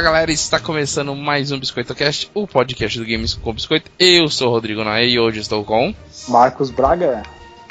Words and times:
Fala 0.00 0.12
galera, 0.12 0.32
está 0.32 0.58
começando 0.58 1.14
mais 1.14 1.52
um 1.52 1.60
Biscoito 1.60 1.94
Cast, 1.94 2.30
o 2.32 2.46
podcast 2.46 2.98
do 2.98 3.04
Games 3.04 3.34
com 3.34 3.52
Biscoito. 3.52 3.90
Eu 3.98 4.30
sou 4.30 4.48
o 4.48 4.50
Rodrigo 4.50 4.82
Nae 4.82 5.10
e 5.10 5.20
hoje 5.20 5.40
estou 5.40 5.62
com 5.62 5.94
Marcos 6.26 6.70
Braga, 6.70 7.22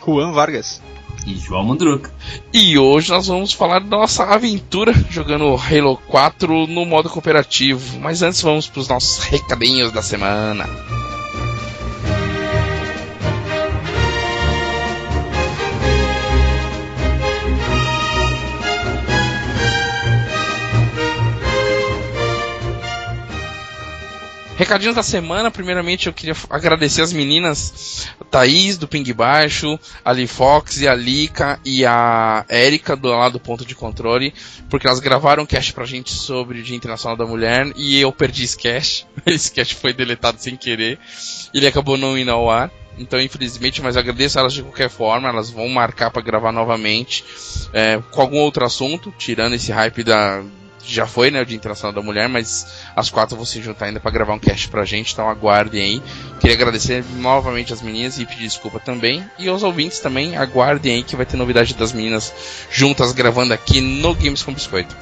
Juan 0.05 0.31
Vargas 0.31 0.79
e 1.25 1.35
João 1.39 1.63
Mundruca. 1.63 2.13
E 2.53 2.77
hoje 2.77 3.09
nós 3.09 3.25
vamos 3.25 3.51
falar 3.51 3.79
da 3.79 3.97
nossa 3.97 4.25
aventura 4.25 4.93
jogando 5.09 5.55
Halo 5.55 5.97
4 6.07 6.67
no 6.67 6.85
modo 6.85 7.09
cooperativo. 7.09 7.99
Mas 7.99 8.21
antes 8.21 8.43
vamos 8.43 8.67
para 8.67 8.81
os 8.81 8.87
nossos 8.87 9.23
recadinhos 9.23 9.91
da 9.91 10.03
semana. 10.03 10.69
Recadinhos 24.59 24.93
da 24.93 25.01
semana, 25.01 25.49
primeiramente 25.49 26.07
eu 26.07 26.13
queria 26.13 26.35
agradecer 26.49 27.01
as 27.01 27.13
meninas 27.13 28.09
Thaís 28.29 28.77
do 28.77 28.89
Ping 28.89 29.05
Baixo, 29.13 29.79
a 30.03 30.11
Lee 30.11 30.27
Fox 30.27 30.81
e 30.81 30.87
a 30.87 30.93
Lika 30.93 31.57
e 31.63 31.85
a 31.85 32.45
Erika 32.49 32.93
do 32.93 33.07
lado 33.07 33.31
do 33.31 33.39
ponto 33.39 33.63
de 33.63 33.73
controle, 33.73 34.33
porque 34.69 34.85
elas 34.85 34.99
gravaram 34.99 35.43
um 35.43 35.45
cast 35.45 35.71
pra 35.71 35.85
gente 35.85 36.11
sobre 36.11 36.59
o 36.59 36.61
Dia 36.61 36.75
Internacional 36.75 37.15
da 37.15 37.25
Mulher 37.25 37.71
e 37.77 38.01
eu 38.01 38.11
perdi 38.11 38.43
esse 38.43 38.57
cast. 38.57 39.07
Esse 39.25 39.49
cast 39.49 39.75
foi 39.75 39.93
deletado 39.93 40.41
sem 40.41 40.57
querer. 40.57 40.99
Ele 41.53 41.65
acabou 41.65 41.95
não 41.95 42.17
indo 42.17 42.31
ao 42.31 42.51
ar. 42.51 42.69
Então, 42.97 43.17
infelizmente, 43.21 43.81
mas 43.81 43.95
agradeço 43.95 44.39
elas 44.39 44.51
de 44.51 44.61
qualquer 44.61 44.89
forma. 44.89 45.29
Elas 45.29 45.49
vão 45.49 45.69
marcar 45.69 46.11
para 46.11 46.21
gravar 46.21 46.51
novamente 46.51 47.23
é, 47.71 47.97
com 48.11 48.19
algum 48.19 48.39
outro 48.39 48.65
assunto, 48.65 49.13
tirando 49.17 49.53
esse 49.53 49.71
hype 49.71 50.03
da, 50.03 50.43
já 50.83 51.05
foi, 51.05 51.29
né, 51.31 51.41
o 51.41 51.45
Dia 51.45 51.55
Internacional 51.55 51.93
da 51.93 52.01
Mulher, 52.01 52.27
mas 52.27 52.67
as 52.95 53.09
quatro 53.09 53.35
vão 53.35 53.45
se 53.45 53.61
juntar 53.61 53.85
ainda 53.85 53.99
para 53.99 54.11
gravar 54.11 54.33
um 54.33 54.39
cast 54.39 54.67
pra 54.69 54.85
gente, 54.85 55.13
então 55.13 55.29
aguardem 55.29 55.81
aí. 55.81 56.03
Queria 56.39 56.55
agradecer 56.55 57.03
novamente 57.17 57.73
as 57.73 57.81
meninas 57.81 58.17
e 58.19 58.25
pedir 58.25 58.43
desculpa 58.43 58.79
também. 58.79 59.23
E 59.37 59.47
aos 59.47 59.63
ouvintes 59.63 59.99
também, 59.99 60.37
aguardem 60.37 60.95
aí 60.95 61.03
que 61.03 61.15
vai 61.15 61.25
ter 61.25 61.37
novidade 61.37 61.73
das 61.73 61.91
meninas 61.91 62.33
juntas 62.71 63.11
gravando 63.11 63.53
aqui 63.53 63.81
no 63.81 64.13
Games 64.15 64.41
com 64.43 64.53
Biscoito. 64.53 64.95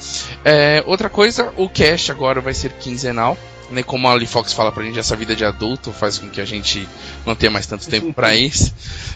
É, 0.43 0.83
outra 0.85 1.09
coisa, 1.09 1.53
o 1.55 1.69
cast 1.69 2.11
agora 2.11 2.41
vai 2.41 2.53
ser 2.53 2.71
quinzenal 2.73 3.37
né, 3.69 3.83
como 3.83 4.07
a 4.07 4.13
Ali 4.13 4.25
Fox 4.25 4.53
fala 4.53 4.71
pra 4.71 4.83
gente, 4.83 4.99
essa 4.99 5.15
vida 5.15 5.35
de 5.35 5.43
adulto 5.43 5.91
faz 5.91 6.17
com 6.17 6.29
que 6.29 6.39
a 6.39 6.45
gente 6.45 6.87
não 7.25 7.35
tenha 7.35 7.51
mais 7.51 7.67
tanto 7.67 7.87
tempo 7.87 8.13
para 8.13 8.35
isso. 8.35 8.73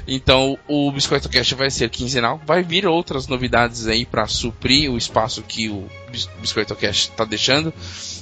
Então, 0.07 0.57
o 0.67 0.91
Biscoito 0.91 1.29
Cast 1.29 1.55
vai 1.55 1.69
ser 1.69 1.89
quinzenal. 1.89 2.41
Vai 2.45 2.63
vir 2.63 2.85
outras 2.85 3.27
novidades 3.27 3.87
aí 3.87 4.05
para 4.05 4.27
suprir 4.27 4.91
o 4.91 4.97
espaço 4.97 5.41
que 5.41 5.69
o 5.69 5.87
Biscoito 6.39 6.75
Cast 6.75 7.11
tá 7.11 7.25
deixando. 7.25 7.73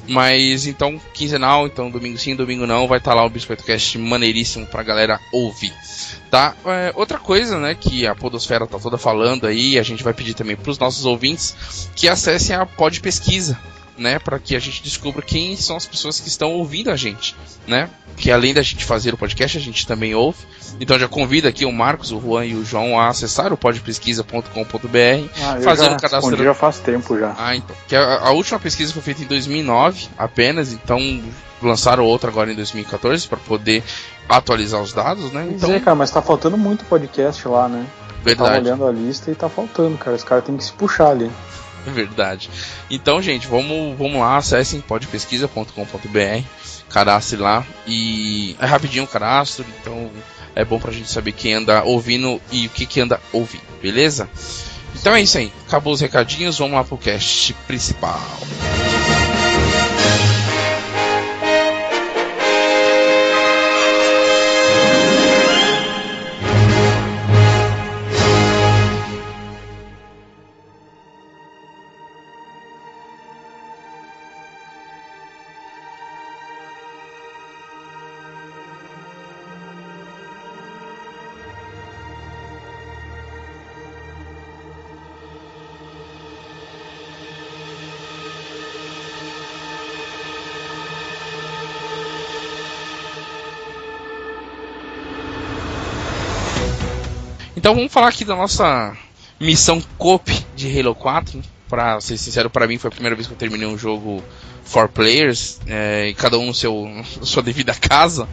Mas 0.08 0.66
então, 0.66 1.00
quinzenal, 1.14 1.68
então 1.68 1.92
domingo 1.92 2.18
sim, 2.18 2.36
domingo 2.36 2.66
não, 2.66 2.88
vai 2.88 2.98
estar 2.98 3.12
tá 3.12 3.16
lá 3.16 3.26
o 3.26 3.30
Biscoito 3.30 3.64
Cast 3.64 3.98
maneiríssimo 3.98 4.66
pra 4.66 4.84
galera 4.84 5.20
ouvir. 5.32 5.74
Tá? 6.32 6.56
É, 6.66 6.92
outra 6.96 7.20
coisa, 7.20 7.60
né, 7.60 7.76
que 7.76 8.08
a 8.08 8.16
Podosfera 8.16 8.66
tá 8.66 8.80
toda 8.80 8.98
falando 8.98 9.46
aí, 9.46 9.78
a 9.78 9.84
gente 9.84 10.04
vai 10.04 10.14
pedir 10.14 10.34
também 10.34 10.56
pros 10.56 10.80
nossos 10.80 11.06
ouvintes 11.06 11.90
que 11.96 12.08
acessem 12.08 12.56
a 12.56 12.66
Pod 12.66 13.00
Pesquisa 13.02 13.58
né, 14.00 14.18
para 14.18 14.40
que 14.40 14.56
a 14.56 14.60
gente 14.60 14.82
descubra 14.82 15.22
quem 15.22 15.56
são 15.56 15.76
as 15.76 15.86
pessoas 15.86 16.20
que 16.20 16.28
estão 16.28 16.54
ouvindo 16.54 16.90
a 16.90 16.96
gente, 16.96 17.36
né? 17.68 17.90
Que 18.16 18.32
além 18.32 18.54
da 18.54 18.62
gente 18.62 18.84
fazer 18.84 19.14
o 19.14 19.18
podcast, 19.18 19.58
a 19.58 19.62
gente 19.62 19.86
também 19.86 20.16
ouve. 20.16 20.40
Então 20.80 20.98
já 20.98 21.08
convido 21.08 21.48
aqui 21.48 21.66
o 21.66 21.72
Marcos, 21.72 22.12
o 22.12 22.20
Juan 22.20 22.46
e 22.46 22.56
o 22.56 22.66
João 22.66 23.00
a 23.00 23.10
acessar 23.10 23.52
o 23.52 23.58
podpesquisa.com.br, 23.58 24.50
ah, 25.42 25.62
fazer 25.62 25.92
o 25.92 25.98
cadastro. 25.98 26.44
Já 26.44 26.54
faz 26.54 26.80
tempo 26.80 27.18
já. 27.18 27.36
Ah, 27.38 27.56
então. 27.56 27.76
Que 27.88 27.96
a, 27.96 28.20
a, 28.20 28.32
última 28.32 28.60
pesquisa 28.60 28.94
foi 28.94 29.02
feita 29.02 29.24
em 29.24 29.28
2009 29.28 30.08
apenas, 30.18 30.74
então 30.74 31.00
lançaram 31.62 32.06
outra 32.06 32.30
agora 32.30 32.52
em 32.52 32.56
2014 32.56 33.28
para 33.28 33.38
poder 33.38 33.84
atualizar 34.28 34.82
os 34.82 34.94
dados, 34.94 35.32
né? 35.32 35.46
Então, 35.50 35.70
dizer, 35.70 35.82
cara, 35.82 35.96
mas 35.96 36.12
tá 36.12 36.22
faltando 36.22 36.58
muito 36.58 36.86
podcast 36.86 37.48
lá, 37.48 37.68
né? 37.68 37.86
Verdade. 38.24 38.68
Eu 38.68 38.76
tava 38.76 38.86
olhando 38.86 38.88
a 38.88 38.92
lista 38.92 39.32
e 39.32 39.36
tá 39.36 39.50
faltando, 39.50 39.98
cara. 39.98 40.16
Os 40.16 40.24
caras 40.24 40.44
têm 40.44 40.56
que 40.56 40.64
se 40.64 40.74
puxar 40.74 41.10
ali. 41.10 41.32
Verdade. 41.94 42.50
Então, 42.90 43.22
gente, 43.22 43.48
vamos, 43.48 43.98
vamos 43.98 44.20
lá, 44.20 44.38
acessem 44.38 44.82
podpesquisa.com.br, 44.82 46.44
cadastre 46.90 47.38
lá 47.38 47.66
e 47.88 48.56
é 48.60 48.66
rapidinho 48.66 49.04
o 49.04 49.08
cadastro, 49.08 49.66
então 49.80 50.12
é 50.56 50.66
bom 50.66 50.80
pra 50.80 50.92
gente 50.92 51.10
saber 51.10 51.32
quem 51.32 51.54
anda 51.54 51.84
ouvindo 51.84 52.42
e 52.52 52.68
o 52.68 52.70
que, 52.70 52.86
que 52.86 53.02
anda 53.02 53.20
ouvindo, 53.32 53.64
beleza? 53.82 54.30
Então 54.96 55.16
é 55.16 55.22
isso 55.22 55.38
aí, 55.38 55.52
acabou 55.68 55.94
os 55.94 56.02
recadinhos, 56.02 56.58
vamos 56.58 56.76
lá 56.76 56.84
pro 56.84 56.98
cast 56.98 57.54
principal. 57.68 58.20
Então 97.70 97.78
vamos 97.78 97.94
falar 97.94 98.08
aqui 98.08 98.26
da 98.26 98.36
nossa 98.36 98.98
missão 99.40 99.80
COP 99.96 100.44
de 100.56 100.80
Halo 100.80 100.96
4. 100.96 101.40
Pra 101.68 102.02
ser 102.02 102.18
sincero, 102.18 102.50
para 102.50 102.66
mim 102.66 102.80
foi 102.80 102.88
a 102.88 102.92
primeira 102.92 103.16
vez 103.16 103.28
que 103.28 103.34
eu 103.34 103.38
terminei 103.38 103.68
um 103.68 103.78
jogo 103.78 104.24
for 104.64 104.90
players, 104.90 105.60
é, 105.68 106.08
e 106.08 106.16
cada 106.16 106.40
um 106.40 106.48
no 106.48 106.54
seu 106.56 106.90
na 106.90 107.04
sua 107.04 107.44
devida 107.44 107.76
casa, 107.76 108.28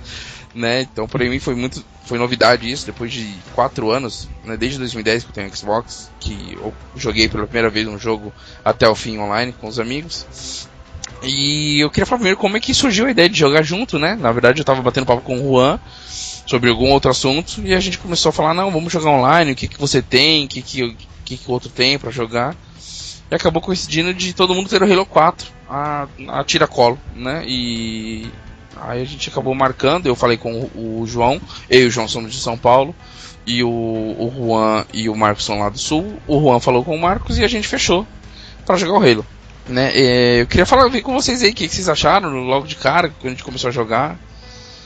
né? 0.54 0.80
Então 0.80 1.06
para 1.06 1.22
mim 1.28 1.38
foi 1.38 1.54
muito 1.54 1.84
foi 2.06 2.18
novidade 2.18 2.72
isso, 2.72 2.86
depois 2.86 3.12
de 3.12 3.30
quatro 3.54 3.90
anos, 3.90 4.26
né, 4.42 4.56
desde 4.56 4.78
2010 4.78 5.24
que 5.24 5.28
eu 5.28 5.34
tenho 5.34 5.54
Xbox, 5.54 6.10
que 6.18 6.56
eu 6.58 6.72
joguei 6.96 7.28
pela 7.28 7.44
primeira 7.44 7.68
vez 7.68 7.86
um 7.86 7.98
jogo 7.98 8.32
até 8.64 8.88
o 8.88 8.94
fim 8.94 9.18
online 9.18 9.52
com 9.52 9.68
os 9.68 9.78
amigos. 9.78 10.66
E 11.22 11.80
eu 11.80 11.90
queria 11.90 12.06
falar 12.06 12.18
primeiro 12.18 12.38
como 12.38 12.56
é 12.56 12.60
que 12.60 12.74
surgiu 12.74 13.06
a 13.06 13.10
ideia 13.10 13.28
de 13.28 13.38
jogar 13.38 13.62
junto, 13.62 13.98
né? 13.98 14.16
Na 14.16 14.32
verdade 14.32 14.60
eu 14.60 14.64
tava 14.64 14.82
batendo 14.82 15.06
papo 15.06 15.22
com 15.22 15.36
o 15.36 15.52
Juan 15.52 15.80
sobre 16.46 16.70
algum 16.70 16.90
outro 16.90 17.10
assunto 17.10 17.60
e 17.64 17.74
a 17.74 17.80
gente 17.80 17.98
começou 17.98 18.30
a 18.30 18.32
falar, 18.32 18.54
não, 18.54 18.70
vamos 18.70 18.92
jogar 18.92 19.10
online, 19.10 19.52
o 19.52 19.56
que, 19.56 19.66
que 19.66 19.80
você 19.80 20.00
tem, 20.00 20.44
o 20.44 20.48
que, 20.48 20.62
que, 20.62 20.96
que, 21.24 21.36
que 21.36 21.48
o 21.48 21.52
outro 21.52 21.68
tem 21.68 21.98
para 21.98 22.10
jogar. 22.10 22.54
E 23.30 23.34
acabou 23.34 23.60
coincidindo 23.60 24.14
de 24.14 24.32
todo 24.32 24.54
mundo 24.54 24.68
ter 24.68 24.80
o 24.80 24.92
Halo 24.92 25.04
4 25.04 25.48
a, 25.68 26.06
a 26.28 26.44
tira-colo, 26.44 26.98
né? 27.14 27.42
E 27.46 28.30
aí 28.76 29.02
a 29.02 29.04
gente 29.04 29.28
acabou 29.28 29.54
marcando, 29.54 30.06
eu 30.06 30.14
falei 30.14 30.36
com 30.36 30.52
o, 30.74 31.00
o 31.02 31.06
João, 31.06 31.40
eu 31.68 31.82
e 31.82 31.86
o 31.86 31.90
João 31.90 32.06
somos 32.06 32.32
de 32.32 32.38
São 32.38 32.56
Paulo, 32.56 32.94
e 33.44 33.64
o, 33.64 33.68
o 33.68 34.32
Juan 34.36 34.84
e 34.92 35.08
o 35.08 35.16
Marcos 35.16 35.44
são 35.44 35.58
lá 35.58 35.68
do 35.68 35.78
Sul. 35.78 36.18
O 36.26 36.40
Juan 36.40 36.60
falou 36.60 36.84
com 36.84 36.94
o 36.94 37.00
Marcos 37.00 37.38
e 37.38 37.44
a 37.44 37.48
gente 37.48 37.66
fechou 37.66 38.06
para 38.64 38.76
jogar 38.76 38.98
o 38.98 39.02
Halo. 39.02 39.26
Né? 39.68 39.90
É, 39.94 40.40
eu 40.42 40.46
queria 40.46 40.66
falar 40.66 40.88
ver 40.88 41.02
com 41.02 41.12
vocês 41.12 41.42
aí 41.42 41.50
o 41.50 41.54
que, 41.54 41.66
que 41.66 41.74
vocês 41.74 41.88
acharam 41.88 42.30
logo 42.44 42.66
de 42.66 42.76
cara, 42.76 43.08
quando 43.08 43.26
a 43.26 43.30
gente 43.30 43.44
começou 43.44 43.68
a 43.68 43.72
jogar. 43.72 44.18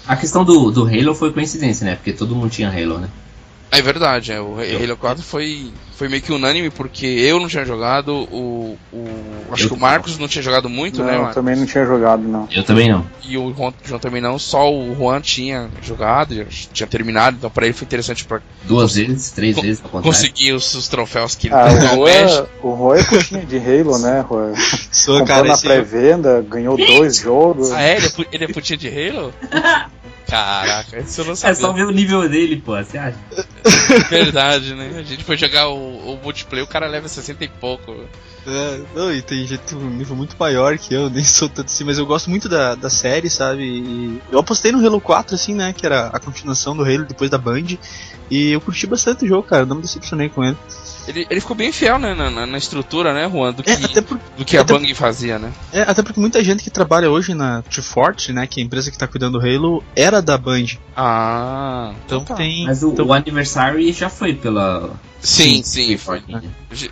A 0.07 0.17
questão 0.17 0.45
do, 0.45 0.71
do 0.71 0.87
Halo 0.87 1.15
foi 1.15 1.33
coincidência, 1.33 1.85
né? 1.85 1.97
Porque 1.97 2.13
todo 2.13 2.35
mundo 2.35 2.51
tinha 2.51 2.69
Halo, 2.69 2.99
né? 2.99 3.09
É 3.73 3.81
verdade, 3.81 4.33
é, 4.33 4.41
o 4.41 4.57
Halo 4.57 4.97
4 4.97 5.23
foi, 5.23 5.73
foi 5.95 6.09
meio 6.09 6.21
que 6.21 6.33
unânime, 6.33 6.71
porque 6.71 7.07
eu 7.07 7.39
não 7.39 7.47
tinha 7.47 7.65
jogado, 7.65 8.13
o, 8.13 8.77
o 8.93 9.09
acho 9.53 9.65
eu 9.65 9.69
que 9.69 9.75
o 9.75 9.79
Marcos 9.79 10.19
não 10.19 10.27
tinha 10.27 10.43
jogado 10.43 10.69
muito, 10.69 10.99
não, 10.99 11.07
né, 11.07 11.29
Eu 11.29 11.35
também 11.35 11.55
não 11.55 11.65
tinha 11.65 11.87
jogado, 11.87 12.23
não. 12.27 12.49
Eu 12.51 12.65
também 12.65 12.89
não. 12.89 13.07
E 13.23 13.39
o 13.39 13.55
Juan, 13.55 13.73
João 13.85 14.01
também 14.01 14.21
não, 14.21 14.41
só 14.41 14.73
o 14.73 14.93
Juan 14.97 15.21
tinha 15.21 15.71
jogado, 15.83 16.45
tinha 16.73 16.87
terminado, 16.87 17.37
então 17.37 17.49
para 17.49 17.67
ele 17.67 17.73
foi 17.73 17.85
interessante 17.85 18.25
para 18.25 18.41
Duas 18.65 18.97
vezes, 18.97 19.31
três 19.31 19.57
vezes, 19.59 19.81
Conseguir 19.81 20.53
os, 20.53 20.75
os, 20.75 20.89
troféus 20.89 21.37
que 21.37 21.47
ele 21.47 21.55
ah, 21.55 21.69
o 21.69 22.07
Juan, 22.07 22.47
o 22.63 22.77
Juan 22.77 22.99
é 22.99 23.05
putinha 23.05 23.47
de 23.47 23.57
Halo, 23.57 23.99
né, 23.99 24.25
Juan? 24.29 24.53
Sou, 24.91 25.21
Comprou 25.21 25.37
cara, 25.37 25.49
na 25.49 25.59
pré-venda, 25.59 26.45
ganhou 26.49 26.77
dois 26.77 27.19
jogos. 27.19 27.71
Ah, 27.71 27.83
é? 27.83 27.97
Ele 27.99 28.07
é, 28.07 28.11
ele 28.33 28.45
é 28.45 28.49
putinha 28.49 28.77
de 28.77 28.89
Halo? 28.89 29.33
Caraca, 30.31 31.01
isso 31.01 31.21
eu 31.21 31.25
não 31.25 31.37
sabia. 31.37 31.51
É 31.59 31.61
só 31.61 31.73
ver 31.73 31.85
o 31.85 31.91
nível 31.91 32.29
dele, 32.29 32.57
pô, 32.65 32.77
você 32.77 32.97
acha? 32.97 33.19
Verdade, 34.09 34.75
né? 34.75 34.93
A 34.97 35.03
gente 35.03 35.25
foi 35.25 35.37
jogar 35.37 35.69
o, 35.69 36.15
o 36.15 36.21
multiplayer, 36.23 36.65
o 36.65 36.71
cara 36.71 36.87
leva 36.87 37.09
60 37.09 37.45
e 37.45 37.49
pouco. 37.49 37.93
É, 38.47 38.81
não, 38.95 39.13
e 39.13 39.21
tem 39.21 39.47
gente 39.47 39.75
um 39.75 39.91
nível 39.91 40.17
muito 40.17 40.37
maior 40.39 40.79
que 40.79 40.95
eu, 40.95 41.11
nem 41.11 41.25
sou 41.25 41.49
tanto 41.49 41.67
assim, 41.67 41.85
mas 41.85 41.99
eu 41.99 42.07
gosto 42.07 42.31
muito 42.31 42.49
da, 42.49 42.75
da 42.75 42.89
série, 42.89 43.29
sabe? 43.29 43.63
E 43.63 44.23
eu 44.31 44.39
apostei 44.39 44.73
no 44.73 44.85
Halo 44.85 45.01
4, 45.01 45.35
assim, 45.35 45.55
né? 45.55 45.73
Que 45.73 45.85
era 45.85 46.07
a 46.07 46.21
continuação 46.21 46.77
do 46.77 46.85
Halo 46.85 47.05
depois 47.05 47.29
da 47.29 47.39
Band. 47.39 47.77
E 48.31 48.53
eu 48.53 48.61
curti 48.61 48.87
bastante 48.87 49.25
o 49.25 49.29
jogo, 49.29 49.43
cara, 49.43 49.67
não 49.67 49.77
me 49.77 49.83
decepcionei 49.83 50.29
com 50.29 50.45
ele. 50.45 50.57
Ele, 51.09 51.27
ele 51.29 51.41
ficou 51.41 51.57
bem 51.57 51.73
fiel 51.73 51.99
né, 51.99 52.15
na, 52.15 52.47
na 52.47 52.59
estrutura, 52.59 53.13
né, 53.13 53.29
Juan, 53.29 53.53
do 53.53 53.63
que, 53.63 53.71
é, 53.71 54.01
por, 54.01 54.19
do 54.37 54.45
que 54.45 54.57
a 54.57 54.65
Bang 54.65 54.95
fazia, 54.95 55.39
né? 55.39 55.53
É, 55.73 55.83
até 55.83 56.03
porque 56.03 56.21
muita 56.21 56.43
gente 56.45 56.63
que 56.63 56.71
trabalha 56.71 57.11
hoje 57.11 57.35
na 57.35 57.63
T-Forte, 57.63 58.33
né, 58.33 58.47
que 58.47 58.61
é 58.61 58.63
a 58.63 58.67
empresa 58.67 58.91
que 58.91 58.99
tá 58.99 59.07
cuidando 59.07 59.39
do 59.39 59.47
Halo, 59.47 59.83
era 59.97 60.21
da 60.21 60.37
Band. 60.37 60.67
Ah, 60.97 61.93
então 62.05 62.25
tá. 62.25 62.35
tem. 62.35 62.67
Mas 62.67 62.83
o, 62.83 62.93
então... 62.93 63.07
o 63.07 63.13
Anniversary 63.13 63.93
já 63.93 64.09
foi 64.09 64.35
pela. 64.35 64.91
Sim, 65.21 65.63
sim. 65.63 65.97
Foi, 65.97 66.23
né? 66.27 66.43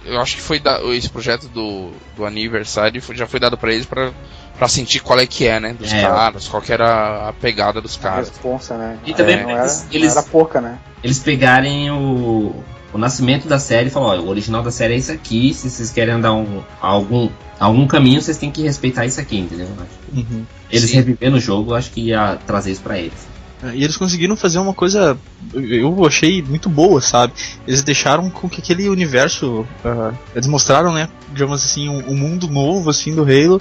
Eu 0.05 0.21
acho 0.21 0.37
que 0.37 0.43
foi 0.43 0.59
da, 0.59 0.81
esse 0.95 1.09
projeto 1.09 1.49
do, 1.49 1.91
do 2.17 2.25
Anniversary 2.25 3.03
já 3.15 3.27
foi 3.27 3.41
dado 3.41 3.57
para 3.57 3.73
eles 3.73 3.87
para 3.87 4.13
pra 4.59 4.69
sentir 4.69 5.01
qual 5.01 5.19
é 5.19 5.27
que 5.27 5.47
é, 5.47 5.61
né? 5.61 5.73
Dos 5.73 5.93
é, 5.93 6.03
caras, 6.03 6.49
qual 6.49 6.61
que 6.61 6.73
era 6.73 7.29
a 7.29 7.33
pegada 7.33 7.81
dos 7.81 7.97
caras. 7.97 8.29
A 8.29 8.33
responsa, 8.33 8.77
né? 8.77 8.99
E 9.07 9.15
também 9.15 9.41
não, 9.43 9.51
era, 9.51 9.63
eles, 9.93 10.15
não 10.15 10.21
era 10.21 10.29
pouca, 10.29 10.61
né? 10.61 10.79
Eles 11.03 11.21
pegarem 11.21 11.91
o, 11.93 12.55
o 12.93 12.99
nascimento 12.99 13.47
da 13.49 13.59
série 13.59 13.91
falar, 13.91 14.19
ó, 14.19 14.21
o 14.21 14.29
original 14.29 14.63
da 14.63 14.71
série 14.71 14.95
é 14.95 14.97
isso 14.97 15.13
aqui, 15.13 15.53
se 15.53 15.69
vocês 15.69 15.91
querem 15.91 16.15
andar 16.15 16.33
um, 16.33 16.63
algum, 16.81 17.29
algum 17.59 17.87
caminho, 17.87 18.21
vocês 18.21 18.39
têm 18.39 18.51
que 18.51 18.63
respeitar 18.63 19.05
isso 19.05 19.21
aqui, 19.21 19.39
entendeu? 19.39 19.69
Uhum. 20.13 20.45
Eles 20.71 20.91
revivendo 20.93 21.37
o 21.37 21.41
jogo, 21.41 21.75
acho 21.75 21.91
que 21.91 22.01
ia 22.01 22.39
trazer 22.47 22.73
isso 22.73 22.83
para 22.83 22.99
eles. 22.99 23.27
É, 23.63 23.75
e 23.75 23.83
eles 23.83 23.97
conseguiram 23.97 24.37
fazer 24.37 24.59
uma 24.59 24.73
coisa, 24.73 25.19
eu 25.53 26.07
achei 26.07 26.43
muito 26.43 26.69
boa, 26.69 27.01
sabe? 27.01 27.33
Eles 27.67 27.83
deixaram 27.83 28.31
com 28.31 28.49
que 28.49 28.61
aquele 28.61 28.89
universo, 28.89 29.67
uh, 29.85 30.17
eles 30.35 30.47
mostraram, 30.47 30.93
né, 30.93 31.09
digamos 31.33 31.65
assim, 31.65 31.89
um, 31.89 32.11
um, 32.11 32.17
mundo 32.17 32.49
novo, 32.49 32.89
assim, 32.89 33.15
do 33.15 33.23
Halo, 33.23 33.61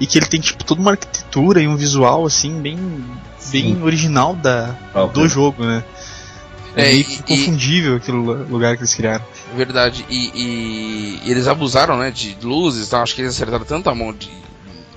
e 0.00 0.06
que 0.06 0.18
ele 0.18 0.26
tem, 0.26 0.40
tipo, 0.40 0.64
toda 0.64 0.80
uma 0.80 0.92
arquitetura 0.92 1.60
e 1.60 1.66
um 1.66 1.76
visual, 1.76 2.24
assim, 2.24 2.60
bem, 2.60 2.78
bem 3.50 3.82
original 3.82 4.34
da, 4.34 4.76
do 5.12 5.28
jogo, 5.28 5.64
né? 5.64 5.82
É, 6.76 6.82
é 6.82 6.92
meio 6.92 7.00
e, 7.00 7.22
confundível 7.22 7.94
e, 7.94 7.96
aquele 7.96 8.16
lugar 8.16 8.76
que 8.76 8.82
eles 8.82 8.94
criaram. 8.94 9.24
Verdade, 9.56 10.04
e, 10.08 10.30
e, 10.34 11.20
e 11.24 11.30
eles 11.30 11.46
abusaram, 11.46 11.98
né, 11.98 12.10
de 12.10 12.36
luzes, 12.42 12.86
então 12.86 13.02
acho 13.02 13.14
que 13.14 13.22
eles 13.22 13.34
acertaram 13.34 13.64
tanto 13.64 13.88
a 13.90 13.94
mão 13.94 14.12
de 14.12 14.41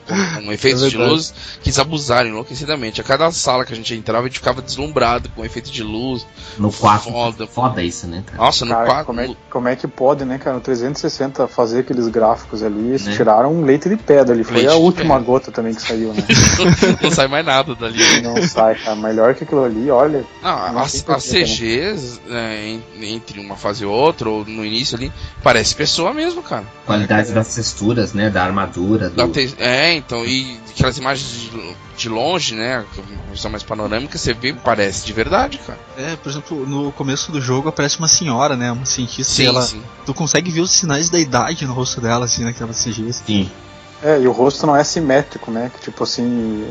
com, 0.07 0.45
com 0.45 0.51
efeitos 0.51 0.83
é 0.83 0.89
de 0.89 0.97
luz 0.97 1.33
que 1.61 1.69
eles 1.69 1.79
abusaram 1.79 2.29
enlouquecidamente. 2.29 3.01
A 3.01 3.03
cada 3.03 3.31
sala 3.31 3.65
que 3.65 3.73
a 3.73 3.75
gente 3.75 3.93
entrava, 3.93 4.25
a 4.25 4.27
gente 4.27 4.39
ficava 4.39 4.61
deslumbrado 4.61 5.29
com 5.29 5.43
efeito 5.43 5.71
de 5.71 5.83
luz. 5.83 6.25
No 6.57 6.71
4, 6.71 7.11
foda, 7.11 7.47
foda 7.47 7.83
isso, 7.83 8.07
né? 8.07 8.23
Cara? 8.25 8.37
Nossa, 8.37 8.65
no 8.65 8.71
cara, 8.71 8.85
4. 8.85 9.05
Como 9.05 9.21
é, 9.21 9.35
como 9.49 9.67
é 9.67 9.75
que 9.75 9.87
pode, 9.87 10.25
né, 10.25 10.37
cara? 10.37 10.55
No 10.55 10.61
360 10.61 11.47
fazer 11.47 11.79
aqueles 11.79 12.07
gráficos 12.07 12.63
ali, 12.63 12.89
eles 12.89 13.05
né? 13.05 13.13
tiraram 13.15 13.53
um 13.53 13.63
leite 13.63 13.89
de 13.89 13.97
pedra 13.97 14.33
ali. 14.33 14.43
Foi 14.43 14.57
leite 14.57 14.69
a 14.69 14.75
última 14.75 15.19
gota 15.19 15.51
também 15.51 15.73
que 15.73 15.81
saiu, 15.81 16.13
né? 16.13 16.23
não 17.01 17.11
sai 17.11 17.27
mais 17.27 17.45
nada 17.45 17.75
dali. 17.75 18.21
Não 18.21 18.41
sai, 18.43 18.75
cara. 18.75 18.95
Melhor 18.95 19.35
que 19.35 19.43
aquilo 19.43 19.63
ali, 19.63 19.89
olha. 19.89 20.25
Não, 20.41 20.79
as, 20.79 21.03
as 21.07 21.23
CGs, 21.23 22.19
né, 22.27 22.79
entre 23.01 23.39
uma 23.39 23.55
fase 23.55 23.83
e 23.83 23.85
outra, 23.85 24.29
ou 24.29 24.45
no 24.45 24.65
início 24.65 24.97
ali, 24.97 25.11
parece 25.43 25.75
pessoa 25.75 26.13
mesmo, 26.13 26.41
cara. 26.41 26.65
Qualidade 26.85 27.31
é. 27.31 27.33
das 27.33 27.53
texturas, 27.55 28.13
né? 28.13 28.29
Da 28.29 28.43
armadura. 28.43 29.09
Do... 29.09 29.15
Da 29.15 29.27
te... 29.27 29.53
É, 29.57 29.94
então, 29.95 30.25
e 30.25 30.59
aquelas 30.69 30.97
imagens 30.97 31.27
de, 31.29 31.75
de 31.97 32.09
longe, 32.09 32.55
né? 32.55 32.83
Visão 33.31 33.49
mais 33.49 33.63
panorâmica, 33.63 34.17
você 34.17 34.33
vê, 34.33 34.53
parece 34.53 35.05
de 35.05 35.13
verdade, 35.13 35.57
cara. 35.59 35.79
É, 35.97 36.15
por 36.15 36.29
exemplo, 36.29 36.65
no 36.65 36.91
começo 36.91 37.31
do 37.31 37.41
jogo 37.41 37.69
aparece 37.69 37.97
uma 37.99 38.07
senhora, 38.07 38.55
né? 38.55 38.71
Uma 38.71 38.85
cientista 38.85 39.33
sim, 39.33 39.47
ela. 39.47 39.61
Sim. 39.61 39.81
Tu 40.05 40.13
consegue 40.13 40.51
ver 40.51 40.61
os 40.61 40.71
sinais 40.71 41.09
da 41.09 41.19
idade 41.19 41.65
no 41.65 41.73
rosto 41.73 42.01
dela, 42.01 42.25
assim, 42.25 42.43
naquela 42.43 42.73
CG. 42.73 43.11
Sim. 43.13 43.49
É, 44.03 44.19
e 44.19 44.27
o 44.27 44.31
rosto 44.31 44.67
não 44.67 44.75
é 44.75 44.83
simétrico, 44.83 45.49
né? 45.51 45.71
Que 45.73 45.81
tipo 45.81 46.03
assim. 46.03 46.67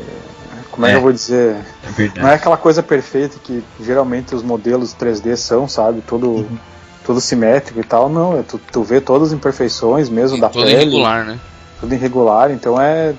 Como 0.71 0.85
é, 0.85 0.89
é 0.89 0.91
que 0.93 0.97
eu 0.97 1.01
vou 1.01 1.13
dizer? 1.13 1.55
É 1.97 2.19
não 2.19 2.29
é 2.29 2.35
aquela 2.35 2.57
coisa 2.57 2.83
perfeita 2.83 3.37
que 3.43 3.63
geralmente 3.81 4.35
os 4.35 4.43
modelos 4.43 4.95
3D 4.95 5.35
são, 5.35 5.67
sabe? 5.67 6.01
Todo. 6.01 6.27
Uhum. 6.27 6.57
Tudo 7.03 7.21
simétrico 7.21 7.79
e 7.79 7.83
tal, 7.83 8.09
não, 8.09 8.39
é, 8.39 8.41
tu, 8.41 8.59
tu 8.71 8.81
vê 8.81 8.99
todas 8.99 9.27
as 9.27 9.33
imperfeições 9.35 10.09
mesmo 10.09 10.41
da 10.41 10.49
tudo 10.49 10.63
pele. 10.63 10.75
Irregular, 10.75 11.23
né? 11.23 11.39
Tudo 11.79 11.93
irregular, 11.93 12.51
então 12.51 12.79
é 12.79 13.13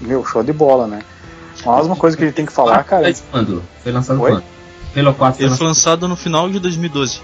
meu, 0.00 0.24
show 0.24 0.42
de 0.42 0.52
bola, 0.52 0.86
né? 0.86 1.00
Mas 1.64 1.86
uma 1.86 1.96
coisa 1.96 2.16
que 2.16 2.22
a 2.22 2.26
gente 2.26 2.36
tem 2.36 2.46
que 2.46 2.52
falar, 2.52 2.82
cara. 2.84 3.12
Quando? 3.30 3.62
Foi 3.82 3.92
lançado 3.92 4.20
Oi? 4.20 4.30
quando? 4.30 4.44
Halo 4.96 5.14
4 5.14 5.44
Ele 5.44 5.54
foi 5.54 5.66
lançado 5.66 6.08
no 6.08 6.16
final 6.16 6.48
de 6.48 6.58
2012. 6.58 7.20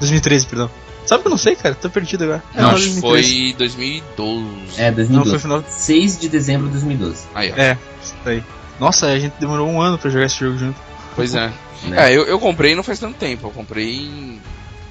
2013, 0.00 0.46
perdão. 0.46 0.70
Sabe 1.06 1.22
que 1.22 1.28
eu 1.28 1.30
não 1.30 1.38
sei, 1.38 1.56
cara? 1.56 1.74
Tô 1.74 1.90
perdido 1.90 2.24
agora. 2.24 2.42
Não, 2.54 2.70
acho 2.70 2.94
que 2.94 3.00
foi 3.00 3.54
2012. 3.56 4.80
É, 4.80 4.90
2012. 4.90 5.12
Não, 5.12 5.24
foi 5.24 5.38
final... 5.38 5.64
6 5.66 6.18
de 6.18 6.28
dezembro 6.28 6.66
de 6.66 6.72
2012. 6.72 7.26
Aí, 7.34 7.52
ó. 7.52 7.60
É, 7.60 7.78
isso 8.02 8.14
aí. 8.24 8.44
Nossa, 8.78 9.06
a 9.06 9.18
gente 9.18 9.34
demorou 9.38 9.68
um 9.68 9.80
ano 9.80 9.98
pra 9.98 10.10
jogar 10.10 10.26
esse 10.26 10.38
jogo 10.38 10.56
junto. 10.56 10.78
Pois 11.14 11.34
é. 11.34 11.52
Né? 11.84 12.10
É, 12.10 12.16
eu, 12.16 12.24
eu 12.24 12.38
comprei 12.38 12.74
não 12.74 12.82
faz 12.82 12.98
tanto 12.98 13.16
tempo. 13.16 13.46
Eu 13.46 13.50
comprei, 13.50 14.40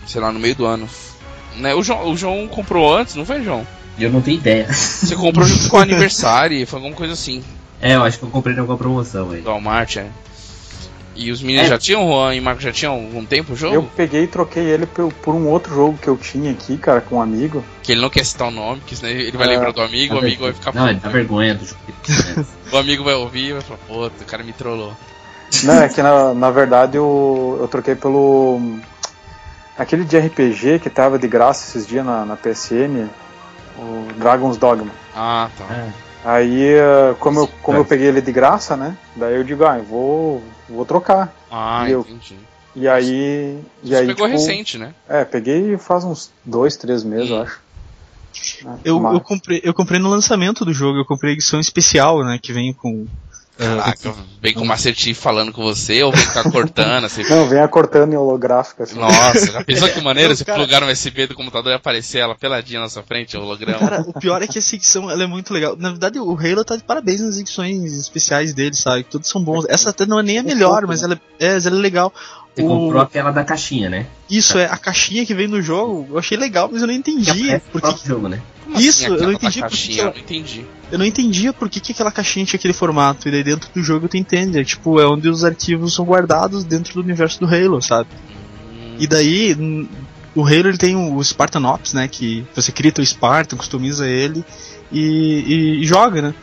sei 0.06 0.22
lá, 0.22 0.32
no 0.32 0.40
meio 0.40 0.56
do 0.56 0.66
ano. 0.66 0.88
Né? 1.56 1.74
O, 1.74 1.84
João, 1.84 2.12
o 2.12 2.18
João 2.18 2.48
comprou 2.48 2.96
antes, 2.96 3.16
não 3.16 3.26
foi, 3.26 3.44
João? 3.44 3.66
Eu 4.00 4.12
não 4.12 4.22
tenho 4.22 4.38
ideia. 4.38 4.72
Você 4.72 5.16
comprou 5.16 5.46
junto 5.46 5.70
com 5.70 5.78
o 5.78 5.80
aniversário, 5.82 6.66
foi 6.66 6.78
alguma 6.78 6.96
coisa 6.96 7.14
assim. 7.14 7.44
É, 7.82 7.96
eu 7.96 8.04
acho 8.04 8.20
que 8.20 8.26
eu 8.26 8.30
comprei 8.30 8.56
em 8.56 8.60
alguma 8.60 8.78
promoção 8.78 9.32
aí. 9.32 9.42
Do 9.42 9.50
Walmart, 9.50 9.98
é. 9.98 10.08
E 11.20 11.32
os 11.32 11.42
meninos 11.42 11.68
é. 11.68 11.70
já 11.72 11.78
tinham, 11.78 12.08
Juan 12.08 12.34
e 12.34 12.40
Marco 12.40 12.62
já 12.62 12.72
tinham 12.72 12.94
algum 12.94 13.26
tempo 13.26 13.52
o 13.52 13.56
jogo? 13.56 13.76
Eu 13.76 13.84
peguei 13.84 14.24
e 14.24 14.28
troquei 14.28 14.64
ele 14.64 14.86
por, 14.86 15.12
por, 15.12 15.36
um 15.36 15.50
outro 15.50 15.76
jogo 15.76 15.98
que 16.02 16.08
eu 16.08 16.16
tinha 16.16 16.50
aqui, 16.50 16.78
cara, 16.78 17.02
com 17.02 17.18
um 17.18 17.22
amigo. 17.22 17.64
Que 17.84 17.92
ele 17.92 18.00
não 18.00 18.10
quer 18.10 18.26
citar 18.26 18.48
o 18.48 18.52
nome, 18.52 18.82
que 18.86 18.96
senão 18.96 19.12
ele 19.12 19.36
vai 19.36 19.48
é, 19.48 19.50
lembrar 19.50 19.72
do 19.72 19.82
amigo, 19.82 20.16
o 20.16 20.20
amigo 20.20 20.44
vai 20.44 20.54
ficar 20.54 20.74
Não, 20.74 20.90
ele 20.90 21.00
dá 21.00 21.10
vergonha 21.10 21.56
do 21.56 21.66
jogo. 21.66 21.82
o 22.72 22.78
amigo 22.78 23.04
vai 23.04 23.16
ouvir 23.16 23.50
e 23.50 23.54
vai 23.54 23.62
falar, 23.62 23.80
pô, 23.86 24.06
o 24.06 24.26
cara 24.26 24.44
me 24.44 24.54
trollou. 24.54 24.94
Não, 25.64 25.82
é 25.82 25.90
que 25.90 26.02
na, 26.02 26.34
na 26.34 26.52
verdade 26.52 26.96
eu, 26.96 27.58
eu 27.60 27.68
troquei 27.68 27.96
pelo. 27.96 28.80
Aquele 29.78 30.06
de 30.06 30.18
RPG 30.18 30.80
que 30.80 30.90
tava 30.90 31.20
de 31.20 31.28
graça 31.28 31.68
esses 31.70 31.88
dias 31.88 32.06
na, 32.06 32.26
na 32.26 32.38
PSN, 32.38 33.10
o 33.80 34.08
Dragon's 34.18 34.58
Dogma. 34.58 34.92
Ah, 35.16 35.50
tá. 35.58 35.66
É. 35.74 36.10
Aí, 36.24 36.74
eh, 36.74 37.16
como, 37.20 37.40
eu, 37.40 37.48
como 37.64 37.78
eu 37.78 37.86
peguei 37.86 38.08
ele 38.08 38.22
de 38.22 38.32
graça, 38.32 38.76
né? 38.76 38.98
Daí 39.16 39.36
eu 39.36 39.44
digo, 39.44 39.66
ah, 39.66 39.78
eu 39.78 39.84
vou, 39.84 40.44
vou 40.68 40.86
trocar. 40.86 41.34
Ah, 41.50 41.86
e 41.90 41.94
entendi. 41.94 42.34
Eu, 42.76 42.82
e 42.82 42.88
aí. 42.88 43.60
Você 43.82 43.94
e 43.94 43.96
aí, 43.96 44.08
pegou 44.08 44.28
tipo, 44.28 44.38
recente, 44.38 44.78
né? 44.78 44.94
É, 45.08 45.24
peguei 45.24 45.78
faz 45.78 46.04
uns 46.04 46.32
dois, 46.44 46.76
três 46.76 47.04
meses, 47.04 47.32
hum. 47.32 47.36
eu 47.36 47.42
acho. 47.42 47.62
Eu, 48.84 49.14
eu, 49.14 49.20
comprei, 49.22 49.62
eu 49.64 49.74
comprei 49.74 50.00
no 50.00 50.10
lançamento 50.10 50.64
do 50.64 50.74
jogo, 50.74 51.00
eu 51.00 51.06
comprei 51.06 51.32
a 51.32 51.34
edição 51.34 51.60
especial, 51.60 52.24
né? 52.24 52.38
Que 52.42 52.54
vem 52.54 52.74
com 52.74 53.08
Caraca, 53.60 54.16
vem 54.42 54.54
com 54.54 54.62
o 54.62 54.66
Master 54.66 54.96
Chief 54.96 55.20
falando 55.20 55.52
com 55.52 55.62
você 55.62 56.02
ou 56.02 56.14
vem 56.14 56.22
ficar 56.22 56.50
cortando? 56.50 57.04
Assim? 57.04 57.24
Não, 57.24 57.46
vem 57.46 57.68
cortando 57.68 58.14
em 58.14 58.16
holográfico. 58.16 58.84
Assim. 58.84 58.98
Nossa, 58.98 59.52
já 59.52 59.62
pensou 59.66 59.90
que 59.92 60.00
maneira 60.00 60.34
se 60.34 60.46
cara... 60.46 60.60
plugar 60.60 60.80
no 60.80 60.90
USB 60.90 61.28
do 61.28 61.36
computador 61.36 61.74
e 61.74 61.76
aparecer 61.76 62.20
ela 62.20 62.36
peladinha 62.36 62.80
na 62.80 62.88
sua 62.88 63.04
frente, 63.04 63.36
o 63.36 63.42
holograma? 63.42 63.78
Cara, 63.78 64.02
o 64.02 64.14
pior 64.14 64.42
é 64.42 64.48
que 64.48 64.58
essa 64.58 64.76
edição 64.76 65.12
ela 65.12 65.24
é 65.24 65.28
muito 65.28 65.54
legal. 65.54 65.76
Na 65.78 65.90
verdade, 65.90 66.18
o 66.20 66.38
Halo 66.40 66.64
tá 66.64 66.78
de 66.78 66.84
parabéns 66.84 67.20
nas 67.20 67.38
edições 67.38 67.92
especiais 67.92 68.54
dele, 68.54 68.76
sabe? 68.76 69.04
Todos 69.04 69.28
são 69.28 69.44
bons. 69.44 69.66
Essa 69.68 69.90
até 69.90 70.06
não 70.06 70.20
é 70.20 70.24
nem 70.24 70.40
a 70.40 70.44
melhor, 70.44 70.88
mas 70.88 71.04
ela 71.04 71.20
é, 71.38 71.46
é, 71.46 71.58
ela 71.58 71.78
é 71.78 71.82
legal. 71.82 72.14
Você 72.56 72.64
o... 72.64 72.68
comprou 72.68 73.02
aquela 73.02 73.32
da 73.32 73.44
caixinha, 73.44 73.90
né? 73.90 74.06
Isso, 74.30 74.58
é, 74.58 74.68
a 74.68 74.78
caixinha 74.78 75.26
que 75.26 75.34
vem 75.34 75.50
no 75.50 75.62
jogo, 75.62 76.08
eu 76.12 76.18
achei 76.18 76.38
legal, 76.38 76.70
mas 76.72 76.82
eu 76.82 76.88
não 76.88 76.94
entendi. 76.94 77.52
É 77.52 77.60
porque... 77.60 78.08
jogo, 78.08 78.30
né? 78.30 78.42
Isso, 78.80 79.06
assim, 79.06 79.16
eu 79.16 79.24
não 79.24 79.32
entendi 79.34 79.60
caixinha, 79.62 80.02
eu 80.04 80.06
não 80.06 80.18
entendi. 80.18 80.66
Eu 80.92 81.00
não 81.00 81.06
entendia 81.06 81.54
por 81.54 81.70
que, 81.70 81.80
que 81.80 81.92
aquela 81.92 82.12
caixinha 82.12 82.46
tinha 82.46 82.58
aquele 82.58 82.74
formato. 82.74 83.28
E 83.28 83.32
daí 83.32 83.44
dentro 83.44 83.70
do 83.74 83.84
jogo 83.84 84.08
tu 84.08 84.18
entende. 84.18 84.64
Tipo, 84.66 85.00
é 85.00 85.06
onde 85.06 85.30
os 85.30 85.44
arquivos 85.44 85.94
são 85.94 86.06
guardados 86.06 86.64
dentro 86.64 86.94
do 86.96 87.02
universo 87.02 87.40
do 87.40 87.46
Halo, 87.46 87.82
sabe? 87.82 88.10
Hum. 88.72 88.96
E 89.00 89.08
daí, 89.08 89.56
o 90.36 90.44
Halo 90.44 90.70
ele 90.70 90.78
tem 90.78 90.96
o 90.96 91.24
Spartan 91.24 91.68
Ops, 91.68 91.94
né? 91.94 92.08
Que 92.08 92.46
você 92.56 92.72
cria 92.72 92.94
o 92.98 93.06
Spartan, 93.06 93.58
customiza 93.58 94.08
ele 94.08 94.44
e, 94.92 95.00
e, 95.00 95.84
e 95.84 95.86
joga, 95.86 96.22
né? 96.22 96.34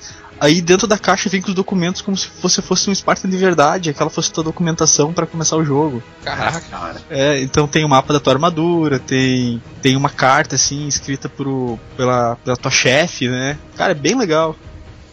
Aí 0.40 0.60
dentro 0.60 0.86
da 0.86 0.98
caixa 0.98 1.28
vem 1.28 1.40
com 1.40 1.48
os 1.48 1.54
documentos 1.54 2.02
como 2.02 2.16
se 2.16 2.28
você 2.42 2.60
fosse 2.60 2.90
um 2.90 2.94
Spartan 2.94 3.28
de 3.28 3.36
verdade, 3.36 3.90
aquela 3.90 4.10
fosse 4.10 4.32
tua 4.32 4.44
documentação 4.44 5.12
para 5.12 5.26
começar 5.26 5.56
o 5.56 5.64
jogo. 5.64 6.02
Caraca, 6.22 6.60
cara. 6.60 7.00
É, 7.08 7.40
então 7.40 7.66
tem 7.66 7.84
o 7.84 7.88
mapa 7.88 8.12
da 8.12 8.20
tua 8.20 8.34
armadura, 8.34 8.98
tem 8.98 9.62
tem 9.80 9.96
uma 9.96 10.10
carta 10.10 10.56
assim 10.56 10.86
escrita 10.86 11.28
pro, 11.28 11.78
pela, 11.96 12.36
pela 12.36 12.56
tua 12.56 12.70
chefe, 12.70 13.28
né? 13.28 13.58
Cara, 13.76 13.92
é 13.92 13.94
bem 13.94 14.16
legal. 14.16 14.56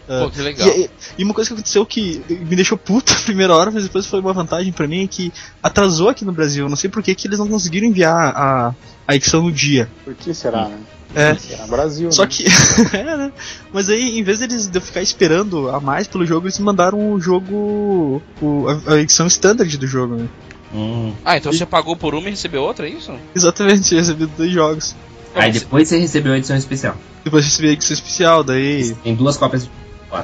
Pô, 0.08 0.30
que 0.30 0.42
legal. 0.42 0.68
E, 0.68 0.90
e, 1.18 1.24
uma 1.24 1.34
coisa 1.34 1.50
que 1.50 1.54
aconteceu 1.54 1.86
que 1.86 2.22
me 2.30 2.56
deixou 2.56 2.78
puto 2.78 3.14
na 3.14 3.20
primeira 3.20 3.56
hora, 3.56 3.72
mas 3.72 3.84
depois 3.84 4.06
foi 4.06 4.20
uma 4.20 4.34
vantagem 4.34 4.72
para 4.74 4.88
mim, 4.88 5.04
é 5.04 5.08
que 5.08 5.32
atrasou 5.62 6.10
aqui 6.10 6.26
no 6.26 6.34
Brasil. 6.34 6.68
Não 6.68 6.76
sei 6.76 6.90
por 6.90 7.02
que, 7.02 7.16
que 7.16 7.28
eles 7.28 7.40
não 7.40 7.48
conseguiram 7.48 7.88
enviar 7.88 8.34
a, 8.36 8.76
a 9.08 9.16
edição 9.16 9.44
no 9.44 9.52
dia. 9.52 9.90
Por 10.04 10.14
que 10.14 10.34
será, 10.34 10.68
né? 10.68 10.78
É. 11.16 11.30
é 11.54 11.68
Brasil. 11.68 12.12
Só 12.12 12.24
né? 12.24 12.30
que. 12.30 12.46
é, 12.96 13.18
né? 13.18 13.32
Mas 13.72 13.90
aí, 13.90 14.18
em 14.18 14.24
vez 14.24 14.40
deles 14.40 14.68
de 14.68 14.78
eu 14.78 14.82
ficar 14.82 15.02
esperando 15.02 15.70
a 15.70 15.80
mais 15.80 16.08
pelo 16.08 16.26
jogo, 16.26 16.48
eles 16.48 16.60
mandaram 16.60 17.14
o 17.14 17.20
jogo. 17.20 18.22
O, 18.42 18.66
a, 18.68 18.94
a 18.94 19.00
edição 19.00 19.28
standard 19.28 19.78
do 19.78 19.88
jogo, 19.88 20.16
né? 20.16 20.28
Hum. 20.74 21.14
Ah, 21.24 21.38
então 21.38 21.52
e... 21.52 21.58
você 21.58 21.66
pagou 21.66 21.96
por 21.96 22.16
uma 22.16 22.28
e 22.28 22.32
recebeu 22.32 22.64
outra, 22.64 22.88
é 22.88 22.92
isso? 22.92 23.14
Exatamente, 23.36 23.94
eu 23.94 24.00
recebi 24.00 24.26
dois 24.26 24.52
jogos. 24.52 24.96
Aí 25.36 25.52
depois 25.52 25.88
você 25.88 25.98
recebeu 25.98 26.34
a 26.34 26.38
edição 26.38 26.56
especial. 26.56 26.96
Depois 27.24 27.46
recebi 27.46 27.70
a 27.70 27.72
edição 27.72 27.94
especial, 27.94 28.44
daí. 28.44 28.94
Tem 29.04 29.16
duas 29.16 29.38
cópias 29.38 29.70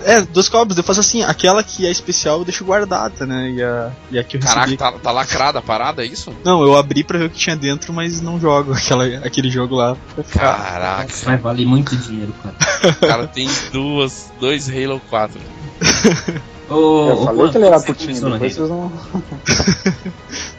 É, 0.05 0.21
duas 0.21 0.47
cópias. 0.49 0.77
Eu 0.77 0.83
faço 0.83 0.99
assim, 0.99 1.23
aquela 1.23 1.63
que 1.63 1.85
é 1.85 1.91
especial 1.91 2.39
eu 2.39 2.45
deixo 2.45 2.63
guardada, 2.65 3.25
né? 3.25 3.51
E 3.51 3.63
a, 3.63 3.91
e 4.11 4.19
a 4.19 4.23
que 4.23 4.37
eu 4.37 4.41
Caraca, 4.41 4.61
recebi. 4.61 4.77
tá, 4.77 4.91
tá 4.91 5.11
lacrada 5.11 5.59
a 5.59 5.61
parada, 5.61 6.03
é 6.03 6.07
isso? 6.07 6.33
Não, 6.43 6.61
eu 6.63 6.75
abri 6.75 7.03
pra 7.03 7.17
ver 7.17 7.25
o 7.25 7.29
que 7.29 7.37
tinha 7.37 7.55
dentro, 7.55 7.91
mas 7.93 8.21
não 8.21 8.39
jogo 8.39 8.73
aquela, 8.77 9.05
aquele 9.25 9.49
jogo 9.49 9.75
lá. 9.75 9.95
Caraca. 10.31 11.13
Vai 11.23 11.37
valer 11.37 11.65
muito 11.65 11.95
dinheiro, 11.95 12.33
cara. 12.43 12.55
O 12.79 13.07
cara 13.07 13.27
tem 13.27 13.49
duas, 13.73 14.31
dois 14.39 14.69
Halo 14.69 15.01
4. 15.09 15.39
Ô, 16.69 17.09
Eu 17.09 17.17
falei 17.17 17.41
Juan, 17.41 17.51
que 17.51 17.57
ele 17.57 17.65
era 17.65 17.79
depois 17.79 18.23
Halo? 18.23 18.37
vocês 18.37 18.57
não. 18.59 18.91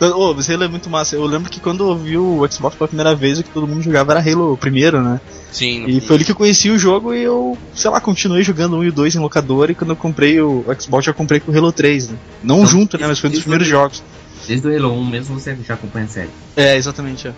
Ô, 0.19 0.35
mas 0.35 0.51
Halo 0.51 0.65
é 0.65 0.69
muito 0.69 0.91
massa. 0.91 1.15
Eu 1.15 1.25
lembro 1.25 1.51
que 1.51 1.61
quando 1.61 1.89
eu 1.89 1.97
vi 1.97 2.17
o 2.19 2.47
Xbox 2.51 2.77
pela 2.77 2.89
primeira 2.89 3.15
vez, 3.15 3.39
o 3.39 3.45
que 3.45 3.51
todo 3.51 3.67
mundo 3.67 3.83
jogava 3.83 4.13
era 4.13 4.21
Halo 4.21 4.57
primeiro, 4.57 5.01
né? 5.03 5.21
Sim. 5.53 5.85
E 5.87 6.01
foi 6.01 6.17
ali 6.17 6.25
que 6.25 6.33
eu 6.33 6.37
conheci 6.37 6.71
o 6.71 6.79
jogo 6.79 7.15
e 7.15 7.23
eu, 7.23 7.57
sei 7.75 7.91
lá, 7.91 8.01
continuei 8.01 8.43
jogando 8.43 8.77
um 8.77 8.85
e 8.85 8.89
o 8.89 8.93
dois 8.93 9.15
em 9.15 9.19
locadora 9.19 9.73
e 9.73 9.75
quando 9.75 9.91
eu 9.91 9.97
comprei 9.97 10.41
o 10.41 10.65
Xbox 10.79 11.07
eu 11.07 11.15
comprei 11.15 11.39
com 11.41 11.53
o 11.53 11.57
Halo 11.57 11.73
3, 11.73 12.11
né? 12.11 12.17
Não 12.43 12.57
Então, 12.57 12.67
junto, 12.67 12.99
né? 12.99 13.07
Mas 13.07 13.19
foi 13.19 13.29
um 13.31 13.33
dos 13.33 13.43
primeiros 13.43 13.67
jogos. 13.67 14.03
Desde 14.47 14.67
o 14.67 14.77
Halo 14.77 14.93
1 14.95 15.05
mesmo 15.05 15.39
você 15.39 15.57
já 15.67 15.75
acompanha 15.75 16.07
a 16.07 16.09
série. 16.09 16.31
É, 16.57 16.77
exatamente. 16.77 17.29
É. 17.29 17.33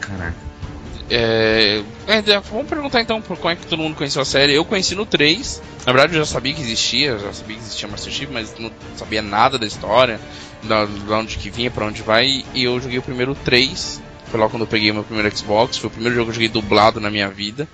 Caraca. 0.00 0.47
É, 1.10 1.82
é, 2.06 2.22
vamos 2.50 2.68
perguntar 2.68 3.00
então 3.00 3.20
por 3.22 3.36
como 3.38 3.50
é 3.50 3.56
que 3.56 3.66
todo 3.66 3.82
mundo 3.82 3.96
conheceu 3.96 4.22
a 4.22 4.24
série. 4.24 4.54
Eu 4.54 4.64
conheci 4.64 4.94
no 4.94 5.06
3. 5.06 5.62
Na 5.86 5.92
verdade, 5.92 6.14
eu 6.14 6.20
já 6.20 6.26
sabia 6.26 6.52
que 6.52 6.60
existia, 6.60 7.10
eu 7.10 7.18
já 7.18 7.32
sabia 7.32 7.56
que 7.56 7.62
existia 7.62 7.88
Master 7.88 8.12
Chief, 8.12 8.30
mas 8.30 8.54
não 8.58 8.70
sabia 8.96 9.22
nada 9.22 9.58
da 9.58 9.66
história, 9.66 10.20
da, 10.62 10.84
de 10.84 11.12
onde 11.12 11.38
que 11.38 11.50
vinha, 11.50 11.70
pra 11.70 11.86
onde 11.86 12.02
vai. 12.02 12.44
E 12.54 12.64
eu 12.64 12.78
joguei 12.80 12.98
o 12.98 13.02
primeiro 13.02 13.34
3. 13.34 14.02
Foi 14.26 14.38
lá 14.38 14.48
quando 14.48 14.62
eu 14.62 14.68
peguei 14.68 14.92
meu 14.92 15.04
primeiro 15.04 15.34
Xbox. 15.34 15.78
Foi 15.78 15.88
o 15.88 15.92
primeiro 15.92 16.14
jogo 16.14 16.26
que 16.26 16.30
eu 16.30 16.34
joguei 16.34 16.48
dublado 16.48 17.00
na 17.00 17.10
minha 17.10 17.28
vida. 17.28 17.66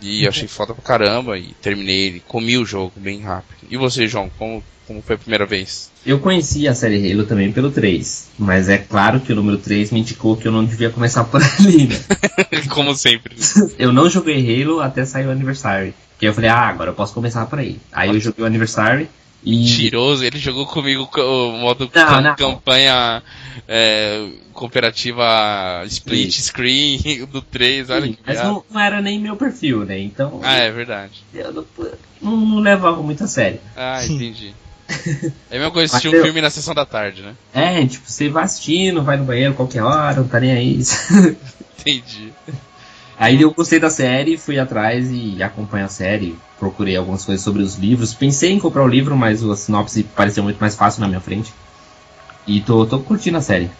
E 0.00 0.26
achei 0.26 0.48
foda 0.48 0.74
pra 0.74 0.82
caramba. 0.82 1.38
E 1.38 1.54
terminei 1.62 2.06
ele, 2.06 2.20
comi 2.26 2.58
o 2.58 2.64
jogo 2.64 2.92
bem 2.96 3.20
rápido. 3.20 3.68
E 3.70 3.76
você, 3.76 4.08
João, 4.08 4.28
como, 4.36 4.62
como 4.92 5.02
foi 5.02 5.16
a 5.16 5.18
primeira 5.18 5.46
vez? 5.46 5.90
Eu 6.04 6.18
conheci 6.18 6.66
a 6.68 6.74
série 6.74 7.10
Halo 7.12 7.24
também 7.24 7.50
pelo 7.52 7.70
3, 7.70 8.28
mas 8.38 8.68
é 8.68 8.76
claro 8.78 9.20
que 9.20 9.32
o 9.32 9.36
número 9.36 9.56
3 9.58 9.90
me 9.90 10.00
indicou 10.00 10.36
que 10.36 10.46
eu 10.46 10.52
não 10.52 10.64
devia 10.64 10.90
começar 10.90 11.24
por 11.24 11.40
ali, 11.42 11.86
né? 11.88 11.96
como 12.70 12.94
sempre. 12.94 13.36
Eu 13.78 13.92
não 13.92 14.08
joguei 14.10 14.62
Halo 14.62 14.80
até 14.80 15.04
sair 15.04 15.26
o 15.26 15.30
Anniversary. 15.30 15.94
Que 16.18 16.26
eu 16.26 16.34
falei, 16.34 16.50
ah, 16.50 16.68
agora 16.68 16.90
eu 16.90 16.94
posso 16.94 17.14
começar 17.14 17.46
por 17.46 17.58
aí. 17.58 17.78
Aí 17.92 18.08
eu 18.10 18.20
joguei 18.20 18.44
o 18.44 18.46
Anniversary 18.46 19.08
e. 19.44 19.56
Mentiroso, 19.58 20.24
ele 20.24 20.38
jogou 20.38 20.66
comigo 20.66 21.06
co- 21.06 21.20
o 21.20 21.58
modo 21.58 21.90
Não, 21.92 22.06
cam- 22.06 22.20
não. 22.20 22.36
campanha 22.36 23.22
é, 23.66 24.28
cooperativa 24.52 25.24
split 25.86 26.28
Isso. 26.28 26.48
screen 26.48 27.26
do 27.30 27.40
3, 27.42 27.90
olha 27.90 28.06
Sim, 28.06 28.12
que 28.12 28.18
mas 28.26 28.38
não, 28.42 28.64
não 28.70 28.80
era 28.80 29.00
nem 29.00 29.18
meu 29.20 29.36
perfil, 29.36 29.84
né? 29.84 29.98
Então 29.98 30.40
Ah, 30.42 30.56
é 30.56 30.70
verdade. 30.70 31.24
eu 31.34 31.52
não, 31.52 31.64
não, 32.20 32.36
não 32.36 32.58
levava 32.60 33.02
muito 33.02 33.24
a 33.24 33.26
sério. 33.26 33.60
Ah, 33.76 34.04
entendi. 34.04 34.54
É 35.50 35.56
a 35.56 35.58
mesma 35.58 35.70
coisa 35.70 35.92
assistir 35.92 36.08
um 36.08 36.14
eu- 36.18 36.24
filme 36.24 36.40
na 36.40 36.50
sessão 36.50 36.74
da 36.74 36.86
tarde, 36.86 37.22
né? 37.22 37.34
É, 37.52 37.86
tipo, 37.86 38.10
você 38.10 38.28
vai 38.28 38.44
assistindo, 38.44 39.02
vai 39.02 39.16
no 39.16 39.24
banheiro 39.24 39.54
qualquer 39.54 39.82
hora, 39.82 40.16
não 40.16 40.28
tá 40.28 40.40
nem 40.40 40.52
aí. 40.52 40.82
Entendi. 41.80 42.32
Aí 43.18 43.40
eu 43.40 43.52
gostei 43.52 43.78
da 43.78 43.90
série, 43.90 44.36
fui 44.36 44.58
atrás 44.58 45.08
e 45.10 45.42
acompanhei 45.42 45.86
a 45.86 45.88
série, 45.88 46.36
procurei 46.58 46.96
algumas 46.96 47.24
coisas 47.24 47.44
sobre 47.44 47.62
os 47.62 47.76
livros. 47.76 48.14
Pensei 48.14 48.52
em 48.52 48.58
comprar 48.58 48.82
o 48.82 48.88
livro, 48.88 49.16
mas 49.16 49.44
a 49.44 49.54
sinopse 49.56 50.02
pareceu 50.02 50.42
muito 50.42 50.58
mais 50.58 50.74
fácil 50.74 51.00
na 51.02 51.08
minha 51.08 51.20
frente. 51.20 51.52
E 52.46 52.60
tô, 52.60 52.84
tô 52.86 52.98
curtindo 52.98 53.38
a 53.38 53.40
série. 53.40 53.70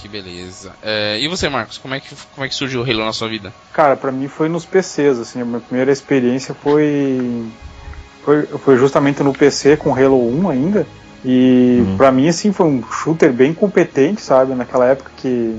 Que 0.00 0.06
beleza. 0.08 0.72
É, 0.82 1.18
e 1.18 1.26
você, 1.28 1.48
Marcos, 1.48 1.78
como 1.78 1.94
é, 1.94 2.00
que, 2.00 2.14
como 2.34 2.44
é 2.44 2.48
que 2.48 2.54
surgiu 2.54 2.82
o 2.82 2.84
Halo 2.84 3.04
na 3.04 3.12
sua 3.12 3.28
vida? 3.28 3.52
Cara, 3.72 3.96
pra 3.96 4.12
mim 4.12 4.28
foi 4.28 4.48
nos 4.48 4.64
PCs, 4.64 5.18
assim, 5.18 5.40
a 5.40 5.44
minha 5.44 5.60
primeira 5.60 5.90
experiência 5.90 6.54
foi, 6.54 7.46
foi, 8.24 8.42
foi 8.46 8.76
justamente 8.76 9.22
no 9.22 9.32
PC 9.32 9.76
com 9.76 9.94
Halo 9.94 10.18
1 10.28 10.48
ainda. 10.50 10.86
E 11.24 11.82
Uhum. 11.86 11.96
pra 11.96 12.12
mim, 12.12 12.28
assim, 12.28 12.52
foi 12.52 12.66
um 12.66 12.82
shooter 12.82 13.32
bem 13.32 13.54
competente, 13.54 14.20
sabe? 14.20 14.54
Naquela 14.54 14.86
época 14.86 15.10
que. 15.16 15.58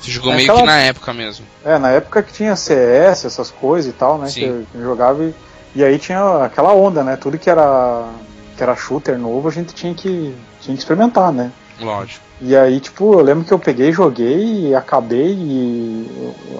Você 0.00 0.10
jogou 0.10 0.32
É 0.32 0.36
meio 0.36 0.54
que 0.54 0.62
na 0.62 0.78
época 0.78 1.12
mesmo. 1.12 1.44
É, 1.64 1.78
na 1.78 1.90
época 1.90 2.22
que 2.22 2.32
tinha 2.32 2.54
CS, 2.54 3.24
essas 3.24 3.50
coisas 3.50 3.90
e 3.90 3.94
tal, 3.94 4.18
né? 4.18 4.28
Sim. 4.28 4.40
Que 4.40 4.46
eu, 4.46 4.66
que 4.70 4.78
eu 4.78 4.82
jogava 4.82 5.24
e, 5.24 5.34
e 5.74 5.84
aí 5.84 5.98
tinha 5.98 6.44
aquela 6.44 6.72
onda, 6.72 7.02
né? 7.02 7.16
Tudo 7.16 7.38
que 7.38 7.48
era, 7.48 8.08
que 8.56 8.62
era 8.62 8.76
shooter 8.76 9.18
novo 9.18 9.48
a 9.48 9.52
gente 9.52 9.74
tinha 9.74 9.94
que, 9.94 10.34
tinha 10.60 10.76
que 10.76 10.82
experimentar, 10.82 11.32
né? 11.32 11.50
Lógico. 11.80 12.24
E 12.40 12.54
aí, 12.56 12.78
tipo, 12.78 13.14
eu 13.14 13.20
lembro 13.20 13.44
que 13.44 13.52
eu 13.52 13.58
peguei, 13.58 13.90
joguei 13.92 14.68
e 14.68 14.74
acabei, 14.74 15.32
e, 15.32 16.06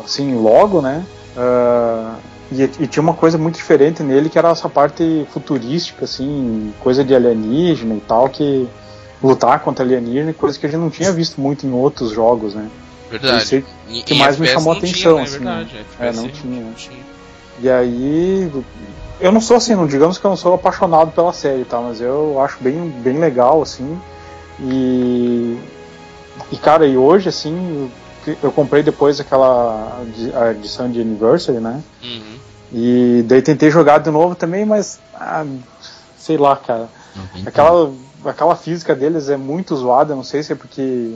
assim, 0.05 0.35
logo, 0.35 0.81
né? 0.81 1.05
Ah, 1.37 2.15
e, 2.51 2.63
e 2.63 2.87
tinha 2.87 3.03
uma 3.03 3.15
coisa 3.15 3.37
muito 3.37 3.57
diferente 3.57 4.03
nele, 4.03 4.31
que 4.31 4.39
era 4.39 4.49
essa 4.49 4.69
parte 4.69 5.27
futurística, 5.33 6.05
assim, 6.05 6.73
coisa 6.81 7.05
de 7.05 7.15
alienígena 7.15 7.95
e 7.95 8.01
tal, 8.01 8.29
que 8.29 8.67
lutar 9.23 9.61
contra 9.61 9.85
alienígena, 9.85 10.33
coisa 10.33 10.59
que 10.59 10.67
a 10.67 10.69
gente 10.69 10.81
não 10.81 10.91
tinha 10.91 11.13
visto 11.13 11.41
muito 11.41 11.67
em 11.67 11.73
outros 11.73 12.11
jogos, 12.11 12.55
né? 12.55 12.69
Verdade. 13.11 13.65
Isso 13.89 14.05
que 14.05 14.15
mais 14.15 14.39
me 14.39 14.47
chamou 14.47 14.75
não 14.75 14.79
atenção, 14.79 15.13
tinha, 15.13 15.15
né? 15.15 15.23
assim, 15.23 15.33
verdade. 15.33 15.87
É, 15.99 16.13
não 16.13 16.29
tinha. 16.29 16.63
não 16.63 16.73
tinha. 16.73 17.09
E 17.61 17.69
aí, 17.69 18.53
eu 19.21 19.33
não 19.33 19.41
sou 19.41 19.57
assim, 19.57 19.75
não 19.75 19.87
digamos 19.87 20.17
que 20.17 20.25
eu 20.25 20.31
não 20.31 20.37
sou 20.37 20.55
apaixonado 20.55 21.11
pela 21.11 21.33
série, 21.33 21.65
tá? 21.65 21.81
Mas 21.81 22.01
eu 22.01 22.41
acho 22.41 22.57
bem, 22.61 22.89
bem 23.03 23.19
legal, 23.19 23.61
assim. 23.61 23.99
E, 24.61 25.59
e 26.53 26.57
cara, 26.57 26.87
e 26.87 26.97
hoje, 26.97 27.29
assim, 27.29 27.91
eu, 28.43 28.53
comprei 28.53 28.83
depois 28.83 29.21
aquela 29.21 30.03
edição 30.57 30.91
de 30.91 31.01
Anniversary, 31.01 31.59
né? 31.59 31.83
Uhum. 32.03 32.39
E 32.73 33.25
daí 33.27 33.41
tentei 33.41 33.71
jogar 33.71 33.99
de 33.99 34.11
novo 34.11 34.35
também, 34.35 34.65
mas 34.65 35.01
ah, 35.15 35.45
sei 36.19 36.37
lá, 36.37 36.57
cara. 36.57 36.89
Aquela, 37.45 37.93
aquela 38.25 38.55
física 38.55 38.95
deles 38.95 39.29
é 39.29 39.37
muito 39.37 39.75
zoada, 39.75 40.15
não 40.15 40.23
sei 40.23 40.43
se 40.43 40.53
é 40.53 40.55
porque 40.55 41.13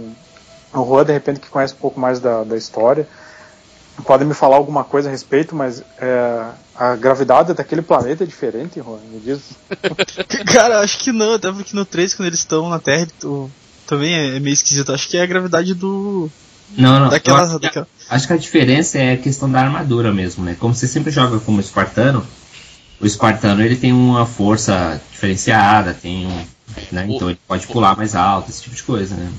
o 0.72 0.84
Juan, 0.84 1.04
de 1.04 1.12
repente, 1.12 1.40
que 1.40 1.48
conhece 1.48 1.74
um 1.74 1.78
pouco 1.78 2.00
mais 2.00 2.18
da, 2.18 2.44
da 2.44 2.56
história, 2.56 3.06
pode 4.04 4.24
me 4.24 4.34
falar 4.34 4.56
alguma 4.56 4.82
coisa 4.84 5.08
a 5.08 5.12
respeito, 5.12 5.54
mas 5.54 5.82
é, 5.98 6.44
a 6.74 6.96
gravidade 6.96 7.52
daquele 7.54 7.82
planeta 7.82 8.24
é 8.24 8.26
diferente, 8.26 8.80
Juan, 8.80 8.98
me 9.10 9.20
diz. 9.20 9.50
Cara, 10.52 10.80
acho 10.80 10.98
que 10.98 11.12
não, 11.12 11.34
até 11.34 11.52
porque 11.52 11.76
no 11.76 11.84
3, 11.84 12.14
quando 12.14 12.28
eles 12.28 12.40
estão 12.40 12.68
na 12.68 12.78
Terra, 12.78 13.06
também 13.86 14.14
é 14.14 14.40
meio 14.40 14.54
esquisito. 14.54 14.92
Acho 14.92 15.08
que 15.08 15.16
é 15.16 15.22
a 15.22 15.26
gravidade 15.26 15.74
do. 15.74 16.30
Não, 16.76 17.00
não. 17.00 17.08
daquela. 17.08 17.42
acho, 17.42 17.54
que, 17.54 17.66
daquela... 17.66 17.86
acho 18.08 18.26
que 18.26 18.32
a 18.32 18.36
diferença 18.36 18.98
é 18.98 19.12
a 19.12 19.16
questão 19.16 19.50
da 19.50 19.60
armadura 19.60 20.12
mesmo, 20.12 20.44
né? 20.44 20.56
Como 20.58 20.74
você 20.74 20.86
sempre 20.86 21.10
joga 21.10 21.38
como 21.40 21.60
espartano, 21.60 22.26
o 23.00 23.06
espartano 23.06 23.62
ele 23.62 23.76
tem 23.76 23.92
uma 23.92 24.26
força 24.26 25.00
diferenciada, 25.10 25.94
tem 25.94 26.26
um. 26.26 26.46
Né? 26.90 27.06
Então 27.08 27.28
ele 27.28 27.38
pode 27.46 27.66
pular 27.66 27.96
mais 27.96 28.14
alto, 28.14 28.50
esse 28.50 28.62
tipo 28.62 28.74
de 28.74 28.82
coisa, 28.82 29.14
né? 29.14 29.30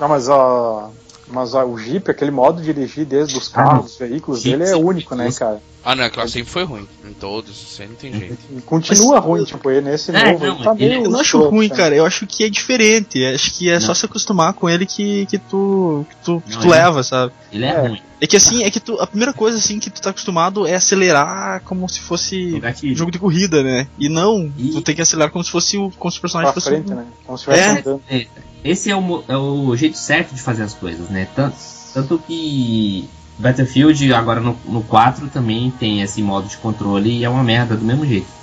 Não, 0.00 0.08
mas, 0.08 0.28
a, 0.28 0.88
mas 1.32 1.54
a, 1.54 1.64
o 1.64 1.78
Jeep, 1.78 2.10
aquele 2.10 2.30
modo 2.30 2.60
de 2.62 2.72
dirigir 2.72 3.04
desde 3.04 3.36
os 3.36 3.48
carros, 3.48 3.84
dos 3.86 3.96
veículos 3.96 4.42
Jeep 4.42 4.52
dele 4.58 4.64
é 4.70 4.74
sempre 4.74 4.84
único, 4.88 5.14
né, 5.14 5.30
cara? 5.32 5.60
Ah, 5.84 5.96
não, 5.96 6.04
aquela 6.04 6.28
sempre 6.28 6.48
foi 6.48 6.62
ruim. 6.62 6.86
Em 7.04 7.12
todos, 7.12 7.50
isso 7.60 7.82
aí 7.82 7.88
não 7.88 7.96
tem 7.96 8.12
jeito. 8.12 8.38
E 8.56 8.60
continua 8.60 9.16
Mas- 9.16 9.24
ruim, 9.24 9.44
tipo, 9.44 9.68
ele 9.68 9.80
nesse 9.90 10.14
É, 10.14 10.30
novo, 10.32 10.46
não, 10.46 10.54
ele 10.54 10.64
tá 10.64 10.72
ele- 10.78 10.88
meio 10.90 11.04
Eu 11.06 11.10
não 11.10 11.18
acho 11.18 11.42
ruim, 11.48 11.68
né? 11.68 11.74
cara. 11.74 11.92
Eu 11.96 12.06
acho 12.06 12.24
que 12.24 12.44
é 12.44 12.48
diferente. 12.48 13.24
Acho 13.24 13.52
que 13.52 13.68
é 13.68 13.80
só 13.80 13.88
Não. 13.88 13.94
se 13.96 14.06
acostumar 14.06 14.52
com 14.52 14.70
ele 14.70 14.86
que, 14.86 15.26
que 15.26 15.38
tu, 15.38 16.06
que 16.08 16.16
tu, 16.24 16.40
que 16.46 16.54
Não, 16.54 16.60
tu 16.62 16.68
é. 16.72 16.76
leva, 16.84 17.02
sabe? 17.02 17.32
Ele 17.52 17.64
é, 17.64 17.68
É. 17.70 17.80
ruim. 17.88 18.00
É 18.20 18.26
que 18.28 18.36
assim, 18.36 18.62
é 18.62 18.70
que 18.70 18.78
tu, 18.78 18.96
a 19.00 19.06
primeira 19.08 19.32
coisa 19.32 19.58
assim 19.58 19.80
que 19.80 19.90
tu 19.90 20.00
tá 20.00 20.10
acostumado 20.10 20.64
é 20.68 20.76
acelerar 20.76 21.60
como 21.64 21.88
se 21.88 21.98
fosse 21.98 22.62
jogo 22.94 23.10
de 23.10 23.18
corrida, 23.18 23.64
né? 23.64 23.88
E 23.98 24.08
não, 24.08 24.52
E- 24.56 24.70
tu 24.70 24.82
tem 24.82 24.94
que 24.94 25.02
acelerar 25.02 25.32
como 25.32 25.42
se 25.42 25.50
fosse 25.50 25.76
o, 25.76 25.90
como 25.98 26.12
se 26.12 26.18
o 26.18 26.20
personagem 26.20 26.52
Pra 26.52 26.60
fosse 26.60 26.68
frente, 26.76 26.92
um- 26.92 26.94
né? 26.94 27.06
Como 27.26 27.36
se 27.36 27.50
estivesse 27.50 27.68
É. 27.68 27.80
andando. 27.80 28.02
É, 28.08 28.26
Esse 28.64 28.90
é 28.90 28.96
o, 28.96 29.24
é 29.28 29.36
o 29.36 29.74
jeito 29.76 29.96
certo 29.96 30.34
de 30.34 30.40
fazer 30.40 30.62
as 30.62 30.74
coisas, 30.74 31.08
né? 31.08 31.26
Tanto, 31.34 31.56
tanto 31.92 32.18
que 32.18 33.08
Battlefield, 33.38 34.12
agora 34.14 34.40
no, 34.40 34.56
no 34.66 34.82
4, 34.82 35.28
também 35.28 35.70
tem 35.70 36.00
esse 36.02 36.22
modo 36.22 36.48
de 36.48 36.56
controle 36.58 37.10
e 37.10 37.24
é 37.24 37.28
uma 37.28 37.42
merda 37.42 37.76
do 37.76 37.84
mesmo 37.84 38.06
jeito. 38.06 38.41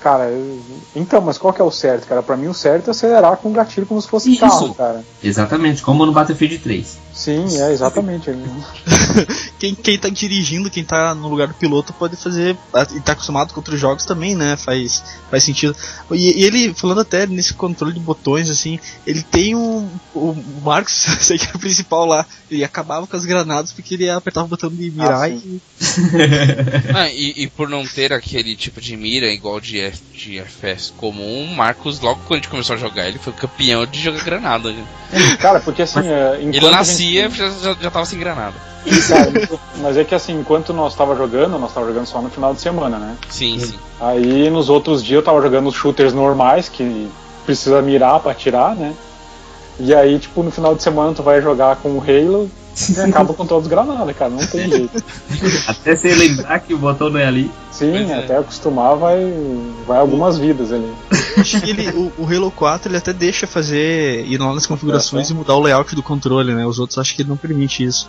Cara, 0.00 0.24
eu- 0.30 0.60
então, 0.94 1.20
mas 1.20 1.36
qual 1.38 1.52
que 1.52 1.60
é 1.60 1.64
o 1.64 1.70
certo, 1.70 2.06
cara? 2.06 2.22
Pra 2.22 2.36
mim 2.36 2.46
o 2.46 2.54
certo 2.54 2.88
é 2.88 2.90
acelerar 2.90 3.36
com 3.38 3.48
o 3.48 3.52
gatilho 3.52 3.86
como 3.86 4.00
se 4.00 4.06
fosse 4.08 4.30
Isso. 4.30 4.40
carro, 4.40 4.74
cara. 4.74 5.04
Exatamente, 5.22 5.82
como 5.82 6.06
no 6.06 6.12
Battlefield 6.12 6.58
3. 6.58 6.98
Sim, 7.12 7.46
é, 7.58 7.72
exatamente. 7.72 8.30
Quem, 9.58 9.74
quem 9.74 9.98
tá 9.98 10.10
dirigindo, 10.10 10.70
quem 10.70 10.84
tá 10.84 11.14
no 11.14 11.28
lugar 11.28 11.48
do 11.48 11.54
piloto 11.54 11.90
pode 11.94 12.14
fazer. 12.16 12.54
E 12.94 13.00
tá 13.00 13.12
acostumado 13.12 13.54
com 13.54 13.60
outros 13.60 13.80
jogos 13.80 14.04
também, 14.04 14.34
né? 14.36 14.54
Faz, 14.58 15.02
faz 15.30 15.42
sentido. 15.44 15.74
E, 16.12 16.42
e 16.42 16.44
ele, 16.44 16.74
falando 16.74 17.00
até 17.00 17.26
nesse 17.26 17.54
controle 17.54 17.94
de 17.94 18.00
botões, 18.00 18.50
assim, 18.50 18.78
ele 19.06 19.22
tem 19.22 19.54
um. 19.54 19.88
O 20.14 20.36
Marcos, 20.62 20.92
sei 21.22 21.38
que 21.38 21.46
é 21.46 21.56
o 21.56 21.58
principal 21.58 22.04
lá, 22.04 22.26
ele 22.50 22.62
acabava 22.62 23.06
com 23.06 23.16
as 23.16 23.24
granadas 23.24 23.72
porque 23.72 23.94
ele 23.94 24.10
apertava 24.10 24.44
o 24.44 24.50
botão 24.50 24.68
de 24.68 24.90
mirar 24.90 25.22
Ah, 25.22 25.28
e. 25.30 25.60
Ah, 26.94 27.08
e, 27.10 27.44
e 27.44 27.46
por 27.48 27.66
não 27.68 27.86
ter 27.86 28.12
aquele 28.12 28.54
tipo 28.54 28.78
de 28.80 28.94
mira 28.94 29.26
igual 29.32 29.58
de, 29.58 29.85
F- 29.88 30.02
de 30.14 30.38
FPS 30.38 30.92
comum, 30.96 31.46
Marcos, 31.54 32.00
logo 32.00 32.20
quando 32.26 32.32
a 32.32 32.36
gente 32.42 32.48
começou 32.48 32.74
a 32.74 32.78
jogar, 32.78 33.06
ele 33.08 33.18
foi 33.18 33.32
campeão 33.32 33.84
de 33.86 34.00
jogar 34.00 34.22
granada. 34.24 34.70
né? 34.72 34.84
Cara, 35.40 35.60
porque 35.60 35.82
assim, 35.82 36.00
é, 36.08 36.38
enquanto 36.40 36.54
Ele 36.56 36.70
nascia 36.70 37.22
gente- 37.28 37.36
já, 37.38 37.50
já, 37.50 37.74
já 37.80 37.90
tava 37.90 38.04
sem 38.06 38.18
granada. 38.18 38.54
Cara, 39.08 39.30
mas 39.78 39.96
é 39.96 40.04
que 40.04 40.14
assim, 40.14 40.38
enquanto 40.38 40.72
nós 40.72 40.94
tava 40.94 41.16
jogando, 41.16 41.58
nós 41.58 41.74
tava 41.74 41.86
jogando 41.88 42.06
só 42.06 42.22
no 42.22 42.30
final 42.30 42.54
de 42.54 42.60
semana, 42.60 42.98
né? 42.98 43.16
Sim, 43.28 43.58
sim. 43.58 43.74
Aí 44.00 44.48
nos 44.48 44.68
outros 44.68 45.02
dias 45.02 45.16
eu 45.16 45.22
tava 45.24 45.42
jogando 45.42 45.68
os 45.68 45.74
shooters 45.74 46.12
normais, 46.12 46.68
que 46.68 47.08
precisa 47.44 47.82
mirar 47.82 48.20
pra 48.20 48.32
atirar, 48.32 48.74
né? 48.76 48.94
E 49.78 49.92
aí, 49.94 50.18
tipo, 50.18 50.42
no 50.42 50.50
final 50.50 50.74
de 50.74 50.82
semana 50.82 51.12
tu 51.14 51.22
vai 51.22 51.42
jogar 51.42 51.76
com 51.76 51.90
o 51.90 52.00
Halo 52.00 52.50
e 52.96 53.00
acaba 53.00 53.34
com 53.34 53.44
todos 53.44 53.64
os 53.66 53.70
granadas, 53.70 54.16
cara, 54.16 54.30
não 54.30 54.46
tem 54.46 54.70
jeito. 54.70 55.02
até 55.68 55.94
você 55.96 56.14
lembrar 56.14 56.60
que 56.60 56.72
o 56.72 56.78
botão 56.78 57.10
não 57.10 57.18
é 57.20 57.26
ali. 57.26 57.50
Sim, 57.76 58.10
é. 58.10 58.18
até 58.18 58.38
acostumar 58.38 58.96
vai, 58.96 59.18
vai 59.86 59.98
algumas 59.98 60.38
vidas 60.38 60.72
ali. 60.72 60.90
Acho 61.36 61.60
que 61.60 61.70
ele, 61.70 61.88
o, 61.90 62.10
o, 62.18 62.24
Halo 62.26 62.50
4 62.50 62.90
ele 62.90 62.96
até 62.96 63.12
deixa 63.12 63.46
fazer, 63.46 64.24
ir 64.26 64.38
lá 64.38 64.54
nas 64.54 64.66
configurações 64.66 65.28
é, 65.28 65.32
e 65.32 65.36
mudar 65.36 65.54
o 65.54 65.60
layout 65.60 65.94
do 65.94 66.02
controle, 66.02 66.54
né? 66.54 66.66
Os 66.66 66.78
outros 66.78 66.98
acho 66.98 67.14
que 67.14 67.20
ele 67.20 67.28
não 67.28 67.36
permite 67.36 67.84
isso. 67.84 68.08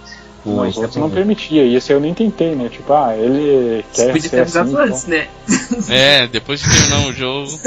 Não, 0.56 0.68
os 0.68 0.78
outros 0.78 0.96
não 0.96 1.10
permitia, 1.10 1.64
e 1.64 1.76
esse 1.76 1.92
eu 1.92 2.00
nem 2.00 2.14
tentei, 2.14 2.56
né? 2.56 2.70
Tipo, 2.70 2.94
ah, 2.94 3.16
ele 3.16 3.84
quer 3.94 4.14
Você 4.14 4.30
ser 4.30 4.40
assim, 4.42 4.60
então. 4.60 4.82
antes, 4.82 5.06
né? 5.06 5.28
É, 5.90 6.28
depois 6.28 6.62
de 6.62 6.70
terminar 6.70 7.08
o 7.08 7.14
jogo. 7.14 7.60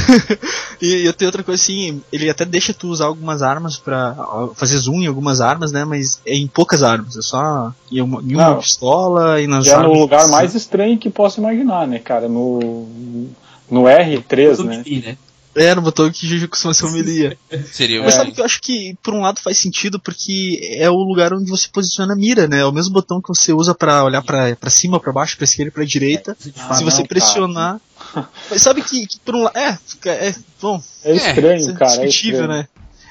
e 0.82 1.06
eu 1.06 1.12
tenho 1.12 1.28
outra 1.28 1.42
coisa 1.42 1.62
assim, 1.62 2.02
ele 2.12 2.28
até 2.28 2.44
deixa 2.44 2.74
tu 2.74 2.88
usar 2.88 3.06
algumas 3.06 3.42
armas 3.42 3.76
para 3.76 4.16
fazer 4.54 4.76
zoom 4.78 5.02
em 5.02 5.06
algumas 5.06 5.40
armas, 5.40 5.72
né? 5.72 5.84
Mas 5.84 6.20
é 6.26 6.34
em 6.34 6.46
poucas 6.46 6.82
armas, 6.82 7.16
é 7.16 7.22
só 7.22 7.72
em 7.90 8.00
uma, 8.00 8.20
em 8.22 8.34
uma 8.34 8.56
pistola 8.56 9.40
e 9.40 9.46
nas 9.46 9.68
armas. 9.68 9.84
É 9.84 9.88
no 9.94 10.00
lugar 10.00 10.28
mais 10.28 10.54
estranho 10.54 10.98
que 10.98 11.10
posso 11.10 11.40
imaginar, 11.40 11.86
né, 11.86 11.98
cara? 11.98 12.28
No 12.28 13.28
no 13.70 13.84
R3, 13.84 14.64
né? 14.64 14.84
né? 15.06 15.16
É, 15.54 15.74
no 15.74 15.82
botão 15.82 16.10
que 16.10 16.48
costuma 16.48 16.74
ser 16.74 16.86
humilha. 16.86 17.38
Seria 17.72 18.02
Mas 18.02 18.14
sabe 18.14 18.32
que 18.32 18.40
eu 18.40 18.44
acho 18.44 18.60
que, 18.60 18.96
por 19.02 19.14
um 19.14 19.20
lado, 19.20 19.40
faz 19.40 19.58
sentido, 19.58 19.98
porque 20.00 20.58
é 20.78 20.90
o 20.90 20.96
lugar 20.96 21.32
onde 21.32 21.50
você 21.50 21.68
posiciona 21.68 22.12
a 22.12 22.16
mira, 22.16 22.48
né? 22.48 22.60
É 22.60 22.64
o 22.64 22.72
mesmo 22.72 22.92
botão 22.92 23.20
que 23.20 23.28
você 23.28 23.52
usa 23.52 23.74
para 23.74 24.04
olhar 24.04 24.22
para 24.22 24.70
cima, 24.70 24.98
para 24.98 25.12
baixo, 25.12 25.36
pra 25.36 25.44
esquerda 25.44 25.68
e 25.68 25.72
pra 25.72 25.84
direita. 25.84 26.36
É, 26.40 26.74
Se 26.74 26.84
você 26.84 27.00
não, 27.00 27.06
pressionar. 27.06 27.80
Mas 28.50 28.62
sabe 28.62 28.82
que, 28.82 29.06
que, 29.06 29.18
por 29.20 29.34
um 29.34 29.42
lado. 29.44 29.56
É, 29.56 29.78
é, 30.06 30.34
bom. 30.60 30.82
É 31.04 31.14
estranho, 31.14 31.70
é, 31.70 31.74
cara. 31.74 32.02
É 32.02 32.06
discutível, 32.06 32.48
né? 32.48 32.66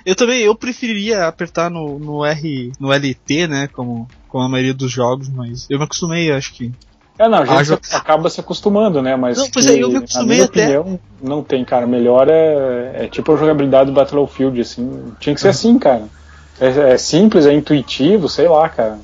Eu 0.05 0.15
também, 0.15 0.41
eu 0.41 0.53
preferiria 0.53 1.27
apertar 1.27 1.69
no, 1.69 1.97
no 1.97 2.25
R, 2.25 2.73
no 2.77 2.91
LT, 2.91 3.47
né, 3.47 3.67
como, 3.67 4.07
como 4.27 4.43
a 4.43 4.49
maioria 4.49 4.73
dos 4.73 4.91
jogos, 4.91 5.29
mas 5.29 5.65
eu 5.69 5.77
me 5.77 5.85
acostumei, 5.85 6.29
acho 6.29 6.53
que 6.53 6.73
é, 7.17 7.29
não, 7.29 7.39
a 7.39 7.63
gente 7.63 7.79
acaba 7.91 8.29
se 8.29 8.39
acostumando, 8.39 9.01
né? 9.01 9.15
Mas 9.15 9.37
não, 9.37 9.49
pois 9.49 9.65
que, 9.65 9.71
é, 9.71 9.83
eu 9.83 9.89
me 9.89 9.97
acostumei 9.97 10.27
na 10.27 10.33
minha 10.33 10.45
até. 10.45 10.79
Opinião, 10.79 10.99
não 11.21 11.43
tem, 11.43 11.63
cara. 11.63 11.85
Melhor 11.85 12.27
é, 12.27 13.05
é 13.05 13.07
tipo 13.07 13.33
a 13.33 13.37
jogabilidade 13.37 13.91
do 13.91 13.93
Battlefield, 13.93 14.59
assim. 14.59 15.13
Tinha 15.19 15.35
que 15.35 15.41
ser 15.41 15.49
assim, 15.49 15.77
cara. 15.77 16.07
É, 16.59 16.93
é, 16.93 16.97
simples, 16.97 17.45
é 17.45 17.53
intuitivo, 17.53 18.27
sei 18.27 18.47
lá, 18.47 18.67
cara. 18.67 18.99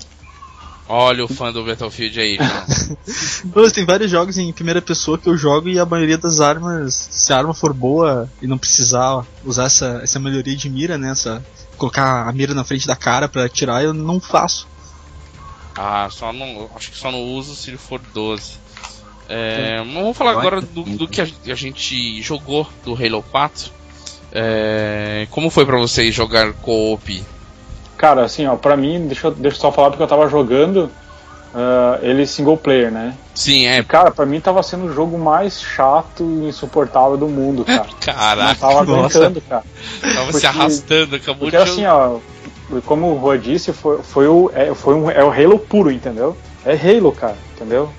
Olha 0.87 1.23
o 1.23 1.27
fã 1.27 1.53
do 1.53 1.63
Battlefield 1.63 2.19
aí, 2.19 2.39
João. 3.53 3.69
tem 3.69 3.85
vários 3.85 4.09
jogos 4.09 4.39
em 4.39 4.51
primeira 4.51 4.81
pessoa 4.81 5.19
que 5.19 5.29
eu 5.29 5.37
jogo 5.37 5.69
e 5.69 5.77
a 5.77 5.85
maioria 5.85 6.17
das 6.17 6.41
armas, 6.41 7.09
se 7.11 7.31
a 7.31 7.37
arma 7.37 7.53
for 7.53 7.73
boa 7.73 8.27
e 8.41 8.47
não 8.47 8.57
precisar 8.57 9.23
usar 9.45 9.65
essa, 9.65 9.99
essa 10.03 10.19
melhoria 10.19 10.55
de 10.55 10.67
mira, 10.67 10.97
né? 10.97 11.11
Essa, 11.11 11.45
colocar 11.77 12.27
a 12.27 12.31
mira 12.31 12.55
na 12.55 12.63
frente 12.63 12.87
da 12.87 12.95
cara 12.95 13.29
para 13.29 13.45
atirar, 13.45 13.83
eu 13.83 13.93
não 13.93 14.19
faço. 14.19 14.67
Ah, 15.81 16.09
só 16.11 16.33
não. 16.33 16.69
Acho 16.75 16.91
que 16.91 16.97
só 16.97 17.09
não 17.09 17.23
uso 17.23 17.55
se 17.55 17.69
ele 17.69 17.77
for 17.77 18.01
12. 18.13 18.59
É, 19.29 19.77
vamos 19.77 20.17
falar 20.17 20.31
agora 20.31 20.59
do, 20.59 20.83
do 20.83 21.07
que 21.07 21.21
a, 21.21 21.55
gente 21.55 22.21
jogou 22.21 22.67
do 22.83 22.93
Halo 22.93 23.23
4. 23.31 23.71
É, 24.33 25.25
como 25.31 25.49
foi 25.49 25.65
para 25.65 25.77
vocês 25.77 26.13
jogar 26.13 26.51
co-op? 26.51 27.23
Cara, 27.95 28.25
assim, 28.25 28.45
ó, 28.45 28.57
pra 28.57 28.75
mim, 28.75 29.07
deixa 29.07 29.27
eu, 29.27 29.31
deixa 29.31 29.55
eu 29.55 29.61
só 29.61 29.71
falar 29.71 29.91
porque 29.91 30.03
eu 30.03 30.07
tava 30.07 30.27
jogando 30.27 30.91
uh, 31.53 32.03
ele 32.03 32.27
single 32.27 32.57
player, 32.57 32.91
né? 32.91 33.15
Sim, 33.33 33.65
é. 33.65 33.77
E, 33.77 33.83
cara, 33.83 34.11
pra 34.11 34.25
mim 34.25 34.41
tava 34.41 34.61
sendo 34.61 34.87
o 34.87 34.93
jogo 34.93 35.17
mais 35.17 35.61
chato 35.61 36.23
e 36.23 36.49
insuportável 36.49 37.15
do 37.15 37.29
mundo, 37.29 37.63
cara. 37.63 37.87
Caraca, 38.01 38.47
Não 38.47 38.55
tava 38.55 38.81
aguentando, 38.81 39.41
cara. 39.41 39.63
Tava 40.01 40.25
porque, 40.25 40.39
se 40.39 40.45
arrastando, 40.45 41.15
acabou 41.15 41.49
porque, 41.49 41.57
de. 41.57 41.63
Porque 41.63 41.71
assim, 41.71 41.85
ó, 41.85 42.19
como 42.85 43.07
o 43.07 43.15
Rua 43.15 43.37
disse, 43.37 43.73
foi, 43.73 43.99
foi, 44.03 44.27
o, 44.27 44.51
é, 44.53 44.73
foi 44.73 44.95
um, 44.95 45.09
é 45.09 45.23
o 45.23 45.31
Halo 45.31 45.59
puro, 45.59 45.91
entendeu? 45.91 46.35
É 46.65 46.73
Halo, 46.73 47.11
cara, 47.11 47.37
entendeu? 47.55 47.89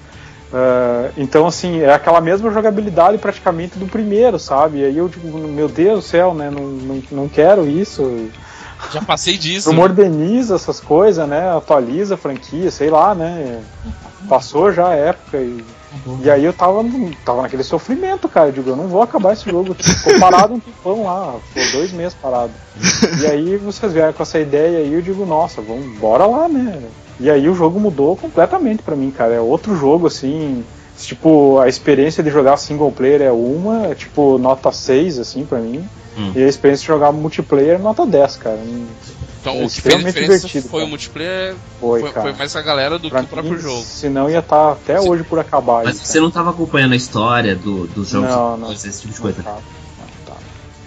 Uh, 0.53 1.13
então, 1.17 1.47
assim, 1.47 1.81
é 1.81 1.93
aquela 1.93 2.21
mesma 2.21 2.51
jogabilidade 2.51 3.19
praticamente 3.19 3.79
do 3.79 3.87
primeiro, 3.87 4.39
sabe? 4.39 4.79
E 4.79 4.85
aí 4.85 4.97
eu 4.97 5.09
digo, 5.09 5.39
meu 5.39 5.69
Deus 5.69 6.01
do 6.01 6.09
céu, 6.09 6.35
né? 6.35 6.51
Não, 6.51 6.63
não, 6.63 7.03
não 7.11 7.29
quero 7.29 7.69
isso. 7.69 8.29
Já 8.93 9.01
passei 9.01 9.37
disso. 9.37 9.69
Não 9.69 9.77
moderniza 9.77 10.57
essas 10.57 10.81
coisas, 10.81 11.29
né? 11.29 11.57
Atualiza 11.57 12.15
a 12.15 12.19
franquia, 12.19 12.71
sei 12.71 12.91
lá, 12.91 13.15
né? 13.15 13.63
Passou 14.29 14.73
já 14.73 14.89
a 14.89 14.95
época 14.95 15.39
e 15.39 15.65
e 16.23 16.31
aí 16.31 16.45
eu 16.45 16.53
tava, 16.53 16.85
tava 17.25 17.43
naquele 17.43 17.63
sofrimento, 17.63 18.29
cara. 18.29 18.49
Eu 18.49 18.53
digo, 18.53 18.71
eu 18.71 18.77
não 18.77 18.89
vou 18.89 19.03
acabar 19.03 19.33
esse 19.33 19.49
jogo. 19.51 19.75
Ficou 19.75 20.19
parado 20.21 20.55
um 20.55 20.61
tempão 20.61 21.05
lá, 21.05 21.35
ficou 21.53 21.81
dois 21.81 21.93
meses 21.93 22.15
parado. 22.15 22.53
E 23.21 23.27
aí 23.27 23.57
vocês 23.57 23.93
vieram 23.93 24.13
com 24.13 24.23
essa 24.23 24.39
ideia 24.39 24.79
aí, 24.79 24.93
eu 24.93 25.03
digo, 25.03 25.27
nossa, 25.27 25.61
vamos, 25.61 25.99
bora 25.99 26.27
lá, 26.27 26.49
né? 26.49 26.81
E 27.19 27.29
aí 27.29 27.49
o 27.49 27.55
jogo 27.55 27.79
mudou 27.79 28.17
completamente 28.17 28.83
para 28.83 28.97
mim, 28.97 29.11
cara. 29.11 29.35
É 29.35 29.41
outro 29.41 29.77
jogo, 29.77 30.07
assim. 30.07 30.65
Tipo, 30.99 31.59
a 31.59 31.69
experiência 31.69 32.23
de 32.23 32.31
jogar 32.31 32.57
single 32.57 32.93
player 32.93 33.23
é 33.23 33.33
uma, 33.33 33.87
é 33.87 33.95
tipo, 33.95 34.39
nota 34.39 34.71
6, 34.71 35.19
assim, 35.19 35.45
para 35.45 35.59
mim. 35.59 35.87
Hum. 36.17 36.33
E 36.35 36.43
a 36.43 36.49
experiência 36.49 36.83
de 36.83 36.89
jogar 36.89 37.13
multiplayer 37.13 37.77
é 37.77 37.79
nota 37.79 38.07
10, 38.07 38.37
cara. 38.37 38.59
Então 39.41 39.55
é 39.55 39.65
o 39.65 39.69
que 39.69 39.81
fez 39.81 40.05
diferença 40.05 40.49
foi 40.49 40.61
cara. 40.61 40.85
o 40.85 40.89
multiplayer, 40.89 41.57
foi, 41.81 42.01
foi, 42.01 42.11
foi, 42.13 42.33
mais 42.35 42.55
a 42.55 42.61
galera 42.63 42.99
do 42.99 43.09
pra 43.09 43.21
que 43.21 43.25
o 43.25 43.29
próprio 43.29 43.55
mim, 43.55 43.61
jogo. 43.61 43.83
Senão 43.83 44.29
ia 44.29 44.41
estar 44.41 44.57
tá 44.57 44.73
até 44.73 45.01
hoje 45.01 45.25
por 45.25 45.39
acabar. 45.39 45.85
Mas 45.85 45.99
aí, 45.99 46.07
você 46.07 46.13
cara. 46.13 46.21
não 46.21 46.29
estava 46.29 46.51
acompanhando 46.51 46.93
a 46.93 46.97
história 46.97 47.57
do, 47.57 47.87
dos 47.87 48.09
jogos, 48.11 48.29
não, 48.29 48.57
não, 48.59 48.73
esse 48.73 49.01
tipo 49.01 49.15
de 49.15 49.21
coisa. 49.21 49.43
Não, 49.43 49.59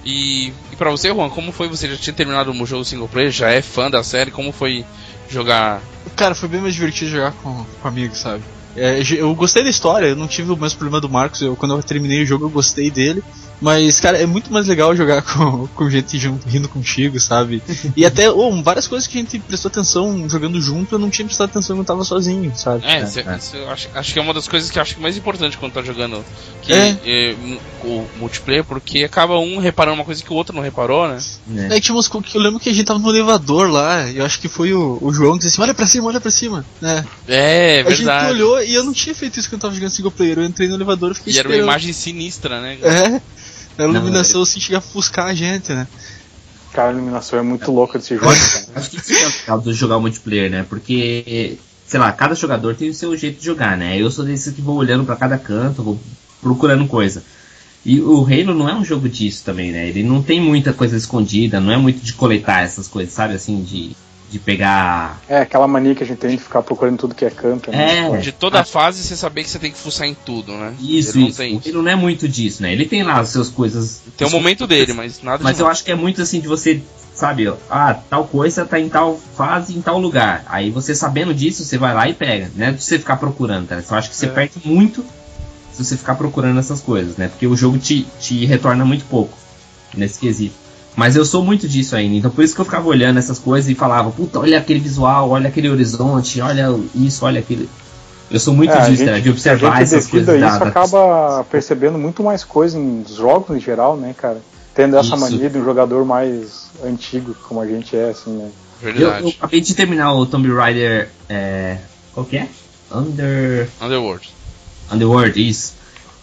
E, 0.06 0.54
e 0.72 0.76
pra 0.78 0.92
você, 0.92 1.10
Juan, 1.10 1.30
como 1.30 1.52
foi? 1.52 1.68
Você 1.68 1.90
já 1.90 1.98
tinha 1.98 2.14
terminado 2.14 2.52
o 2.52 2.66
jogo 2.66 2.86
single 2.86 3.08
player, 3.08 3.32
já 3.32 3.50
é 3.50 3.62
fã 3.62 3.90
da 3.90 4.04
série, 4.04 4.30
como 4.30 4.52
foi 4.52 4.86
jogar? 5.28 5.82
Cara, 6.16 6.36
foi 6.36 6.48
bem 6.48 6.62
mais 6.62 6.76
divertido 6.76 7.10
jogar 7.10 7.32
com, 7.32 7.66
com 7.82 7.88
amigos, 7.88 8.20
sabe? 8.20 8.44
É, 8.76 9.02
eu 9.18 9.34
gostei 9.36 9.64
da 9.64 9.70
história, 9.70 10.08
eu 10.08 10.16
não 10.16 10.28
tive 10.28 10.52
o 10.52 10.58
mesmo 10.58 10.80
problema 10.80 11.00
do 11.00 11.10
Marcos, 11.10 11.42
eu, 11.42 11.56
quando 11.56 11.76
eu 11.76 11.84
terminei 11.84 12.24
o 12.24 12.26
jogo 12.26 12.46
eu 12.46 12.50
gostei 12.50 12.92
dele. 12.92 13.24
Mas, 13.64 13.98
cara, 13.98 14.18
é 14.18 14.26
muito 14.26 14.52
mais 14.52 14.68
legal 14.68 14.94
jogar 14.94 15.22
com, 15.24 15.68
com 15.68 15.90
gente 15.90 16.20
junto, 16.20 16.48
rindo 16.48 16.68
contigo, 16.68 17.20
sabe? 17.20 17.64
E 17.96 18.06
até, 18.06 18.30
oh, 18.30 18.62
várias 18.64 18.88
coisas 18.88 19.08
que 19.08 19.18
a 19.18 19.22
gente 19.22 19.40
prestou 19.40 19.70
atenção 19.70 20.28
jogando 20.28 20.60
junto, 20.60 20.96
eu 20.96 21.00
não 21.00 21.10
tinha 21.10 21.26
prestado 21.26 21.50
atenção 21.50 21.76
quando 21.76 21.82
eu 21.82 21.86
tava 21.86 22.04
sozinho, 22.04 22.52
sabe? 22.56 22.84
É, 22.86 22.98
é, 22.98 23.00
é. 23.00 23.70
acho, 23.70 23.90
acho 23.94 24.14
que 24.14 24.20
é 24.20 24.22
uma 24.22 24.34
das 24.34 24.48
coisas 24.48 24.72
que 24.72 24.80
eu 24.80 24.82
acho 24.82 25.00
mais 25.00 25.16
importante 25.16 25.58
quando 25.58 25.74
tá 25.74 25.82
jogando 25.82 26.24
que, 26.62 26.74
é. 26.74 26.98
é 27.06 27.36
o 27.84 28.06
multiplayer, 28.18 28.64
porque 28.64 29.04
acaba 29.04 29.38
um 29.38 29.60
reparando 29.60 29.96
uma 29.96 30.06
coisa 30.06 30.24
que 30.24 30.32
o 30.34 30.36
outro 30.36 30.56
não 30.56 30.64
reparou, 30.64 31.08
né? 31.08 31.18
É, 31.70 31.80
tinha 31.80 31.96
umas 31.96 32.10
eu 32.34 32.42
lembro 32.42 32.60
que 32.60 32.70
a 32.70 32.74
gente 32.74 32.86
tava 32.86 33.00
no 33.00 33.10
elevador 33.10 33.70
lá, 33.70 34.10
e 34.10 34.18
eu 34.18 34.26
acho 34.26 34.40
que 34.40 34.48
foi 34.48 34.74
o, 34.74 34.98
o 35.02 35.14
João 35.14 35.34
que 35.34 35.46
disse 35.46 35.56
assim, 35.56 35.62
olha 35.62 35.74
pra 35.74 35.86
cima, 35.86 36.08
olha 36.08 36.22
pra 36.22 36.32
cima, 36.32 36.66
né? 36.82 37.06
É, 37.28 37.82
a 37.82 37.84
verdade. 37.84 38.10
A 38.10 38.20
gente 38.30 38.34
olhou 38.34 38.64
e 38.64 38.74
eu 38.74 38.84
não 38.84 38.94
tinha 38.94 39.14
feito 39.14 39.40
isso 39.40 39.50
quando 39.50 39.60
eu 39.60 39.62
tava 39.62 39.76
jogando 39.76 39.92
single 39.92 40.12
player, 40.12 40.40
eu 40.40 40.46
entrei 40.46 40.68
no 40.68 40.76
elevador 40.76 41.12
e 41.12 41.16
fiquei 41.16 41.32
E 41.32 41.36
esperando. 41.36 41.54
era 41.54 41.64
uma 41.64 41.72
imagem 41.72 41.94
sinistra, 41.94 42.60
né? 42.62 42.78
É. 42.82 43.22
A 43.78 43.84
iluminação 43.84 44.36
não, 44.36 44.44
assim 44.44 44.60
chega 44.60 44.78
a 44.78 44.80
ofuscar 44.80 45.28
a 45.28 45.34
gente, 45.34 45.72
né? 45.74 45.88
Cara, 46.74 46.90
a 46.90 46.92
iluminação 46.92 47.40
é 47.40 47.42
muito 47.42 47.70
é. 47.70 47.74
louca 47.74 48.00
desse 48.00 48.16
jogo. 48.16 48.30
Acho 48.30 48.90
que 48.90 48.98
isso 48.98 49.14
é 49.14 49.26
legal 49.26 49.62
do 49.62 49.74
jogar 49.74 50.00
multiplayer, 50.00 50.50
né? 50.50 50.66
Porque, 50.68 51.58
sei 51.86 52.00
lá, 52.00 52.12
cada 52.12 52.36
jogador 52.36 52.76
tem 52.76 52.90
o 52.90 52.94
seu 52.94 53.16
jeito 53.16 53.40
de 53.40 53.46
jogar, 53.46 53.78
né? 53.78 54.00
Eu 54.00 54.10
sou 54.10 54.26
desse 54.26 54.52
que 54.54 54.62
vou 54.62 54.78
olhando 54.78 55.06
para 55.06 55.16
cada 55.16 55.38
canto, 55.38 55.84
vou 55.84 56.00
procurando 56.42 56.88
coisa. 56.88 57.24
E 57.86 58.00
o 58.00 58.24
Halo 58.24 58.54
não 58.54 58.70
é 58.70 58.74
um 58.74 58.86
jogo 58.86 59.10
disso 59.10 59.44
também, 59.44 59.72
né? 59.72 59.90
Ele 59.90 60.04
não 60.04 60.24
tem 60.24 60.40
muita 60.40 60.72
coisa 60.72 60.96
escondida, 60.96 61.60
não 61.60 61.72
é 61.72 61.78
muito 61.78 62.02
de 62.02 62.14
coletar 62.14 62.62
essas 62.62 62.88
coisas, 62.88 63.14
sabe? 63.14 63.34
Assim, 63.34 63.62
de 63.62 63.96
de 64.30 64.40
pegar. 64.40 65.22
É, 65.28 65.40
aquela 65.40 65.68
mania 65.68 65.94
que 65.94 66.04
a 66.04 66.06
gente 66.06 66.18
tem 66.18 66.32
de 66.32 66.38
ficar 66.38 66.62
procurando 66.64 66.98
tudo 66.98 67.16
que 67.16 67.24
é 67.24 67.30
canto. 67.30 67.72
Né? 67.72 68.10
É. 68.10 68.18
De 68.18 68.32
toda 68.32 68.62
a 68.62 68.66
fase 68.66 69.04
você 69.04 69.16
saber 69.16 69.44
que 69.44 69.50
você 69.50 69.60
tem 69.60 69.72
que 69.72 69.78
fuçar 69.78 70.08
em 70.08 70.14
tudo, 70.14 70.52
né? 70.54 70.74
Isso, 70.80 71.18
ele 71.18 71.28
isso. 71.28 71.42
Não 71.42 71.62
Ele 71.66 71.72
não 71.72 71.88
é 71.88 71.96
muito 71.96 72.28
disso, 72.28 72.64
né? 72.64 72.74
Ele 72.74 72.86
tem 72.86 73.04
lá 73.04 73.20
as 73.20 73.30
suas 73.30 73.50
coisas. 73.50 74.02
Tem 74.18 74.26
o 74.26 74.30
um 74.30 74.34
momento 74.34 74.66
dele, 74.66 74.94
mas 74.94 75.22
nada 75.22 75.44
Mas 75.44 75.60
eu 75.60 75.68
acho 75.68 75.84
que 75.84 75.92
é 75.92 75.96
muito 75.96 76.22
assim 76.22 76.40
de 76.40 76.48
você, 76.48 76.82
sabe, 77.14 77.52
ah, 77.70 78.00
tal 78.10 78.26
coisa 78.26 78.66
tá 78.66 78.80
em 78.80 78.90
tal 78.90 79.20
fase, 79.36 79.78
em 79.78 79.82
tal 79.82 80.00
lugar. 80.00 80.44
Aí 80.48 80.72
você 80.72 80.96
sabendo 80.96 81.34
disso, 81.34 81.64
você 81.64 81.78
vai 81.78 81.94
lá 81.94 82.10
e 82.10 82.14
pega. 82.14 82.52
Não 82.56 82.68
é 82.68 82.72
de 82.72 82.84
você 82.84 82.98
ficar 82.98 83.18
procurando, 83.18 83.68
tá? 83.68 83.76
Eu 83.76 83.98
acho 83.98 84.10
que 84.10 84.16
você 84.16 84.26
é. 84.26 84.30
perde 84.30 84.56
muito 84.66 85.06
se 85.72 85.84
você 85.84 85.98
ficar 85.98 86.16
procurando 86.16 86.60
essas 86.60 86.82
coisas, 86.82 87.18
né? 87.18 87.28
Porque 87.28 87.48
o 87.48 87.56
jogo 87.56 87.78
te, 87.78 88.06
te 88.20 88.46
retorna 88.46 88.86
muito 88.86 89.06
pouco 89.06 89.38
nesse 89.96 90.20
quesito. 90.20 90.63
Mas 90.96 91.16
eu 91.16 91.26
sou 91.26 91.44
muito 91.44 91.68
disso 91.68 91.96
ainda, 91.96 92.16
então 92.16 92.30
por 92.30 92.44
isso 92.44 92.54
que 92.54 92.62
eu 92.62 92.66
ficava 92.66 92.88
olhando 92.88 93.18
essas 93.18 93.40
coisas 93.40 93.70
e 93.70 93.76
falava, 93.76 94.12
puta, 94.12 94.40
olha 94.40 94.60
aquele 94.60 94.80
visual, 94.80 95.30
olha 95.30 95.48
aquele 95.48 95.70
horizonte, 95.70 96.40
olha 96.40 96.68
isso, 96.94 97.26
olha 97.26 97.40
aquele. 97.40 97.68
Eu 98.30 98.40
sou 98.40 98.54
muito 98.54 98.72
é, 98.72 98.80
disso, 98.82 98.98
gente, 98.98 99.12
né, 99.12 99.20
de 99.20 99.30
observar 99.30 99.82
essas 99.82 100.08
coisas. 100.08 100.36
Isso 100.36 100.60
da, 100.60 100.68
acaba 100.68 101.44
percebendo 101.46 101.98
muito 101.98 102.24
mais 102.24 102.44
coisas 102.44 102.80
nos 102.80 103.16
jogos 103.16 103.56
em 103.56 103.60
geral, 103.60 103.98
né, 103.98 104.14
cara? 104.16 104.42
Tendo 104.76 104.98
essa 104.98 105.16
isso. 105.16 105.18
mania 105.18 105.50
de 105.50 105.58
um 105.58 105.64
jogador 105.64 106.06
mais 106.06 106.68
antigo, 106.84 107.36
como 107.48 107.60
a 107.60 107.68
gente 107.68 107.96
é, 107.96 108.10
assim, 108.10 108.32
né? 108.32 108.50
Verdade. 108.82 109.24
Eu, 109.24 109.30
eu 109.30 109.34
acabei 109.38 109.62
de 109.62 109.74
terminar 109.74 110.14
o 110.14 110.26
Tomb 110.26 110.52
Raider. 110.52 111.10
É... 111.30 111.78
Qual 112.14 112.26
que 112.26 112.38
é? 112.38 112.48
Under. 112.92 113.70
Underworld. 113.82 114.30
Underworld, 114.92 115.50
isso. 115.50 115.74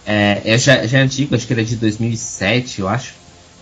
É, 0.07 0.43
é 0.45 0.59
já, 0.59 0.87
já 0.87 0.99
é 0.99 1.03
antigo, 1.03 1.35
acho 1.35 1.47
que 1.47 1.53
ele 1.53 1.61
é 1.61 1.65
de 1.65 1.77
2007, 1.77 2.81
eu 2.81 2.89
acho. 2.89 3.15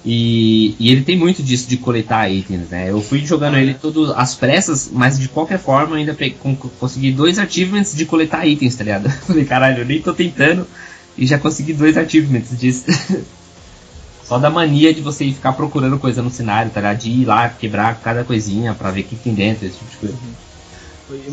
E, 0.05 0.77
e, 0.79 0.91
ele 0.91 1.03
tem 1.03 1.17
muito 1.17 1.43
disso 1.43 1.69
de 1.69 1.77
coletar 1.77 2.29
itens, 2.31 2.69
né? 2.69 2.91
Eu 2.91 3.03
fui 3.03 3.25
jogando 3.25 3.57
ele 3.57 3.75
tudo 3.75 4.13
às 4.15 4.35
pressas, 4.35 4.89
mas 4.93 5.19
de 5.19 5.29
qualquer 5.29 5.59
forma 5.59 5.97
ainda 5.97 6.17
consegui 6.79 7.11
dois 7.11 7.39
achievements 7.39 7.95
de 7.97 8.07
coletar 8.07 8.47
itens, 8.47 8.77
tá 8.77 8.85
ligado? 8.85 9.11
Falei, 9.27 9.45
caralho, 9.45 9.79
eu 9.79 9.85
nem 9.85 10.01
tô 10.01 10.13
tentando 10.13 10.67
e 11.17 11.27
já 11.27 11.39
consegui 11.39 11.73
dois 11.73 11.97
achievements 11.97 12.57
disso. 12.59 12.85
Só 14.25 14.39
da 14.39 14.51
mania 14.51 14.93
de 14.93 15.01
você 15.01 15.25
ficar 15.33 15.55
procurando 15.55 15.99
coisa 15.99 16.23
no 16.23 16.31
cenário, 16.31 16.71
tá 16.71 16.81
ligado? 16.81 16.99
De 16.99 17.11
ir 17.11 17.25
lá 17.25 17.49
quebrar 17.49 17.99
cada 17.99 18.25
coisinha 18.25 18.75
pra 18.75 18.91
ver 18.91 19.01
o 19.01 19.05
que 19.05 19.17
tem 19.17 19.35
dentro, 19.35 19.67
esse 19.67 19.79
tipo 19.79 19.91
de 19.91 19.97
coisa. 19.97 20.17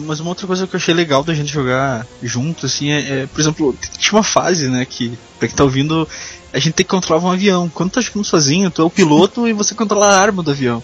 Mas 0.06 0.20
uma 0.20 0.30
outra 0.30 0.48
coisa 0.48 0.66
que 0.66 0.76
eu 0.76 0.80
achei 0.80 0.94
legal 0.94 1.24
da 1.24 1.34
gente 1.34 1.52
jogar 1.52 2.06
junto, 2.24 2.66
assim, 2.66 2.92
é, 2.92 3.24
é 3.24 3.28
por 3.28 3.42
exemplo, 3.42 3.76
tinha 3.98 4.14
uma 4.14 4.24
fase, 4.24 4.70
né, 4.70 4.86
que, 4.86 5.18
pra 5.38 5.48
quem 5.48 5.58
tá 5.58 5.64
ouvindo, 5.64 6.08
a 6.54 6.60
gente 6.60 6.74
tem 6.74 6.86
que 6.86 6.90
controlar 6.90 7.24
um 7.24 7.32
avião. 7.32 7.70
Quando 7.70 7.92
tá 7.92 8.02
jogando 8.02 8.26
sozinho, 8.26 8.72
tu 8.72 8.82
é 8.82 8.86
o 8.86 8.90
piloto 8.90 9.48
e 9.48 9.54
você 9.54 9.76
controla 9.76 10.08
a 10.08 10.22
arma 10.22 10.42
do 10.42 10.52
avião. 10.52 10.82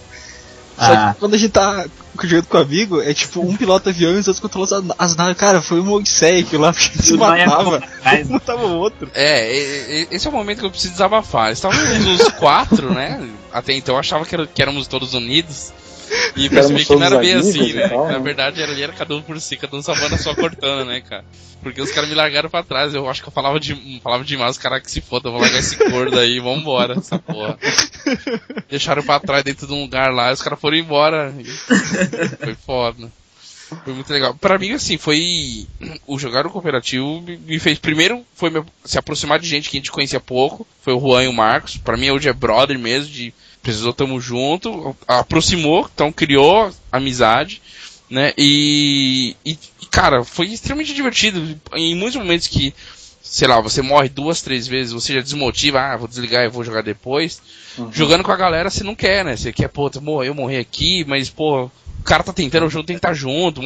Só 0.76 0.92
ah. 0.92 1.12
que 1.14 1.20
quando 1.20 1.34
a 1.34 1.38
gente 1.38 1.52
tá 1.52 1.86
jogando 2.22 2.46
com 2.46 2.56
o 2.56 2.60
amigo, 2.60 3.00
é 3.00 3.14
tipo 3.14 3.40
um 3.40 3.56
pilota 3.56 3.90
avião 3.90 4.12
e 4.12 4.18
os 4.18 4.28
outros 4.28 4.40
controlam 4.40 4.94
as, 4.98 5.16
naves. 5.16 5.36
Cara, 5.36 5.62
foi 5.62 5.80
uma 5.80 5.92
odisseia 5.92 6.40
aquilo 6.40 6.62
lá, 6.62 6.72
porque 6.72 6.88
a 6.88 6.92
gente 6.92 7.04
se 7.04 7.14
matava. 7.14 7.82
Um 8.26 8.28
matava 8.32 8.66
o 8.66 8.76
outro. 8.76 9.10
É, 9.14 10.06
esse 10.10 10.26
é 10.26 10.30
o 10.30 10.32
momento 10.32 10.60
que 10.60 10.66
eu 10.66 10.70
preciso 10.70 10.92
desabafar. 10.92 11.52
Estávamos 11.52 12.20
os 12.20 12.28
quatro, 12.32 12.92
né? 12.92 13.28
Até 13.52 13.74
então 13.74 13.94
eu 13.94 13.98
achava 13.98 14.24
que, 14.24 14.34
era, 14.34 14.46
que 14.46 14.60
éramos 14.60 14.86
todos 14.86 15.14
unidos. 15.14 15.72
E 16.36 16.48
percebi 16.48 16.84
que 16.84 16.94
não 16.94 17.02
era 17.02 17.18
bem 17.18 17.34
assim, 17.34 17.72
né? 17.72 17.88
Tal, 17.88 18.06
Na 18.06 18.12
né? 18.14 18.18
verdade, 18.18 18.62
era, 18.62 18.72
era 18.78 18.92
cada 18.92 19.14
um 19.14 19.22
por 19.22 19.40
si, 19.40 19.56
cada 19.56 19.76
um 19.76 19.82
salvando 19.82 20.14
a 20.14 20.18
sua 20.18 20.34
cortana, 20.34 20.84
né, 20.84 21.00
cara? 21.00 21.24
Porque 21.62 21.80
os 21.80 21.90
caras 21.90 22.08
me 22.08 22.14
largaram 22.14 22.50
pra 22.50 22.62
trás. 22.62 22.92
Eu 22.94 23.08
acho 23.08 23.22
que 23.22 23.28
eu 23.28 23.32
falava, 23.32 23.60
de, 23.60 24.00
falava 24.02 24.24
demais, 24.24 24.52
os 24.52 24.58
caras 24.58 24.82
que 24.82 24.90
se 24.90 25.00
foda, 25.00 25.28
eu 25.28 25.32
vou 25.32 25.40
largar 25.40 25.58
esse 25.58 25.76
gordo 25.90 26.18
aí, 26.18 26.40
vambora, 26.40 26.94
essa 26.98 27.18
porra. 27.18 27.56
Deixaram 28.68 29.02
pra 29.02 29.20
trás 29.20 29.44
dentro 29.44 29.66
de 29.66 29.72
um 29.72 29.82
lugar 29.82 30.12
lá, 30.12 30.32
os 30.32 30.42
caras 30.42 30.60
foram 30.60 30.76
embora. 30.76 31.32
Foi 32.40 32.54
foda. 32.54 33.10
Foi 33.84 33.94
muito 33.94 34.12
legal. 34.12 34.34
Pra 34.34 34.58
mim, 34.58 34.72
assim, 34.72 34.98
foi. 34.98 35.66
O 36.06 36.18
jogar 36.18 36.46
o 36.46 36.50
cooperativo 36.50 37.22
me 37.22 37.58
fez. 37.58 37.78
Primeiro, 37.78 38.24
foi 38.34 38.50
se 38.84 38.98
aproximar 38.98 39.38
de 39.38 39.48
gente 39.48 39.70
que 39.70 39.76
a 39.76 39.80
gente 39.80 39.90
conhecia 39.90 40.20
pouco. 40.20 40.66
Foi 40.82 40.92
o 40.92 41.00
Juan 41.00 41.24
e 41.24 41.28
o 41.28 41.32
Marcos. 41.32 41.78
Pra 41.78 41.96
mim, 41.96 42.10
hoje 42.10 42.28
é 42.28 42.32
brother 42.32 42.78
mesmo, 42.78 43.10
de 43.10 43.32
precisou, 43.62 43.92
tamo 43.92 44.20
junto, 44.20 44.94
aproximou, 45.06 45.88
então 45.94 46.12
criou 46.12 46.70
amizade, 46.90 47.62
né? 48.10 48.32
E, 48.36 49.36
e, 49.44 49.56
cara, 49.90 50.24
foi 50.24 50.48
extremamente 50.48 50.92
divertido. 50.92 51.58
Em 51.74 51.94
muitos 51.94 52.16
momentos 52.16 52.48
que, 52.48 52.74
sei 53.22 53.46
lá, 53.46 53.60
você 53.60 53.80
morre 53.80 54.08
duas, 54.08 54.42
três 54.42 54.66
vezes, 54.66 54.92
você 54.92 55.14
já 55.14 55.20
desmotiva, 55.20 55.80
ah, 55.80 55.96
vou 55.96 56.08
desligar 56.08 56.44
e 56.44 56.48
vou 56.48 56.64
jogar 56.64 56.82
depois. 56.82 57.40
Uhum. 57.78 57.92
Jogando 57.92 58.24
com 58.24 58.32
a 58.32 58.36
galera 58.36 58.68
você 58.68 58.82
não 58.82 58.94
quer, 58.94 59.24
né? 59.24 59.36
Você 59.36 59.52
quer, 59.52 59.68
pô, 59.68 59.90
eu 60.24 60.34
morri 60.34 60.58
aqui, 60.58 61.04
mas, 61.06 61.30
pô, 61.30 61.64
o 61.64 62.02
cara 62.04 62.24
tá 62.24 62.32
tentando, 62.32 62.66
o 62.66 62.70
jogo 62.70 62.84
tem 62.84 62.96
que 62.96 62.98
estar 62.98 63.08
tá 63.08 63.14
junto, 63.14 63.62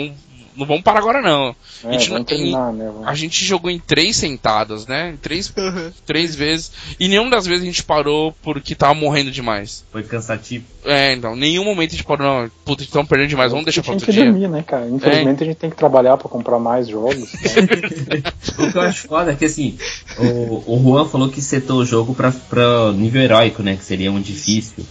não 0.56 0.66
vamos 0.66 0.82
parar 0.82 0.98
agora 0.98 1.20
não. 1.20 1.54
É, 1.84 1.88
a, 1.88 1.92
gente, 1.92 2.10
não, 2.10 2.24
terminar, 2.24 2.72
né, 2.72 2.90
a 3.04 3.14
gente 3.14 3.44
jogou 3.44 3.70
em 3.70 3.78
três 3.78 4.16
sentadas, 4.16 4.86
né? 4.86 5.10
Em 5.10 5.16
três, 5.16 5.52
uhum. 5.56 5.92
três 6.04 6.34
vezes. 6.34 6.72
E 6.98 7.08
nenhuma 7.08 7.30
das 7.30 7.46
vezes 7.46 7.62
a 7.62 7.66
gente 7.66 7.82
parou 7.82 8.32
porque 8.42 8.74
tava 8.74 8.94
morrendo 8.94 9.30
demais. 9.30 9.84
Foi 9.92 10.02
cansativo. 10.02 10.64
É, 10.84 11.12
então, 11.12 11.36
nenhum 11.36 11.64
momento 11.64 11.90
a 11.90 11.96
gente 11.96 12.04
parou, 12.04 12.26
não. 12.26 12.50
Puta, 12.64 12.82
estão 12.82 13.04
perdendo 13.04 13.28
demais, 13.28 13.50
vamos 13.50 13.64
deixar 13.64 13.82
pra 13.82 13.92
outro 13.92 14.10
dia. 14.10 14.24
dormir, 14.24 14.48
né, 14.48 14.62
cara? 14.62 14.88
Infelizmente 14.88 15.40
é. 15.40 15.44
a 15.44 15.46
gente 15.46 15.58
tem 15.58 15.70
que 15.70 15.76
trabalhar 15.76 16.16
pra 16.16 16.28
comprar 16.28 16.58
mais 16.58 16.88
jogos. 16.88 17.32
Né? 17.32 18.22
o 18.58 18.72
que 18.72 18.78
eu 18.78 18.82
acho 18.82 19.08
foda 19.08 19.32
é 19.32 19.36
que 19.36 19.44
assim, 19.44 19.76
o, 20.18 20.74
o 20.74 20.82
Juan 20.82 21.06
falou 21.06 21.28
que 21.28 21.42
setou 21.42 21.78
o 21.78 21.84
jogo 21.84 22.14
pra, 22.14 22.32
pra 22.32 22.92
nível 22.92 23.22
heróico, 23.22 23.62
né? 23.62 23.76
Que 23.76 23.84
seria 23.84 24.10
um 24.10 24.20
difícil, 24.20 24.84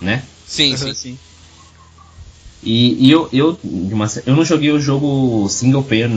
né? 0.00 0.22
Sim, 0.46 0.72
uhum, 0.72 0.76
sim. 0.76 0.94
sim. 0.94 1.18
E, 2.62 3.06
e 3.06 3.10
eu, 3.10 3.28
eu, 3.32 3.58
uma, 3.62 4.06
eu 4.24 4.34
não 4.34 4.44
joguei 4.44 4.70
o 4.70 4.80
jogo 4.80 5.48
single 5.48 5.82
player 5.82 6.10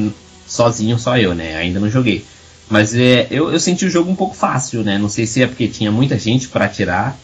sozinho, 0.47 0.97
só 0.97 1.17
eu, 1.17 1.35
né? 1.35 1.55
Ainda 1.57 1.79
não 1.79 1.89
joguei. 1.89 2.25
Mas 2.69 2.93
é, 2.93 3.27
eu, 3.29 3.51
eu 3.51 3.59
senti 3.59 3.85
o 3.85 3.89
jogo 3.89 4.11
um 4.11 4.15
pouco 4.15 4.35
fácil, 4.35 4.83
né? 4.83 4.97
Não 4.97 5.09
sei 5.09 5.25
se 5.25 5.41
é 5.41 5.47
porque 5.47 5.67
tinha 5.67 5.91
muita 5.91 6.17
gente 6.17 6.47
para 6.47 6.65
atirar. 6.65 7.17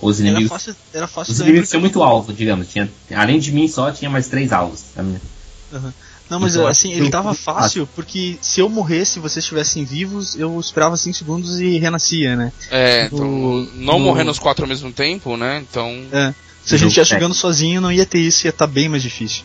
Os 0.00 0.20
inimigos. 0.20 0.42
Era 0.42 0.50
fácil, 0.50 0.76
era 0.94 1.08
fácil 1.08 1.32
os 1.32 1.40
inimigos 1.40 1.68
tinham 1.68 1.80
muito 1.80 2.00
alvo, 2.04 2.32
digamos. 2.32 2.68
Tinha, 2.68 2.88
além 3.16 3.40
de 3.40 3.50
mim 3.50 3.66
só, 3.66 3.90
tinha 3.90 4.08
mais 4.08 4.28
três 4.28 4.52
alvos. 4.52 4.84
Uhum. 4.96 5.92
Não, 6.30 6.38
mas 6.38 6.54
então, 6.54 6.66
assim, 6.66 6.92
ele 6.92 7.10
tava 7.10 7.32
fácil 7.34 7.88
porque 7.96 8.38
se 8.40 8.60
eu 8.60 8.68
morresse 8.68 9.18
e 9.18 9.22
vocês 9.22 9.44
estivessem 9.44 9.84
vivos, 9.84 10.36
eu 10.36 10.60
esperava 10.60 10.96
5 10.96 11.16
segundos 11.16 11.58
e 11.58 11.78
renascia, 11.78 12.36
né? 12.36 12.52
É, 12.70 13.06
então, 13.06 13.66
não 13.74 13.98
morrendo 13.98 14.30
os 14.30 14.38
quatro 14.38 14.64
ao 14.64 14.68
mesmo 14.68 14.92
tempo, 14.92 15.36
né? 15.36 15.64
Então. 15.68 15.90
É. 16.12 16.34
Se 16.64 16.74
a 16.74 16.78
gente 16.78 16.88
estivesse 16.88 17.12
jogando 17.12 17.34
sozinho, 17.34 17.80
não 17.80 17.90
ia 17.90 18.04
ter 18.04 18.18
isso, 18.18 18.46
ia 18.46 18.50
estar 18.50 18.66
tá 18.66 18.72
bem 18.72 18.88
mais 18.88 19.02
difícil. 19.02 19.44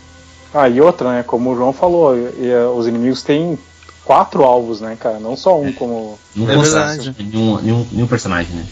Ah, 0.54 0.70
e 0.70 0.80
outra, 0.80 1.12
né? 1.14 1.24
Como 1.24 1.52
o 1.52 1.56
João 1.56 1.74
falou, 1.74 2.16
e, 2.16 2.20
e, 2.42 2.50
eh, 2.50 2.66
os 2.68 2.88
inimigos 2.88 3.24
têm 3.24 3.58
quatro 4.04 4.44
alvos, 4.44 4.82
né, 4.82 4.96
cara? 5.00 5.20
Não 5.20 5.36
só 5.36 5.60
um, 5.60 5.72
como. 5.74 6.20
Não 6.36 6.50
é 6.50 6.58
verdade. 6.58 7.16
Nenhum, 7.18 7.62
nenhum, 7.62 7.88
nenhum 7.92 8.08
personagem, 8.08 8.56
né? 8.56 8.66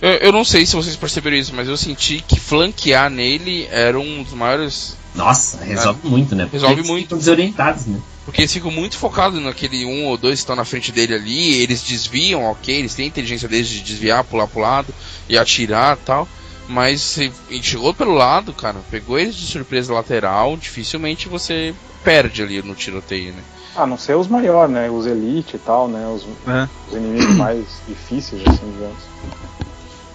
Eu, 0.00 0.10
eu, 0.10 0.32
não 0.32 0.44
sei 0.44 0.66
se 0.66 0.76
vocês 0.76 0.96
perceberam 0.96 1.36
isso, 1.36 1.54
mas 1.54 1.68
eu 1.68 1.76
senti 1.76 2.22
que 2.26 2.38
flanquear 2.38 3.10
nele 3.10 3.66
era 3.70 3.98
um 3.98 4.22
dos 4.22 4.34
maiores. 4.34 4.96
Nossa, 5.14 5.62
resolve 5.64 6.00
é, 6.04 6.08
muito, 6.08 6.34
né? 6.34 6.48
Resolve 6.52 6.74
eles 6.76 6.88
muito. 6.88 7.16
desorientados, 7.16 7.86
né? 7.86 7.98
Porque 8.24 8.40
eles 8.40 8.52
ficam 8.52 8.70
muito 8.70 8.96
focados 8.96 9.40
naquele 9.42 9.84
um 9.84 10.06
ou 10.06 10.16
dois 10.16 10.34
que 10.34 10.42
estão 10.42 10.56
na 10.56 10.64
frente 10.64 10.90
dele 10.90 11.14
ali, 11.14 11.54
eles 11.54 11.82
desviam, 11.82 12.44
ok, 12.44 12.74
eles 12.74 12.94
têm 12.94 13.04
a 13.04 13.08
inteligência 13.08 13.46
deles 13.48 13.68
de 13.68 13.82
desviar, 13.82 14.24
pular 14.24 14.46
pro 14.46 14.60
lado 14.60 14.94
e 15.28 15.36
atirar 15.36 15.96
tal. 15.98 16.28
Mas 16.68 17.00
se 17.02 17.32
chegou 17.62 17.92
pelo 17.92 18.14
lado, 18.14 18.52
cara, 18.52 18.78
pegou 18.90 19.18
eles 19.18 19.34
de 19.34 19.46
surpresa 19.46 19.92
lateral, 19.92 20.56
dificilmente 20.56 21.28
você 21.28 21.74
perde 22.02 22.42
ali 22.42 22.62
no 22.62 22.74
tiroteio, 22.74 23.32
né? 23.32 23.42
Ah, 23.76 23.86
não 23.86 23.98
ser 23.98 24.16
os 24.16 24.28
maiores, 24.28 24.72
né? 24.72 24.88
Os 24.88 25.04
elite 25.04 25.56
e 25.56 25.58
tal, 25.58 25.88
né? 25.88 26.06
Os, 26.06 26.22
é. 26.48 26.68
os 26.88 26.96
inimigos 26.96 27.36
mais 27.36 27.66
difíceis, 27.88 28.42
assim, 28.46 28.72
digamos. 28.72 29.02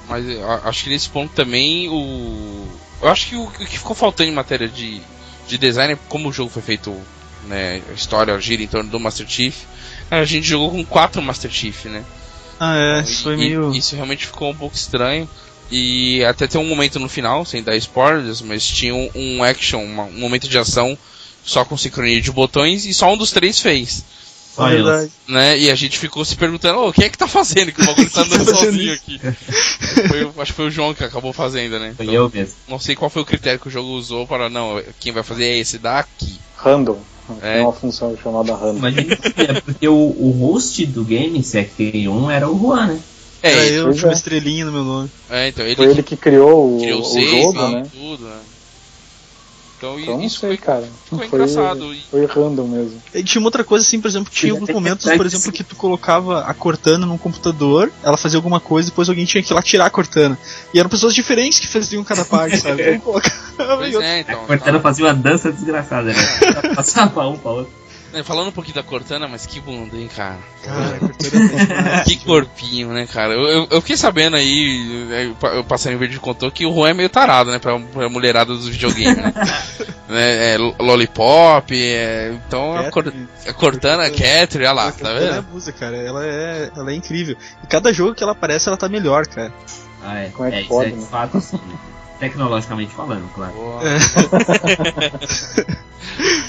Mas 0.08 0.26
acho 0.66 0.84
que 0.84 0.90
nesse 0.90 1.10
ponto 1.10 1.34
também 1.34 1.88
o. 1.90 2.66
Eu 3.02 3.10
acho 3.10 3.28
que 3.28 3.36
o, 3.36 3.44
o 3.44 3.52
que 3.52 3.78
ficou 3.78 3.96
faltando 3.96 4.30
em 4.30 4.34
matéria 4.34 4.68
de, 4.68 5.02
de 5.48 5.58
design, 5.58 5.98
como 6.08 6.30
o 6.30 6.34
jogo 6.34 6.50
foi 6.50 6.62
feito, 6.62 6.96
né? 7.46 7.82
A 7.90 7.94
história 7.94 8.40
gira 8.40 8.64
em 8.64 8.68
torno 8.68 8.90
do 8.90 9.00
Master 9.00 9.28
Chief. 9.28 9.66
A 10.10 10.24
gente 10.24 10.48
jogou 10.48 10.72
com 10.72 10.84
quatro 10.84 11.22
Master 11.22 11.52
Chief, 11.52 11.86
né? 11.86 12.04
Ah, 12.60 12.76
é, 12.76 13.02
isso 13.02 13.24
foi 13.24 13.38
meio. 13.38 13.74
Isso 13.74 13.96
realmente 13.96 14.26
ficou 14.26 14.50
um 14.50 14.56
pouco 14.56 14.76
estranho. 14.76 15.30
E 15.72 16.24
até 16.26 16.48
tem 16.48 16.60
um 16.60 16.68
momento 16.68 17.00
no 17.00 17.08
final, 17.08 17.46
sem 17.46 17.62
dar 17.62 17.76
spoilers, 17.76 18.42
mas 18.42 18.66
tinha 18.66 18.94
um, 18.94 19.10
um 19.16 19.44
action, 19.44 19.84
uma, 19.84 20.04
um 20.04 20.20
momento 20.20 20.48
de 20.48 20.58
ação 20.58 20.98
só 21.44 21.64
com 21.64 21.78
sincronia 21.78 22.22
de 22.22 22.32
botões 22.32 22.86
e 22.86 22.94
só 22.94 23.14
um 23.14 23.18
dos 23.18 23.32
três 23.32 23.60
fez. 23.60 24.04
Verdade. 24.58 25.12
Né? 25.28 25.58
E 25.58 25.72
a 25.72 25.76
gente 25.76 25.98
ficou 25.98 26.26
se 26.26 26.36
perguntando, 26.36 26.80
oh, 26.80 26.92
quem 26.92 27.06
é 27.06 27.10
que 27.10 27.18
tá 27.18 27.28
fazendo? 27.28 27.72
Que 27.72 27.82
o 27.82 27.86
bagulho 27.86 28.10
tá 28.10 28.22
andando 28.24 28.46
sozinho 28.46 28.94
aqui. 28.94 29.20
Foi, 29.20 30.32
acho 30.42 30.52
que 30.52 30.58
foi 30.58 30.68
o 30.68 30.72
João 30.72 30.94
que 30.94 31.04
acabou 31.04 31.32
fazendo, 31.32 31.80
né? 31.80 31.92
Então, 31.94 32.06
foi 32.06 32.16
eu 32.16 32.30
mesmo. 32.34 32.56
Não 32.68 32.80
sei 32.80 32.96
qual 32.96 33.10
foi 33.10 33.22
o 33.22 33.26
critério 33.26 33.60
que 33.60 33.68
o 33.68 33.72
jogo 33.72 33.90
usou 33.90 34.28
para, 34.28 34.50
não, 34.50 34.82
quem 35.00 35.14
vai 35.14 35.24
fazer 35.24 35.46
é 35.46 35.58
esse 35.60 35.78
daqui. 35.78 36.40
Random. 36.58 37.00
É. 37.42 37.54
Tem 37.54 37.62
uma 37.62 37.72
função 37.72 38.18
chamada 38.22 38.56
random. 38.56 38.80
Imagina 38.80 39.18
é 39.38 39.62
porque 39.62 39.88
o, 39.88 39.94
o 39.94 40.32
host 40.32 40.86
do 40.88 41.06
game, 41.06 41.42
se 41.44 41.60
é 41.60 41.64
que 41.64 42.08
um, 42.08 42.30
era 42.30 42.50
o 42.50 42.60
Juan, 42.60 42.88
né? 42.88 43.00
É, 43.42 43.52
é 43.52 43.80
eu 43.80 43.94
tinha 43.94 44.08
uma 44.08 44.14
estrelinha 44.14 44.66
no 44.66 44.72
meu 44.72 44.84
nome. 44.84 45.12
É, 45.30 45.48
então 45.50 45.66
ele 45.66 45.76
foi 45.76 45.86
que, 45.86 45.92
ele 45.94 46.04
que 46.04 46.18
criou 46.18 46.76
o, 46.76 46.80
criou 46.80 47.02
o 47.02 47.22
jogo, 47.22 47.68
né? 47.70 47.84
Tudo, 47.92 48.26
né? 48.26 48.40
Então, 49.80 49.98
então 49.98 50.22
isso 50.22 50.22
não 50.22 50.30
sei, 50.30 50.50
foi, 50.50 50.58
cara. 50.58 50.90
Ficou 51.06 51.20
foi, 51.20 51.28
engraçado. 51.28 51.96
Foi 52.12 52.26
random 52.26 52.68
mesmo. 52.68 53.02
E 53.14 53.24
tinha 53.24 53.40
uma 53.40 53.48
outra 53.48 53.64
coisa 53.64 53.86
assim, 53.86 54.02
por 54.02 54.10
exemplo, 54.10 54.30
tinha 54.30 54.52
alguns 54.52 54.70
momentos, 54.70 55.10
por 55.10 55.26
exemplo, 55.26 55.52
que 55.54 55.64
tu 55.64 55.76
colocava 55.78 56.42
a 56.42 56.54
Cortana 56.54 57.06
num 57.06 57.18
computador, 57.18 57.90
ela 58.04 58.18
fazia 58.18 58.38
alguma 58.38 58.60
coisa, 58.60 58.90
e 58.90 58.92
depois 58.92 59.08
alguém 59.08 59.24
tinha 59.24 59.42
que 59.42 59.54
ir 59.54 59.56
lá 59.56 59.62
tirar 59.62 59.86
a 59.86 59.90
Cortana. 59.90 60.38
E 60.74 60.80
eram 60.80 60.90
pessoas 60.90 61.16
diferentes 61.16 61.60
que 61.60 61.68
faziam 61.68 62.04
cada 62.04 62.26
parte, 62.26 62.58
sabe? 62.60 63.02
pois 63.56 63.96
é, 63.96 64.20
então. 64.20 64.44
A 64.44 64.48
Cortana 64.48 64.78
tá. 64.78 64.84
fazia 64.84 65.06
uma 65.06 65.14
dança 65.14 65.50
desgraçada, 65.50 66.12
né? 66.12 66.16
Passava 66.76 67.28
um 67.30 67.38
pra 67.38 67.52
outro. 67.52 67.80
É, 68.14 68.24
falando 68.24 68.48
um 68.48 68.52
pouquinho 68.52 68.76
da 68.76 68.84
Cortana, 68.84 69.28
mas 69.28 69.46
que 69.46 69.60
bunda, 69.60 69.96
hein, 69.96 70.10
cara. 70.14 70.38
cara 70.64 71.00
que 72.06 72.18
corpinho, 72.18 72.90
né, 72.90 73.06
cara. 73.06 73.34
Eu, 73.34 73.48
eu, 73.48 73.68
eu, 73.70 73.82
fiquei 73.82 73.98
sabendo 73.98 74.36
aí, 74.36 75.08
é, 75.12 75.58
o 75.60 75.64
Passarinho 75.64 76.00
Verde 76.00 76.20
contou 76.20 76.52
que 76.52 76.66
o 76.66 76.74
Juan 76.74 76.90
é 76.90 76.94
meio 76.94 77.10
tarado, 77.10 77.52
né, 77.52 77.60
pra, 77.60 77.80
pra 77.80 78.10
mulherada 78.10 78.54
dos 78.54 78.68
videogames, 78.68 79.16
né? 79.16 79.34
né 80.10 80.56
é, 80.56 80.58
Lollipop, 80.58 81.72
é, 81.72 82.34
então 82.48 82.76
a, 82.76 82.90
Cor, 82.90 83.14
a 83.48 83.54
Cortana, 83.54 84.04
a 84.06 84.10
Catherine, 84.10 84.66
olha 84.66 84.72
lá, 84.72 84.92
tá 84.92 85.14
vendo? 85.14 85.28
Ela 85.28 85.38
é 85.38 85.42
musa, 85.42 85.72
cara, 85.72 85.96
ela 85.96 86.26
é, 86.26 86.72
ela 86.76 86.92
é 86.92 86.96
incrível. 86.96 87.38
E 87.64 87.68
cada 87.68 87.94
jogo 87.94 88.16
que 88.16 88.24
ela 88.24 88.32
aparece, 88.32 88.68
ela 88.68 88.78
tá 88.78 88.90
melhor, 88.90 89.28
cara. 89.28 89.54
Ah, 90.02 90.20
é. 90.20 90.30
Como 90.30 90.48
é 90.48 90.52
que 90.52 90.58
é, 90.58 90.64
pode, 90.64 90.94
é, 90.94 90.96
né? 90.96 91.08
fato, 91.10 91.38
assim, 91.38 91.58
né? 91.58 91.78
Tecnologicamente 92.20 92.94
falando, 92.94 93.28
claro. 93.34 93.54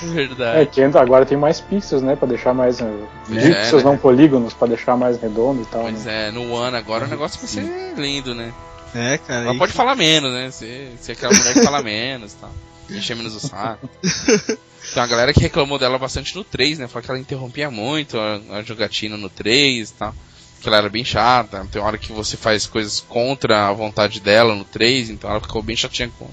Verdade. 0.03 0.63
É 0.63 0.67
que 0.67 0.83
agora 0.83 1.25
tem 1.25 1.39
mais 1.39 1.61
pixels, 1.61 2.03
né? 2.03 2.17
Pra 2.17 2.27
deixar 2.27 2.53
mais. 2.53 2.81
Uh, 2.81 3.07
pixels, 3.29 3.85
né? 3.85 3.91
não 3.91 3.97
polígonos, 3.97 4.53
pra 4.53 4.67
deixar 4.67 4.97
mais 4.97 5.21
redondo 5.21 5.63
e 5.63 5.67
tal. 5.67 5.83
Pois 5.83 6.05
né? 6.05 6.29
é, 6.29 6.31
no 6.33 6.53
One 6.53 6.77
agora 6.77 7.05
o 7.05 7.09
negócio 7.09 7.39
vai 7.39 7.49
ser 7.49 7.95
lindo, 7.97 8.35
né? 8.35 8.53
É, 8.95 9.19
cara. 9.19 9.45
Ela 9.45 9.57
pode 9.57 9.73
que... 9.73 9.77
falar 9.77 9.95
menos, 9.95 10.33
né? 10.33 10.51
Você 10.51 10.91
é 11.09 11.13
aquela 11.13 11.33
mulher 11.33 11.55
que 11.55 11.63
fala 11.63 11.83
menos 11.83 12.33
e 12.33 12.37
tal. 12.37 12.51
Encher 12.91 13.17
menos 13.17 13.37
o 13.37 13.41
saco. 13.41 13.89
Tem 14.03 15.01
uma 15.01 15.07
galera 15.07 15.33
que 15.33 15.41
reclamou 15.41 15.79
dela 15.79 15.99
bastante 15.99 16.35
no 16.35 16.43
3, 16.43 16.81
né? 16.81 16.89
Falou 16.89 17.05
que 17.05 17.11
ela 17.11 17.21
interrompia 17.21 17.71
muito 17.71 18.19
a, 18.19 18.41
a 18.57 18.63
jogatina 18.63 19.17
no 19.17 19.29
3 19.29 19.91
e 19.91 19.93
tal. 19.93 20.15
Que 20.61 20.69
ela 20.69 20.79
era 20.79 20.89
bem 20.89 21.05
chata. 21.05 21.67
Tem 21.71 21.81
hora 21.81 21.99
que 21.99 22.13
você 22.13 22.37
faz 22.37 22.67
coisas 22.67 23.01
contra 23.01 23.69
a 23.69 23.73
vontade 23.73 24.21
dela 24.21 24.55
no 24.55 24.65
3, 24.65 25.11
então 25.11 25.31
ela 25.31 25.41
ficou 25.41 25.63
bem 25.63 25.77
chatinha 25.77 26.11
com. 26.19 26.27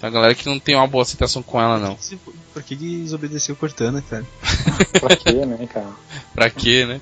Tem 0.00 0.08
uma 0.08 0.10
galera 0.10 0.34
que 0.34 0.46
não 0.46 0.58
tem 0.58 0.74
uma 0.74 0.86
boa 0.86 1.02
aceitação 1.02 1.42
com 1.42 1.60
ela, 1.60 1.78
não. 1.78 1.98
Por 2.52 2.62
que 2.62 2.74
desobedeceu 2.74 3.56
Cortana, 3.56 4.02
cara? 4.02 4.26
pra 5.00 5.16
quê, 5.16 5.32
né, 5.32 5.68
cara? 5.72 5.90
pra 6.34 6.50
quê, 6.50 6.84
né? 6.86 7.00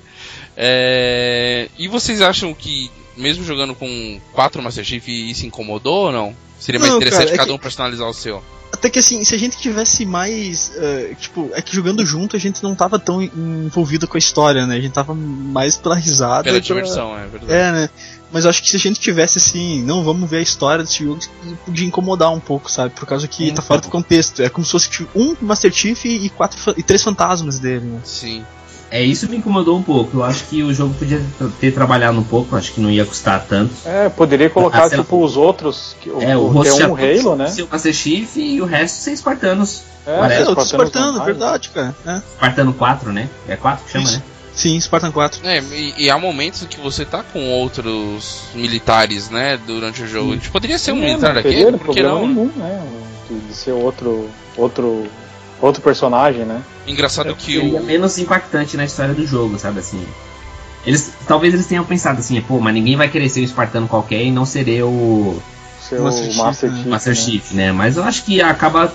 É... 0.55 1.69
E 1.77 1.87
vocês 1.87 2.21
acham 2.21 2.53
que, 2.53 2.89
mesmo 3.17 3.43
jogando 3.43 3.75
com 3.75 4.19
quatro 4.31 4.61
Master 4.61 4.83
Chief, 4.83 5.07
isso 5.07 5.45
incomodou 5.45 6.05
ou 6.05 6.11
não? 6.11 6.35
Seria 6.59 6.79
mais 6.79 6.91
não, 6.91 6.97
interessante 6.97 7.25
cara, 7.25 7.35
é 7.35 7.37
cada 7.37 7.53
um 7.53 7.57
personalizar 7.57 8.07
o 8.07 8.13
seu? 8.13 8.43
Até 8.75 8.89
que 8.89 8.99
assim, 8.99 9.23
se 9.23 9.33
a 9.33 9.37
gente 9.37 9.57
tivesse 9.57 10.05
mais. 10.05 10.73
Uh, 10.75 11.15
tipo, 11.15 11.49
é 11.53 11.61
que 11.61 11.73
jogando 11.73 12.05
junto 12.05 12.35
a 12.35 12.39
gente 12.39 12.61
não 12.61 12.75
tava 12.75 12.99
tão 12.99 13.21
envolvido 13.21 14.05
com 14.05 14.17
a 14.17 14.19
história, 14.19 14.67
né? 14.67 14.75
A 14.75 14.81
gente 14.81 14.91
tava 14.91 15.15
mais 15.15 15.77
pela 15.77 15.95
risada. 15.95 16.43
Pela 16.43 16.59
diversão, 16.59 17.17
é 17.17 17.25
verdade. 17.25 17.53
É, 17.53 17.71
né? 17.71 17.89
Mas 18.33 18.45
acho 18.45 18.61
que 18.61 18.69
se 18.69 18.75
a 18.75 18.79
gente 18.79 18.99
tivesse 18.99 19.37
assim, 19.37 19.81
não, 19.83 20.03
vamos 20.03 20.29
ver 20.29 20.37
a 20.37 20.41
história 20.41 20.83
desse 20.83 21.05
jogo, 21.05 21.21
podia 21.65 21.87
incomodar 21.87 22.33
um 22.33 22.39
pouco, 22.39 22.69
sabe? 22.69 22.93
Por 22.93 23.05
causa 23.05 23.29
que 23.29 23.49
tá 23.53 23.61
fora 23.61 23.79
do 23.79 23.87
contexto. 23.87 24.41
É 24.41 24.49
como 24.49 24.65
se 24.65 24.71
fosse 24.71 24.89
tipo, 24.89 25.09
um 25.17 25.37
Master 25.39 25.71
Chief 25.71 26.03
e, 26.03 26.29
quatro, 26.29 26.73
e 26.75 26.83
três 26.83 27.01
fantasmas 27.01 27.59
dele, 27.59 27.85
né? 27.85 28.01
Sim. 28.03 28.43
É, 28.91 29.03
isso 29.03 29.29
me 29.29 29.37
incomodou 29.37 29.77
um 29.77 29.83
pouco. 29.83 30.17
Eu 30.17 30.23
acho 30.23 30.45
que 30.45 30.63
o 30.63 30.73
jogo 30.73 30.93
podia 30.93 31.21
ter 31.59 31.73
trabalhado 31.73 32.17
um 32.17 32.23
pouco, 32.23 32.55
acho 32.55 32.71
que 32.71 32.79
não 32.79 32.89
ia 32.89 33.05
custar 33.05 33.43
tanto. 33.47 33.73
É, 33.85 34.09
poderia 34.09 34.49
colocar, 34.49 34.89
tipo, 34.89 35.23
os 35.23 35.35
outros. 35.35 35.95
Que, 36.01 36.09
é, 36.09 36.37
o, 36.37 36.47
o 36.47 36.63
ter 36.63 36.85
um 36.85 36.95
Halo, 36.95 37.35
né? 37.35 37.53
O 37.59 37.67
Master 37.71 37.93
Chief 37.93 38.37
e 38.37 38.61
o 38.61 38.65
resto 38.65 38.95
ser 38.97 39.11
espartanos. 39.11 39.83
É, 40.05 40.17
Parece. 40.17 40.49
é 40.49 40.61
Espartano, 40.61 41.23
verdade, 41.25 41.69
cara. 41.69 41.95
É. 42.05 42.17
Espartano 42.17 42.73
4, 42.73 43.11
né? 43.11 43.27
É 43.47 43.55
4 43.55 43.85
que 43.85 43.91
chama, 43.91 44.03
isso. 44.03 44.17
né? 44.17 44.23
Sim, 44.55 44.79
Spartan 44.79 45.11
4. 45.11 45.41
É, 45.43 45.59
e, 45.59 45.93
e, 45.97 46.09
há 46.09 46.17
momentos 46.17 46.65
que 46.65 46.79
você 46.79 47.03
tá 47.03 47.21
com 47.21 47.45
outros 47.49 48.43
militares, 48.55 49.29
né, 49.29 49.59
durante 49.67 50.01
o 50.01 50.07
jogo. 50.07 50.37
Tipo, 50.37 50.53
poderia 50.53 50.79
ser 50.79 50.93
um 50.93 51.03
é, 51.03 51.07
militar 51.07 51.35
daquele, 51.35 51.77
porque 51.77 52.01
não? 52.01 52.25
Nenhum, 52.25 52.51
né? 52.55 52.81
De 53.29 53.53
ser 53.53 53.73
outro, 53.73 54.29
outro 54.55 55.05
outro 55.61 55.81
personagem, 55.81 56.45
né? 56.45 56.61
Engraçado 56.87 57.29
é, 57.29 57.33
que 57.33 57.57
o. 57.57 57.83
menos 57.83 58.17
impactante 58.17 58.77
na 58.77 58.85
história 58.85 59.13
do 59.13 59.25
jogo, 59.25 59.57
sabe 59.57 59.79
assim? 59.79 60.05
Eles, 60.85 61.13
talvez 61.27 61.53
eles 61.53 61.65
tenham 61.65 61.83
pensado 61.83 62.19
assim, 62.19 62.39
pô, 62.41 62.59
mas 62.59 62.73
ninguém 62.73 62.95
vai 62.95 63.09
querer 63.09 63.27
ser 63.27 63.41
um 63.41 63.43
espartano 63.43 63.87
qualquer 63.87 64.21
e 64.21 64.31
não 64.31 64.45
ser 64.45 64.83
o. 64.83 65.41
Ser 65.81 65.99
Master, 65.99 66.29
o 66.29 66.35
Master 66.35 66.71
Chief, 66.71 66.85
Master 66.87 67.13
né? 67.13 67.19
Chief, 67.19 67.51
né? 67.53 67.71
Mas 67.71 67.97
eu 67.97 68.03
acho 68.03 68.23
que 68.23 68.41
acaba 68.41 68.91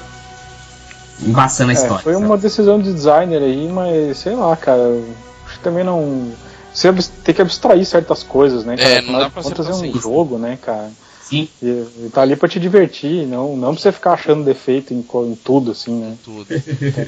embaçando 1.20 1.70
a 1.70 1.74
é, 1.74 1.76
história. 1.76 2.02
Foi 2.02 2.14
sabe? 2.14 2.24
uma 2.24 2.36
decisão 2.36 2.80
de 2.80 2.92
designer 2.92 3.42
aí, 3.42 3.68
mas 3.68 4.18
sei 4.18 4.34
lá, 4.34 4.56
cara. 4.56 5.00
Acho 5.46 5.58
que 5.58 5.64
também 5.64 5.84
não. 5.84 6.32
Você 6.72 6.92
tem 7.24 7.34
que 7.34 7.42
abstrair 7.42 7.84
certas 7.84 8.22
coisas, 8.22 8.64
né, 8.64 8.76
cara? 8.76 8.88
É, 8.88 9.02
não 9.02 9.18
dá 9.18 9.28
pra 9.28 9.42
fazer 9.42 9.72
um 9.72 10.00
jogo, 10.00 10.38
né, 10.38 10.58
cara? 10.62 10.90
Sim. 11.30 11.48
E, 11.62 11.66
e 11.66 12.10
tá 12.12 12.22
ali 12.22 12.34
pra 12.34 12.48
te 12.48 12.58
divertir, 12.58 13.24
não, 13.24 13.56
não 13.56 13.72
pra 13.72 13.80
você 13.80 13.92
ficar 13.92 14.14
achando 14.14 14.44
defeito 14.44 14.92
em, 14.92 14.98
em 14.98 15.34
tudo, 15.36 15.70
assim, 15.70 15.94
né? 15.94 16.16
Tudo. 16.24 16.46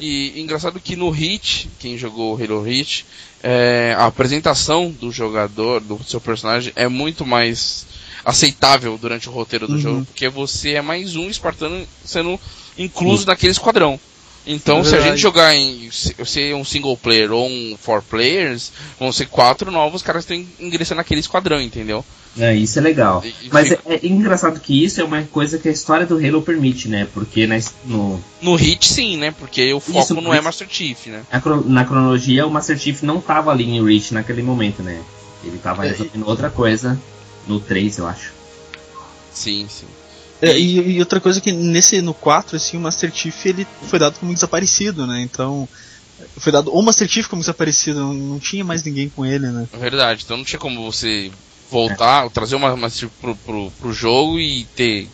e 0.01 0.41
engraçado 0.41 0.79
que 0.79 0.95
no 0.95 1.11
Hit, 1.11 1.69
quem 1.81 1.99
jogou 1.99 2.41
Halo 2.41 2.63
Hit, 2.63 3.05
é, 3.43 3.97
a 3.99 4.07
apresentação 4.07 4.91
do 4.91 5.11
jogador, 5.11 5.81
do 5.81 6.03
seu 6.05 6.21
personagem, 6.21 6.73
é 6.77 6.87
muito 6.87 7.27
mais 7.27 7.85
aceitável 8.25 8.97
durante 8.97 9.29
o 9.29 9.33
roteiro 9.33 9.67
do 9.67 9.75
uhum. 9.75 9.81
jogo, 9.81 10.05
porque 10.05 10.29
você 10.29 10.75
é 10.75 10.83
mais 10.83 11.17
um 11.17 11.29
espartano 11.29 11.85
sendo 12.05 12.39
incluso 12.79 13.25
uhum. 13.25 13.31
naquele 13.31 13.51
esquadrão. 13.51 13.99
Então, 14.47 14.81
é 14.81 14.85
se 14.85 14.97
a 14.97 15.01
gente 15.01 15.19
jogar 15.19 15.55
em 15.55 15.91
ser 15.91 16.55
um 16.55 16.65
single 16.65 16.97
player 16.97 17.33
ou 17.33 17.49
um 17.49 17.77
four 17.81 18.03
players, 18.03 18.73
vão 18.99 19.13
ser 19.13 19.27
quatro 19.27 19.71
novos 19.71 20.03
caras 20.03 20.25
que 20.25 20.35
estão 20.35 20.67
ingressando 20.67 20.99
naquele 20.99 21.21
esquadrão, 21.21 21.61
entendeu? 21.61 22.05
É, 22.39 22.55
isso 22.55 22.79
é 22.79 22.83
legal. 22.83 23.23
E, 23.25 23.49
Mas 23.51 23.73
é, 23.73 23.79
é, 23.87 24.07
engraçado 24.07 24.59
que 24.59 24.85
isso 24.85 25.01
é 25.01 25.05
uma 25.05 25.23
coisa 25.25 25.59
que 25.59 25.69
a 25.69 25.73
história 25.73 26.07
do 26.07 26.17
Halo 26.17 26.41
permite, 26.41 26.89
né? 26.89 27.07
Porque 27.13 27.47
na, 27.47 27.59
no... 27.85 28.23
No 28.41 28.55
Hit, 28.55 28.87
sim, 28.87 29.17
né? 29.17 29.31
Porque 29.31 29.73
o 29.75 29.81
foco 29.81 30.01
isso, 30.01 30.21
não 30.21 30.33
é 30.33 30.41
Master 30.41 30.67
Chief, 30.69 31.07
né? 31.09 31.23
Na 31.67 31.85
cronologia, 31.85 32.47
o 32.47 32.51
Master 32.51 32.79
Chief 32.79 33.03
não 33.03 33.21
tava 33.21 33.51
ali 33.51 33.65
em 33.65 33.85
Reach 33.85 34.15
naquele 34.15 34.43
momento, 34.43 34.83
né? 34.83 35.03
Ele 35.45 35.59
tava 35.59 35.85
é, 35.85 35.91
resolvendo 35.91 36.27
outra 36.27 36.49
coisa 36.49 36.99
no 37.47 37.61
3, 37.61 37.99
eu 37.99 38.07
acho. 38.07 38.33
Sim, 39.33 39.67
sim. 39.69 39.87
É, 40.41 40.59
e, 40.59 40.97
e, 40.97 40.99
outra 41.01 41.21
coisa 41.21 41.41
que 41.41 41.53
nesse 41.53 42.01
no 42.01 42.15
4, 42.15 42.57
assim, 42.57 42.77
o 42.77 42.81
Master 42.81 43.13
Chief 43.15 43.47
ele 43.47 43.67
foi 43.89 43.99
dado 43.99 44.19
como 44.19 44.33
desaparecido, 44.35 45.07
né? 45.07 45.21
Então, 45.21 45.69
foi 46.37 46.51
dado 46.51 46.73
o 46.73 46.83
Master 46.83 47.07
Chief 47.09 47.29
como 47.29 47.41
desaparecido, 47.41 48.01
não, 48.01 48.15
não 48.15 48.39
tinha 48.41 48.65
mais 48.65 48.83
ninguém 48.83 49.09
com 49.09 49.25
ele, 49.25 49.47
né? 49.49 49.69
É 49.73 49.77
verdade, 49.77 50.23
então 50.25 50.37
não 50.37 50.45
tinha 50.45 50.59
como 50.59 50.83
você 50.83 51.31
voltar, 51.73 52.27
é. 52.27 52.29
trazer 52.29 52.55
uma 52.55 52.77
Master 52.77 53.01
Chief 53.01 53.11
pro, 53.21 53.35
pro, 53.35 53.71
pro 53.81 53.93
jogo 53.93 54.39
e 54.39 54.65
ter 54.77 55.09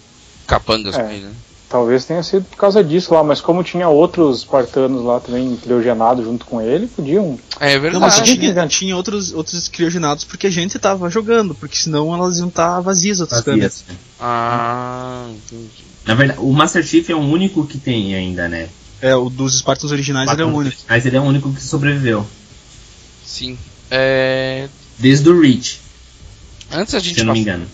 capangas 0.47 0.97
é. 0.97 1.03
com 1.03 1.11
ele, 1.11 1.25
né? 1.25 1.33
Talvez 1.69 2.07
tenha 2.07 2.23
sido 2.23 2.45
por 2.45 2.57
causa 2.57 2.83
disso 2.83 3.13
lá, 3.13 3.23
mas 3.23 3.43
como 3.43 3.63
tinha 3.63 3.87
outros 3.91 4.39
espartanos 4.39 5.05
lá 5.05 5.21
também 5.21 5.55
criogenados 5.57 6.25
junto 6.25 6.47
com 6.47 6.63
ele, 6.63 6.87
podiam. 6.87 7.39
É 7.61 7.79
verdade. 7.79 7.93
Não, 7.93 8.01
mas 8.01 8.23
tinha, 8.23 8.67
tinha 8.67 8.97
outros, 8.97 9.35
outros 9.35 9.69
criogenados 9.69 10.25
porque 10.25 10.47
a 10.47 10.51
gente 10.51 10.79
tava 10.79 11.11
jogando, 11.11 11.55
porque 11.55 11.77
senão 11.77 12.15
elas 12.15 12.39
iam 12.39 12.49
estar 12.49 12.77
tá 12.77 12.81
vazias 12.81 13.21
outras 13.21 13.43
câmeras. 13.43 13.85
Ah, 14.19 15.27
entendi. 15.29 15.85
Na 16.07 16.15
verdade, 16.15 16.41
o 16.41 16.51
Master 16.55 16.83
Chief 16.83 17.11
é 17.11 17.15
o 17.15 17.21
único 17.21 17.67
que 17.67 17.77
tem 17.77 18.15
ainda, 18.15 18.49
né? 18.49 18.71
É, 19.03 19.15
o 19.15 19.29
dos 19.29 19.59
Spartans 19.59 19.93
originais 19.93 20.31
ele 20.31 20.41
é 20.41 20.45
o 20.47 20.49
único. 20.49 20.77
Mas 20.89 21.05
ele 21.05 21.19
é 21.19 21.21
o 21.21 21.25
único 21.25 21.53
que 21.53 21.63
sobreviveu. 21.63 22.27
Sim. 23.27 23.59
É... 23.91 24.69
Desde 24.99 25.29
o 25.29 25.39
Reach. 25.39 25.81
Antes 26.73 26.95
a 26.95 26.99
gente. 26.99 27.15
Se 27.15 27.21
eu 27.21 27.27
não 27.27 27.35
me 27.35 27.41
engano. 27.41 27.67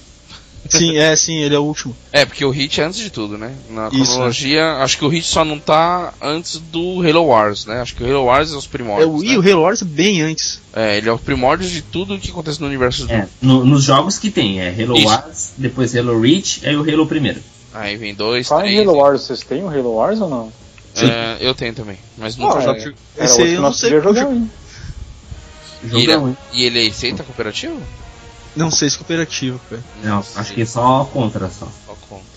Sim, 0.69 0.97
é, 0.97 1.15
sim, 1.15 1.37
ele 1.37 1.55
é 1.55 1.59
o 1.59 1.63
último. 1.63 1.95
É, 2.11 2.25
porque 2.25 2.45
o 2.45 2.51
Hit 2.51 2.81
é 2.81 2.85
antes 2.85 2.99
de 2.99 3.11
tudo, 3.11 3.37
né? 3.37 3.55
Na 3.69 3.89
Isso, 3.89 4.13
cronologia, 4.13 4.77
acho 4.77 4.97
que 4.97 5.05
o 5.05 5.09
Hit 5.09 5.27
só 5.27 5.45
não 5.45 5.59
tá 5.59 6.15
antes 6.23 6.59
do 6.59 7.07
Halo 7.07 7.27
Wars, 7.27 7.67
né? 7.67 7.81
Acho 7.81 7.95
que 7.95 8.03
o 8.03 8.07
Halo 8.07 8.25
Wars 8.25 8.51
é 8.53 8.57
os 8.57 8.67
primórdios. 8.67 9.07
É, 9.07 9.13
o, 9.13 9.21
né? 9.21 9.27
E 9.27 9.37
o 9.37 9.43
Halo 9.43 9.63
Wars 9.63 9.83
é 9.83 9.85
bem 9.85 10.23
antes. 10.23 10.61
É, 10.73 10.97
ele 10.97 11.09
é 11.09 11.13
os 11.13 11.21
primórdios 11.21 11.71
de 11.71 11.83
tudo 11.83 12.19
que 12.19 12.31
acontece 12.31 12.61
no 12.61 12.67
universo 12.67 13.07
é, 13.11 13.23
do. 13.23 13.29
No, 13.43 13.65
nos 13.65 13.85
jogos 13.85 14.19
que 14.19 14.31
tem, 14.31 14.61
é 14.61 14.71
Halo 14.71 14.97
Isso. 14.97 15.07
Wars, 15.07 15.53
depois 15.59 15.95
Halo 15.95 16.19
Reach, 16.21 16.67
aí 16.67 16.77
o 16.77 16.81
Halo 16.81 17.07
primeiro. 17.07 17.41
Aí 17.75 17.97
vem 17.97 18.15
dois, 18.15 18.49
Fala 18.49 18.63
três. 18.63 18.81
Halo 18.81 18.97
Wars, 18.97 19.23
vocês 19.23 19.41
têm 19.41 19.63
o 19.63 19.69
Halo 19.69 19.95
Wars 19.97 20.21
ou 20.21 20.31
não? 20.31 20.53
É, 20.97 21.39
eu 21.41 21.55
tenho 21.55 21.75
também, 21.75 21.99
mas 22.17 22.37
não 22.37 22.49
oh, 22.49 22.59
é, 22.59 22.93
Esse 23.19 23.43
aí 23.43 23.55
eu 23.55 23.61
não 23.61 23.73
sei. 23.73 24.01
Jogar, 24.01 24.33
e, 25.93 26.03
ele, 26.03 26.13
é- 26.13 26.37
e 26.53 26.65
ele 26.65 26.89
aceita 26.89 27.25
cooperativo? 27.25 27.83
Não 28.57 28.71
sei 28.71 28.89
se 28.89 28.97
cooperativo, 28.97 29.61
cara. 29.69 29.83
Não, 30.03 30.25
acho 30.37 30.53
que 30.53 30.63
é 30.63 30.67
só 30.67 31.05
contra 31.13 31.49
só. 31.51 31.69
Só 31.87 31.97
contra. 32.09 32.35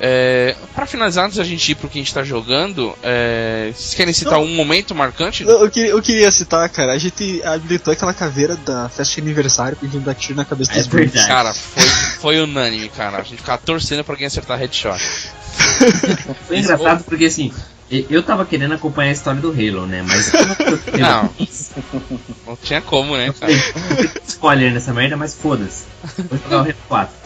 É, 0.00 0.54
para 0.74 0.86
finalizar, 0.86 1.24
antes 1.24 1.38
da 1.38 1.44
gente 1.44 1.72
ir 1.72 1.74
pro 1.74 1.88
que 1.88 1.98
a 1.98 2.02
gente 2.02 2.14
tá 2.14 2.22
jogando, 2.22 2.94
é, 3.02 3.72
vocês 3.74 3.94
querem 3.94 4.12
citar 4.12 4.34
não, 4.34 4.44
um 4.44 4.54
momento 4.54 4.94
marcante? 4.94 5.44
Não, 5.44 5.60
eu, 5.64 5.70
queria, 5.70 5.90
eu 5.90 6.00
queria 6.00 6.30
citar, 6.30 6.68
cara, 6.68 6.92
a 6.92 6.98
gente 6.98 7.42
habilitou 7.42 7.92
aquela 7.92 8.14
caveira 8.14 8.56
da 8.56 8.88
festa 8.88 9.16
de 9.16 9.22
aniversário 9.22 9.76
pedindo 9.76 10.04
dar 10.04 10.14
tiro 10.14 10.36
na 10.36 10.44
cabeça 10.44 10.72
dos 10.72 10.86
é 10.86 11.26
Cara, 11.26 11.52
foi, 11.52 11.82
foi 11.82 12.40
unânime, 12.40 12.88
cara. 12.90 13.18
A 13.18 13.22
gente 13.22 13.38
ficava 13.38 13.58
torcendo 13.58 14.04
pra 14.04 14.14
alguém 14.14 14.28
acertar 14.28 14.58
headshot. 14.58 15.02
foi 16.46 16.58
engraçado 16.58 17.02
porque 17.02 17.24
assim, 17.24 17.52
eu 17.90 18.22
tava 18.22 18.44
querendo 18.44 18.74
acompanhar 18.74 19.10
a 19.10 19.12
história 19.12 19.40
do 19.40 19.50
Halo, 19.50 19.86
né? 19.86 20.04
Mas. 20.06 20.32
não. 20.98 21.30
não 22.46 22.56
tinha 22.56 22.80
como, 22.80 23.16
né? 23.16 23.32
Cara? 23.38 23.52
Spoiler 24.26 24.72
nessa 24.72 24.92
merda, 24.92 25.16
mas 25.16 25.34
foda-se. 25.34 25.84
Vou 26.28 26.38
jogar 26.38 26.56
o 26.56 26.60
Halo 26.60 26.74
4. 26.88 27.18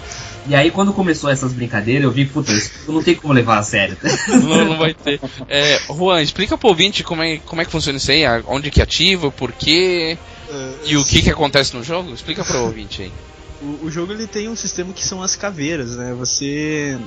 E 0.46 0.54
aí, 0.54 0.70
quando 0.70 0.92
começou 0.92 1.30
essas 1.30 1.52
brincadeiras, 1.52 2.02
eu 2.02 2.10
vi, 2.10 2.26
puta, 2.26 2.52
isso 2.52 2.72
não 2.88 3.02
tem 3.02 3.14
como 3.14 3.32
levar 3.32 3.58
a 3.58 3.62
sério. 3.62 3.96
não, 4.28 4.64
não 4.64 4.78
vai 4.78 4.92
ter. 4.92 5.20
É, 5.48 5.80
Juan, 5.88 6.20
explica 6.20 6.58
pro 6.58 6.68
ouvinte 6.68 7.04
como 7.04 7.22
é, 7.22 7.38
como 7.38 7.62
é 7.62 7.64
que 7.64 7.70
funciona 7.70 7.98
isso 7.98 8.10
aí, 8.10 8.24
onde 8.46 8.70
que 8.70 8.82
ativa, 8.82 9.30
por 9.30 9.52
quê 9.52 10.18
uh, 10.48 10.74
e 10.84 10.96
o 10.96 11.04
que 11.04 11.22
que 11.22 11.30
acontece 11.30 11.74
no 11.76 11.84
jogo. 11.84 12.12
Explica 12.12 12.44
pro 12.44 12.64
ouvinte 12.64 13.02
aí. 13.02 13.12
O, 13.60 13.86
o 13.86 13.90
jogo 13.90 14.12
ele 14.12 14.26
tem 14.26 14.48
um 14.48 14.56
sistema 14.56 14.92
que 14.92 15.04
são 15.04 15.22
as 15.22 15.36
caveiras, 15.36 15.96
né? 15.96 16.12
Você 16.18 16.98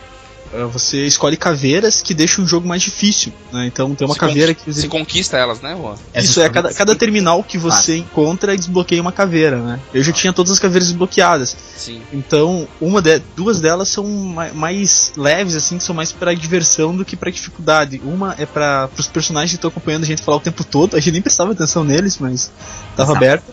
você 0.72 1.06
escolhe 1.06 1.36
caveiras 1.36 2.02
que 2.02 2.14
deixam 2.14 2.44
o 2.44 2.48
jogo 2.48 2.68
mais 2.68 2.82
difícil, 2.82 3.34
né? 3.52 3.66
Então 3.66 3.94
tem 3.94 4.08
uma 4.08 4.14
se 4.14 4.20
caveira 4.20 4.54
que 4.54 4.72
você... 4.72 4.88
conquista 4.88 5.38
elas, 5.38 5.62
né, 5.62 5.76
Juan? 5.76 5.96
Isso, 6.16 6.42
é 6.42 6.50
cada, 6.50 6.74
cada 6.74 6.96
terminal 6.96 7.44
que 7.44 7.58
você 7.58 7.94
ah. 7.94 7.98
encontra 7.98 8.56
desbloqueia 8.56 9.02
uma 9.02 9.12
caveira, 9.12 9.58
né? 9.58 9.80
Eu 9.94 10.04
já 10.04 10.12
tinha 10.12 10.32
todas 10.32 10.52
as 10.52 10.60
caveiras 10.60 10.88
desbloqueadas. 10.88 11.56
Sim. 11.76 12.02
Então, 12.14 12.68
uma 12.80 13.02
de, 13.02 13.20
duas 13.36 13.60
delas 13.60 13.90
são 13.90 14.06
mais 14.54 15.12
leves, 15.18 15.56
assim, 15.56 15.78
que 15.78 15.84
são 15.84 15.96
mais 15.96 16.12
para 16.12 16.34
diversão 16.34 16.96
do 16.96 17.04
que 17.04 17.16
para 17.16 17.30
dificuldade. 17.30 18.02
Uma 18.04 18.36
é 18.38 18.46
para 18.46 18.90
os 18.98 19.08
personagens 19.08 19.52
que 19.52 19.58
estão 19.58 19.70
acompanhando 19.70 20.04
a 20.04 20.08
gente 20.08 20.22
falar 20.22 20.38
o 20.38 20.42
tempo 20.42 20.64
todo, 20.64 20.96
a 20.96 21.00
gente 21.00 21.14
nem 21.14 21.22
prestava 21.22 21.52
atenção 21.52 21.84
neles, 21.84 22.18
mas 22.18 22.52
tava 22.96 23.16
aberto. 23.16 23.52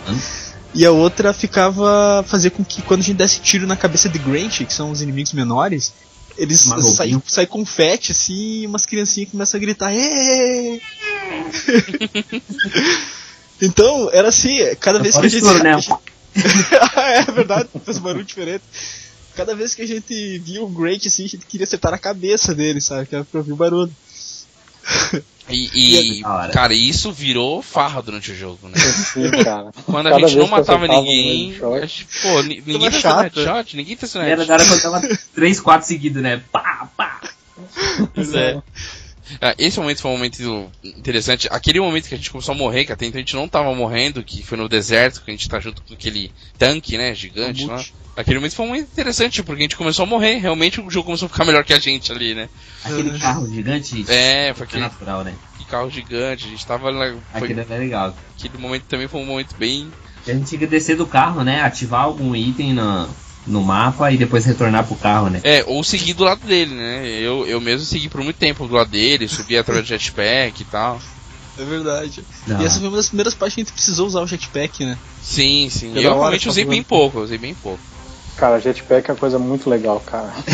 E 0.74 0.86
a 0.86 0.90
outra 0.90 1.32
ficava 1.34 2.24
fazer 2.26 2.50
com 2.50 2.64
que 2.64 2.80
quando 2.80 3.00
a 3.00 3.02
gente 3.02 3.16
desse 3.16 3.40
tiro 3.40 3.66
na 3.66 3.76
cabeça 3.76 4.08
de 4.08 4.18
Grant, 4.18 4.64
que 4.64 4.72
são 4.72 4.90
os 4.90 5.02
inimigos 5.02 5.32
menores, 5.32 5.92
eles 6.36 6.60
saem 6.60 7.22
sai 7.26 7.46
confete 7.46 8.12
assim 8.12 8.62
e 8.62 8.66
umas 8.66 8.86
criancinhas 8.86 9.30
começam 9.30 9.58
a 9.58 9.60
gritar. 9.60 9.92
então, 13.60 14.10
era 14.12 14.28
assim, 14.28 14.58
cada 14.80 14.98
vez 14.98 15.16
que 15.16 15.26
a 15.26 15.28
gente. 15.28 15.44
Né? 15.44 15.76
é 17.18 17.22
verdade, 17.30 17.68
fez 17.84 17.98
um 17.98 18.02
barulho 18.02 18.24
diferente. 18.24 18.62
Cada 19.34 19.54
vez 19.54 19.74
que 19.74 19.82
a 19.82 19.86
gente 19.86 20.38
via 20.38 20.62
o 20.62 20.68
Grant 20.68 21.06
assim, 21.06 21.24
a 21.24 21.28
gente 21.28 21.46
queria 21.46 21.64
acertar 21.64 21.94
a 21.94 21.98
cabeça 21.98 22.54
dele, 22.54 22.80
sabe? 22.80 23.06
Que 23.06 23.14
era 23.14 23.24
pra 23.24 23.40
ouvir 23.40 23.52
o 23.52 23.56
barulho. 23.56 23.92
E, 25.54 25.70
e 25.74 26.20
é 26.20 26.50
cara, 26.52 26.74
isso 26.74 27.12
virou 27.12 27.62
farra 27.62 28.02
durante 28.02 28.30
o 28.32 28.34
jogo, 28.34 28.68
né? 28.68 28.78
Sim, 28.78 29.30
cara. 29.44 29.70
Quando 29.84 30.06
a 30.06 30.10
Cada 30.10 30.26
gente 30.26 30.38
não 30.38 30.48
matava 30.48 30.86
ninguém, 30.88 31.54
gente, 31.80 32.06
pô, 32.22 32.42
ninguém 32.42 32.90
tá 32.90 33.00
sendo 33.00 33.20
headshot, 33.20 33.76
ninguém 33.76 33.96
tá 33.96 34.06
sendo 34.06 34.24
headshot. 34.24 34.50
Era 34.50 34.64
quando 34.64 34.82
tava 34.82 35.18
3, 35.34 35.60
4 35.60 35.86
seguidos, 35.86 36.22
né? 36.22 36.42
Pá, 36.50 36.88
pá. 36.96 37.20
Pois 38.14 38.34
é. 38.34 38.60
Ah, 39.40 39.54
esse 39.58 39.78
momento 39.78 40.02
foi 40.02 40.10
um 40.10 40.14
momento 40.14 40.70
interessante. 40.82 41.48
Aquele 41.50 41.80
momento 41.80 42.08
que 42.08 42.14
a 42.14 42.18
gente 42.18 42.30
começou 42.30 42.54
a 42.54 42.58
morrer, 42.58 42.84
que 42.84 42.92
até 42.92 43.06
então 43.06 43.18
a 43.18 43.22
gente 43.22 43.34
não 43.34 43.48
tava 43.48 43.74
morrendo, 43.74 44.22
que 44.22 44.42
foi 44.42 44.58
no 44.58 44.68
deserto, 44.68 45.22
que 45.22 45.30
a 45.30 45.34
gente 45.34 45.48
tá 45.48 45.58
junto 45.60 45.82
com 45.82 45.94
aquele 45.94 46.32
tanque, 46.58 46.98
né, 46.98 47.14
gigante 47.14 47.64
lá. 47.64 47.82
Aquele 48.14 48.38
momento 48.38 48.54
foi 48.54 48.66
muito 48.66 48.90
interessante, 48.92 49.42
porque 49.42 49.62
a 49.62 49.64
gente 49.64 49.76
começou 49.76 50.02
a 50.02 50.06
morrer. 50.06 50.36
Realmente 50.36 50.80
o 50.80 50.90
jogo 50.90 51.06
começou 51.06 51.26
a 51.26 51.28
ficar 51.30 51.44
melhor 51.44 51.64
que 51.64 51.72
a 51.72 51.78
gente 51.78 52.12
ali, 52.12 52.34
né? 52.34 52.48
Aquele 52.84 53.18
carro 53.18 53.46
gigante. 53.48 54.04
É, 54.08 54.52
foi 54.54 54.66
aquele. 54.66 54.82
É 54.82 54.88
natural, 54.88 55.24
né? 55.24 55.34
Que 55.58 55.64
carro 55.64 55.90
gigante, 55.90 56.46
a 56.46 56.48
gente 56.50 56.66
tava 56.66 56.90
lá. 56.90 57.14
Foi... 57.32 57.42
Aquele 57.42 57.60
é 57.60 57.78
legal. 57.78 58.14
Aquele 58.38 58.58
momento 58.58 58.84
também 58.84 59.08
foi 59.08 59.20
um 59.20 59.26
momento 59.26 59.54
bem. 59.56 59.90
a 60.26 60.30
gente 60.30 60.46
tinha 60.46 60.58
que 60.58 60.66
descer 60.66 60.96
do 60.96 61.06
carro, 61.06 61.42
né? 61.42 61.62
Ativar 61.62 62.02
algum 62.02 62.36
item 62.36 62.74
no, 62.74 63.08
no 63.46 63.62
mapa 63.62 64.12
e 64.12 64.18
depois 64.18 64.44
retornar 64.44 64.86
pro 64.86 64.96
carro, 64.96 65.30
né? 65.30 65.40
É, 65.42 65.64
ou 65.66 65.82
seguir 65.82 66.12
do 66.12 66.24
lado 66.24 66.46
dele, 66.46 66.74
né? 66.74 67.06
Eu, 67.06 67.46
eu 67.46 67.62
mesmo 67.62 67.86
segui 67.86 68.10
por 68.10 68.22
muito 68.22 68.36
tempo 68.36 68.68
do 68.68 68.74
lado 68.74 68.90
dele, 68.90 69.26
subi 69.26 69.56
através 69.56 69.86
do 69.86 69.88
jetpack 69.88 70.60
e 70.60 70.64
tal. 70.66 71.00
É 71.58 71.64
verdade. 71.64 72.24
Não. 72.46 72.60
E 72.60 72.64
essa 72.64 72.78
foi 72.78 72.88
uma 72.88 72.96
das 72.96 73.08
primeiras 73.08 73.34
partes 73.34 73.54
que 73.54 73.60
a 73.60 73.64
gente 73.64 73.72
precisou 73.72 74.06
usar 74.06 74.20
o 74.20 74.26
jetpack, 74.26 74.84
né? 74.84 74.98
Sim, 75.22 75.68
sim. 75.70 75.92
eu 75.94 76.02
realmente 76.02 76.48
usei 76.48 76.64
bem 76.64 76.82
pouco, 76.82 77.20
usei 77.20 77.38
bem 77.38 77.54
pouco. 77.54 77.91
Cara, 78.36 78.60
jetpack 78.60 79.10
é 79.10 79.12
uma 79.12 79.18
coisa 79.18 79.38
muito 79.38 79.68
legal, 79.68 80.00
cara. 80.00 80.32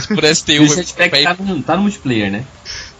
Se 0.00 0.14
pudesse 0.14 0.44
ter 0.44 0.60
o 0.60 0.68
jetpack 0.68 1.24
tá 1.24 1.36
no, 1.40 1.62
tá 1.62 1.76
no 1.76 1.82
multiplayer, 1.82 2.30
né? 2.30 2.44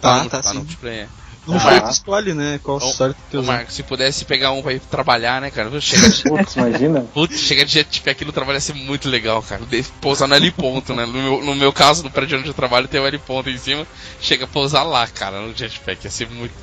Tá, 0.01 0.19
tá, 0.19 0.29
tá, 0.29 0.41
tá 0.41 0.49
sim. 0.49 0.55
no 0.55 0.59
multiplayer. 0.61 1.07
No 1.45 1.59
jogo 1.59 1.81
tu 1.81 1.89
escolhe, 1.89 2.33
né? 2.33 2.59
Qual 2.63 2.77
história 2.77 3.13
tu 3.13 3.19
quer 3.29 3.37
usar. 3.39 3.51
Marco, 3.51 3.71
se 3.71 3.83
pudesse 3.83 4.23
pegar 4.23 4.51
um 4.51 4.61
pra 4.61 4.73
ir 4.73 4.79
trabalhar, 4.79 5.41
né, 5.41 5.51
cara? 5.51 5.69
Chega 5.81 6.09
de... 6.09 6.23
Putz, 6.29 6.55
imagina. 6.55 7.01
Putz, 7.13 7.37
chega 7.37 7.65
de 7.65 7.73
jetpack 7.73 8.23
no 8.23 8.31
trabalho 8.31 8.57
ia 8.57 8.61
ser 8.61 8.73
muito 8.73 9.09
legal, 9.09 9.41
cara. 9.43 9.61
Pousar 9.99 10.27
no 10.27 10.35
L 10.35 10.51
ponto, 10.51 10.93
né? 10.93 11.05
No 11.05 11.13
meu, 11.13 11.43
no 11.43 11.55
meu 11.55 11.73
caso, 11.73 12.03
no 12.03 12.09
prédio 12.09 12.39
onde 12.39 12.47
eu 12.47 12.53
trabalho, 12.53 12.87
tem 12.87 13.01
o 13.01 13.05
L 13.05 13.17
ponto 13.19 13.49
em 13.49 13.57
cima. 13.57 13.85
Chega 14.21 14.45
a 14.45 14.47
pousar 14.47 14.83
lá, 14.83 15.05
cara, 15.07 15.41
no 15.41 15.53
jetpack. 15.53 16.05
Ia 16.05 16.11
ser 16.11 16.29
muito. 16.29 16.53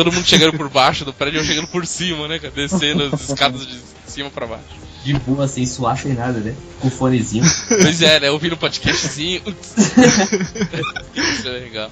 Todo 0.00 0.12
mundo 0.12 0.26
chegando 0.26 0.56
por 0.56 0.70
baixo 0.70 1.04
do 1.04 1.12
prédio, 1.12 1.40
eu 1.40 1.44
chegando 1.44 1.68
por 1.68 1.86
cima, 1.86 2.26
né, 2.26 2.38
cara? 2.38 2.54
Descendo 2.54 3.04
as 3.12 3.28
escadas 3.28 3.66
de 3.66 3.78
cima 4.06 4.30
pra 4.30 4.46
baixo 4.46 4.80
de 5.04 5.12
boa, 5.14 5.46
sem 5.46 5.66
suar, 5.66 5.98
sem 5.98 6.14
nada, 6.14 6.40
né? 6.40 6.54
Com 6.80 6.90
fonezinho. 6.90 7.44
Pois 7.68 8.00
é, 8.00 8.20
né? 8.20 8.30
Ouvindo 8.30 8.52
o 8.54 8.56
podcastzinho. 8.56 9.42
Isso 11.14 11.48
é 11.48 11.50
legal. 11.50 11.90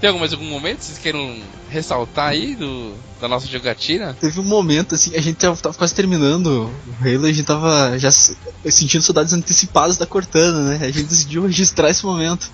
Tem 0.00 0.08
algum, 0.08 0.20
mais 0.20 0.32
algum 0.32 0.44
momento 0.46 0.78
que 0.78 0.84
vocês 0.84 0.98
queiram 0.98 1.36
ressaltar 1.70 2.28
aí 2.28 2.54
do, 2.54 2.94
da 3.20 3.26
nossa 3.26 3.46
jogatina? 3.46 4.14
Teve 4.20 4.40
um 4.40 4.44
momento, 4.44 4.94
assim, 4.94 5.16
a 5.16 5.20
gente 5.20 5.36
tava, 5.36 5.56
tava 5.56 5.74
quase 5.76 5.94
terminando 5.94 6.46
o 6.46 7.04
Halo, 7.06 7.24
a 7.24 7.32
gente 7.32 7.44
tava 7.44 7.98
já 7.98 8.10
sentindo 8.10 9.02
saudades 9.02 9.32
antecipadas 9.32 9.96
da 9.96 10.06
Cortana, 10.06 10.70
né? 10.70 10.86
A 10.86 10.90
gente 10.90 11.04
decidiu 11.04 11.46
registrar 11.46 11.88
esse 11.88 12.04
momento. 12.04 12.50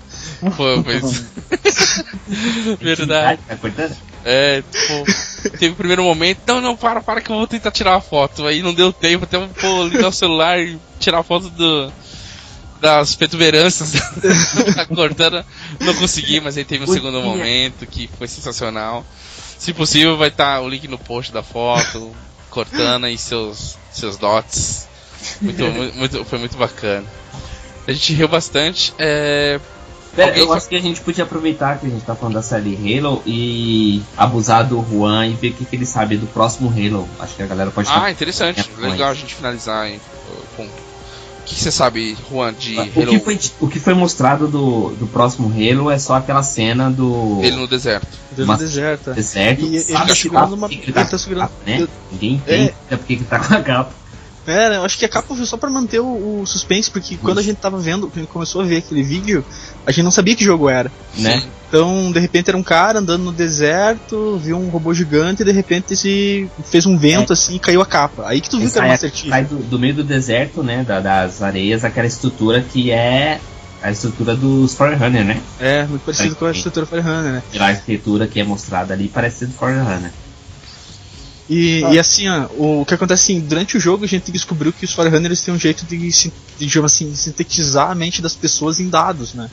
Pô, 0.55 0.81
pois. 0.83 1.23
Verdade. 2.79 3.41
É, 4.25 4.63
tipo, 4.71 5.51
teve 5.59 5.73
o 5.73 5.75
primeiro 5.75 6.03
momento, 6.03 6.39
não, 6.47 6.61
não, 6.61 6.77
para, 6.77 7.01
para 7.01 7.19
que 7.19 7.29
eu 7.29 7.35
vou 7.35 7.47
tentar 7.47 7.71
tirar 7.71 7.95
a 7.95 8.01
foto. 8.01 8.47
Aí 8.47 8.61
não 8.63 8.73
deu 8.73 8.93
tempo, 8.93 9.25
até 9.25 9.37
pô, 9.59 9.83
ligar 9.83 10.07
o 10.07 10.13
celular 10.13 10.59
e 10.59 10.79
tirar 10.97 11.19
a 11.19 11.23
foto 11.23 11.49
do, 11.49 11.91
das 12.83 13.15
protuberâncias 13.15 13.93
da 14.75 14.85
Cortana. 14.93 15.45
Não 15.79 15.95
consegui, 15.95 16.41
mas 16.41 16.57
aí 16.57 16.65
teve 16.65 16.83
um 16.83 16.87
segundo 16.87 17.21
momento 17.21 17.87
que 17.87 18.09
foi 18.17 18.27
sensacional. 18.27 19.05
Se 19.57 19.73
possível, 19.73 20.17
vai 20.17 20.27
estar 20.27 20.57
tá 20.57 20.61
o 20.61 20.67
link 20.67 20.85
no 20.89 20.97
post 20.97 21.31
da 21.31 21.41
foto, 21.41 22.13
Cortana 22.49 23.09
e 23.09 23.17
seus, 23.17 23.77
seus 23.89 24.17
dots. 24.17 24.85
Muito, 25.39 25.63
muito, 25.95 26.25
foi 26.25 26.39
muito 26.39 26.57
bacana. 26.57 27.07
A 27.87 27.93
gente 27.93 28.13
riu 28.13 28.27
bastante. 28.27 28.93
É, 28.99 29.61
Pera, 30.13 30.37
eu 30.37 30.51
acho 30.51 30.67
que 30.67 30.75
a 30.75 30.81
gente 30.81 30.99
podia 30.99 31.23
aproveitar 31.23 31.79
que 31.79 31.87
a 31.87 31.89
gente 31.89 32.03
tá 32.03 32.13
falando 32.15 32.35
da 32.35 32.41
série 32.41 32.75
Halo 32.75 33.23
e 33.25 34.03
abusar 34.17 34.67
do 34.67 34.85
Juan 34.91 35.27
e 35.27 35.33
ver 35.33 35.51
o 35.51 35.53
que, 35.53 35.65
que 35.65 35.75
ele 35.75 35.85
sabe 35.85 36.17
do 36.17 36.27
próximo 36.27 36.69
Halo. 36.69 37.07
Acho 37.17 37.35
que 37.35 37.43
a 37.43 37.47
galera 37.47 37.71
pode 37.71 37.89
Ah, 37.89 38.11
interessante. 38.11 38.69
Legal 38.77 39.09
a 39.09 39.13
gente 39.13 39.33
finalizar 39.33 39.87
hein, 39.87 40.01
com. 40.57 40.67
O 41.43 41.45
que 41.45 41.55
você 41.55 41.71
sabe, 41.71 42.17
Juan, 42.31 42.53
de 42.53 42.77
o 42.77 42.79
Halo? 42.79 43.11
Que 43.11 43.19
foi, 43.19 43.39
o 43.59 43.67
que 43.67 43.79
foi 43.79 43.93
mostrado 43.93 44.47
do, 44.47 44.91
do 44.91 45.05
próximo 45.07 45.49
Halo 45.49 45.91
é 45.91 45.99
só 45.99 46.15
aquela 46.15 46.41
cena 46.41 46.89
do. 46.89 47.41
Ele 47.43 47.57
no 47.57 47.67
deserto. 47.67 48.07
Ele 48.37 48.47
no 48.47 48.57
deserto. 48.57 49.09
É. 49.09 49.13
Deserto. 49.13 49.65
E 49.65 49.75
ele 49.75 49.83
tá 49.83 50.15
segurando 50.15 50.53
uma. 50.53 50.71
Ele 50.71 50.93
tá 50.93 51.17
segurando. 51.17 51.51
Né? 51.67 51.85
Ninguém 52.13 52.35
entende 52.35 52.73
é. 52.89 52.95
porque 52.95 53.13
ele 53.13 53.25
tá 53.25 53.39
com 53.39 53.53
a 53.53 53.61
capa. 53.61 53.91
É, 54.47 54.77
eu 54.77 54.83
acho 54.83 54.97
que 54.97 55.05
a 55.05 55.09
capa 55.09 55.35
foi 55.35 55.45
só 55.45 55.57
pra 55.57 55.69
manter 55.69 55.99
o, 55.99 56.41
o 56.41 56.45
suspense, 56.45 56.89
porque 56.89 57.17
quando 57.17 57.39
a 57.39 57.41
gente 57.41 57.57
tava 57.57 57.77
vendo, 57.77 58.09
quando 58.09 58.27
começou 58.27 58.61
a 58.61 58.65
ver 58.65 58.77
aquele 58.77 59.03
vídeo, 59.03 59.43
a 59.85 59.91
gente 59.91 60.03
não 60.03 60.11
sabia 60.11 60.35
que 60.35 60.43
jogo 60.43 60.69
era. 60.69 60.91
Né? 61.17 61.43
Então, 61.73 62.11
de 62.11 62.19
repente 62.19 62.49
era 62.49 62.55
um 62.55 62.61
cara 62.61 62.99
andando 62.99 63.23
no 63.23 63.31
deserto, 63.31 64.37
viu 64.37 64.59
um 64.59 64.69
robô 64.69 64.93
gigante 64.93 65.41
e 65.41 65.45
de 65.45 65.51
repente 65.51 65.95
se 65.95 66.47
fez 66.63 66.85
um 66.85 66.95
vento 66.95 67.31
é. 67.31 67.33
assim 67.33 67.55
e 67.55 67.59
caiu 67.59 67.81
a 67.81 67.85
capa. 67.85 68.27
Aí 68.27 68.39
que 68.39 68.47
tu 68.47 68.59
viu 68.59 68.69
que 68.69 68.77
era 68.77 68.85
uma 68.85 68.95
certinha. 68.95 69.31
Sai 69.31 69.45
do, 69.45 69.55
do, 69.55 69.79
meio 69.79 69.95
do 69.95 70.03
deserto, 70.03 70.61
né, 70.61 70.83
da, 70.83 70.99
das 70.99 71.41
areias, 71.41 71.83
aquela 71.83 72.05
estrutura 72.05 72.61
que 72.61 72.91
é 72.91 73.41
a 73.81 73.89
estrutura 73.89 74.35
dos 74.35 74.75
Forerunner, 74.75 75.25
né? 75.25 75.41
É, 75.59 75.83
muito 75.87 76.03
parecido 76.03 76.35
com 76.35 76.45
a 76.45 76.51
estrutura 76.51 76.85
Forerunner, 76.85 77.33
né? 77.33 77.43
E 77.51 77.57
a 77.57 77.65
arquitetura 77.65 78.27
que 78.27 78.39
é 78.39 78.43
mostrada 78.43 78.93
ali 78.93 79.07
parece 79.07 79.39
ser 79.39 79.47
do 79.47 79.53
Forerunner. 79.53 80.11
E, 81.49 81.83
ah. 81.85 81.93
e 81.95 81.97
assim, 81.97 82.29
ó, 82.29 82.49
o 82.55 82.85
que 82.85 82.93
acontece 82.93 83.31
assim, 83.31 83.39
durante 83.39 83.77
o 83.77 83.79
jogo 83.79 84.05
a 84.05 84.07
gente 84.07 84.31
descobriu 84.31 84.71
que 84.71 84.85
os 84.85 84.93
Forerunners 84.93 85.41
têm 85.41 85.51
um 85.51 85.59
jeito 85.59 85.87
de, 85.87 85.97
de 85.97 86.31
digamos 86.59 86.93
assim, 86.93 87.15
sintetizar 87.15 87.89
a 87.89 87.95
mente 87.95 88.21
das 88.21 88.35
pessoas 88.35 88.79
em 88.79 88.89
dados, 88.89 89.33
né? 89.33 89.49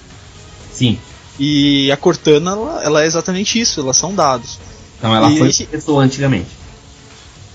Sim. 0.70 0.98
E 1.42 1.90
a 1.90 1.96
Cortana, 1.96 2.50
ela, 2.50 2.84
ela 2.84 3.02
é 3.02 3.06
exatamente 3.06 3.58
isso, 3.58 3.80
elas 3.80 3.96
são 3.96 4.14
dados. 4.14 4.58
Então 4.98 5.16
ela 5.16 5.32
e 5.32 5.38
foi 5.38 5.48
esse... 5.48 5.64
pessoa 5.64 6.04
antigamente. 6.04 6.50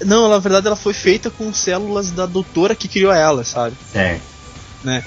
Não, 0.03 0.25
ela, 0.25 0.35
na 0.35 0.39
verdade 0.39 0.65
ela 0.65 0.75
foi 0.75 0.91
feita 0.91 1.29
com 1.29 1.53
células 1.53 2.09
da 2.09 2.25
doutora 2.25 2.73
que 2.73 2.87
criou 2.87 3.13
ela, 3.13 3.43
sabe? 3.43 3.77
Certo. 3.93 4.23
Né? 4.83 5.03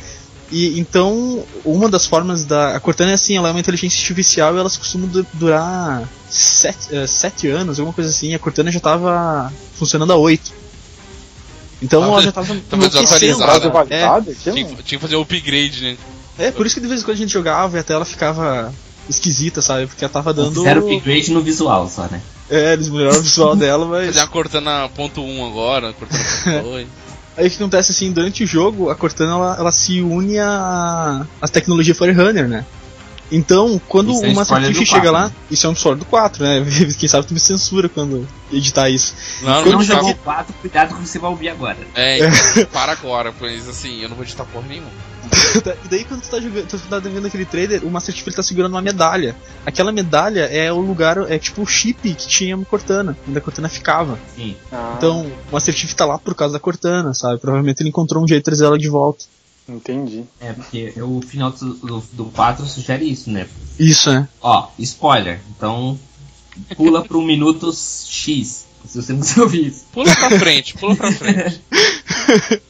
E 0.53 0.79
então, 0.79 1.45
uma 1.65 1.89
das 1.89 2.07
formas 2.07 2.45
da. 2.45 2.77
A 2.77 2.81
Cortana 2.81 3.11
é 3.11 3.15
assim, 3.15 3.37
ela 3.37 3.49
é 3.49 3.51
uma 3.51 3.59
inteligência 3.59 3.99
artificial 3.99 4.55
e 4.55 4.61
elas 4.61 4.77
costumam 4.77 5.11
durar 5.35 6.09
sete, 6.31 6.95
uh, 6.95 7.09
sete 7.09 7.49
anos, 7.49 7.81
alguma 7.81 7.93
coisa 7.93 8.09
assim. 8.09 8.33
A 8.33 8.39
Cortana 8.39 8.71
já 8.71 8.79
estava 8.79 9.53
funcionando 9.75 10.13
há 10.13 10.17
oito. 10.17 10.53
Então 11.83 12.05
ah, 12.05 12.07
ela 12.07 12.23
já 12.23 12.29
estava 12.29 12.55
desatualizada. 12.55 13.87
É, 13.91 14.07
tinha, 14.35 14.65
tinha 14.67 14.77
que 14.77 14.99
fazer 14.99 15.17
o 15.17 15.23
upgrade, 15.23 15.83
né? 15.83 15.97
É, 16.39 16.51
por 16.51 16.67
isso 16.67 16.77
que 16.77 16.81
de 16.81 16.87
vez 16.87 17.01
em 17.01 17.05
quando 17.05 17.17
a 17.17 17.19
gente 17.19 17.33
jogava 17.33 17.77
e 17.77 17.81
a 17.81 17.83
tela 17.83 18.05
ficava 18.05 18.73
esquisita, 19.09 19.61
sabe? 19.61 19.87
Porque 19.87 20.05
ela 20.05 20.13
tava 20.13 20.33
dando. 20.33 20.55
Fizeram 20.55 20.89
upgrade 20.89 21.33
no 21.33 21.41
visual 21.41 21.89
só, 21.89 22.03
né? 22.11 22.21
É, 22.49 22.73
eles 22.73 22.89
melhoraram 22.89 23.19
o 23.19 23.23
visual 23.23 23.57
dela, 23.57 23.87
mas. 23.87 24.07
Fazer 24.07 24.21
a 24.21 24.27
Cortana 24.27 24.89
ponto 24.95 25.21
.1 25.21 25.47
agora, 25.47 25.93
Cortana 25.93 26.25
ponto 26.45 26.69
.2. 26.69 26.87
Aí 27.37 27.47
o 27.47 27.51
que 27.51 27.57
acontece 27.57 27.93
assim, 27.93 28.11
durante 28.11 28.43
o 28.43 28.47
jogo, 28.47 28.91
a 28.91 28.97
Cortana 28.97 29.33
ela, 29.33 29.57
ela 29.59 29.73
se 29.73 30.01
une 30.01 30.39
a, 30.39 31.25
a 31.41 31.49
tecnologia 31.49 31.95
Forerunner, 31.95 32.49
né? 32.49 32.65
Então, 33.31 33.81
quando 33.87 34.11
isso 34.11 34.25
é 34.25 34.33
Master 34.33 34.75
Chief 34.75 34.89
chega 34.89 35.03
4, 35.03 35.13
lá, 35.13 35.27
né? 35.27 35.33
isso 35.51 35.67
é 35.67 35.71
um 35.71 35.75
spoiler 35.75 35.99
do 35.99 36.07
4, 36.07 36.43
né? 36.43 36.65
Quem 36.99 37.09
sabe 37.09 37.27
tu 37.27 37.35
me 37.35 37.41
censura 37.41 37.89
quando 37.89 38.27
editar 38.51 38.89
isso. 38.89 39.15
Não, 39.43 39.63
quando 39.63 39.73
não 39.73 39.83
jogou 39.83 40.11
o 40.11 40.15
4, 40.17 40.55
cuidado 40.55 40.89
com 40.89 40.95
o 40.95 41.03
que 41.03 41.09
você 41.09 41.19
vai 41.19 41.31
ouvir 41.31 41.51
agora. 41.51 41.77
É, 41.95 42.19
então, 42.19 42.65
para 42.73 42.93
agora, 42.93 43.33
pois 43.39 43.69
assim, 43.69 44.01
eu 44.01 44.09
não 44.09 44.17
vou 44.17 44.25
editar 44.25 44.45
porra 44.45 44.67
nenhuma. 44.67 44.91
E 45.85 45.89
daí 45.89 46.05
quando 46.05 46.23
tu 46.23 46.31
tá, 46.31 46.41
jogando, 46.41 46.67
tu 46.67 46.79
tá 46.79 46.99
vendo 46.99 47.27
aquele 47.27 47.45
trailer, 47.45 47.85
o 47.85 47.91
Master 47.91 48.15
Chief 48.15 48.27
ele 48.27 48.37
tá 48.37 48.43
segurando 48.43 48.73
uma 48.73 48.83
medalha. 48.83 49.35
Aquela 49.65 49.93
medalha 49.93 50.43
é 50.43 50.73
o 50.73 50.81
lugar, 50.81 51.19
é 51.31 51.39
tipo 51.39 51.63
o 51.63 51.67
chip 51.67 52.15
que 52.15 52.27
tinha 52.27 52.57
no 52.57 52.65
Cortana, 52.65 53.17
onde 53.29 53.39
a 53.39 53.41
Cortana 53.41 53.69
ficava. 53.69 54.19
Sim. 54.35 54.57
Ah. 54.73 54.95
Então, 54.97 55.27
o 55.27 55.53
Master 55.53 55.75
Chief 55.75 55.93
tá 55.95 56.05
lá 56.05 56.19
por 56.19 56.35
causa 56.35 56.55
da 56.55 56.61
Cortana, 56.61 57.15
sabe? 57.15 57.41
Provavelmente 57.41 57.83
ele 57.83 57.89
encontrou 57.89 58.23
um 58.23 58.29
jeito 58.29 58.41
de 58.41 58.45
trazer 58.45 58.65
ela 58.65 58.79
de 58.79 58.89
volta. 58.89 59.25
Entendi. 59.69 60.25
É, 60.41 60.53
porque 60.53 60.95
o 61.01 61.21
final 61.21 61.51
do, 61.51 61.75
do, 61.75 62.03
do 62.13 62.25
4 62.27 62.65
sugere 62.67 63.05
isso, 63.05 63.31
né? 63.31 63.47
Isso, 63.79 64.11
é. 64.11 64.27
Ó, 64.41 64.69
spoiler. 64.79 65.41
Então, 65.51 65.99
pula 66.75 67.05
pro 67.05 67.21
minuto 67.23 67.71
X. 67.73 68.68
Se 68.87 69.03
você 69.03 69.13
não 69.13 69.23
ouviu 69.45 69.67
isso. 69.67 69.85
Pula 69.93 70.15
pra 70.15 70.31
frente, 70.39 70.75
pula 70.75 70.97
pra 70.97 71.13
frente. 71.13 71.61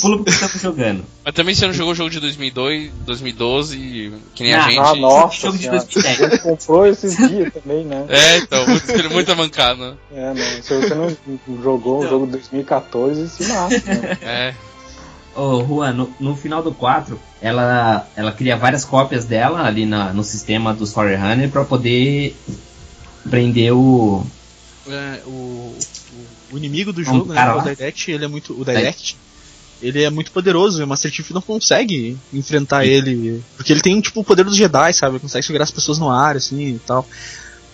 pula 0.00 0.16
porque 0.18 0.30
você 0.30 0.48
tá 0.48 0.58
jogando. 0.58 1.04
Mas 1.24 1.34
também 1.34 1.54
você 1.54 1.66
não 1.66 1.72
jogou 1.72 1.92
o 1.92 1.96
jogo 1.96 2.10
de 2.10 2.20
2002, 2.20 2.90
2012, 3.06 4.12
que 4.34 4.42
nem 4.42 4.54
ah, 4.54 4.64
a 4.64 4.68
gente. 4.68 4.78
Ah, 4.78 4.94
nossa, 4.94 5.46
jogo 5.46 5.58
de 5.58 5.70
2010. 5.70 6.18
Você 6.18 6.38
comprou 6.38 6.86
esses 6.86 7.16
dias 7.16 7.52
também, 7.52 7.84
né? 7.84 8.04
É, 8.08 8.38
então, 8.38 8.66
muito, 8.66 9.10
muita 9.10 9.34
mancada. 9.34 9.96
É, 10.12 10.34
não. 10.34 10.62
Se 10.62 10.74
você 10.74 10.94
não 10.94 11.16
jogou 11.62 12.04
o 12.04 12.08
jogo 12.08 12.26
de 12.26 12.32
2014, 12.32 13.28
se 13.28 13.46
mata. 13.46 13.82
Né? 13.86 14.18
É. 14.22 14.54
Ô, 15.34 15.64
Juan, 15.64 15.92
no, 15.92 16.12
no, 16.18 16.36
final 16.36 16.62
do 16.62 16.74
4, 16.74 17.18
ela, 17.40 18.06
ela 18.16 18.32
cria 18.32 18.56
várias 18.56 18.84
cópias 18.84 19.24
dela 19.24 19.64
ali 19.64 19.86
na, 19.86 20.12
no 20.12 20.24
sistema 20.24 20.74
do 20.74 20.84
Forerunner 20.84 21.48
para 21.48 21.64
poder 21.64 22.36
prender 23.30 23.72
o, 23.72 24.26
é, 24.90 25.22
o, 25.26 25.76
o, 26.52 26.56
inimigo 26.56 26.92
do 26.92 27.02
jogo, 27.02 27.30
um 27.30 27.34
né, 27.34 27.52
o 27.52 27.62
Direct, 27.62 28.10
ele 28.10 28.24
é 28.24 28.28
muito. 28.28 28.58
O 28.60 28.64
Direct. 28.64 29.16
Ele 29.80 30.02
é 30.02 30.10
muito 30.10 30.32
poderoso, 30.32 30.80
e 30.80 30.84
o 30.84 30.88
Master 30.88 31.10
Chief 31.10 31.30
não 31.30 31.40
consegue 31.40 32.18
enfrentar 32.32 32.82
Sim. 32.82 32.90
ele. 32.90 33.44
Porque 33.56 33.72
ele 33.72 33.80
tem 33.80 34.00
tipo 34.00 34.20
o 34.20 34.24
poder 34.24 34.44
dos 34.44 34.56
Jedi, 34.56 34.92
sabe? 34.92 35.14
Ele 35.14 35.20
consegue 35.20 35.46
segurar 35.46 35.64
as 35.64 35.70
pessoas 35.70 35.98
no 35.98 36.10
ar, 36.10 36.36
assim 36.36 36.74
e 36.74 36.80
tal. 36.80 37.06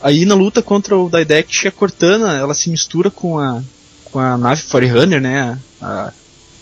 Aí 0.03 0.27
na 0.27 0.35
luta 0.35 0.63
contra 0.63 0.97
o 0.97 1.09
Direct, 1.09 1.67
a 1.67 1.73
Cortana, 1.73 2.35
ela 2.35 2.53
se 2.53 2.69
mistura 2.69 3.11
com 3.11 3.39
a. 3.39 3.63
com 4.05 4.19
a 4.19 4.37
nave 4.37 4.61
Forerunner, 4.61 5.21
né? 5.21 5.59
A, 5.81 6.13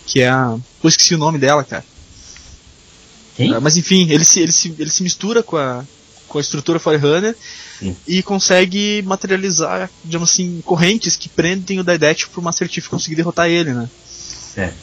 que 0.05 0.21
é 0.21 0.29
a. 0.29 0.57
Pô, 0.81 0.87
esqueci 0.87 1.13
o 1.13 1.17
nome 1.17 1.37
dela, 1.37 1.63
cara. 1.63 1.83
Quem? 3.35 3.59
mas 3.59 3.75
enfim, 3.77 4.09
ele 4.09 4.23
se, 4.23 4.39
ele, 4.39 4.51
se, 4.51 4.75
ele 4.77 4.89
se 4.89 5.01
mistura 5.01 5.41
com 5.41 5.57
a, 5.57 5.83
com 6.33 6.39
a 6.39 6.41
estrutura 6.41 6.79
Forerunner 6.79 7.35
e 8.07 8.23
consegue 8.23 9.03
materializar, 9.03 9.87
digamos 10.03 10.31
assim, 10.31 10.63
correntes 10.65 11.15
que 11.15 11.29
prendem 11.29 11.79
o 11.79 11.83
Daidet 11.83 12.27
pro 12.27 12.41
Master 12.41 12.67
Chief 12.67 12.87
conseguir 12.87 13.15
derrotar 13.15 13.47
ele, 13.47 13.71
né? 13.71 13.87
É. 14.57 14.73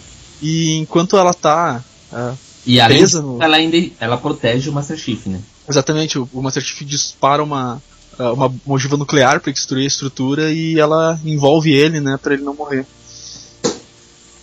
E 0.40 0.76
enquanto 0.76 1.16
ela 1.16 1.34
tá 1.34 1.82
uh, 2.12 2.38
e 2.64 2.78
presa 2.78 3.20
no... 3.20 3.42
ela 3.42 3.56
ainda 3.56 3.76
ela 3.98 4.16
protege 4.16 4.70
o 4.70 4.72
Master 4.72 4.96
Chief, 4.96 5.26
né? 5.26 5.40
Exatamente, 5.68 6.20
o, 6.20 6.28
o 6.32 6.40
Master 6.40 6.62
Chief 6.62 6.84
dispara 6.84 7.42
uma 7.42 7.82
uh, 8.16 8.32
uma 8.32 8.54
ogiva 8.66 8.96
nuclear 8.96 9.40
para 9.40 9.52
destruir 9.52 9.84
a 9.84 9.88
estrutura 9.88 10.52
e 10.52 10.78
ela 10.78 11.18
envolve 11.24 11.72
ele, 11.72 12.00
né, 12.00 12.16
para 12.16 12.34
ele 12.34 12.44
não 12.44 12.54
morrer. 12.54 12.86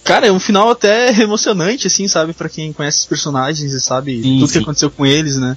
Cara, 0.03 0.27
é 0.27 0.31
um 0.31 0.39
final 0.39 0.69
até 0.69 1.09
emocionante, 1.21 1.87
assim, 1.87 2.05
sabe, 2.07 2.33
para 2.33 2.49
quem 2.49 2.73
conhece 2.73 2.99
os 2.99 3.05
personagens 3.05 3.71
e 3.71 3.79
sabe 3.79 4.21
sim, 4.21 4.39
tudo 4.39 4.47
sim. 4.47 4.53
que 4.53 4.59
aconteceu 4.59 4.91
com 4.91 5.05
eles, 5.05 5.37
né? 5.37 5.55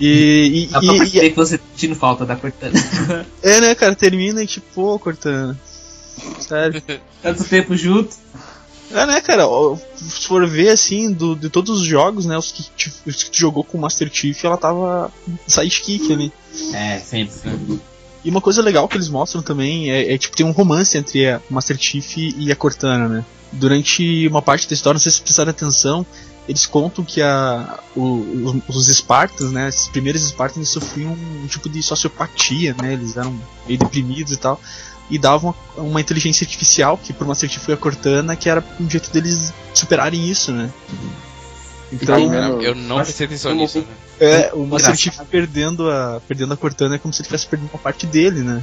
E. 0.00 0.64
e 0.64 0.66
Dá 0.66 0.80
pra 0.80 1.04
e, 1.04 1.30
que 1.30 1.36
você 1.36 1.58
tá 1.58 1.64
sentindo 1.72 1.94
falta 1.94 2.24
da 2.24 2.34
Cortana. 2.34 2.72
é, 3.42 3.60
né, 3.60 3.74
cara? 3.74 3.94
Termina 3.94 4.42
e 4.42 4.46
tipo, 4.46 4.66
pô, 4.74 4.98
Cortana. 4.98 5.58
Sério. 6.40 6.82
Tanto 7.22 7.44
tempo 7.44 7.76
junto. 7.76 8.16
É, 8.90 9.06
né, 9.06 9.20
cara? 9.20 9.44
Se 9.94 10.26
for 10.26 10.46
ver, 10.48 10.70
assim, 10.70 11.12
do, 11.12 11.36
de 11.36 11.48
todos 11.48 11.80
os 11.80 11.86
jogos, 11.86 12.26
né, 12.26 12.36
os 12.36 12.50
que, 12.50 12.64
os 13.06 13.22
que 13.24 13.38
jogou 13.38 13.62
com 13.62 13.78
o 13.78 13.80
Master 13.80 14.10
Chief, 14.12 14.44
ela 14.44 14.56
tava 14.56 15.12
sidekick 15.46 16.12
ali. 16.12 16.32
É, 16.74 16.98
sempre. 16.98 17.32
E 18.24 18.30
uma 18.30 18.40
coisa 18.40 18.60
legal 18.60 18.88
que 18.88 18.96
eles 18.96 19.08
mostram 19.08 19.42
também 19.42 19.90
é, 19.90 20.12
é 20.12 20.18
tipo, 20.18 20.36
tem 20.36 20.44
um 20.44 20.50
romance 20.50 20.98
entre 20.98 21.28
a 21.28 21.40
Master 21.48 21.78
Chief 21.78 22.16
e 22.16 22.50
a 22.50 22.56
Cortana, 22.56 23.08
né? 23.08 23.24
Durante 23.52 24.26
uma 24.28 24.42
parte 24.42 24.68
da 24.68 24.74
história, 24.74 24.96
não 24.96 25.00
sei 25.00 25.12
se 25.12 25.22
prestaram 25.22 25.50
atenção, 25.50 26.04
eles 26.48 26.66
contam 26.66 27.04
que 27.04 27.22
a, 27.22 27.78
o, 27.96 28.62
os 28.68 28.88
Espartans, 28.88 29.52
né, 29.52 29.68
esses 29.68 29.88
primeiros 29.88 30.22
Espartans 30.22 30.68
sofriam 30.68 31.12
um 31.12 31.46
tipo 31.46 31.68
de 31.68 31.82
sociopatia, 31.82 32.74
né, 32.80 32.92
eles 32.94 33.16
eram 33.16 33.38
meio 33.66 33.78
deprimidos 33.78 34.32
e 34.32 34.36
tal, 34.36 34.60
e 35.08 35.18
davam 35.18 35.54
uma, 35.76 35.84
uma 35.84 36.00
inteligência 36.00 36.44
artificial, 36.44 36.98
que 36.98 37.12
por 37.12 37.24
uma 37.24 37.34
certidão 37.34 37.64
foi 37.64 37.74
a 37.74 37.76
Cortana, 37.76 38.36
que 38.36 38.48
era 38.48 38.64
um 38.80 38.88
jeito 38.88 39.10
deles 39.10 39.52
superarem 39.74 40.28
isso, 40.28 40.52
né. 40.52 40.70
Então, 41.92 42.62
eu 42.62 42.74
não 42.74 42.96
prestei 42.96 43.26
atenção 43.26 43.54
nisso. 43.54 43.78
Né? 43.78 43.84
É, 44.20 44.50
o 44.52 44.64
Master 44.64 44.94
Chief 44.94 45.18
perdendo 45.28 45.90
a, 45.90 46.20
perdendo 46.26 46.54
a 46.54 46.56
Cortana 46.56 46.94
é 46.94 46.98
como 46.98 47.12
se 47.12 47.20
ele 47.20 47.26
tivesse 47.26 47.46
perdendo 47.46 47.70
uma 47.72 47.78
parte 47.78 48.06
dele, 48.06 48.40
né. 48.40 48.62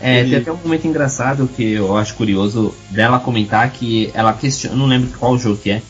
É, 0.00 0.20
ele... 0.20 0.30
tem 0.30 0.38
até 0.40 0.52
um 0.52 0.56
momento 0.56 0.86
engraçado 0.86 1.48
que 1.48 1.72
eu 1.72 1.96
acho 1.96 2.14
curioso 2.14 2.74
dela 2.90 3.18
comentar 3.18 3.70
que 3.70 4.10
ela 4.14 4.32
questiona, 4.32 4.76
não 4.76 4.86
lembro 4.86 5.16
qual 5.18 5.38
jogo 5.38 5.56
que 5.56 5.70
é, 5.70 5.82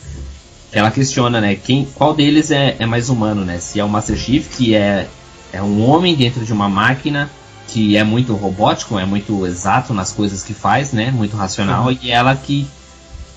ela 0.75 0.91
questiona, 0.91 1.39
né, 1.39 1.55
quem, 1.55 1.85
qual 1.95 2.13
deles 2.13 2.51
é, 2.51 2.75
é 2.77 2.85
mais 2.85 3.07
humano, 3.07 3.45
né? 3.45 3.59
Se 3.59 3.79
é 3.79 3.83
o 3.83 3.87
Master 3.87 4.17
Chief, 4.17 4.49
que 4.49 4.75
é, 4.75 5.07
é 5.53 5.61
um 5.61 5.89
homem 5.89 6.13
dentro 6.13 6.43
de 6.43 6.51
uma 6.51 6.67
máquina 6.67 7.31
que 7.69 7.95
é 7.95 8.03
muito 8.03 8.35
robótico, 8.35 8.99
é 8.99 9.05
muito 9.05 9.47
exato 9.47 9.93
nas 9.93 10.11
coisas 10.11 10.43
que 10.43 10.53
faz, 10.53 10.91
né? 10.91 11.11
Muito 11.11 11.37
racional, 11.37 11.85
uhum. 11.85 11.97
e 12.01 12.11
ela 12.11 12.35
que 12.35 12.67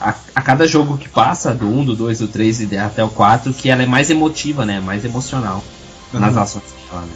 a, 0.01 0.17
a, 0.35 0.43
cada 0.43 0.67
jogo 0.67 0.99
que 0.99 1.09
passa, 1.09 1.55
do 1.55 1.67
1, 1.67 1.85
do 1.85 1.95
2, 1.95 2.19
do 2.19 2.27
3 2.27 2.73
e 2.73 2.77
até 2.77 3.05
o 3.05 3.09
4, 3.09 3.55
que 3.55 3.71
ela 3.71 3.85
é 3.85 3.87
mais 3.87 4.11
emotiva, 4.11 4.67
né? 4.67 4.81
Mais 4.81 5.05
emocional 5.05 5.63
uhum. 6.13 6.19
nas 6.19 6.37
ações 6.37 6.65
dela, 6.91 7.03
né? 7.03 7.15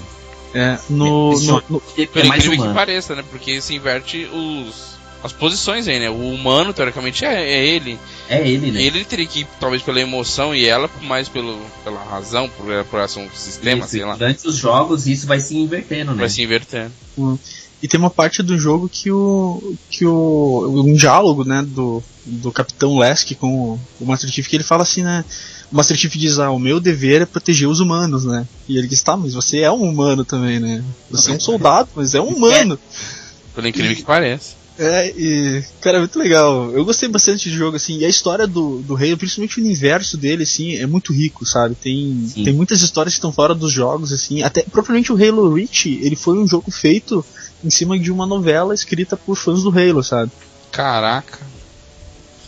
É, 0.55 0.79
no. 0.89 1.33
no, 1.33 1.63
no, 1.69 1.83
é 2.15 2.25
mais 2.25 2.47
humano. 2.47 2.69
que 2.69 2.75
pareça, 2.75 3.17
né? 3.17 3.25
Porque 3.29 3.61
se 3.61 3.75
inverte 3.75 4.27
os 4.33 4.92
as 5.23 5.33
posições 5.33 5.87
aí, 5.87 6.01
né? 6.01 6.11
O 6.11 6.33
humano, 6.33 6.73
teoricamente, 6.73 7.25
é, 7.25 7.43
é 7.43 7.67
ele. 7.67 7.99
É 8.29 8.47
ele, 8.47 8.73
né? 8.73 8.83
Ele 8.83 9.05
teria 9.05 9.27
que 9.27 9.41
ir, 9.41 9.47
talvez, 9.61 9.83
pela 9.83 10.01
emoção 10.01 10.55
e 10.55 10.67
ela 10.67 10.91
mais 11.03 11.29
pelo, 11.29 11.59
pela 11.85 12.03
razão, 12.03 12.49
por, 12.49 12.67
por 12.87 13.01
essa 13.01 13.21
um 13.21 13.31
sistema, 13.31 13.83
isso, 13.83 13.91
sei 13.91 14.05
lá. 14.05 14.15
Durante 14.15 14.47
os 14.49 14.57
jogos, 14.57 15.07
isso 15.07 15.27
vai 15.27 15.39
se 15.39 15.57
invertendo, 15.57 16.13
né? 16.13 16.19
Vai 16.19 16.29
se 16.29 16.43
invertendo. 16.43 16.93
Hum. 17.17 17.39
E 17.83 17.89
tem 17.89 17.99
uma 17.99 18.11
parte 18.11 18.43
do 18.43 18.57
jogo 18.57 18.89
que 18.89 19.11
o. 19.11 19.75
que 19.91 20.07
o. 20.07 20.85
um 20.87 20.95
diálogo, 20.95 21.45
né, 21.45 21.63
do, 21.67 22.03
do 22.25 22.53
Capitão 22.53 22.97
Lesk 22.97 23.33
com 23.35 23.79
o 24.01 24.07
Master 24.07 24.31
Chief, 24.31 24.47
que 24.47 24.57
ele 24.57 24.65
fala 24.65 24.83
assim, 24.83 25.03
né? 25.03 25.25
O 25.71 25.77
Master 25.77 25.97
Chief 25.97 26.15
diz, 26.17 26.39
ah, 26.39 26.51
o 26.51 26.59
meu 26.59 26.79
dever 26.79 27.23
é 27.23 27.27
proteger 27.27 27.69
os 27.69 27.81
humanos, 27.81 28.25
né? 28.25 28.47
E 28.69 28.77
ele 28.77 28.87
diz, 28.87 29.03
tá, 29.03 29.17
mas 29.17 29.35
você 29.35 29.61
é 29.61 29.71
um 29.71 29.83
humano 29.83 30.25
também, 30.25 30.61
né? 30.61 30.85
Você 31.11 31.31
é 31.33 31.35
um 31.35 31.41
soldado, 31.41 31.89
mas 31.97 32.15
é 32.15 32.21
um 32.21 32.29
humano. 32.29 32.75
É. 32.75 33.55
Pelo 33.55 33.67
incrível 33.67 33.97
que 33.97 34.03
pareça. 34.03 34.62
É, 34.79 35.09
e. 35.11 35.63
Cara, 35.81 35.99
é 35.99 36.01
muito 36.01 36.19
legal. 36.19 36.71
Eu 36.71 36.85
gostei 36.85 37.09
bastante 37.09 37.49
do 37.51 37.55
jogo, 37.55 37.77
assim, 37.77 37.99
e 37.99 38.05
a 38.05 38.09
história 38.09 38.47
do, 38.47 38.79
do 38.79 38.97
Halo, 38.97 39.17
principalmente 39.17 39.59
o 39.59 39.63
universo 39.63 40.17
dele, 40.17 40.45
assim, 40.45 40.77
é 40.77 40.87
muito 40.87 41.13
rico, 41.13 41.45
sabe? 41.45 41.75
Tem, 41.75 42.27
tem 42.35 42.53
muitas 42.53 42.81
histórias 42.81 43.15
que 43.15 43.19
estão 43.19 43.33
fora 43.33 43.55
dos 43.55 43.73
jogos, 43.73 44.13
assim. 44.13 44.43
Até 44.43 44.63
propriamente 44.63 45.13
o 45.13 45.17
Halo 45.17 45.55
Reach, 45.55 45.89
ele 46.03 46.17
foi 46.17 46.39
um 46.39 46.47
jogo 46.47 46.71
feito 46.71 47.25
em 47.63 47.71
cima 47.71 47.99
de 47.99 48.11
uma 48.11 48.27
novela 48.27 48.75
escrita 48.75 49.17
por 49.17 49.37
fãs 49.37 49.63
do 49.63 49.71
Halo, 49.71 50.03
sabe? 50.03 50.33
Caraca. 50.71 51.39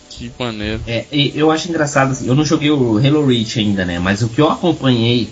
Que 0.09 0.31
maneiro. 0.39 0.81
É, 0.87 1.07
eu 1.12 1.51
acho 1.51 1.68
engraçado, 1.68 2.12
assim, 2.12 2.27
eu 2.27 2.35
não 2.35 2.45
joguei 2.45 2.70
o 2.70 2.99
Halo 2.99 3.27
Reach 3.27 3.59
ainda, 3.59 3.85
né? 3.85 3.99
Mas 3.99 4.22
o 4.22 4.29
que 4.29 4.41
eu 4.41 4.49
acompanhei, 4.49 5.29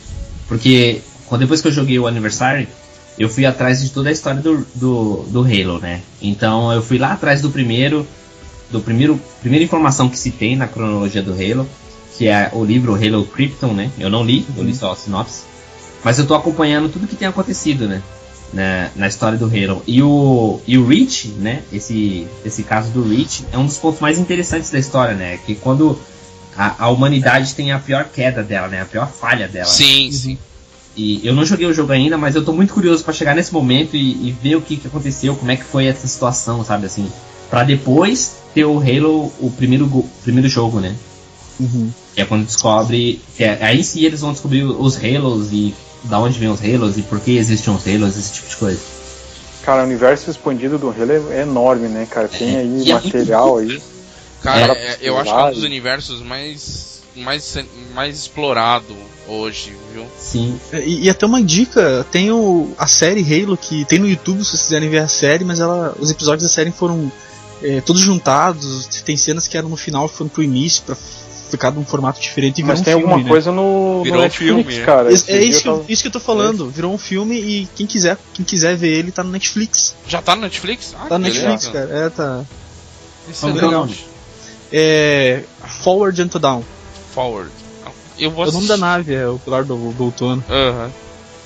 porque 0.48 1.00
depois 1.38 1.62
que 1.62 1.68
eu 1.68 1.72
joguei 1.72 1.98
o 1.98 2.06
Anniversary, 2.06 2.68
eu 3.22 3.28
fui 3.28 3.46
atrás 3.46 3.80
de 3.80 3.90
toda 3.90 4.08
a 4.08 4.12
história 4.12 4.40
do, 4.40 4.66
do, 4.74 5.24
do 5.28 5.40
Halo, 5.42 5.78
né? 5.78 6.00
Então 6.20 6.72
eu 6.72 6.82
fui 6.82 6.98
lá 6.98 7.12
atrás 7.12 7.40
do 7.40 7.50
primeiro, 7.50 8.04
do 8.68 8.80
primeiro, 8.80 9.20
primeira 9.40 9.64
informação 9.64 10.08
que 10.08 10.18
se 10.18 10.32
tem 10.32 10.56
na 10.56 10.66
cronologia 10.66 11.22
do 11.22 11.32
Halo, 11.32 11.68
que 12.18 12.26
é 12.26 12.50
o 12.52 12.64
livro 12.64 12.96
Halo 12.96 13.24
Krypton, 13.24 13.74
né? 13.74 13.92
Eu 13.96 14.10
não 14.10 14.24
li, 14.24 14.44
eu 14.56 14.64
li 14.64 14.74
só 14.74 14.90
a 14.90 14.96
sinopse. 14.96 15.44
Mas 16.02 16.18
eu 16.18 16.26
tô 16.26 16.34
acompanhando 16.34 16.88
tudo 16.88 17.06
que 17.06 17.14
tem 17.14 17.28
acontecido, 17.28 17.86
né? 17.86 18.02
Na, 18.52 18.90
na 18.96 19.06
história 19.06 19.38
do 19.38 19.46
Halo. 19.46 19.84
E 19.86 20.02
o, 20.02 20.60
e 20.66 20.76
o 20.76 20.84
Reach, 20.84 21.28
né? 21.28 21.62
Esse, 21.72 22.26
esse 22.44 22.64
caso 22.64 22.90
do 22.90 23.08
Reach 23.08 23.44
é 23.52 23.56
um 23.56 23.66
dos 23.66 23.78
pontos 23.78 24.00
mais 24.00 24.18
interessantes 24.18 24.68
da 24.68 24.80
história, 24.80 25.14
né? 25.14 25.38
Que 25.46 25.54
quando 25.54 25.96
a, 26.56 26.86
a 26.86 26.88
humanidade 26.88 27.54
tem 27.54 27.70
a 27.70 27.78
pior 27.78 28.08
queda 28.12 28.42
dela, 28.42 28.66
né? 28.66 28.82
A 28.82 28.84
pior 28.84 29.08
falha 29.08 29.46
dela. 29.46 29.66
Sim, 29.66 30.06
né? 30.06 30.12
sim. 30.12 30.38
E 30.96 31.26
eu 31.26 31.34
não 31.34 31.44
joguei 31.44 31.66
o 31.66 31.72
jogo 31.72 31.92
ainda, 31.92 32.18
mas 32.18 32.34
eu 32.34 32.44
tô 32.44 32.52
muito 32.52 32.74
curioso 32.74 33.02
para 33.02 33.14
chegar 33.14 33.34
nesse 33.34 33.52
momento 33.52 33.96
e, 33.96 34.28
e, 34.28 34.36
ver 34.42 34.56
o 34.56 34.60
que, 34.60 34.76
que 34.76 34.86
aconteceu, 34.86 35.34
como 35.34 35.50
é 35.50 35.56
que 35.56 35.64
foi 35.64 35.86
essa 35.86 36.06
situação, 36.06 36.62
sabe 36.64 36.86
assim. 36.86 37.10
para 37.50 37.64
depois 37.64 38.36
ter 38.54 38.66
o 38.66 38.78
Halo, 38.78 39.32
o 39.40 39.50
primeiro, 39.50 39.88
primeiro 40.22 40.48
jogo, 40.48 40.80
né? 40.80 40.94
Uhum. 41.58 41.90
Que 42.14 42.20
é 42.20 42.24
quando 42.24 42.44
descobre. 42.44 43.20
Que 43.36 43.44
é, 43.44 43.58
aí 43.62 43.82
sim 43.82 44.04
eles 44.04 44.20
vão 44.20 44.32
descobrir 44.32 44.64
os 44.64 44.96
Halos 44.96 45.52
e 45.52 45.74
da 46.04 46.18
onde 46.18 46.38
vem 46.38 46.50
os 46.50 46.60
Halos 46.62 46.98
e 46.98 47.02
por 47.02 47.20
que 47.20 47.36
existem 47.36 47.74
os 47.74 47.86
Halos, 47.86 48.16
esse 48.16 48.34
tipo 48.34 48.48
de 48.48 48.56
coisa. 48.56 48.80
Cara, 49.62 49.82
o 49.82 49.86
universo 49.86 50.30
expandido 50.30 50.76
do 50.76 50.90
Halo 50.90 51.32
é 51.32 51.42
enorme, 51.42 51.88
né, 51.88 52.06
cara? 52.10 52.28
Tem 52.28 52.56
é, 52.56 52.58
aí 52.58 52.90
é 52.90 52.94
material 52.94 53.60
é 53.60 53.62
aí. 53.62 53.82
Cara, 54.42 54.72
é, 54.74 54.98
eu 55.00 55.16
acho 55.16 55.32
que 55.32 55.40
é 55.40 55.44
um 55.44 55.52
dos 55.52 55.62
universos 55.62 56.20
mais 56.20 56.92
mais, 57.16 57.58
mais 57.94 58.18
explorado 58.18 58.96
hoje, 59.32 59.76
viu? 59.92 60.06
Sim. 60.18 60.60
É, 60.72 60.84
e, 60.84 61.04
e, 61.04 61.10
até 61.10 61.26
uma 61.26 61.42
dica, 61.42 62.06
tem 62.10 62.30
o, 62.30 62.72
a 62.78 62.86
série 62.86 63.22
Halo 63.22 63.56
que 63.56 63.84
tem 63.84 63.98
no 63.98 64.08
YouTube 64.08 64.44
se 64.44 64.50
vocês 64.50 64.62
quiserem 64.62 64.88
ver 64.88 64.98
a 64.98 65.08
série, 65.08 65.44
mas 65.44 65.60
ela, 65.60 65.96
os 65.98 66.10
episódios 66.10 66.42
da 66.42 66.48
série 66.48 66.70
foram 66.70 67.10
é, 67.62 67.80
todos 67.80 68.02
juntados, 68.02 68.86
tem 69.04 69.16
cenas 69.16 69.46
que 69.46 69.56
eram 69.56 69.68
no 69.68 69.76
final 69.76 70.08
foram 70.08 70.28
pro 70.28 70.42
início 70.42 70.82
para 70.84 70.96
ficar 71.52 71.70
num 71.70 71.84
formato 71.84 72.20
diferente 72.20 72.60
e 72.60 72.64
Mas 72.64 72.80
tem 72.80 72.94
filme, 72.94 73.04
alguma 73.04 73.22
né? 73.22 73.28
coisa 73.28 73.52
no, 73.52 74.02
virou 74.02 74.18
no 74.18 74.24
Netflix, 74.24 74.72
filme, 74.72 74.86
cara. 74.86 75.10
É, 75.10 75.32
é 75.32 75.44
isso, 75.44 75.64
tava... 75.64 75.84
isso 75.88 76.02
que 76.02 76.08
eu 76.08 76.12
tô 76.12 76.20
falando, 76.20 76.68
virou 76.70 76.92
um 76.92 76.98
filme 76.98 77.38
e 77.38 77.68
quem 77.74 77.86
quiser, 77.86 78.16
quem 78.32 78.44
quiser 78.44 78.76
ver 78.76 78.88
ele 78.88 79.12
tá 79.12 79.22
no 79.22 79.30
Netflix. 79.30 79.94
Já 80.08 80.22
tá 80.22 80.34
no 80.34 80.42
Netflix? 80.42 80.94
Ah, 80.98 81.06
tá 81.08 81.18
no 81.18 81.24
Netflix, 81.24 81.68
cara. 81.68 81.90
É, 81.90 82.08
tá. 82.08 82.44
Isso 83.30 83.46
é 83.46 83.52
legal. 83.52 83.88
É. 84.72 85.42
Forward 85.64 86.22
and 86.22 86.40
Down. 86.40 86.64
Forward. 87.14 87.61
Eu 88.18 88.30
vou 88.30 88.44
assistir. 88.44 88.58
O 88.58 88.60
nome 88.60 88.68
da 88.68 88.76
nave 88.76 89.14
é 89.14 89.26
o 89.26 89.38
Pilar 89.38 89.64
do, 89.64 89.92
do 89.92 90.04
Outono. 90.04 90.44
Aham. 90.48 90.84
Uhum. 90.84 90.90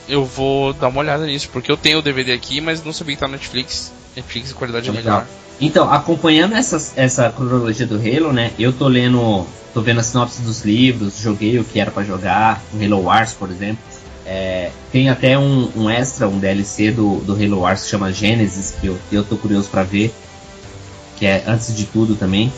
Eu 0.08 0.24
vou 0.24 0.72
dar 0.72 0.88
uma 0.88 1.00
olhada 1.00 1.26
nisso, 1.26 1.48
porque 1.52 1.70
eu 1.70 1.76
tenho 1.76 1.98
o 1.98 2.02
DVD 2.02 2.32
aqui, 2.32 2.60
mas 2.60 2.82
não 2.84 2.92
sabia 2.92 3.16
que 3.16 3.20
tá 3.20 3.26
no 3.26 3.32
Netflix. 3.32 3.92
Netflix 4.14 4.52
qualidade 4.52 4.88
Legal. 4.90 5.02
melhor. 5.02 5.26
Então, 5.60 5.90
acompanhando 5.90 6.54
essa, 6.54 6.92
essa 6.96 7.30
cronologia 7.30 7.86
do 7.86 7.96
Halo, 7.96 8.32
né? 8.32 8.52
Eu 8.58 8.72
tô 8.72 8.86
lendo. 8.86 9.46
tô 9.74 9.80
vendo 9.80 10.00
a 10.00 10.02
sinopse 10.02 10.42
dos 10.42 10.64
livros, 10.64 11.18
joguei 11.18 11.58
o 11.58 11.64
que 11.64 11.80
era 11.80 11.90
para 11.90 12.04
jogar, 12.04 12.62
o 12.72 12.82
Halo 12.82 13.02
Wars, 13.04 13.32
por 13.32 13.50
exemplo. 13.50 13.78
É, 14.24 14.70
tem 14.92 15.08
até 15.08 15.38
um, 15.38 15.70
um, 15.74 15.90
extra, 15.90 16.28
um 16.28 16.38
DLC 16.38 16.90
do, 16.90 17.18
do 17.20 17.32
Halo 17.32 17.60
Wars 17.60 17.84
que 17.84 17.90
chama 17.90 18.12
Genesis, 18.12 18.74
que 18.80 18.86
eu, 18.86 18.98
eu 19.10 19.24
tô 19.24 19.36
curioso 19.36 19.68
para 19.68 19.82
ver. 19.82 20.14
Que 21.16 21.26
é 21.26 21.44
antes 21.46 21.74
de 21.74 21.86
tudo 21.86 22.14
também. 22.14 22.52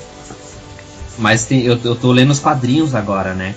Mas 1.16 1.44
tem, 1.44 1.62
eu, 1.62 1.78
eu 1.82 1.94
tô 1.94 2.12
lendo 2.12 2.30
os 2.30 2.40
quadrinhos 2.40 2.94
agora, 2.94 3.32
né? 3.32 3.54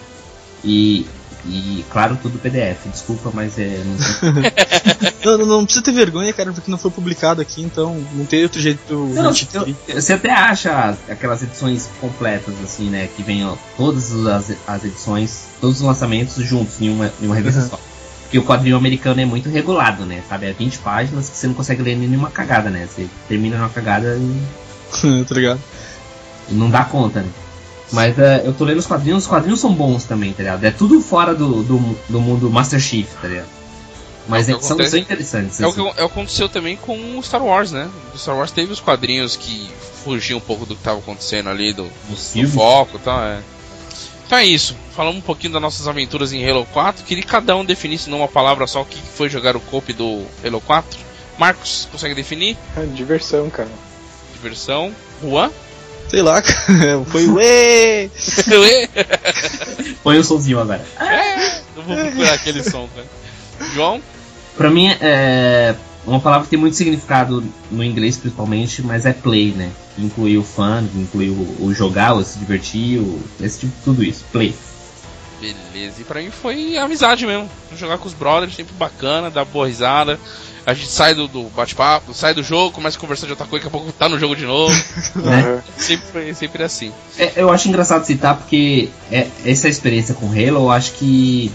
E, 0.63 1.05
e 1.45 1.83
claro, 1.89 2.17
tudo 2.21 2.39
PDF. 2.39 2.87
Desculpa, 2.87 3.31
mas 3.33 3.57
é. 3.57 3.81
Não, 5.23 5.37
não, 5.37 5.45
não, 5.45 5.65
precisa 5.65 5.85
ter 5.85 5.91
vergonha, 5.91 6.33
cara, 6.33 6.51
porque 6.51 6.71
não 6.71 6.79
foi 6.79 6.89
publicado 6.89 7.41
aqui, 7.41 7.61
então 7.61 8.03
não 8.13 8.25
tem 8.25 8.41
outro 8.41 8.59
jeito. 8.59 8.81
Não, 8.91 9.31
você 9.31 10.13
até 10.13 10.31
acha 10.31 10.97
aquelas 11.07 11.43
edições 11.43 11.89
completas, 11.99 12.55
assim, 12.63 12.89
né? 12.89 13.07
Que 13.15 13.21
vem 13.21 13.45
ó, 13.45 13.55
todas 13.77 14.11
as, 14.25 14.51
as 14.65 14.83
edições, 14.83 15.43
todos 15.59 15.77
os 15.77 15.83
lançamentos 15.83 16.43
juntos 16.43 16.81
em 16.81 16.89
uma, 16.89 17.13
em 17.21 17.27
uma 17.27 17.35
revista 17.35 17.61
uhum. 17.61 17.69
só. 17.69 17.79
Porque 18.23 18.39
o 18.39 18.43
quadrinho 18.43 18.77
americano 18.77 19.21
é 19.21 19.25
muito 19.25 19.49
regulado, 19.49 20.05
né? 20.05 20.23
Sabe? 20.27 20.47
É 20.47 20.53
20 20.53 20.79
páginas 20.79 21.29
que 21.29 21.37
você 21.37 21.47
não 21.47 21.53
consegue 21.53 21.83
ler 21.83 21.97
nenhuma 21.97 22.31
cagada, 22.31 22.69
né? 22.69 22.87
Você 22.89 23.07
termina 23.27 23.57
numa 23.57 23.69
cagada 23.69 24.17
e. 24.17 25.23
tá 25.27 25.35
ligado? 25.35 25.59
E 26.49 26.53
não 26.53 26.69
dá 26.69 26.83
conta, 26.83 27.21
né? 27.21 27.29
Mas 27.91 28.17
é, 28.17 28.43
eu 28.45 28.53
tô 28.53 28.63
lendo 28.63 28.77
os 28.77 28.87
quadrinhos, 28.87 29.23
os 29.23 29.29
quadrinhos 29.29 29.59
são 29.59 29.73
bons 29.73 30.05
também, 30.05 30.31
tá 30.31 30.43
ligado? 30.43 30.63
É 30.63 30.71
tudo 30.71 31.01
fora 31.01 31.35
do, 31.35 31.61
do, 31.63 31.97
do 32.07 32.21
mundo 32.21 32.49
Master 32.49 32.79
Chief, 32.79 33.07
tá 33.21 33.27
ligado? 33.27 33.47
Mas 34.27 34.47
é, 34.47 34.53
são, 34.59 34.77
são 34.77 34.99
interessantes. 34.99 35.59
É, 35.59 35.65
assim. 35.65 35.81
o 35.81 35.93
que 35.93 35.99
é 35.99 36.05
aconteceu 36.05 36.47
também 36.47 36.77
com 36.77 37.17
o 37.17 37.23
Star 37.23 37.43
Wars, 37.43 37.71
né? 37.71 37.89
O 38.13 38.17
Star 38.17 38.37
Wars 38.37 38.51
teve 38.51 38.71
os 38.71 38.79
quadrinhos 38.79 39.35
que 39.35 39.69
fugiam 40.03 40.37
um 40.37 40.41
pouco 40.41 40.65
do 40.65 40.75
que 40.75 40.81
estava 40.81 40.99
acontecendo 40.99 41.49
ali, 41.49 41.73
do, 41.73 41.83
do 41.83 42.47
foco 42.47 42.97
e 42.97 42.99
tal. 42.99 43.21
É. 43.23 43.41
Então 44.25 44.37
é 44.37 44.45
isso. 44.45 44.75
Falamos 44.95 45.17
um 45.17 45.21
pouquinho 45.21 45.51
das 45.53 45.61
nossas 45.61 45.87
aventuras 45.87 46.31
em 46.31 46.49
Halo 46.49 46.65
4. 46.71 47.03
Queria 47.03 47.23
que 47.23 47.29
cada 47.29 47.55
um 47.55 47.65
definisse 47.65 48.09
numa 48.09 48.27
palavra 48.27 48.65
só 48.67 48.81
o 48.81 48.85
que 48.85 48.97
foi 48.97 49.29
jogar 49.29 49.57
o 49.57 49.59
cope 49.59 49.91
do 49.91 50.25
Halo 50.45 50.61
4. 50.61 50.99
Marcos, 51.37 51.87
consegue 51.91 52.15
definir? 52.15 52.57
É, 52.77 52.85
diversão, 52.85 53.49
cara. 53.49 53.69
Diversão. 54.33 54.93
Juan? 55.21 55.51
Sei 56.11 56.21
lá, 56.21 56.43
foi 57.07 57.25
uê! 57.25 58.09
uê! 58.51 58.89
Põe 60.03 60.19
o 60.19 60.23
somzinho 60.25 60.59
agora. 60.59 60.85
É, 60.99 61.59
eu 61.77 61.83
vou 61.83 61.95
procurar 61.95 62.33
aquele 62.33 62.61
som, 62.61 62.89
cara. 62.93 63.07
João? 63.73 64.01
Pra 64.57 64.69
mim, 64.69 64.89
é 64.99 65.73
uma 66.05 66.19
palavra 66.19 66.43
que 66.43 66.49
tem 66.49 66.59
muito 66.59 66.75
significado 66.75 67.41
no 67.71 67.81
inglês, 67.81 68.17
principalmente, 68.17 68.81
mas 68.81 69.05
é 69.05 69.13
play, 69.13 69.53
né? 69.53 69.71
Inclui 69.97 70.37
o 70.37 70.43
fun, 70.43 70.85
inclui 70.95 71.29
o, 71.29 71.63
o 71.63 71.73
jogar, 71.73 72.13
o 72.13 72.25
se 72.25 72.37
divertir, 72.39 72.99
o, 72.99 73.17
esse 73.39 73.61
tipo 73.61 73.73
tudo 73.85 74.03
isso. 74.03 74.25
Play. 74.33 74.53
Beleza, 75.39 76.01
e 76.01 76.03
pra 76.03 76.21
mim 76.21 76.29
foi 76.29 76.77
amizade 76.77 77.25
mesmo. 77.25 77.49
Jogar 77.77 77.97
com 77.97 78.09
os 78.09 78.13
brothers, 78.13 78.53
sempre 78.53 78.73
bacana, 78.73 79.31
dar 79.31 79.45
boa 79.45 79.65
risada 79.65 80.19
a 80.65 80.73
gente 80.73 80.89
sai 80.89 81.15
do, 81.15 81.27
do 81.27 81.43
bate-papo, 81.55 82.13
sai 82.13 82.33
do 82.33 82.43
jogo, 82.43 82.71
começa 82.71 82.97
a 82.97 82.99
conversar 82.99 83.25
de 83.25 83.31
outra 83.31 83.47
coisa, 83.47 83.65
daqui 83.65 83.75
a 83.75 83.79
pouco 83.79 83.91
tá 83.91 84.07
no 84.07 84.19
jogo 84.19 84.35
de 84.35 84.45
novo. 84.45 84.73
né? 85.15 85.61
sempre, 85.77 86.33
sempre 86.35 86.63
assim. 86.63 86.91
É, 87.17 87.33
eu 87.35 87.51
acho 87.51 87.67
engraçado 87.67 88.05
citar 88.05 88.37
porque 88.37 88.89
é, 89.11 89.27
essa 89.45 89.67
experiência 89.67 90.13
com 90.13 90.27
Halo, 90.27 90.65
eu 90.65 90.71
acho 90.71 90.93
que 90.93 91.51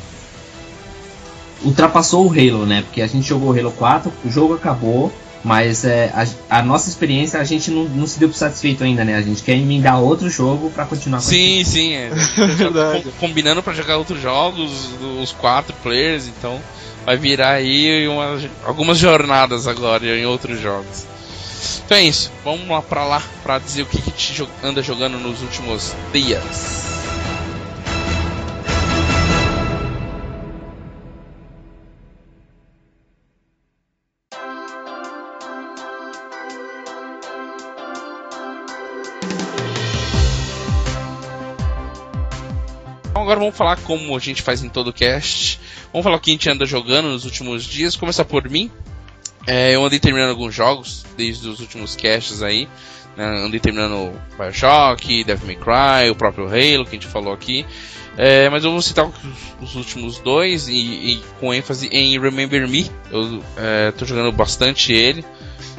ultrapassou 1.64 2.26
o 2.26 2.30
Halo, 2.30 2.66
né? 2.66 2.82
Porque 2.82 3.00
a 3.00 3.06
gente 3.06 3.28
jogou 3.28 3.54
o 3.54 3.58
Halo 3.58 3.72
4, 3.72 4.12
o 4.24 4.30
jogo 4.30 4.54
acabou, 4.54 5.12
mas 5.44 5.84
é, 5.84 6.12
a, 6.12 6.58
a, 6.58 6.62
nossa 6.62 6.88
experiência 6.88 7.40
a 7.40 7.44
gente 7.44 7.70
não, 7.70 7.84
não 7.84 8.06
se 8.06 8.18
deu 8.18 8.28
por 8.28 8.36
satisfeito 8.36 8.82
ainda, 8.82 9.04
né? 9.04 9.14
A 9.14 9.22
gente 9.22 9.42
quer 9.42 9.54
emendar 9.54 10.00
outro 10.00 10.28
jogo 10.28 10.70
para 10.70 10.84
continuar 10.84 11.18
com 11.18 11.24
Sim, 11.24 11.62
sim, 11.64 11.94
é. 11.94 12.10
combinando 13.20 13.62
para 13.62 13.72
jogar 13.72 13.96
outros 13.96 14.20
jogos, 14.20 14.90
os 15.22 15.30
quatro 15.30 15.74
players, 15.82 16.26
então 16.26 16.60
vai 17.06 17.16
virar 17.16 17.52
aí 17.52 18.08
uma, 18.08 18.36
algumas 18.64 18.98
jornadas 18.98 19.68
agora 19.68 20.04
em 20.04 20.26
outros 20.26 20.60
jogos. 20.60 21.06
Então 21.84 21.96
é 21.96 22.02
isso, 22.02 22.32
vamos 22.42 22.68
lá 22.68 22.82
pra 22.82 23.04
lá 23.04 23.22
pra 23.44 23.60
dizer 23.60 23.82
o 23.82 23.86
que, 23.86 24.02
que 24.02 24.10
te 24.10 24.48
anda 24.60 24.82
jogando 24.82 25.16
nos 25.16 25.40
últimos 25.40 25.94
dias. 26.12 26.84
Então 43.10 43.22
agora 43.22 43.38
vamos 43.38 43.56
falar 43.56 43.76
como 43.76 44.16
a 44.16 44.18
gente 44.18 44.42
faz 44.42 44.64
em 44.64 44.68
todo 44.68 44.88
o 44.88 44.92
cast. 44.92 45.60
Vamos 45.96 46.04
falar 46.04 46.16
o 46.18 46.20
que 46.20 46.30
a 46.30 46.34
gente 46.34 46.50
anda 46.50 46.66
jogando 46.66 47.08
nos 47.08 47.24
últimos 47.24 47.64
dias. 47.64 47.96
Começar 47.96 48.26
por 48.26 48.46
mim. 48.50 48.70
É, 49.46 49.74
eu 49.74 49.82
andei 49.82 49.98
terminando 49.98 50.28
alguns 50.28 50.54
jogos 50.54 51.06
desde 51.16 51.48
os 51.48 51.58
últimos 51.58 51.96
casts 51.96 52.42
aí. 52.42 52.68
Né? 53.16 53.24
Andei 53.24 53.58
terminando 53.58 54.12
Bioshock, 54.36 55.24
Devil 55.24 55.46
May 55.46 55.56
Cry, 55.56 56.10
o 56.10 56.14
próprio 56.14 56.48
Halo 56.48 56.84
que 56.84 56.90
a 56.90 57.00
gente 57.00 57.06
falou 57.06 57.32
aqui. 57.32 57.64
É, 58.14 58.50
mas 58.50 58.62
eu 58.62 58.72
vou 58.72 58.82
citar 58.82 59.06
os, 59.06 59.14
os 59.62 59.74
últimos 59.74 60.18
dois 60.18 60.68
e, 60.68 60.74
e, 60.74 61.22
com 61.40 61.54
ênfase 61.54 61.88
em 61.88 62.20
Remember 62.20 62.68
Me. 62.68 62.90
Eu 63.10 63.42
é, 63.56 63.90
tô 63.92 64.04
jogando 64.04 64.30
bastante 64.32 64.92
ele. 64.92 65.24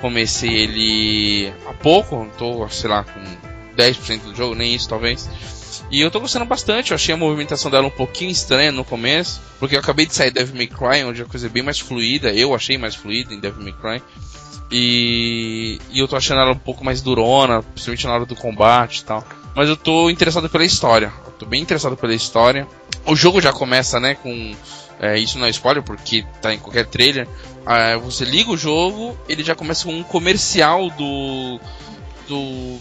Comecei 0.01 0.49
ele 0.49 1.53
há 1.67 1.73
pouco, 1.73 2.27
tô, 2.39 2.67
sei 2.69 2.89
lá, 2.89 3.03
com 3.03 3.21
10% 3.77 4.21
do 4.21 4.35
jogo, 4.35 4.55
nem 4.55 4.73
isso 4.73 4.89
talvez. 4.89 5.29
E 5.89 6.01
eu 6.01 6.11
tô 6.11 6.19
gostando 6.19 6.45
bastante, 6.45 6.91
eu 6.91 6.95
achei 6.95 7.13
a 7.13 7.17
movimentação 7.17 7.71
dela 7.71 7.87
um 7.87 7.91
pouquinho 7.91 8.31
estranha 8.31 8.71
no 8.71 8.83
começo, 8.83 9.41
porque 9.59 9.75
eu 9.75 9.79
acabei 9.79 10.05
de 10.05 10.13
sair 10.13 10.31
Devil 10.31 10.55
May 10.55 10.67
Cry, 10.67 11.03
onde 11.05 11.21
a 11.21 11.25
coisa 11.25 11.47
é 11.47 11.49
bem 11.49 11.63
mais 11.63 11.79
fluida, 11.79 12.33
eu 12.33 12.53
achei 12.53 12.77
mais 12.77 12.95
fluida 12.95 13.33
em 13.33 13.39
Devil 13.39 13.63
May 13.63 13.73
Cry. 13.73 14.03
E, 14.69 15.79
e 15.91 15.99
eu 15.99 16.07
tô 16.07 16.17
achando 16.17 16.41
ela 16.41 16.51
um 16.51 16.57
pouco 16.57 16.83
mais 16.83 17.01
durona, 17.01 17.63
principalmente 17.63 18.05
na 18.05 18.13
hora 18.13 18.25
do 18.25 18.35
combate 18.35 18.99
e 18.99 19.05
tal. 19.05 19.23
Mas 19.55 19.69
eu 19.69 19.77
tô 19.77 20.09
interessado 20.09 20.49
pela 20.49 20.65
história, 20.65 21.11
eu 21.25 21.31
tô 21.31 21.45
bem 21.45 21.61
interessado 21.61 21.95
pela 21.95 22.13
história. 22.13 22.67
O 23.05 23.15
jogo 23.15 23.39
já 23.39 23.53
começa, 23.53 23.99
né, 23.99 24.15
com 24.15 24.53
é, 24.99 25.17
isso 25.17 25.37
não 25.37 25.45
é 25.45 25.49
spoiler 25.51 25.83
porque 25.83 26.25
tá 26.41 26.53
em 26.53 26.59
qualquer 26.59 26.85
trailer. 26.87 27.27
É, 27.65 27.95
você 27.97 28.25
liga 28.25 28.51
o 28.51 28.57
jogo, 28.57 29.17
ele 29.29 29.43
já 29.43 29.55
começa 29.55 29.85
com 29.85 29.93
um 29.93 30.03
comercial 30.03 30.89
do 30.89 31.59
do 32.27 32.77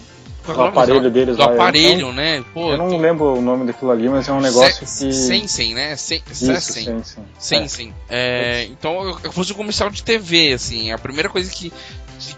do 0.55 0.63
aparelho 0.63 1.11
deles 1.11 1.37
do 1.37 1.43
lá. 1.43 1.53
aparelho, 1.53 1.99
então, 1.99 2.13
né? 2.13 2.45
Pô, 2.53 2.73
eu 2.73 2.79
não 2.79 2.91
tô... 2.91 2.97
lembro 2.97 3.35
o 3.35 3.43
nome 3.43 3.67
daquilo 3.67 3.91
ali, 3.91 4.09
mas 4.09 4.29
é 4.29 4.33
um 4.33 4.41
negócio 4.41 4.87
Se, 4.87 5.07
que. 5.07 5.13
Sensem, 5.13 5.75
né? 5.75 5.97
Sen, 5.97 6.23
Sensem. 6.33 7.03
Sensem. 7.39 7.95
É. 8.09 8.63
É, 8.63 8.65
então, 8.65 9.19
eu 9.23 9.33
fosse 9.33 9.53
um 9.53 9.57
comercial 9.57 9.91
de 9.91 10.03
TV, 10.03 10.53
assim. 10.53 10.91
A 10.93 10.99
primeira 10.99 11.29
coisa 11.29 11.51
que, 11.51 11.73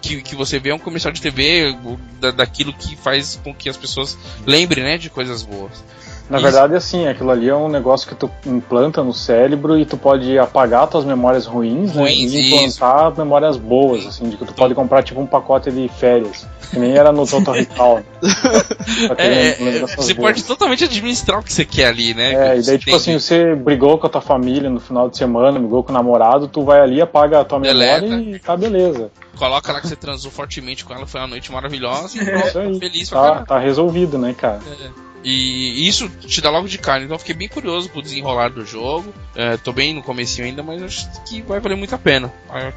que, 0.01 0.23
que 0.23 0.35
você 0.35 0.59
vê 0.59 0.71
é 0.71 0.75
um 0.75 0.79
comercial 0.79 1.13
de 1.13 1.21
TV 1.21 1.77
da, 2.21 2.31
daquilo 2.31 2.73
que 2.73 2.97
faz 2.97 3.41
com 3.43 3.55
que 3.55 3.69
as 3.69 3.77
pessoas 3.77 4.17
lembrem, 4.47 4.85
né, 4.85 4.99
de 4.99 5.11
coisas 5.11 5.43
boas. 5.43 5.85
Na 6.29 6.39
verdade, 6.39 6.75
assim, 6.75 7.07
aquilo 7.07 7.31
ali 7.31 7.49
é 7.49 7.55
um 7.55 7.69
negócio 7.69 8.07
que 8.07 8.15
tu 8.15 8.31
implanta 8.45 9.03
no 9.03 9.15
cérebro 9.15 9.79
e 9.79 9.87
tu 9.87 9.97
pode 9.97 10.39
apagar 10.39 10.87
tuas 10.87 11.05
memórias 11.05 11.47
ruins, 11.47 11.93
ruins 11.93 12.33
né, 12.33 12.39
e 12.39 12.47
implantar 12.49 13.11
isso. 13.11 13.19
memórias 13.19 13.57
boas, 13.57 14.07
assim, 14.07 14.29
de 14.29 14.37
que 14.37 14.45
tu 14.45 14.53
pode 14.53 14.75
comprar 14.75 15.03
tipo 15.03 15.21
um 15.21 15.27
pacote 15.27 15.71
de 15.71 15.89
férias, 15.89 16.47
que 16.71 16.79
nem 16.79 16.95
era 16.95 17.13
no 17.13 17.27
Total 17.27 17.55
Recall. 17.55 17.97
Né? 17.97 18.05
é, 19.17 19.49
é 19.49 19.87
você 19.87 20.13
boas. 20.13 20.29
pode 20.29 20.45
totalmente 20.45 20.85
administrar 20.85 21.41
o 21.41 21.43
que 21.43 21.53
você 21.53 21.65
quer 21.65 21.87
ali, 21.87 22.13
né? 22.13 22.33
É, 22.33 22.59
e 22.59 22.63
daí, 22.63 22.79
tipo 22.79 22.95
assim, 22.95 23.19
você 23.19 23.55
brigou 23.55 23.97
com 23.97 24.07
a 24.07 24.11
tua 24.11 24.21
família 24.21 24.69
no 24.69 24.81
final 24.81 25.09
de 25.09 25.17
semana, 25.17 25.59
brigou 25.59 25.83
com 25.83 25.91
o 25.91 25.95
namorado, 25.95 26.47
tu 26.47 26.63
vai 26.63 26.81
ali, 26.81 27.01
apaga 27.01 27.41
a 27.41 27.45
tua 27.45 27.59
Deleta. 27.59 28.03
memória 28.03 28.37
e 28.37 28.39
tá 28.39 28.55
beleza. 28.55 29.11
Coloca 29.35 29.73
lá 29.73 29.81
que 29.81 29.89
você 29.89 29.97
transou 29.97 30.31
fortemente 30.31 30.85
com 30.85 30.93
ela, 30.93 31.07
foi 31.07 31.21
uma 31.21 31.29
noite 31.29 31.51
maravilhosa, 31.51 32.19
e 32.21 32.25
pronto, 32.25 32.79
feliz 32.79 33.09
tá, 33.09 33.47
tá 33.47 33.59
resolvido, 33.59 34.19
né, 34.19 34.35
cara? 34.37 34.61
É. 34.67 35.08
E 35.25 35.89
isso 35.89 36.09
te 36.09 36.41
dá 36.41 36.51
logo 36.51 36.69
de 36.69 36.79
cara. 36.79 37.03
Então 37.03 37.15
eu 37.15 37.19
fiquei 37.19 37.35
bem 37.35 37.49
curioso 37.49 37.89
pro 37.91 38.01
desenrolar 38.01 38.49
do 38.49 38.65
jogo. 38.65 39.13
É, 39.35 39.57
tô 39.57 39.73
bem 39.73 39.95
no 39.95 40.03
começo 40.03 40.41
ainda, 40.41 40.63
mas 40.63 40.83
acho 40.83 41.09
que 41.25 41.43
vai 41.43 41.61
valer 41.61 41.77
muito 41.77 41.95
a 41.95 41.99
pena. 41.99 42.33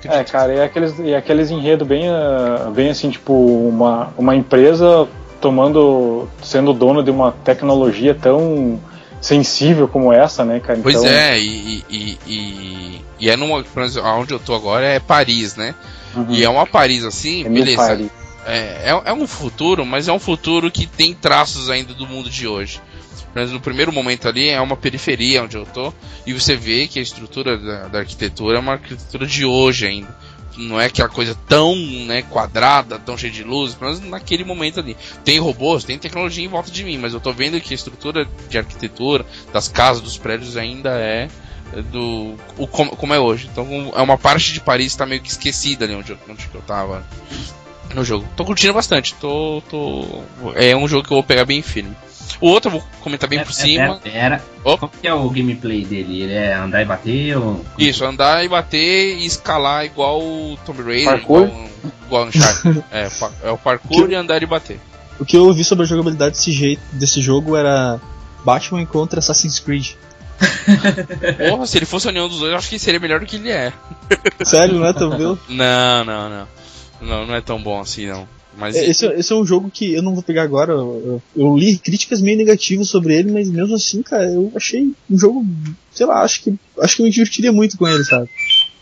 É, 0.05 0.23
cara, 0.23 0.53
e 0.53 0.61
aqueles, 0.61 0.99
e 0.99 1.13
aqueles 1.13 1.51
enredos 1.51 1.87
bem, 1.87 2.09
uh, 2.09 2.71
bem 2.71 2.89
assim, 2.89 3.09
tipo, 3.09 3.33
uma, 3.33 4.13
uma 4.17 4.35
empresa 4.35 5.07
tomando. 5.39 6.27
sendo 6.43 6.73
dono 6.73 7.03
de 7.03 7.11
uma 7.11 7.31
tecnologia 7.31 8.15
tão 8.15 8.79
sensível 9.21 9.87
como 9.87 10.11
essa, 10.11 10.43
né, 10.43 10.59
cara? 10.59 10.79
Pois 10.81 10.95
então... 10.95 11.07
é, 11.09 11.39
e, 11.39 11.85
e, 11.89 12.17
e, 12.27 13.01
e, 13.19 13.29
é 13.29 13.37
numa. 13.37 13.63
Onde 14.17 14.33
eu 14.33 14.39
tô 14.39 14.55
agora 14.55 14.85
é 14.85 14.99
Paris, 14.99 15.55
né? 15.55 15.75
Uhum. 16.15 16.25
E 16.29 16.43
é 16.43 16.49
uma 16.49 16.65
Paris 16.65 17.05
assim, 17.05 17.45
é 17.45 17.49
beleza. 17.49 17.77
Paris. 17.77 18.20
É, 18.45 18.89
é, 18.89 19.01
é, 19.05 19.13
um 19.13 19.27
futuro, 19.27 19.85
mas 19.85 20.07
é 20.07 20.13
um 20.13 20.19
futuro 20.19 20.71
que 20.71 20.87
tem 20.87 21.13
traços 21.13 21.69
ainda 21.69 21.93
do 21.93 22.07
mundo 22.07 22.29
de 22.29 22.47
hoje. 22.47 22.81
Mas 23.33 23.51
no 23.51 23.61
primeiro 23.61 23.93
momento 23.93 24.27
ali 24.27 24.49
é 24.49 24.59
uma 24.59 24.75
periferia 24.75 25.43
onde 25.43 25.55
eu 25.55 25.65
tô, 25.65 25.93
e 26.25 26.33
você 26.33 26.55
vê 26.55 26.87
que 26.87 26.99
a 26.99 27.01
estrutura 27.01 27.57
da, 27.57 27.87
da 27.87 27.99
arquitetura 27.99 28.57
é 28.57 28.59
uma 28.59 28.73
arquitetura 28.73 29.25
de 29.25 29.45
hoje 29.45 29.85
ainda 29.85 30.15
não 30.57 30.79
é 30.79 30.85
aquela 30.85 31.09
coisa 31.09 31.35
tão 31.47 31.75
né, 31.75 32.21
quadrada, 32.23 32.99
tão 32.99 33.17
cheia 33.17 33.31
de 33.31 33.43
luz, 33.43 33.77
mas 33.79 33.99
naquele 33.99 34.43
momento 34.43 34.79
ali. 34.79 34.97
Tem 35.23 35.39
robôs, 35.39 35.83
tem 35.83 35.97
tecnologia 35.97 36.43
em 36.43 36.49
volta 36.49 36.71
de 36.71 36.83
mim, 36.83 36.97
mas 36.97 37.13
eu 37.13 37.19
tô 37.19 37.31
vendo 37.31 37.59
que 37.61 37.73
a 37.73 37.75
estrutura 37.75 38.27
de 38.49 38.57
arquitetura 38.57 39.25
das 39.53 39.67
casas, 39.67 40.01
dos 40.01 40.17
prédios 40.17 40.57
ainda 40.57 40.91
é 40.91 41.29
do 41.91 42.35
o, 42.57 42.67
como, 42.67 42.95
como 42.95 43.13
é 43.13 43.19
hoje. 43.19 43.49
Então 43.51 43.93
é 43.95 44.01
uma 44.01 44.17
parte 44.17 44.51
de 44.51 44.59
Paris 44.59 44.93
que 44.93 44.97
tá 44.97 45.05
meio 45.05 45.21
que 45.21 45.29
esquecida 45.29 45.85
ali 45.85 45.95
onde 45.95 46.11
eu, 46.11 46.17
onde 46.29 46.49
eu 46.53 46.61
tava 46.61 47.05
no 47.95 48.03
jogo. 48.03 48.27
Tô 48.35 48.45
curtindo 48.45 48.73
bastante, 48.73 49.13
tô, 49.15 49.61
tô 49.69 50.23
é 50.55 50.75
um 50.75 50.87
jogo 50.87 51.07
que 51.07 51.13
eu 51.13 51.17
vou 51.17 51.23
pegar 51.23 51.45
bem 51.45 51.61
firme. 51.61 51.95
O 52.39 52.47
outro 52.47 52.69
eu 52.69 52.79
vou 52.79 52.87
comentar 53.01 53.29
bem 53.29 53.39
é, 53.39 53.43
por 53.43 53.53
cima. 53.53 53.99
Pera, 54.01 54.41
oh. 54.63 54.77
Como 54.77 54.91
que 54.91 55.07
é 55.07 55.13
o 55.13 55.29
gameplay 55.29 55.83
dele? 55.85 56.21
Ele 56.21 56.33
é 56.33 56.53
andar 56.53 56.81
e 56.81 56.85
bater? 56.85 57.37
Ou... 57.37 57.65
Isso, 57.77 58.05
andar 58.05 58.43
e 58.43 58.47
bater 58.47 59.17
e 59.17 59.25
escalar 59.25 59.85
igual 59.85 60.21
o 60.21 60.57
Tomb 60.65 60.81
Raider, 60.81 61.05
parkour? 61.05 61.47
igual, 61.47 61.69
igual 62.05 62.27
Uncharted. 62.27 62.83
é, 62.91 63.07
é 63.43 63.51
o 63.51 63.57
parkour 63.57 64.07
que, 64.07 64.13
e 64.13 64.15
andar 64.15 64.41
e 64.41 64.45
bater. 64.45 64.79
O 65.19 65.25
que 65.25 65.37
eu 65.37 65.45
ouvi 65.45 65.63
sobre 65.63 65.83
a 65.83 65.87
jogabilidade 65.87 66.35
desse, 66.35 66.51
jeito, 66.51 66.81
desse 66.93 67.21
jogo 67.21 67.55
era 67.55 67.99
Batman 68.43 68.85
contra 68.85 69.19
Assassin's 69.19 69.59
Creed. 69.59 69.91
Porra, 71.49 71.67
se 71.67 71.77
ele 71.77 71.85
fosse 71.85 72.07
a 72.07 72.09
união 72.09 72.27
dos 72.27 72.39
dois, 72.39 72.51
eu 72.51 72.57
acho 72.57 72.69
que 72.69 72.79
seria 72.79 72.99
melhor 72.99 73.19
do 73.19 73.25
que 73.27 73.35
ele 73.35 73.51
é. 73.51 73.71
Sério, 74.43 74.79
não 74.79 74.87
é 74.87 74.93
tão 74.93 75.11
bom? 75.11 75.37
Não, 75.47 76.03
não, 76.03 76.29
não. 76.29 76.47
Não, 77.02 77.26
não 77.26 77.36
é 77.36 77.41
tão 77.41 77.62
bom 77.62 77.80
assim, 77.80 78.08
não. 78.08 78.28
Mas 78.58 78.76
é, 78.76 78.86
esse, 78.86 79.06
esse, 79.06 79.32
é 79.32 79.36
um 79.36 79.45
jogo 79.45 79.72
que 79.72 79.93
eu 79.93 80.04
não 80.04 80.14
vou 80.14 80.24
pegar 80.24 80.43
agora. 80.43 80.74
Eu, 80.74 81.22
eu, 81.36 81.58
li 81.58 81.78
críticas 81.78 82.22
meio 82.22 82.38
negativas 82.38 82.89
sobre 82.89 83.16
ele, 83.16 83.32
mas 83.32 83.49
mesmo 83.49 83.76
assim, 83.76 84.02
cara, 84.02 84.26
eu 84.26 84.52
achei 84.56 84.91
um 85.10 85.18
jogo, 85.18 85.45
sei 85.91 86.06
lá, 86.06 86.22
acho 86.22 86.43
que 86.43 86.54
acho 86.80 86.95
que 86.95 87.02
eu 87.02 87.06
me 87.06 87.12
divertiria 87.12 87.52
muito 87.52 87.78
com 87.78 87.88
ele, 87.88 88.04
sabe? 88.04 88.30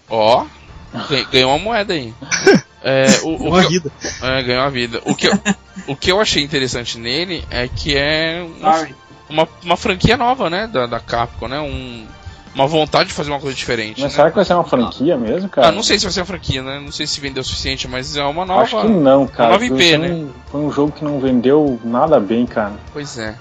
Ó, 0.09 0.43
oh, 0.43 1.25
ganhou 1.31 1.51
uma 1.51 1.59
moeda 1.59 1.93
aí. 1.93 2.13
É, 2.81 3.07
o, 3.23 3.31
o 3.31 3.49
uma 3.49 3.67
vida. 3.67 3.91
Eu, 4.21 4.27
é, 4.29 4.41
ganhou 4.41 4.63
uma 4.63 4.71
vida. 4.71 5.01
O 5.03 5.13
que, 5.13 5.27
eu, 5.27 5.33
o 5.85 5.97
que 5.97 6.09
eu 6.09 6.21
achei 6.21 6.41
interessante 6.41 6.97
nele 6.97 7.43
é 7.49 7.67
que 7.67 7.93
é 7.93 8.41
uma, 8.41 8.87
uma, 9.29 9.49
uma 9.63 9.75
franquia 9.75 10.15
nova, 10.15 10.49
né, 10.49 10.65
da, 10.65 10.85
da 10.85 10.97
Capcom, 10.97 11.49
né? 11.49 11.59
Um, 11.59 12.07
uma 12.53 12.67
vontade 12.67 13.09
de 13.09 13.15
fazer 13.15 13.29
uma 13.29 13.39
coisa 13.39 13.55
diferente. 13.55 14.01
Mas 14.01 14.11
né? 14.11 14.15
será 14.15 14.29
que 14.29 14.35
vai 14.35 14.45
ser 14.45 14.53
uma 14.53 14.63
franquia 14.63 15.17
mesmo, 15.17 15.49
cara? 15.49 15.67
Ah, 15.67 15.71
não 15.71 15.83
sei 15.83 15.97
se 15.99 16.05
vai 16.05 16.13
ser 16.13 16.21
uma 16.21 16.25
franquia, 16.25 16.61
né? 16.61 16.79
Não 16.79 16.91
sei 16.91 17.05
se 17.07 17.19
vendeu 17.19 17.41
o 17.41 17.45
suficiente, 17.45 17.87
mas 17.87 18.15
é 18.15 18.23
uma 18.23 18.45
nova. 18.45 18.61
Acho 18.63 18.81
que 18.81 18.87
não, 18.87 19.27
cara. 19.27 19.51
Uma 19.51 19.59
nova 19.59 19.65
IP, 19.65 19.97
né? 19.97 20.27
Foi 20.51 20.61
um 20.61 20.71
jogo 20.71 20.91
que 20.91 21.03
não 21.03 21.19
vendeu 21.19 21.79
nada 21.83 22.19
bem, 22.19 22.45
cara. 22.45 22.73
Pois 22.93 23.17
é. 23.17 23.35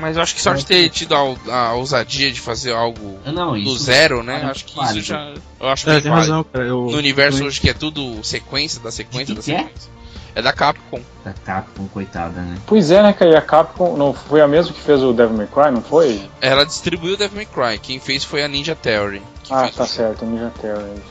Mas 0.00 0.16
eu 0.16 0.22
acho 0.22 0.34
que 0.34 0.40
só 0.40 0.52
de 0.52 0.64
ter 0.64 0.88
tido 0.90 1.14
a, 1.14 1.52
a 1.52 1.74
ousadia 1.74 2.30
de 2.30 2.40
fazer 2.40 2.72
algo 2.72 3.18
não, 3.26 3.60
do 3.60 3.76
zero, 3.76 4.22
né? 4.22 4.42
Acho 4.44 4.64
que 4.64 4.80
isso 4.84 5.00
já. 5.00 5.34
Eu 5.60 5.68
acho 5.68 5.90
é, 5.90 6.00
tem 6.00 6.10
razão, 6.10 6.44
cara. 6.44 6.64
Eu, 6.64 6.82
no 6.82 6.96
universo 6.96 7.42
eu... 7.42 7.46
hoje 7.46 7.60
que 7.60 7.68
é 7.68 7.74
tudo 7.74 8.22
sequência 8.22 8.80
da 8.80 8.92
sequência 8.92 9.34
da 9.34 9.42
sequência. 9.42 9.97
É? 10.38 10.40
É 10.40 10.42
da 10.42 10.52
Capcom. 10.52 11.00
Da 11.24 11.32
Capcom, 11.32 11.88
coitada, 11.88 12.40
né? 12.40 12.58
Pois 12.64 12.90
é, 12.92 13.02
né, 13.02 13.12
cara? 13.12 13.32
E 13.32 13.36
a 13.36 13.42
Capcom 13.42 13.96
não 13.96 14.14
foi 14.14 14.40
a 14.40 14.46
mesma 14.46 14.72
que 14.72 14.80
fez 14.80 15.02
o 15.02 15.12
Devil 15.12 15.36
May 15.36 15.48
Cry, 15.48 15.72
não 15.72 15.82
foi? 15.82 16.22
Ela 16.40 16.64
distribuiu 16.64 17.14
o 17.14 17.16
Devil 17.16 17.36
May 17.36 17.46
Cry. 17.46 17.78
Quem 17.78 17.98
fez 17.98 18.22
foi 18.22 18.44
a 18.44 18.48
Ninja 18.48 18.76
Theory. 18.76 19.20
Ah, 19.50 19.68
tá 19.68 19.84
certo, 19.84 20.24
Ninja 20.24 20.52
Theory. 20.60 21.02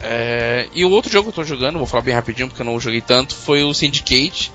É, 0.00 0.68
e 0.72 0.84
o 0.84 0.90
outro 0.90 1.10
jogo 1.10 1.24
que 1.24 1.38
eu 1.38 1.44
tô 1.44 1.48
jogando, 1.48 1.78
vou 1.78 1.86
falar 1.86 2.02
bem 2.02 2.14
rapidinho 2.14 2.48
porque 2.48 2.62
eu 2.62 2.66
não 2.66 2.78
joguei 2.78 3.00
tanto, 3.00 3.34
foi 3.34 3.64
o 3.64 3.74
Syndicate. 3.74 4.52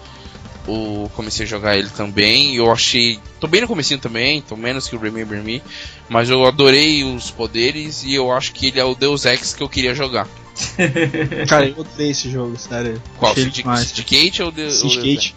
O, 0.68 1.10
comecei 1.16 1.46
a 1.46 1.50
jogar 1.50 1.78
ele 1.78 1.90
também. 1.90 2.56
Eu 2.56 2.72
achei. 2.72 3.20
Tô 3.40 3.48
bem 3.48 3.62
no 3.62 3.68
comecinho 3.68 4.00
também, 4.00 4.42
tô 4.42 4.56
menos 4.58 4.88
que 4.88 4.96
o 4.96 5.00
Remember 5.00 5.42
Me. 5.42 5.64
Mas 6.10 6.30
eu 6.30 6.46
adorei 6.46 7.04
os 7.04 7.32
poderes 7.32 8.04
e 8.04 8.14
eu 8.14 8.32
acho 8.32 8.54
que 8.54 8.68
ele 8.68 8.80
é 8.80 8.84
o 8.84 8.96
Deus 8.96 9.26
Ex 9.26 9.54
que 9.54 9.64
eu 9.64 9.70
queria 9.70 9.96
jogar. 9.96 10.28
Cara, 11.48 11.68
eu 11.68 11.80
odeio 11.80 12.12
esse 12.12 12.30
jogo, 12.30 12.58
sério. 12.58 13.02
Qual? 13.18 13.34
Syndicate 13.36 14.44
ou 14.44 14.52
The 14.52 14.70
Syndicate? 14.70 15.36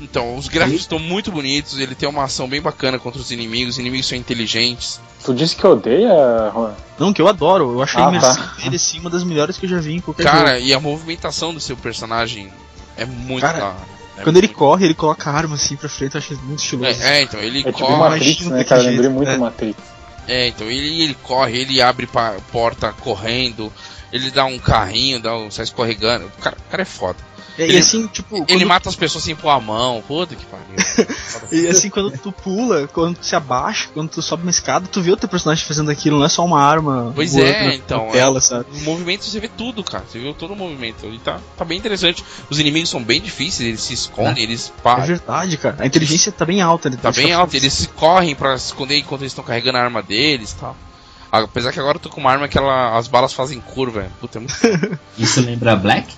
Então, 0.00 0.36
os 0.36 0.48
gráficos 0.48 0.80
estão 0.80 0.98
muito 0.98 1.30
bonitos, 1.30 1.78
ele 1.78 1.94
tem 1.94 2.08
uma 2.08 2.24
ação 2.24 2.48
bem 2.48 2.60
bacana 2.60 2.98
contra 2.98 3.20
os 3.20 3.30
inimigos, 3.30 3.74
os 3.74 3.78
inimigos 3.78 4.06
são 4.06 4.16
inteligentes. 4.16 4.98
Tu 5.22 5.34
disse 5.34 5.54
que 5.54 5.66
odeia, 5.66 6.50
Juan? 6.54 6.74
Não, 6.98 7.12
que 7.12 7.20
eu 7.20 7.28
adoro. 7.28 7.72
Eu 7.72 7.82
achei 7.82 8.00
ah, 8.00 8.10
tá. 8.18 8.54
ele 8.64 8.78
sim 8.78 8.98
uma 8.98 9.10
das 9.10 9.22
melhores 9.22 9.58
que 9.58 9.66
eu 9.66 9.70
já 9.70 9.78
vi 9.78 9.96
em 9.96 10.00
qualquer 10.00 10.22
Cara, 10.22 10.54
jogo. 10.54 10.66
e 10.66 10.72
a 10.72 10.80
movimentação 10.80 11.52
do 11.52 11.60
seu 11.60 11.76
personagem 11.76 12.50
é 12.96 13.04
muito 13.04 13.42
Cara, 13.42 13.76
é 14.16 14.22
quando 14.22 14.36
muito... 14.36 14.46
ele 14.46 14.48
corre, 14.48 14.86
ele 14.86 14.94
coloca 14.94 15.30
a 15.30 15.34
arma 15.34 15.56
assim 15.56 15.76
pra 15.76 15.88
frente, 15.88 16.14
eu 16.14 16.18
acho 16.18 16.34
muito 16.44 16.60
estiloso. 16.60 17.02
É, 17.02 17.18
é 17.18 17.22
então, 17.22 17.40
ele 17.40 17.60
é 17.60 17.72
corre. 17.72 17.84
Tipo 17.84 17.98
Matrix, 17.98 18.46
né, 18.46 18.64
cara? 18.64 18.82
Lembrei 18.82 19.10
muito 19.10 19.30
é. 19.30 19.36
Matrix. 19.36 19.78
É, 20.26 20.48
então, 20.48 20.70
ele, 20.70 21.02
ele 21.02 21.14
corre, 21.22 21.58
ele 21.58 21.82
abre 21.82 22.08
porta 22.52 22.92
correndo, 23.00 23.72
ele 24.12 24.30
dá 24.30 24.44
um 24.44 24.58
carrinho, 24.58 25.20
dá 25.20 25.36
um, 25.36 25.50
sai 25.50 25.64
escorregando. 25.64 26.26
O 26.26 26.42
cara, 26.42 26.56
o 26.56 26.70
cara 26.70 26.82
é 26.82 26.86
foda. 26.86 27.30
E, 27.58 27.62
ele, 27.62 27.78
assim, 27.78 28.06
tipo. 28.06 28.36
Ele 28.36 28.46
quando... 28.46 28.66
mata 28.66 28.88
as 28.88 28.96
pessoas 28.96 29.24
sem 29.24 29.36
pôr 29.36 29.50
a 29.50 29.60
mão. 29.60 30.02
Puta 30.06 30.34
que 30.34 30.44
pariu. 30.46 30.66
e 31.52 31.66
assim, 31.66 31.90
quando 31.90 32.10
tu 32.16 32.32
pula, 32.32 32.88
quando 32.88 33.16
tu 33.18 33.26
se 33.26 33.36
abaixa, 33.36 33.88
quando 33.92 34.08
tu 34.08 34.22
sobe 34.22 34.42
uma 34.42 34.50
escada, 34.50 34.86
tu 34.86 35.00
vê 35.02 35.10
o 35.10 35.16
teu 35.16 35.28
personagem 35.28 35.64
fazendo 35.64 35.90
aquilo, 35.90 36.18
não 36.18 36.24
é 36.24 36.28
só 36.28 36.44
uma 36.44 36.62
arma. 36.62 37.12
Pois 37.14 37.36
é, 37.36 37.74
então. 37.74 38.08
Tela, 38.10 38.38
é, 38.38 38.40
sabe? 38.40 38.66
O 38.72 38.80
movimento 38.82 39.24
você 39.24 39.40
vê 39.40 39.48
tudo, 39.48 39.84
cara. 39.84 40.04
Você 40.08 40.18
vê 40.18 40.32
todo 40.34 40.52
o 40.52 40.56
movimento. 40.56 41.06
E 41.06 41.18
tá, 41.18 41.40
tá 41.56 41.64
bem 41.64 41.78
interessante. 41.78 42.24
Os 42.48 42.58
inimigos 42.58 42.88
são 42.88 43.02
bem 43.02 43.20
difíceis, 43.20 43.68
eles 43.68 43.82
se 43.82 43.94
escondem, 43.94 44.42
é. 44.42 44.46
eles 44.46 44.72
param. 44.82 45.04
É 45.04 45.06
verdade, 45.06 45.56
cara. 45.56 45.76
A 45.80 45.86
inteligência 45.86 46.32
tá 46.32 46.44
bem 46.44 46.62
alta. 46.62 46.90
Tá 46.90 47.12
bem 47.12 47.32
alta, 47.32 47.56
eles 47.56 47.90
correm 47.94 48.34
pra 48.34 48.56
se 48.56 48.66
esconder 48.66 48.98
enquanto 48.98 49.22
eles 49.22 49.32
estão 49.32 49.44
carregando 49.44 49.78
a 49.78 49.82
arma 49.82 50.02
deles 50.02 50.52
e 50.52 50.56
tal. 50.56 50.76
Apesar 51.30 51.72
que 51.72 51.80
agora 51.80 51.96
eu 51.96 52.00
tô 52.00 52.08
com 52.08 52.20
uma 52.20 52.30
arma 52.30 52.48
que 52.48 52.58
ela, 52.58 52.96
as 52.96 53.06
balas 53.06 53.32
fazem 53.32 53.60
curva. 53.60 54.06
Puta, 54.20 54.38
é 54.38 54.40
muito... 54.40 54.54
Isso 55.16 55.40
lembra 55.40 55.76
Black? 55.76 56.12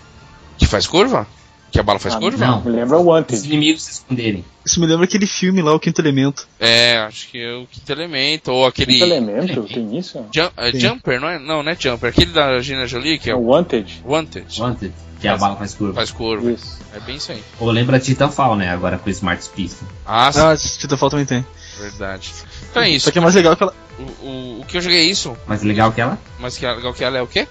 Que 0.56 0.66
faz 0.66 0.86
curva? 0.86 1.26
Que 1.70 1.80
a 1.80 1.82
bala 1.82 1.98
faz 1.98 2.14
ah, 2.14 2.18
curva? 2.18 2.46
Não, 2.46 2.62
me 2.62 2.70
lembra 2.70 2.98
o 2.98 3.06
Wanted. 3.06 3.34
Os 3.34 3.44
inimigos 3.46 3.82
se 3.82 3.92
esconderem. 3.92 4.44
Isso 4.64 4.78
me 4.78 4.86
lembra 4.86 5.04
aquele 5.04 5.26
filme 5.26 5.62
lá, 5.62 5.74
O 5.74 5.80
Quinto 5.80 6.02
Elemento. 6.02 6.46
É, 6.60 6.98
acho 6.98 7.28
que 7.28 7.42
é 7.42 7.54
o 7.54 7.66
Quinto 7.66 7.92
Elemento, 7.92 8.52
ou 8.52 8.66
aquele... 8.66 8.92
Quinto 8.92 9.04
Elemento? 9.04 9.62
Tem 9.64 9.98
isso? 9.98 10.22
Jum, 10.34 10.50
é, 10.54 10.72
Jumper, 10.72 11.18
não 11.18 11.28
é? 11.28 11.38
Não, 11.38 11.62
não 11.62 11.72
é 11.72 11.76
Jumper. 11.78 12.10
Aquele 12.10 12.32
da 12.32 12.60
Gina 12.60 12.86
Jolie, 12.86 13.18
que 13.18 13.30
é, 13.30 13.32
é 13.32 13.36
o... 13.36 13.40
Wanted. 13.40 14.02
Wanted. 14.04 14.60
Wanted. 14.60 14.92
Que 15.18 15.28
a 15.28 15.36
bala 15.36 15.56
faz 15.56 15.72
curva. 15.72 15.94
Faz 15.94 16.10
curva. 16.10 16.50
Isso. 16.50 16.78
É 16.92 17.00
bem 17.00 17.16
isso 17.16 17.32
aí. 17.32 17.42
Ou 17.58 17.70
lembra 17.70 17.98
Titanfall, 17.98 18.56
né? 18.56 18.68
Agora 18.68 18.98
com 18.98 19.08
o 19.08 19.12
Smart 19.12 19.48
Pistol. 19.50 19.88
Ah, 20.04 20.30
sim. 20.32 20.40
Ah, 20.40 20.56
Titanfall 20.56 21.10
também 21.10 21.24
tem. 21.24 21.46
Verdade. 21.82 22.32
Então 22.70 22.82
é 22.82 22.90
isso. 22.90 23.06
Só 23.06 23.10
que 23.10 23.18
é 23.18 23.20
mais 23.20 23.34
legal 23.34 23.56
que 23.56 23.62
ela. 23.62 23.74
O, 23.98 24.26
o, 24.26 24.60
o 24.60 24.64
que 24.66 24.76
eu 24.76 24.80
joguei 24.80 24.98
é 24.98 25.04
isso. 25.04 25.36
Mais 25.46 25.62
legal 25.62 25.92
que 25.92 26.00
ela? 26.00 26.18
Mais 26.38 26.58
legal 26.60 26.94
que 26.94 27.04
ela 27.04 27.18
é 27.18 27.22
o 27.22 27.26
quê? 27.26 27.46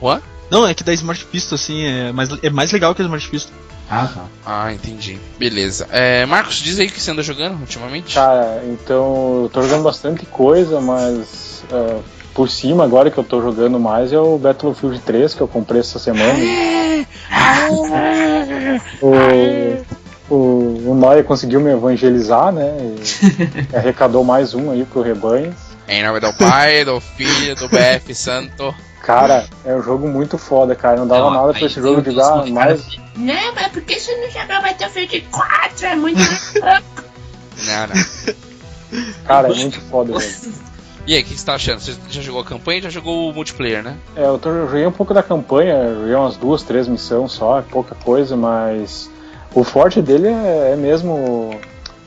What? 0.00 0.22
Não, 0.50 0.66
é 0.66 0.74
que 0.74 0.84
da 0.84 0.92
Smart 0.92 1.24
Pistol, 1.26 1.56
assim, 1.56 1.84
é 1.84 2.12
mais, 2.12 2.28
é 2.42 2.50
mais 2.50 2.70
legal 2.70 2.94
que 2.94 3.02
a 3.02 3.04
Smart 3.04 3.28
Pistol. 3.28 3.54
Ah, 3.90 4.08
tá. 4.12 4.24
Ah, 4.44 4.72
entendi. 4.72 5.18
Beleza. 5.38 5.86
É, 5.90 6.24
Marcos, 6.26 6.56
diz 6.56 6.78
aí 6.78 6.86
o 6.86 6.90
que 6.90 7.00
você 7.00 7.10
anda 7.10 7.22
jogando 7.22 7.60
ultimamente. 7.60 8.14
Cara, 8.14 8.62
então 8.66 9.42
eu 9.42 9.50
tô 9.52 9.62
jogando 9.62 9.82
bastante 9.82 10.24
coisa, 10.26 10.80
mas 10.80 11.64
uh, 11.70 12.02
por 12.32 12.48
cima 12.48 12.84
agora 12.84 13.10
que 13.10 13.18
eu 13.18 13.24
tô 13.24 13.42
jogando 13.42 13.78
mais 13.78 14.12
é 14.12 14.18
o 14.18 14.38
Battlefield 14.38 15.00
3 15.00 15.34
que 15.34 15.40
eu 15.40 15.48
comprei 15.48 15.80
essa 15.80 15.98
semana. 15.98 16.38
o, 19.02 19.12
o, 20.28 20.90
o 20.90 20.94
Noia 20.94 21.22
conseguiu 21.22 21.60
me 21.60 21.70
evangelizar, 21.70 22.52
né? 22.52 22.76
E 22.78 23.76
arrecadou 23.76 24.24
mais 24.24 24.54
um 24.54 24.70
aí 24.70 24.84
pro 24.84 25.02
rebanho. 25.02 25.54
Em 25.86 26.02
nome 26.02 26.20
do 26.20 26.32
Pai, 26.34 26.84
do 26.84 27.00
Filho, 27.00 27.54
do 27.56 27.68
BF 27.68 28.14
Santo. 28.14 28.74
Cara, 29.02 29.46
é 29.66 29.74
um 29.74 29.82
jogo 29.82 30.08
muito 30.08 30.38
foda, 30.38 30.74
cara. 30.74 30.96
Não 30.96 31.06
dava 31.06 31.30
não, 31.30 31.42
nada 31.42 31.52
pra 31.52 31.66
esse 31.66 31.80
jogo 31.80 32.00
de 32.00 32.14
dar 32.14 32.46
mais. 32.46 32.98
Não, 33.14 33.54
mas 33.54 33.68
por 33.68 33.82
que 33.82 34.00
você 34.00 34.16
não 34.16 34.30
joga 34.30 34.62
Battlefield 34.62 35.20
4? 35.30 35.86
É 35.86 35.94
muito 35.94 36.20
Não, 37.66 37.86
não. 37.86 38.34
Cara, 39.26 39.48
é 39.48 39.54
muito 39.54 39.80
foda, 39.82 40.18
velho. 40.18 40.54
E 41.06 41.14
aí, 41.14 41.20
o 41.20 41.24
que 41.24 41.38
você 41.38 41.44
tá 41.44 41.54
achando? 41.54 41.80
Você 41.80 41.94
já 42.08 42.22
jogou 42.22 42.40
a 42.40 42.44
campanha 42.44 42.80
já 42.82 42.88
jogou 42.88 43.28
o 43.30 43.34
multiplayer, 43.34 43.82
né? 43.82 43.96
É, 44.16 44.24
eu, 44.24 44.38
tô, 44.38 44.48
eu 44.48 44.66
joguei 44.66 44.86
um 44.86 44.92
pouco 44.92 45.12
da 45.12 45.22
campanha, 45.22 45.94
joguei 45.94 46.14
umas 46.14 46.36
duas, 46.36 46.62
três 46.62 46.88
missões 46.88 47.32
só, 47.32 47.58
é 47.58 47.62
pouca 47.62 47.94
coisa, 47.94 48.36
mas 48.36 49.10
o 49.54 49.64
forte 49.64 50.02
dele 50.02 50.28
é, 50.28 50.72
é 50.72 50.76
mesmo 50.76 51.58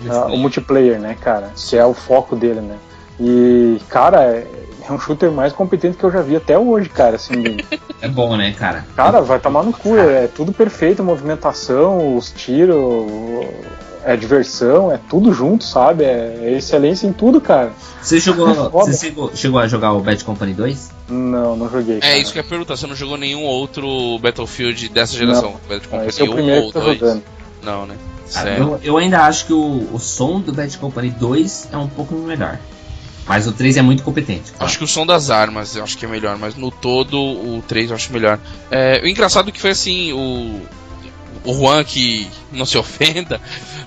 Uh, 0.06 0.34
o 0.34 0.38
multiplayer, 0.38 1.00
né, 1.00 1.16
cara? 1.20 1.52
Que 1.56 1.76
é 1.76 1.86
o 1.86 1.94
foco 1.94 2.36
dele, 2.36 2.62
né? 2.62 2.78
E, 3.20 3.80
cara, 3.90 4.24
é, 4.24 4.48
é 4.88 4.92
um 4.92 5.00
shooter 5.00 5.32
mais 5.32 5.54
competente 5.54 5.98
que 5.98 6.04
eu 6.04 6.12
já 6.12 6.22
vi 6.22 6.36
até 6.36 6.58
hoje, 6.58 6.88
cara. 6.90 7.16
Assim, 7.16 7.58
é 8.02 8.08
bom, 8.08 8.36
né, 8.38 8.54
cara? 8.54 8.86
Cara, 8.96 9.22
vai 9.22 9.40
tomar 9.40 9.64
no 9.64 9.74
cu. 9.74 9.98
É 9.98 10.28
tudo 10.28 10.54
perfeito, 10.54 11.04
movimentação, 11.04 12.16
os 12.16 12.32
tiros, 12.32 12.78
é 14.06 14.16
diversão, 14.16 14.92
é 14.92 15.00
tudo 15.10 15.34
junto, 15.34 15.64
sabe? 15.64 16.04
É, 16.04 16.42
é 16.44 16.52
excelência 16.58 17.08
em 17.08 17.14
tudo, 17.14 17.42
cara. 17.42 17.72
Você 18.00 18.20
jogou. 18.20 18.54
você 18.70 18.94
chegou, 18.94 19.32
chegou, 19.36 19.60
a 19.60 19.68
jogar 19.68 19.94
o 19.94 20.00
Bad 20.00 20.24
Company 20.24 20.54
2? 20.54 20.92
Não, 21.10 21.56
não 21.56 21.70
joguei. 21.72 22.00
Cara. 22.02 22.14
É 22.14 22.20
isso 22.20 22.32
que 22.32 22.38
eu 22.38 22.44
ia 22.44 22.48
perguntar, 22.48 22.78
você 22.78 22.86
não 22.86 22.96
jogou 22.96 23.18
nenhum 23.18 23.42
outro 23.42 24.20
Battlefield 24.20 24.90
dessa 24.90 25.18
geração? 25.18 25.54
Não. 25.54 25.60
Bad 25.68 25.88
Company 25.88 26.08
esse 26.08 26.22
é 26.22 26.24
o 26.24 26.32
primeiro 26.32 26.66
ou 26.66 26.72
que 26.72 26.80
2? 26.80 27.00
Jogando. 27.00 27.37
Não, 27.68 27.86
né? 27.86 27.98
eu, 28.58 28.80
eu, 28.82 28.98
ainda 28.98 29.24
acho 29.24 29.46
que 29.46 29.54
o, 29.54 29.90
o 29.94 30.00
som 30.00 30.40
do 30.40 30.54
Bad 30.54 30.78
Company 30.78 31.10
2 31.10 31.70
é 31.74 31.78
um 31.78 31.90
pouco 31.90 32.16
melhor. 32.16 32.58
Mas 33.28 33.46
o 33.46 33.52
3 33.52 33.76
é 33.76 33.82
muito 33.82 34.04
competente. 34.04 34.52
Claro. 34.52 34.66
Acho 34.66 34.78
que 34.78 34.86
o 34.86 34.88
som 34.88 35.06
das 35.06 35.30
armas 35.30 35.76
eu 35.76 35.84
acho 35.84 35.98
que 35.98 36.06
é 36.06 36.08
melhor, 36.08 36.38
mas 36.38 36.56
no 36.56 36.72
todo 36.72 37.20
o 37.20 37.62
3 37.68 37.90
eu 37.90 37.96
acho 37.98 38.14
melhor. 38.14 38.40
É, 38.72 39.02
o 39.04 39.08
engraçado 39.08 39.50
é 39.50 39.52
que 39.52 39.60
foi 39.60 39.72
assim, 39.72 40.14
o. 40.14 40.62
O 41.44 41.54
Juan 41.54 41.84
que 41.84 42.28
não 42.52 42.66
se 42.66 42.76
ofenda, 42.80 43.40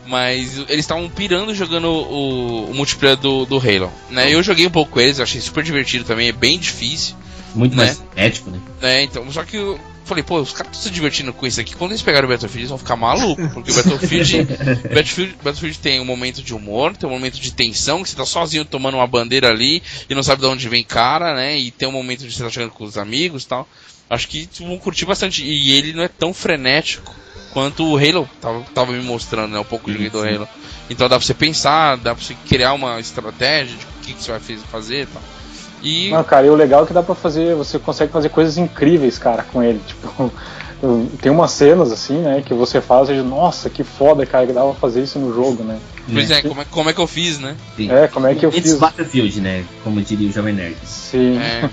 mas 0.06 0.58
eles 0.58 0.80
estavam 0.80 1.08
pirando 1.08 1.54
jogando 1.54 1.88
o, 1.88 2.70
o, 2.70 2.74
multiplayer 2.74 3.16
do, 3.16 3.44
do 3.46 3.56
Halo. 3.56 3.90
Né? 4.10 4.32
Eu 4.32 4.42
joguei 4.42 4.66
um 4.66 4.70
pouco 4.70 4.92
com 4.92 5.00
eles, 5.00 5.20
achei 5.20 5.40
super 5.40 5.64
divertido 5.64 6.04
também, 6.04 6.28
é 6.28 6.32
bem 6.32 6.58
difícil. 6.58 7.16
Muito 7.54 7.76
né? 7.76 7.86
mais 7.86 8.02
ético, 8.14 8.50
né? 8.50 8.60
É, 8.80 9.02
então, 9.02 9.30
só 9.32 9.42
que 9.42 9.58
falei, 10.11 10.24
pô, 10.24 10.40
os 10.40 10.52
caras 10.52 10.72
estão 10.72 10.82
se 10.82 10.90
divertindo 10.90 11.32
com 11.32 11.46
isso 11.46 11.61
aqui. 11.61 11.74
Quando 11.74 11.92
eles 11.92 12.02
pegarem 12.02 12.26
o 12.26 12.32
Battlefield, 12.32 12.61
eles 12.61 12.68
vão 12.68 12.78
ficar 12.78 12.96
malucos. 12.96 13.52
Porque 13.52 13.70
o 13.70 13.74
Battlefield, 13.74 14.44
Battlefield, 14.92 15.36
Battlefield 15.42 15.78
tem 15.78 16.00
um 16.00 16.04
momento 16.04 16.42
de 16.42 16.52
humor, 16.52 16.96
tem 16.96 17.08
um 17.08 17.12
momento 17.12 17.40
de 17.40 17.52
tensão, 17.52 18.02
que 18.02 18.11
você 18.11 18.16
tá 18.16 18.26
sozinho 18.26 18.64
tomando 18.64 18.96
uma 18.96 19.06
bandeira 19.06 19.48
ali 19.48 19.82
e 20.08 20.14
não 20.14 20.22
sabe 20.22 20.42
de 20.42 20.48
onde 20.48 20.68
vem 20.68 20.82
cara, 20.82 21.34
né? 21.34 21.56
E 21.56 21.70
tem 21.70 21.88
um 21.88 21.92
momento 21.92 22.26
de 22.26 22.32
você 22.32 22.42
tá 22.42 22.48
jogando 22.48 22.72
com 22.72 22.84
os 22.84 22.98
amigos 22.98 23.44
e 23.44 23.48
tal. 23.48 23.68
Acho 24.08 24.26
que 24.26 24.48
vão 24.58 24.76
curtir 24.78 25.06
bastante. 25.06 25.44
E 25.44 25.72
ele 25.72 25.92
não 25.92 26.02
é 26.02 26.08
tão 26.08 26.34
frenético 26.34 27.14
quanto 27.52 27.84
o 27.84 27.96
Halo 27.96 28.28
tava, 28.40 28.62
tava 28.74 28.92
me 28.92 29.02
mostrando, 29.02 29.52
né? 29.52 29.61
Um 29.61 29.64
pouco 29.64 29.90
de 29.90 30.11
do 30.11 30.20
Halo. 30.20 30.48
Então 30.88 31.08
dá 31.08 31.16
pra 31.16 31.24
você 31.24 31.34
pensar, 31.34 31.96
dá 31.96 32.14
pra 32.14 32.24
você 32.24 32.34
criar 32.48 32.72
uma 32.72 32.98
estratégia 32.98 33.76
de 33.76 33.84
o 33.84 33.88
que, 34.02 34.14
que 34.14 34.22
você 34.22 34.32
vai 34.32 34.40
fazer 34.40 35.02
e 35.02 35.06
tal. 35.06 35.22
E... 35.82 36.10
Não, 36.10 36.22
cara, 36.22 36.46
e 36.46 36.50
o 36.50 36.54
legal 36.54 36.84
é 36.84 36.86
que 36.86 36.92
dá 36.92 37.02
pra 37.02 37.14
fazer, 37.14 37.54
você 37.54 37.78
consegue 37.78 38.12
fazer 38.12 38.28
coisas 38.28 38.58
incríveis, 38.58 39.18
cara, 39.18 39.42
com 39.42 39.62
ele. 39.62 39.80
Tipo, 39.86 40.32
tem 41.20 41.30
umas 41.30 41.50
cenas 41.50 41.92
assim, 41.92 42.18
né, 42.18 42.42
que 42.44 42.54
você 42.54 42.80
faz 42.80 43.08
e 43.08 43.14
nossa, 43.14 43.70
que 43.70 43.84
foda, 43.84 44.24
cara, 44.26 44.46
que 44.46 44.52
dava 44.52 44.70
pra 44.70 44.80
fazer 44.80 45.02
isso 45.02 45.18
no 45.18 45.34
jogo, 45.34 45.62
né? 45.62 45.78
Pois 46.12 46.30
é, 46.30 46.42
como 46.42 46.60
é, 46.60 46.64
como 46.64 46.90
é 46.90 46.92
que 46.92 47.00
eu 47.00 47.06
fiz, 47.06 47.38
né? 47.38 47.56
Sim. 47.76 47.90
É, 47.90 48.08
como 48.08 48.26
é 48.26 48.34
que 48.34 48.44
eu 48.44 48.50
It's 48.50 48.62
fiz. 48.62 48.78
Battlefield, 48.78 49.40
né? 49.40 49.64
Como 49.84 50.00
diria 50.00 50.28
o 50.28 50.32
Jovem 50.32 50.54
Nerd. 50.54 50.76
Sim. 50.84 51.38
É. 51.38 51.70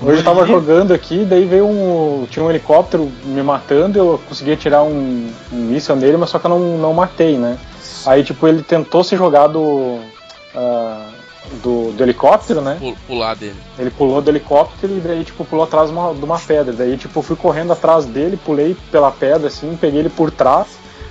Hoje 0.00 0.20
eu 0.20 0.24
tava 0.24 0.46
jogando 0.46 0.92
aqui, 0.92 1.24
daí 1.24 1.46
veio 1.46 1.66
um. 1.66 2.26
Tinha 2.30 2.44
um 2.44 2.50
helicóptero 2.50 3.10
me 3.24 3.42
matando, 3.42 3.98
eu 3.98 4.20
consegui 4.28 4.54
tirar 4.56 4.82
um, 4.82 5.30
um 5.50 5.56
míssil 5.56 5.96
nele, 5.96 6.18
mas 6.18 6.28
só 6.28 6.38
que 6.38 6.46
eu 6.46 6.50
não, 6.50 6.78
não 6.78 6.92
matei, 6.92 7.38
né? 7.38 7.58
Aí, 8.04 8.22
tipo, 8.22 8.46
ele 8.46 8.62
tentou 8.62 9.02
se 9.02 9.16
jogar 9.16 9.46
do. 9.46 9.60
Uh, 9.60 11.15
do, 11.62 11.92
do 11.92 12.02
helicóptero, 12.02 12.60
né? 12.60 12.78
Pular 13.06 13.34
dele. 13.34 13.56
Ele 13.78 13.90
pulou 13.90 14.20
do 14.20 14.30
helicóptero 14.30 14.96
e 14.96 15.00
daí, 15.00 15.24
tipo, 15.24 15.44
pulou 15.44 15.64
atrás 15.64 15.88
de 15.88 15.96
uma, 15.96 16.14
de 16.14 16.24
uma 16.24 16.38
pedra. 16.38 16.72
Daí, 16.72 16.96
tipo, 16.96 17.22
fui 17.22 17.36
correndo 17.36 17.72
atrás 17.72 18.04
dele, 18.04 18.36
pulei 18.36 18.76
pela 18.90 19.10
pedra, 19.10 19.48
assim, 19.48 19.76
peguei 19.80 20.00
ele 20.00 20.10
por 20.10 20.30
trás 20.30 20.66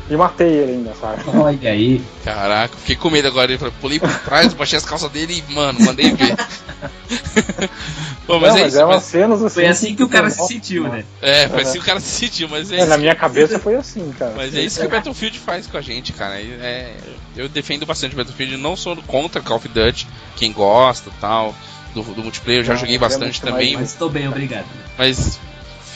e 0.10 0.16
matei 0.16 0.48
ele 0.48 0.72
ainda, 0.74 0.94
sabe? 0.96 1.24
Olha 1.38 1.72
aí. 1.72 2.02
Caraca, 2.24 2.76
fiquei 2.78 2.96
com 2.96 3.10
medo 3.10 3.28
agora. 3.28 3.52
Eu 3.52 3.72
pulei 3.82 4.00
por 4.00 4.14
trás, 4.20 4.54
baixei 4.54 4.78
as 4.78 4.86
calças 4.86 5.10
dele 5.12 5.44
e, 5.48 5.54
mano, 5.54 5.80
mandei 5.82 6.12
ver. 6.14 6.36
Pô, 8.28 8.40
mas, 8.40 8.54
não, 8.54 8.60
é, 8.60 8.64
mas 8.64 8.74
isso, 8.74 8.82
é 8.82 8.86
mas... 8.86 9.04
cenas 9.04 9.44
assim. 9.44 9.54
Foi 9.54 9.68
assim 9.68 9.96
que 9.96 10.04
o 10.04 10.10
cara 10.10 10.30
se 10.30 10.48
sentiu, 10.48 10.84
né? 10.84 11.06
É, 11.22 11.48
foi 11.48 11.62
assim 11.62 11.74
que 11.74 11.80
o 11.80 11.84
cara 11.84 12.00
se 12.00 12.08
sentiu, 12.08 12.50
mas 12.50 12.72
é, 12.72 12.80
é 12.80 12.86
Na 12.86 12.98
minha 12.98 13.16
cabeça 13.16 13.60
foi 13.60 13.76
assim, 13.76 14.12
cara. 14.18 14.34
Mas 14.36 14.56
é 14.56 14.62
isso 14.62 14.80
que 14.80 14.86
o 14.86 14.90
Battlefield 14.90 15.40
faz 15.40 15.68
com 15.68 15.78
a 15.78 15.82
gente, 15.82 16.12
cara. 16.12 16.40
É, 16.40 16.96
eu 17.38 17.48
defendo 17.48 17.86
bastante 17.86 18.14
o 18.14 18.18
Battlefield, 18.18 18.58
não 18.58 18.76
sou 18.76 18.96
contra 19.04 19.42
Call 19.42 19.58
of 19.58 19.68
Duty, 19.68 20.08
quem 20.36 20.52
gosta 20.52 21.12
tal, 21.22 21.54
do, 21.94 22.02
do 22.02 22.24
multiplayer, 22.24 22.62
eu 22.62 22.66
já 22.66 22.74
não, 22.74 22.80
joguei 22.80 22.98
bastante 22.98 23.42
também. 23.42 23.76
Mas 23.76 23.92
estou 23.92 24.10
bem, 24.10 24.28
obrigado. 24.28 24.66
Mas 24.98 25.40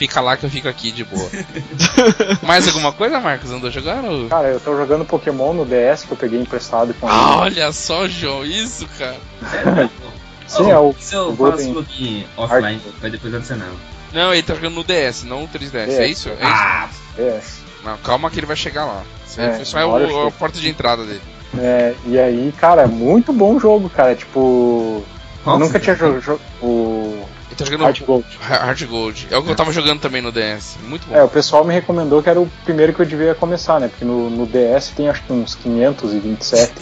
fica 0.00 0.18
lá 0.22 0.34
que 0.34 0.46
eu 0.46 0.50
fico 0.50 0.66
aqui 0.66 0.90
de 0.90 1.04
boa. 1.04 1.28
Mais 2.42 2.66
alguma 2.66 2.90
coisa, 2.90 3.20
Marcos? 3.20 3.50
Andou 3.50 3.70
jogando? 3.70 4.30
Cara, 4.30 4.48
eu 4.48 4.58
tô 4.58 4.74
jogando 4.74 5.04
Pokémon 5.04 5.52
no 5.52 5.66
DS 5.66 6.04
que 6.04 6.12
eu 6.12 6.16
peguei 6.16 6.40
emprestado 6.40 6.94
com 6.94 7.06
ah, 7.06 7.40
Olha 7.40 7.70
só, 7.70 8.08
João, 8.08 8.42
isso, 8.42 8.88
cara. 8.98 9.18
Sim, 10.48 10.64
oh, 10.64 10.70
é 10.70 10.78
o. 10.78 10.94
Se 10.98 11.14
eu 11.14 11.36
faço 11.36 11.68
um 11.68 11.74
pouquinho 11.74 12.26
offline, 12.34 12.80
vai 12.98 13.10
depois 13.10 13.34
adicionar. 13.34 13.68
Não, 14.10 14.32
ele 14.32 14.42
tá 14.42 14.54
jogando 14.54 14.74
no 14.76 14.84
DS, 14.84 15.22
não 15.22 15.42
no 15.42 15.48
3DS, 15.48 15.70
DS. 15.70 15.98
é 15.98 16.06
isso? 16.06 16.28
É 16.30 16.38
ah, 16.40 16.88
DS. 17.16 17.60
Não, 17.84 17.98
calma 17.98 18.30
que 18.30 18.40
ele 18.40 18.46
vai 18.46 18.56
chegar 18.56 18.86
lá. 18.86 19.02
Isso 19.26 19.40
é, 19.40 19.64
só 19.64 19.78
é 19.78 19.84
o, 19.84 20.26
a 20.26 20.30
porta 20.32 20.58
de 20.58 20.68
entrada 20.68 21.04
dele. 21.04 21.22
É, 21.58 21.94
e 22.06 22.18
aí, 22.18 22.52
cara, 22.56 22.88
muito 22.88 23.34
bom 23.34 23.60
jogo, 23.60 23.90
cara. 23.90 24.16
Tipo. 24.16 25.04
Nossa, 25.44 25.56
eu 25.56 25.66
nunca 25.66 25.78
tinha 25.78 25.94
jogado. 25.94 26.40
O 26.60 26.99
tá 27.64 27.70
jogando 27.70 27.84
Hard 27.84 28.00
Gold. 28.04 28.26
Hard 28.40 28.84
Gold. 28.86 29.28
É 29.30 29.36
o 29.36 29.42
que 29.42 29.50
eu 29.50 29.56
tava 29.56 29.72
jogando 29.72 30.00
também 30.00 30.22
no 30.22 30.32
DS. 30.32 30.76
Muito 30.84 31.06
bom. 31.06 31.14
É, 31.14 31.22
o 31.22 31.28
pessoal 31.28 31.64
me 31.64 31.72
recomendou 31.72 32.22
que 32.22 32.28
era 32.28 32.40
o 32.40 32.50
primeiro 32.64 32.92
que 32.92 33.00
eu 33.00 33.06
devia 33.06 33.34
começar, 33.34 33.80
né? 33.80 33.88
Porque 33.88 34.04
no, 34.04 34.30
no 34.30 34.46
DS 34.46 34.90
tem 34.96 35.08
acho 35.08 35.22
que 35.22 35.32
uns 35.32 35.54
527. 35.54 36.72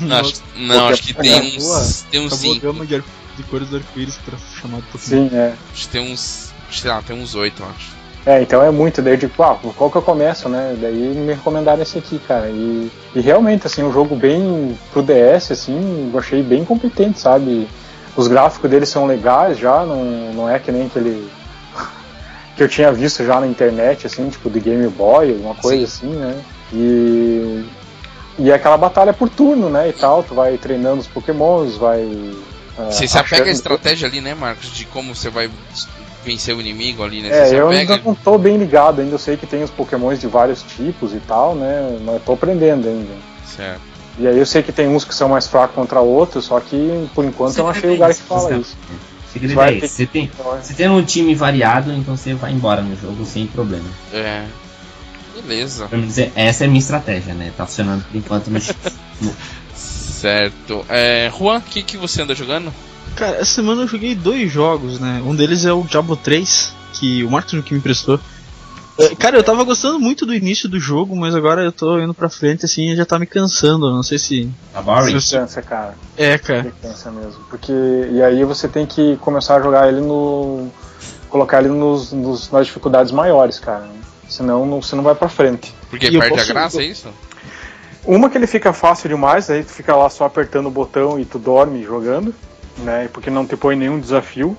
não, 0.00 0.16
acho, 0.16 0.34
não, 0.56 0.88
acho 0.88 1.02
que 1.02 1.14
tem 1.14 1.56
uns. 1.56 2.02
Tem 2.10 2.20
uns 2.20 2.34
5. 2.34 2.60
gama 2.60 2.86
de, 2.86 3.02
de 3.36 3.42
cores 3.44 3.68
do 3.68 3.76
arco-íris 3.76 4.16
pra 4.18 4.36
chamar 4.60 4.80
de. 4.80 4.98
Sim, 5.00 5.30
é. 5.32 5.54
Acho 5.72 5.86
que 5.86 5.88
tem 5.88 6.12
uns. 6.12 6.52
Sei 6.70 6.90
lá, 6.90 7.00
tem 7.00 7.16
uns 7.16 7.34
8, 7.34 7.62
acho. 7.64 7.98
É, 8.26 8.42
então 8.42 8.62
é 8.62 8.70
muito. 8.70 9.00
Daí 9.00 9.14
eu 9.14 9.16
digo, 9.16 9.42
ah, 9.42 9.58
qual 9.76 9.90
que 9.90 9.96
eu 9.96 10.02
começo, 10.02 10.50
né? 10.50 10.76
Daí 10.78 10.92
me 10.94 11.32
recomendaram 11.32 11.80
esse 11.80 11.96
aqui, 11.96 12.18
cara. 12.18 12.48
E, 12.50 12.90
e 13.14 13.20
realmente, 13.20 13.66
assim, 13.66 13.82
um 13.82 13.90
jogo 13.90 14.14
bem 14.14 14.78
pro 14.92 15.02
DS, 15.02 15.52
assim, 15.52 16.10
eu 16.12 16.18
achei 16.18 16.42
bem 16.42 16.62
competente, 16.62 17.18
sabe? 17.18 17.66
Os 18.18 18.26
gráficos 18.26 18.68
dele 18.68 18.84
são 18.84 19.06
legais 19.06 19.56
já, 19.56 19.86
não, 19.86 20.32
não 20.32 20.50
é 20.50 20.58
que 20.58 20.72
nem 20.72 20.86
aquele 20.86 21.30
que 22.56 22.62
eu 22.64 22.68
tinha 22.68 22.90
visto 22.90 23.24
já 23.24 23.38
na 23.38 23.46
internet, 23.46 24.08
assim, 24.08 24.28
tipo 24.28 24.50
de 24.50 24.58
Game 24.58 24.88
Boy, 24.88 25.30
alguma 25.30 25.54
coisa 25.54 25.86
Sim. 25.86 26.08
assim, 26.08 26.16
né? 26.16 26.42
E, 26.72 27.64
e 28.40 28.50
é 28.50 28.54
aquela 28.54 28.76
batalha 28.76 29.12
por 29.12 29.28
turno, 29.28 29.70
né? 29.70 29.88
E 29.88 29.92
tal, 29.92 30.24
tu 30.24 30.34
vai 30.34 30.58
treinando 30.58 31.00
os 31.00 31.06
pokémons, 31.06 31.76
vai. 31.76 32.02
Uh, 32.02 32.42
você 32.90 33.06
se 33.06 33.16
apega 33.16 33.44
à 33.44 33.52
estratégia 33.52 34.08
ali, 34.08 34.20
né, 34.20 34.34
Marcos? 34.34 34.72
De 34.72 34.84
como 34.86 35.14
você 35.14 35.30
vai 35.30 35.48
vencer 36.24 36.56
o 36.56 36.60
inimigo 36.60 37.04
ali, 37.04 37.22
né? 37.22 37.28
Você 37.28 37.54
é, 37.54 37.60
eu 37.60 37.68
ainda 37.68 37.98
não 37.98 38.16
tô 38.16 38.36
bem 38.36 38.56
ligado, 38.56 39.00
ainda 39.00 39.14
eu 39.14 39.18
sei 39.20 39.36
que 39.36 39.46
tem 39.46 39.62
os 39.62 39.70
pokémons 39.70 40.20
de 40.20 40.26
vários 40.26 40.60
tipos 40.64 41.14
e 41.14 41.20
tal, 41.20 41.54
né? 41.54 41.96
Mas 42.04 42.14
eu 42.16 42.20
tô 42.20 42.32
aprendendo 42.32 42.88
ainda. 42.88 43.14
Certo. 43.46 43.87
E 44.18 44.26
aí 44.26 44.38
eu 44.38 44.46
sei 44.46 44.62
que 44.62 44.72
tem 44.72 44.88
uns 44.88 45.04
que 45.04 45.14
são 45.14 45.28
mais 45.28 45.46
fracos 45.46 45.74
contra 45.74 46.00
outros, 46.00 46.46
só 46.46 46.58
que 46.58 47.08
por 47.14 47.24
enquanto 47.24 47.52
você 47.52 47.60
eu 47.60 47.64
não 47.64 47.70
achei 47.70 47.88
o 47.88 47.92
lugar 47.92 48.12
que 48.12 48.22
fala 48.22 48.56
isso. 48.56 48.76
Segredo 49.32 49.60
é 49.60 49.74
esse. 49.74 49.88
Você 49.88 50.06
tem, 50.06 50.30
você 50.60 50.74
tem 50.74 50.88
um 50.88 51.02
time 51.04 51.34
variado, 51.34 51.92
então 51.92 52.16
você 52.16 52.34
vai 52.34 52.52
embora 52.52 52.82
no 52.82 52.96
jogo 52.96 53.24
sem 53.24 53.46
problema. 53.46 53.88
É. 54.12 54.44
Beleza. 55.40 55.86
Pra 55.86 55.98
dizer, 55.98 56.32
essa 56.34 56.64
é 56.64 56.66
a 56.66 56.68
minha 56.68 56.80
estratégia, 56.80 57.34
né? 57.34 57.52
Tá 57.56 57.64
funcionando 57.66 58.04
por 58.04 58.16
enquanto 58.16 58.48
no 58.48 58.60
Certo. 59.74 60.84
É, 60.88 61.30
Juan, 61.38 61.58
o 61.58 61.62
que, 61.62 61.82
que 61.82 61.96
você 61.96 62.22
anda 62.22 62.34
jogando? 62.34 62.74
Cara, 63.14 63.36
essa 63.36 63.54
semana 63.54 63.82
eu 63.82 63.88
joguei 63.88 64.16
dois 64.16 64.50
jogos, 64.50 64.98
né? 64.98 65.22
Um 65.24 65.34
deles 65.34 65.64
é 65.64 65.72
o 65.72 65.84
Diablo 65.84 66.16
3, 66.16 66.74
que 66.92 67.22
o 67.22 67.30
Marcos 67.30 67.60
que 67.62 67.72
me 67.72 67.78
emprestou. 67.78 68.18
É, 68.98 69.14
cara, 69.14 69.36
eu 69.36 69.44
tava 69.44 69.62
gostando 69.62 70.00
muito 70.00 70.26
do 70.26 70.34
início 70.34 70.68
do 70.68 70.80
jogo, 70.80 71.14
mas 71.14 71.32
agora 71.32 71.62
eu 71.62 71.70
tô 71.70 72.00
indo 72.00 72.12
pra 72.12 72.28
frente 72.28 72.64
assim 72.64 72.90
e 72.90 72.96
já 72.96 73.06
tá 73.06 73.16
me 73.16 73.26
cansando. 73.26 73.92
Não 73.92 74.02
sei 74.02 74.18
se. 74.18 74.50
Tá 74.72 74.82
boring? 74.82 75.20
Se 75.20 75.36
cansa, 75.36 75.62
cara. 75.62 75.94
É, 76.16 76.36
cara. 76.36 76.72
Cansa 76.82 77.10
mesmo. 77.12 77.40
Porque. 77.48 77.72
E 77.72 78.20
aí 78.20 78.42
você 78.44 78.66
tem 78.66 78.84
que 78.84 79.16
começar 79.18 79.56
a 79.56 79.62
jogar 79.62 79.88
ele 79.88 80.00
no. 80.00 80.68
Colocar 81.30 81.60
ele 81.60 81.68
nos, 81.68 82.12
nos 82.12 82.50
nas 82.50 82.66
dificuldades 82.66 83.12
maiores, 83.12 83.60
cara. 83.60 83.88
Senão 84.28 84.66
não, 84.66 84.82
você 84.82 84.96
não 84.96 85.04
vai 85.04 85.14
pra 85.14 85.28
frente. 85.28 85.72
Porque 85.88 86.06
e 86.06 86.18
perde 86.18 86.30
posso... 86.30 86.50
a 86.50 86.54
graça, 86.54 86.82
é 86.82 86.86
isso? 86.86 87.08
Uma 88.04 88.28
que 88.28 88.36
ele 88.36 88.46
fica 88.46 88.72
fácil 88.72 89.08
demais, 89.08 89.48
aí 89.50 89.62
tu 89.62 89.70
fica 89.70 89.94
lá 89.94 90.08
só 90.10 90.24
apertando 90.24 90.66
o 90.66 90.70
botão 90.70 91.20
e 91.20 91.24
tu 91.24 91.38
dorme 91.38 91.84
jogando, 91.84 92.34
né? 92.78 93.08
Porque 93.12 93.30
não 93.30 93.46
te 93.46 93.56
põe 93.56 93.76
nenhum 93.76 94.00
desafio. 94.00 94.56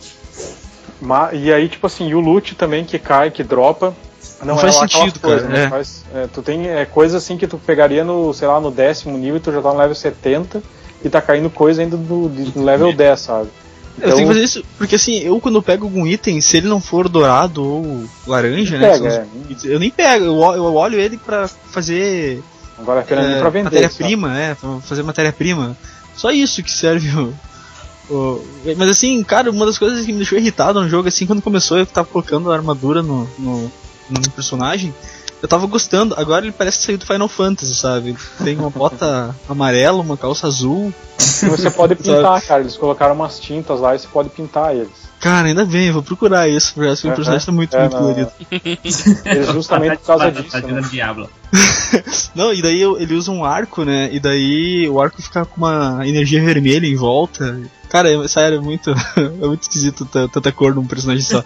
E 1.34 1.52
aí, 1.52 1.68
tipo 1.68 1.88
assim, 1.88 2.08
e 2.10 2.16
o 2.16 2.20
loot 2.20 2.56
também 2.56 2.86
que 2.86 3.00
cai, 3.00 3.32
que 3.32 3.44
dropa, 3.44 3.96
não, 4.40 4.56
não 4.56 4.58
faz 4.58 4.76
é 4.76 4.80
sentido, 4.80 5.20
cara. 5.20 5.40
Coisa, 5.42 5.58
é. 5.58 5.70
Faz, 5.70 6.06
é, 6.14 6.28
tu 6.28 6.42
tem 6.42 6.70
é, 6.70 6.86
coisa 6.86 7.18
assim 7.18 7.38
que 7.38 7.48
tu 7.48 7.58
pegaria 7.58 8.04
no, 8.04 8.34
sei 8.34 8.48
lá, 8.48 8.60
no 8.60 8.72
décimo 8.72 9.18
nível 9.18 9.38
e 9.38 9.40
tu 9.40 9.52
já 9.52 9.62
tá 9.62 9.72
no 9.72 9.80
level 9.80 9.96
70 9.96 10.62
e 11.04 11.10
tá 11.10 11.22
caindo 11.22 11.50
coisa 11.50 11.82
ainda 11.82 11.98
do, 11.98 12.30
do 12.30 12.64
level 12.64 12.94
10, 12.94 13.20
sabe? 13.20 13.50
Então, 13.98 14.10
eu 14.10 14.16
tenho 14.16 14.28
que 14.28 14.34
fazer 14.34 14.46
isso, 14.46 14.64
porque 14.78 14.96
assim, 14.96 15.20
eu 15.20 15.40
quando 15.42 15.62
pego 15.62 15.86
algum 15.86 16.08
item, 16.08 16.40
se 16.40 16.58
ele 16.58 16.68
não 16.68 16.80
for 16.80 17.10
dourado 17.10 17.64
ou 17.64 18.06
laranja, 18.26 18.78
né? 18.78 18.92
Pega, 18.92 19.10
é. 19.10 19.26
Eu 19.66 19.80
nem 19.80 19.92
pego, 19.92 20.26
eu, 20.26 20.42
eu 20.56 20.76
olho 20.76 21.00
ele 21.00 21.18
pra 21.18 21.48
fazer 21.48 22.42
Agora 22.80 23.02
apenas 23.02 23.26
é, 23.26 23.40
pra 23.40 23.50
vender. 23.50 23.66
Matéria-prima, 23.66 24.40
é, 24.40 24.56
pra 24.56 24.80
fazer 24.80 25.04
matéria-prima. 25.04 25.78
Só 26.16 26.32
isso 26.32 26.64
que 26.64 26.72
serve 26.72 27.10
o, 27.10 27.34
o, 28.10 28.48
Mas 28.78 28.90
assim, 28.90 29.22
cara, 29.24 29.52
uma 29.52 29.66
das 29.66 29.78
coisas 29.78 30.06
que 30.06 30.12
me 30.12 30.20
deixou 30.20 30.38
irritado 30.38 30.82
no 30.82 30.90
jogo, 30.90 31.08
assim, 31.08 31.26
quando 31.26 31.42
começou, 31.42 31.78
eu 31.78 31.86
tava 31.86 32.08
colocando 32.08 32.52
a 32.52 32.56
armadura 32.56 33.04
no, 33.04 33.30
no, 33.38 33.72
no 34.10 34.32
personagem. 34.32 34.94
Eu 35.42 35.48
tava 35.48 35.66
gostando, 35.68 36.16
agora 36.18 36.46
ele 36.46 36.52
parece 36.52 36.82
sair 36.82 36.98
do 36.98 37.06
Final 37.06 37.30
Fantasy, 37.30 37.74
sabe? 37.74 38.16
Tem 38.44 38.58
uma 38.58 38.70
bota 38.70 39.34
amarela, 39.48 40.02
uma 40.02 40.18
calça 40.18 40.48
azul. 40.48 40.94
Você 41.18 41.72
pode 41.72 41.96
pintar, 42.02 42.42
cara. 42.42 42.62
Eles 42.62 42.76
colocaram 42.76 43.16
umas 43.16 43.40
tintas 43.40 43.80
lá 43.80 43.96
e 43.96 44.00
você 44.00 44.08
pode 44.08 44.30
pintar 44.30 44.76
eles. 44.76 45.10
Cara, 45.20 45.48
ainda 45.48 45.66
bem, 45.66 45.88
eu 45.88 45.94
vou 45.94 46.04
procurar 46.04 46.48
isso, 46.48 46.74
porque 46.74 46.90
acho 46.90 47.02
que 47.02 47.10
o 47.10 47.16
personagem 47.16 47.46
tá 47.46 47.52
muito, 47.52 47.76
é, 47.76 47.80
muito 47.82 47.98
colorido. 47.98 48.32
É 49.26 49.44
justamente 49.54 49.98
por 49.98 50.06
causa 50.06 50.32
disso. 50.32 50.58
Né? 50.66 50.82
Diablo. 50.90 51.30
não, 52.34 52.54
e 52.54 52.62
daí 52.62 52.82
ele 52.82 53.14
usa 53.16 53.32
um 53.32 53.44
arco, 53.44 53.84
né? 53.84 54.10
E 54.14 54.20
daí 54.20 54.90
o 54.90 55.02
arco 55.02 55.22
fica 55.22 55.46
com 55.46 55.58
uma 55.58 56.08
energia 56.08 56.42
vermelha 56.42 56.88
em 56.88 56.96
volta. 56.96 57.60
Cara, 57.90 58.10
é, 58.10 58.28
sério, 58.28 58.60
é 58.60 58.62
muito, 58.62 58.92
é 59.18 59.48
muito 59.48 59.64
esquisito 59.64 60.06
tanta 60.06 60.52
cor 60.52 60.74
num 60.74 60.86
personagem 60.86 61.24
só. 61.24 61.44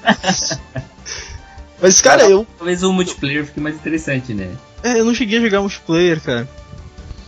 Mas, 1.84 2.00
cara, 2.00 2.24
eu. 2.30 2.48
Talvez 2.58 2.82
o 2.82 2.94
multiplayer 2.94 3.46
fique 3.46 3.60
mais 3.60 3.76
interessante, 3.76 4.34
né? 4.34 4.50
É, 4.82 5.02
eu 5.02 5.04
não 5.04 5.14
cheguei 5.14 5.38
a 5.38 5.42
jogar 5.42 5.60
multiplayer, 5.60 6.22
cara. 6.22 6.48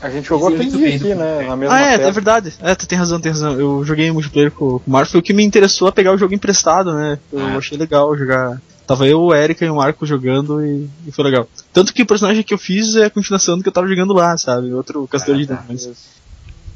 A 0.01 0.10
gente 0.10 0.30
jogou 0.30 0.47
aquele 0.47 0.70
dia 0.70 0.95
aqui, 0.95 1.14
né? 1.14 1.45
Na 1.45 1.58
mesma 1.58 1.76
ah, 1.76 1.82
é, 1.82 1.97
tela. 1.97 2.10
é 2.10 2.12
verdade. 2.14 2.53
É, 2.62 2.74
tu 2.74 2.88
tem 2.88 2.97
razão, 2.97 3.20
tem 3.20 3.34
razão. 3.34 3.60
Eu 3.60 3.84
joguei 3.84 4.10
multiplayer 4.12 4.51
com, 4.51 4.80
com 4.80 4.84
o 4.88 4.89
Marco, 4.89 5.12
foi 5.12 5.20
o 5.20 5.24
que 5.24 5.34
me 5.34 5.43
interessou 5.43 5.89
a 5.89 5.91
pegar 5.91 6.14
o 6.14 6.18
jogo 6.18 6.34
emprestado, 6.34 6.93
né? 6.93 7.20
Eu 7.34 7.39
ah. 7.39 7.58
achei 7.58 7.78
legal 7.78 8.18
jogar. 8.18 8.62
Tava 8.88 9.06
eu, 9.06 9.20
o 9.20 9.36
Erika 9.36 9.66
e 9.66 9.70
o 9.70 9.76
Marco 9.76 10.06
jogando 10.06 10.66
e, 10.66 10.88
e, 11.06 11.12
foi 11.12 11.26
legal. 11.26 11.49
Tanto 11.74 11.93
que 11.93 12.03
o 12.03 12.06
personagem 12.06 12.41
que 12.41 12.53
eu 12.53 12.58
fiz 12.58 12.95
é 12.95 13.06
a 13.06 13.10
continuação 13.10 13.58
do 13.58 13.64
que 13.64 13.68
eu 13.68 13.74
tava 13.74 13.89
jogando 13.89 14.14
lá, 14.14 14.38
sabe? 14.38 14.72
Outro 14.72 15.06
Caçador 15.06 15.36
ah, 15.36 15.38
de 15.39 15.47
tá. 15.47 15.56
Demônios. 15.56 15.89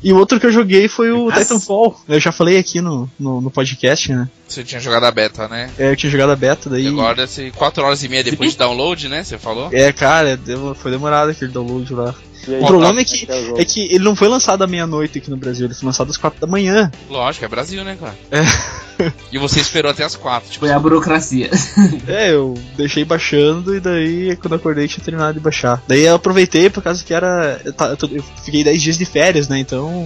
E 0.02 0.12
o 0.12 0.18
outro 0.18 0.40
que 0.40 0.46
eu 0.46 0.52
joguei 0.52 0.88
foi 0.88 1.12
o 1.12 1.26
Nossa. 1.26 1.42
Titanfall. 1.42 2.00
Eu 2.08 2.20
já 2.20 2.32
falei 2.32 2.58
aqui 2.58 2.82
no, 2.82 3.10
no, 3.20 3.42
no, 3.42 3.52
podcast, 3.52 4.12
né? 4.12 4.30
Você 4.50 4.64
tinha 4.64 4.82
jogado 4.82 5.06
a 5.06 5.12
beta, 5.12 5.48
né? 5.48 5.70
É, 5.78 5.92
eu 5.92 5.96
tinha 5.96 6.12
jogado 6.12 6.32
a 6.32 6.36
beta, 6.36 6.70
daí. 6.70 6.86
E 6.86 6.88
agora, 6.88 7.28
4 7.56 7.84
horas 7.84 8.04
e 8.04 8.10
meia 8.10 8.24
depois 8.24 8.52
de 8.52 8.58
download, 8.58 9.08
né? 9.08 9.24
Você 9.24 9.38
falou? 9.38 9.70
É, 9.72 9.94
cara, 9.94 10.40
foi 10.76 10.92
demorado 10.92 11.30
aquele 11.30 11.52
download 11.52 11.94
lá. 11.94 12.16
O 12.48 12.66
problema 12.66 13.02
é 13.02 13.04
que, 13.04 13.28
é 13.58 13.66
que 13.66 13.94
ele 13.94 14.04
não 14.04 14.16
foi 14.16 14.28
lançado 14.28 14.64
à 14.64 14.68
meia-noite 14.68 15.20
aqui 15.20 15.30
no 15.30 15.38
Brasil, 15.38 15.68
ele 15.68 15.76
foi 15.76 15.86
lançado 15.86 16.10
às 16.10 16.18
quatro 16.18 16.40
da 16.40 16.48
manhã. 16.48 16.90
Lógico, 17.10 17.46
é 17.46 17.48
Brasil, 17.48 17.84
né, 17.84 17.98
cara? 18.00 18.18
É. 18.32 19.12
E 19.32 19.38
você 19.38 19.60
esperou 19.60 19.92
até 19.92 20.04
as 20.04 20.16
quatro. 20.16 20.50
Tipo, 20.50 20.66
foi 20.66 20.74
a 20.74 20.80
burocracia. 20.80 21.50
É, 22.08 22.32
eu 22.32 22.56
deixei 22.76 23.06
baixando 23.06 23.76
e 23.76 23.80
daí 23.80 24.36
quando 24.38 24.56
acordei 24.56 24.88
tinha 24.88 25.04
terminado 25.04 25.34
de 25.34 25.40
baixar. 25.40 25.82
Daí 25.88 26.02
eu 26.02 26.16
aproveitei 26.16 26.70
por 26.70 26.82
causa 26.82 27.04
que 27.04 27.14
era. 27.14 27.62
Eu, 27.64 27.74
eu 28.18 28.24
fiquei 28.44 28.64
10 28.64 28.82
dias 28.82 28.98
de 28.98 29.06
férias, 29.06 29.48
né? 29.48 29.60
Então. 29.60 30.06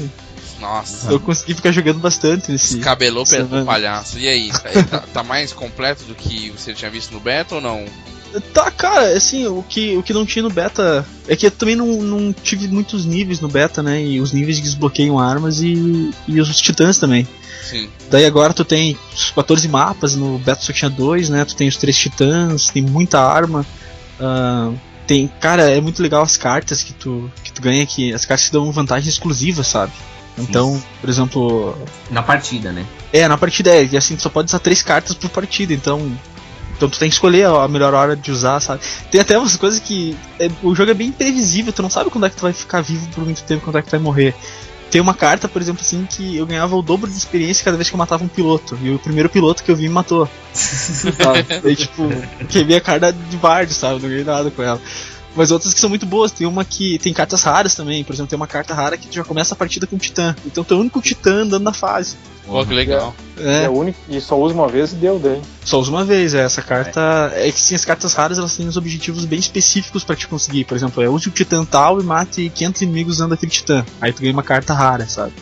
Nossa. 0.64 1.12
Eu 1.12 1.20
consegui 1.20 1.54
ficar 1.54 1.74
jogando 1.74 2.00
bastante 2.00 2.50
nesse. 2.50 2.80
Cabelou 2.80 3.26
pelo 3.26 3.66
palhaço. 3.66 4.18
E 4.18 4.30
aí? 4.30 4.50
Tá, 4.90 5.04
tá 5.14 5.24
mais 5.24 5.52
completo 5.52 6.06
do 6.06 6.16
que 6.16 6.52
você 6.52 6.74
tinha 6.74 6.90
visto 6.90 7.12
no 7.12 7.20
beta 7.20 7.56
ou 7.56 7.62
não? 7.62 7.86
Tá, 8.54 8.72
cara, 8.72 9.16
assim, 9.16 9.46
o 9.46 9.62
que, 9.62 9.98
o 9.98 10.02
que 10.02 10.14
não 10.14 10.26
tinha 10.26 10.42
no 10.42 10.50
beta 10.50 11.06
é 11.28 11.36
que 11.36 11.46
eu 11.46 11.52
também 11.52 11.76
não, 11.76 12.02
não 12.02 12.34
tive 12.34 12.68
muitos 12.70 13.06
níveis 13.06 13.42
no 13.42 13.50
beta, 13.50 13.84
né? 13.84 14.02
E 14.02 14.22
os 14.22 14.32
níveis 14.32 14.62
desbloqueiam 14.62 15.20
armas 15.20 15.62
e, 15.62 16.12
e 16.28 16.40
os 16.40 16.58
titãs 16.62 16.98
também. 16.98 17.28
Sim. 17.62 17.90
Daí 18.10 18.26
agora 18.26 18.54
tu 18.54 18.64
tem 18.64 18.98
os 19.14 19.32
14 19.32 19.68
mapas, 19.68 20.16
no 20.16 20.40
beta 20.40 20.62
só 20.62 20.72
tinha 20.72 20.90
dois, 20.90 21.28
né? 21.28 21.44
Tu 21.44 21.58
tem 21.58 21.68
os 21.68 21.76
três 21.76 21.98
titãs, 21.98 22.70
tem 22.70 22.82
muita 22.82 23.20
arma. 23.20 23.66
Uh, 24.18 24.76
tem, 25.06 25.28
cara, 25.42 25.70
é 25.70 25.82
muito 25.82 26.02
legal 26.02 26.24
as 26.24 26.38
cartas 26.38 26.82
que 26.82 26.94
tu, 26.94 27.30
que 27.44 27.52
tu 27.52 27.62
ganha, 27.62 27.86
que 27.86 28.14
as 28.14 28.26
cartas 28.26 28.48
te 28.48 28.54
dão 28.54 28.72
vantagem 28.72 29.10
exclusiva, 29.10 29.62
sabe? 29.62 29.92
Então, 30.38 30.82
por 31.00 31.10
exemplo. 31.10 31.78
Na 32.10 32.24
partida, 32.24 32.72
né? 32.72 32.86
É, 33.12 33.28
na 33.28 33.38
partida 33.38 33.70
é, 33.70 33.86
e 33.86 33.98
assim, 33.98 34.16
tu 34.16 34.24
só 34.24 34.30
pode 34.30 34.48
usar 34.48 34.60
três 34.60 34.82
cartas 34.82 35.16
por 35.16 35.30
partida, 35.30 35.74
então 35.74 36.12
então 36.76 36.90
tu 36.90 37.00
tem 37.00 37.08
que 37.08 37.16
escolher 37.16 37.46
a 37.46 37.68
melhor 37.68 37.94
hora 37.94 38.16
de 38.16 38.32
usar, 38.32 38.60
sabe? 38.60 38.82
Tem 39.10 39.22
até 39.22 39.38
umas 39.38 39.56
coisas 39.56 39.80
que. 39.80 40.18
É, 40.40 40.50
o 40.62 40.76
jogo 40.76 40.92
é 40.92 40.94
bem 40.94 41.08
imprevisível, 41.08 41.72
tu 41.72 41.82
não 41.82 41.90
sabe 41.90 42.10
quando 42.10 42.26
é 42.26 42.30
que 42.30 42.36
tu 42.36 42.42
vai 42.42 42.54
ficar 42.54 42.82
vivo 42.82 43.08
por 43.10 43.24
muito 43.24 43.44
tempo, 43.44 43.64
quando 43.64 43.78
é 43.78 43.82
que 43.82 43.88
tu 43.88 43.92
vai 43.92 44.00
morrer. 44.00 44.36
Tem 44.90 45.02
uma 45.02 45.14
carta, 45.14 45.48
por 45.48 45.62
exemplo, 45.62 45.82
assim, 45.82 46.06
que 46.08 46.38
eu 46.38 46.46
ganhava 46.46 46.76
o 46.76 46.82
dobro 46.82 47.10
de 47.10 47.18
experiência 47.18 47.66
cada 47.66 47.78
vez 47.78 47.90
que 47.90 47.96
eu 47.96 47.98
matava 47.98 48.24
um 48.24 48.28
piloto. 48.28 48.78
E 48.82 48.92
o 48.92 49.00
primeiro 49.00 49.28
piloto 49.28 49.64
que 49.64 49.72
eu 49.72 49.76
vi 49.76 49.84
me 49.84 49.90
matou. 49.90 50.30
Aí, 51.66 51.76
tipo, 51.76 52.08
queimei 52.48 52.78
a 52.78 52.82
carta 52.82 53.12
de 53.12 53.38
Bard, 53.38 53.74
sabe? 53.74 54.02
Não 54.02 54.10
ganhei 54.10 54.24
nada 54.24 54.52
com 54.52 54.62
ela. 54.62 54.80
Mas 55.36 55.52
outras 55.52 55.74
que 55.74 55.80
são 55.80 55.90
muito 55.90 56.06
boas. 56.06 56.32
Tem 56.32 56.46
uma 56.48 56.64
que 56.64 57.00
tem 57.00 57.14
cartas 57.14 57.44
raras 57.44 57.76
também. 57.76 58.04
Por 58.04 58.14
exemplo, 58.14 58.30
tem 58.30 58.38
uma 58.38 58.48
carta 58.48 58.74
rara 58.74 58.98
que 58.98 59.14
já 59.14 59.24
começa 59.24 59.54
a 59.54 59.58
partida 59.58 59.88
com 59.88 59.96
um 59.96 60.00
titã. 60.00 60.36
Então 60.46 60.64
tu 60.64 60.74
é 60.74 60.78
o 60.78 60.80
único 60.80 61.02
titã 61.02 61.44
andando 61.44 61.64
na 61.64 61.74
fase. 61.74 62.16
Pô, 62.46 62.64
que 62.66 62.74
legal. 62.74 63.16
É. 63.38 63.64
é 63.64 63.70
único, 63.70 63.98
e 64.10 64.20
só 64.20 64.38
usa 64.38 64.54
uma 64.54 64.68
vez 64.68 64.92
e 64.92 64.96
deu 64.96 65.18
daí. 65.18 65.42
Só 65.64 65.80
usa 65.80 65.90
uma 65.90 66.04
vez, 66.04 66.34
é. 66.34 66.44
Essa 66.44 66.62
carta. 66.62 67.32
É, 67.36 67.48
é 67.48 67.52
que 67.52 67.60
sim, 67.60 67.74
as 67.74 67.86
cartas 67.86 68.14
raras 68.14 68.38
elas 68.38 68.56
têm 68.56 68.68
os 68.68 68.76
objetivos 68.76 69.26
bem 69.26 69.40
específicos 69.40 70.04
para 70.04 70.16
te 70.16 70.28
conseguir. 70.28 70.66
Por 70.66 70.76
exemplo, 70.76 71.02
é 71.02 71.10
use 71.10 71.30
o 71.30 71.32
titã 71.32 71.64
tal 71.64 72.02
e 72.02 72.04
mate 72.04 72.50
500 72.50 72.82
inimigos 72.82 73.16
usando 73.16 73.34
aquele 73.34 73.52
titã. 73.52 73.86
Aí 74.02 74.12
tu 74.12 74.22
ganha 74.22 74.34
uma 74.34 74.44
carta 74.44 74.74
rara, 74.74 75.08
sabe? 75.08 75.34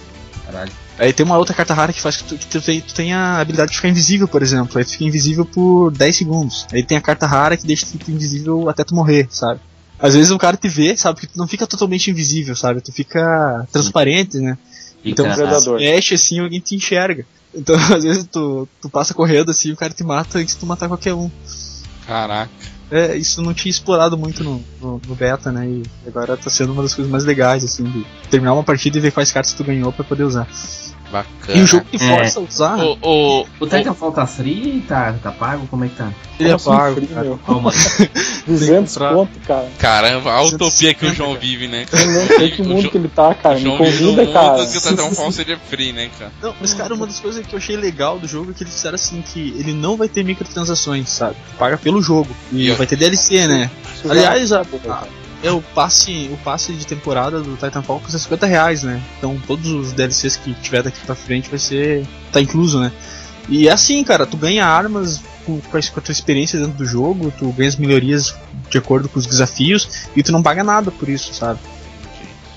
Caralho. 0.45 0.71
Aí 0.99 1.11
tem 1.11 1.25
uma 1.25 1.37
outra 1.37 1.55
carta 1.55 1.73
rara 1.73 1.91
que 1.91 1.99
faz 1.99 2.17
que 2.17 2.23
tu, 2.25 2.37
que 2.37 2.45
tu, 2.45 2.61
tu 2.61 2.93
tem 2.93 3.11
a 3.11 3.39
habilidade 3.39 3.71
de 3.71 3.77
ficar 3.77 3.89
invisível, 3.89 4.27
por 4.27 4.43
exemplo. 4.43 4.77
Aí 4.77 4.85
tu 4.85 4.91
fica 4.91 5.03
invisível 5.03 5.43
por 5.43 5.89
10 5.91 6.15
segundos. 6.15 6.67
Aí 6.71 6.83
tem 6.83 6.95
a 6.95 7.01
carta 7.01 7.25
rara 7.25 7.57
que 7.57 7.65
deixa 7.65 7.87
tu 7.87 8.11
invisível 8.11 8.69
até 8.69 8.83
tu 8.83 8.93
morrer, 8.93 9.27
sabe? 9.31 9.59
Às 10.01 10.15
vezes 10.15 10.31
um 10.31 10.37
cara 10.37 10.57
te 10.57 10.67
vê, 10.67 10.97
sabe? 10.97 11.15
Porque 11.19 11.33
tu 11.33 11.37
não 11.37 11.47
fica 11.47 11.67
totalmente 11.67 12.09
invisível, 12.09 12.55
sabe? 12.55 12.81
Tu 12.81 12.91
fica 12.91 13.67
transparente, 13.71 14.37
né? 14.39 14.57
Então, 15.03 15.25
se 15.33 15.71
mexe 15.71 16.15
assim, 16.15 16.39
alguém 16.39 16.59
te 16.59 16.75
enxerga. 16.75 17.25
Então, 17.53 17.75
às 17.93 18.03
vezes 18.03 18.27
tu, 18.31 18.67
tu 18.81 18.89
passa 18.89 19.13
correndo 19.13 19.51
assim, 19.51 19.71
o 19.71 19.75
cara 19.75 19.93
te 19.93 20.03
mata 20.03 20.39
antes 20.39 20.55
de 20.55 20.59
tu 20.59 20.65
matar 20.65 20.87
qualquer 20.87 21.13
um. 21.13 21.29
Caraca. 22.05 22.51
É, 22.89 23.15
isso 23.15 23.41
não 23.41 23.53
tinha 23.53 23.69
explorado 23.69 24.17
muito 24.17 24.43
no, 24.43 24.61
no, 24.81 25.01
no, 25.07 25.15
beta, 25.15 25.49
né? 25.49 25.65
E 25.65 25.83
agora 26.05 26.35
tá 26.35 26.49
sendo 26.49 26.73
uma 26.73 26.81
das 26.81 26.93
coisas 26.93 27.09
mais 27.09 27.23
legais, 27.23 27.63
assim, 27.63 27.83
de 27.83 28.05
terminar 28.29 28.53
uma 28.53 28.63
partida 28.63 28.97
e 28.97 29.01
ver 29.01 29.13
quais 29.13 29.31
cartas 29.31 29.53
tu 29.53 29.63
ganhou 29.63 29.93
para 29.93 30.03
poder 30.03 30.23
usar. 30.23 30.45
Bacana. 31.11 31.59
E 31.59 31.61
o 31.61 31.67
jogo 31.67 31.85
que 31.85 31.99
força 31.99 32.39
é. 32.39 32.41
a 32.41 32.45
usar. 32.45 32.77
O, 32.79 32.97
o, 33.01 33.47
o 33.59 33.67
Titanfall 33.67 34.11
tá 34.11 34.25
free? 34.25 34.83
Tá, 34.87 35.13
tá 35.21 35.31
pago? 35.31 35.67
Como 35.67 35.83
é 35.83 35.89
que 35.89 35.95
tá? 35.95 36.11
Ele 36.39 36.49
é 36.49 36.57
pago. 36.57 36.95
Free, 36.95 37.07
cara. 37.07 37.37
200 38.47 38.97
pontos, 38.97 39.37
cara. 39.45 39.69
Caramba, 39.77 40.31
a 40.31 40.41
utopia 40.43 40.93
que 40.93 41.05
o 41.05 41.13
João 41.13 41.35
vive, 41.35 41.67
né? 41.67 41.85
Cara? 41.85 42.03
Eu 42.03 42.11
não 42.11 42.27
sei 42.27 42.51
que 42.51 42.63
mundo 42.63 42.89
que 42.89 42.97
ele 42.97 43.09
tá, 43.09 43.33
cara. 43.35 43.59
Me 43.59 43.77
convida, 43.77 44.27
cara. 44.27 44.65
que 44.65 44.77
o 44.77 44.81
Titanfall 44.81 45.31
seria 45.31 45.57
free, 45.57 45.91
né, 45.91 46.09
cara? 46.17 46.31
Não, 46.41 46.55
mas, 46.59 46.73
cara, 46.73 46.93
uma 46.93 47.05
das 47.05 47.19
coisas 47.19 47.45
que 47.45 47.53
eu 47.53 47.57
achei 47.57 47.75
legal 47.75 48.17
do 48.17 48.27
jogo 48.27 48.51
é 48.51 48.53
que 48.53 48.63
eles 48.63 48.73
disseram 48.73 48.95
assim 48.95 49.21
que 49.21 49.53
ele 49.57 49.73
não 49.73 49.97
vai 49.97 50.07
ter 50.07 50.23
microtransações, 50.23 51.09
sabe? 51.09 51.35
Tu 51.35 51.57
paga 51.57 51.77
pelo 51.77 52.01
jogo. 52.01 52.29
E, 52.51 52.69
e 52.69 52.71
vai 52.71 52.87
ter 52.87 52.95
DLC, 52.95 53.47
né? 53.47 53.69
Aliás, 54.09 54.51
a, 54.51 54.61
a, 54.61 55.03
é, 55.43 55.51
o 55.51 55.61
passe, 55.61 56.29
o 56.31 56.37
passe 56.37 56.73
de 56.73 56.85
temporada 56.85 57.41
do 57.41 57.55
Titanfall 57.55 57.99
custa 57.99 58.19
50 58.19 58.45
reais, 58.45 58.83
né? 58.83 59.01
Então 59.17 59.39
todos 59.47 59.67
os 59.71 59.91
DLCs 59.93 60.37
que 60.37 60.53
tiver 60.55 60.83
daqui 60.83 60.99
pra 61.05 61.15
frente 61.15 61.49
vai 61.49 61.59
ser. 61.59 62.05
tá 62.31 62.39
incluso, 62.39 62.79
né? 62.79 62.91
E 63.49 63.67
é 63.67 63.71
assim, 63.71 64.03
cara, 64.03 64.25
tu 64.25 64.37
ganha 64.37 64.65
armas 64.65 65.21
com, 65.45 65.59
com 65.59 65.77
a 65.77 66.01
tua 66.01 66.11
experiência 66.11 66.59
dentro 66.59 66.73
do 66.73 66.85
jogo, 66.85 67.33
tu 67.37 67.51
ganha 67.51 67.69
as 67.69 67.75
melhorias 67.75 68.35
de 68.69 68.77
acordo 68.77 69.09
com 69.09 69.19
os 69.19 69.25
desafios 69.25 70.07
e 70.15 70.21
tu 70.21 70.31
não 70.31 70.43
paga 70.43 70.63
nada 70.63 70.91
por 70.91 71.09
isso, 71.09 71.33
sabe? 71.33 71.59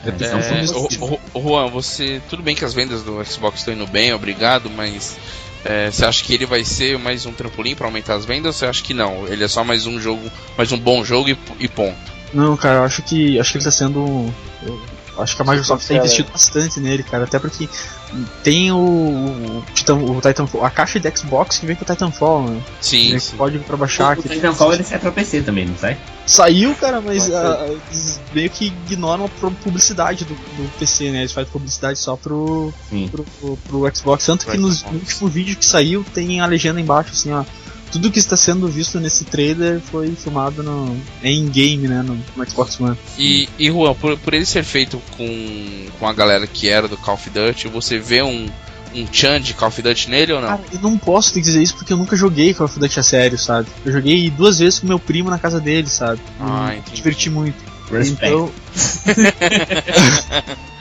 É, 0.05 0.09
é, 0.11 0.65
o, 1.01 1.19
o, 1.33 1.43
Juan, 1.43 1.69
você. 1.69 2.21
Tudo 2.29 2.43
bem 2.43 2.55
que 2.55 2.65
as 2.65 2.75
vendas 2.75 3.03
do 3.03 3.25
Xbox 3.25 3.61
estão 3.61 3.73
indo 3.73 3.87
bem, 3.87 4.13
obrigado, 4.13 4.69
mas 4.69 5.17
é, 5.65 5.91
você 5.91 6.05
acha 6.05 6.23
que 6.23 6.35
ele 6.35 6.45
vai 6.45 6.63
ser 6.63 6.99
mais 6.99 7.25
um 7.25 7.33
trampolim 7.33 7.75
para 7.75 7.87
aumentar 7.87 8.17
as 8.17 8.27
vendas 8.27 8.47
ou 8.47 8.53
você 8.53 8.67
acha 8.67 8.83
que 8.83 8.93
não? 8.93 9.27
Ele 9.27 9.43
é 9.43 9.49
só 9.49 9.65
mais 9.65 9.87
um 9.87 9.99
jogo, 9.99 10.31
mais 10.59 10.71
um 10.73 10.79
bom 10.79 11.03
jogo 11.03 11.31
e, 11.31 11.39
e 11.59 11.69
ponto? 11.69 12.13
Não, 12.35 12.57
cara, 12.57 12.81
eu 12.81 12.85
acho 12.85 13.03
que 13.03 13.39
acho 13.39 13.53
que 13.53 13.59
ele 13.59 13.65
tá 13.65 13.71
sendo. 13.71 14.33
Eu 15.17 15.23
acho 15.23 15.37
que 15.37 15.43
a 15.43 15.45
Microsoft 15.45 15.87
tem 15.87 15.97
investido 15.99 16.29
bastante 16.33 16.81
nele, 16.81 17.05
cara. 17.05 17.23
Até 17.23 17.39
porque 17.39 17.69
tem 18.43 18.73
o, 18.73 18.77
o, 18.77 19.65
Titan, 19.73 19.95
o 19.95 20.21
Titanfall, 20.21 20.65
a 20.65 20.71
caixa 20.71 20.99
de 20.99 21.17
Xbox 21.17 21.59
que 21.59 21.67
vem 21.67 21.77
com 21.77 21.85
o 21.85 21.87
Titanfall, 21.87 22.43
né? 22.43 22.61
Sim. 22.81 23.17
sim. 23.21 23.37
Código 23.37 23.63
pra 23.63 23.77
baixar. 23.77 24.17
O, 24.17 24.21
o 24.21 24.23
Titanfall 24.25 24.75
ele 24.75 24.83
sai 24.83 24.99
pra 24.99 25.13
PC 25.13 25.43
também, 25.43 25.67
não 25.67 25.77
sai? 25.79 25.97
Saiu, 26.27 26.75
cara, 26.75 27.01
mas 27.01 27.29
uh, 27.29 27.79
meio 28.35 28.51
que 28.51 28.67
ignoram 28.67 29.27
a 29.27 29.29
publicidade 29.29 30.25
do, 30.25 30.35
do, 30.35 30.79
PC, 30.79 31.11
né? 31.11 31.21
Eles 31.21 31.33
fazem 31.33 31.51
publicidade 31.53 31.97
só 31.97 32.17
pro, 32.17 32.75
pro, 33.11 33.25
pro, 33.25 33.57
pro, 33.57 33.97
Xbox. 33.97 34.27
Tanto 34.27 34.47
que 34.47 34.57
nos, 34.57 34.83
no 34.83 34.95
último 34.95 35.29
vídeo 35.29 35.55
que 35.55 35.65
saiu 35.65 36.05
tem 36.13 36.41
a 36.41 36.47
legenda 36.47 36.81
embaixo 36.81 37.13
assim, 37.13 37.33
ó 37.33 37.45
tudo 37.91 38.11
que 38.11 38.19
está 38.19 38.37
sendo 38.37 38.69
visto 38.69 38.99
nesse 38.99 39.25
trailer 39.25 39.81
foi 39.81 40.15
filmado 40.15 40.63
no 40.63 40.97
em 41.23 41.47
game, 41.49 41.89
né, 41.89 42.03
no, 42.03 42.19
no, 42.37 42.51
Xbox 42.51 42.81
One. 42.81 42.97
E, 43.19 43.49
e 43.59 43.71
Juan, 43.71 43.95
por, 43.95 44.19
por 44.19 44.35
ele 44.35 44.47
ser 44.47 44.65
feito 44.65 45.01
com, 45.17 45.87
com 45.99 46.09
a 46.09 46.13
galera 46.13 46.47
que 46.47 46.69
era 46.69 46.89
do 46.89 46.97
Call 46.97 47.15
of 47.15 47.31
Duty, 47.31 47.69
você 47.69 47.99
vê 47.99 48.23
um 48.23 48.49
um 48.95 49.13
Chan 49.13 49.41
de 49.41 49.55
Call 49.55 49.69
of 49.69 49.83
Duty 49.83 50.09
nele 50.09 50.33
ou 50.33 50.41
não? 50.41 50.49
Cara, 50.49 50.63
eu 50.73 50.81
não 50.81 50.97
posso 50.97 51.33
te 51.33 51.41
dizer 51.41 51.61
isso 51.61 51.75
porque 51.75 51.93
eu 51.93 51.97
nunca 51.97 52.15
joguei 52.15 52.55
Call 52.55 52.67
of 52.67 52.79
Duty 52.79 53.01
a 53.01 53.03
sério, 53.03 53.37
sabe? 53.37 53.69
Eu 53.85 53.93
joguei 53.93 54.31
duas 54.31 54.61
vezes 54.61 54.79
com 54.79 54.87
meu 54.87 55.01
primo 55.01 55.31
na 55.31 55.39
casa 55.39 55.61
dele, 55.61 55.89
sabe? 55.89 56.21
Ah, 56.39 56.75
entendi. 56.77 56.97
diverti 56.97 57.29
muito. 57.29 57.57
Respect. 57.91 58.25
Então... 58.25 58.53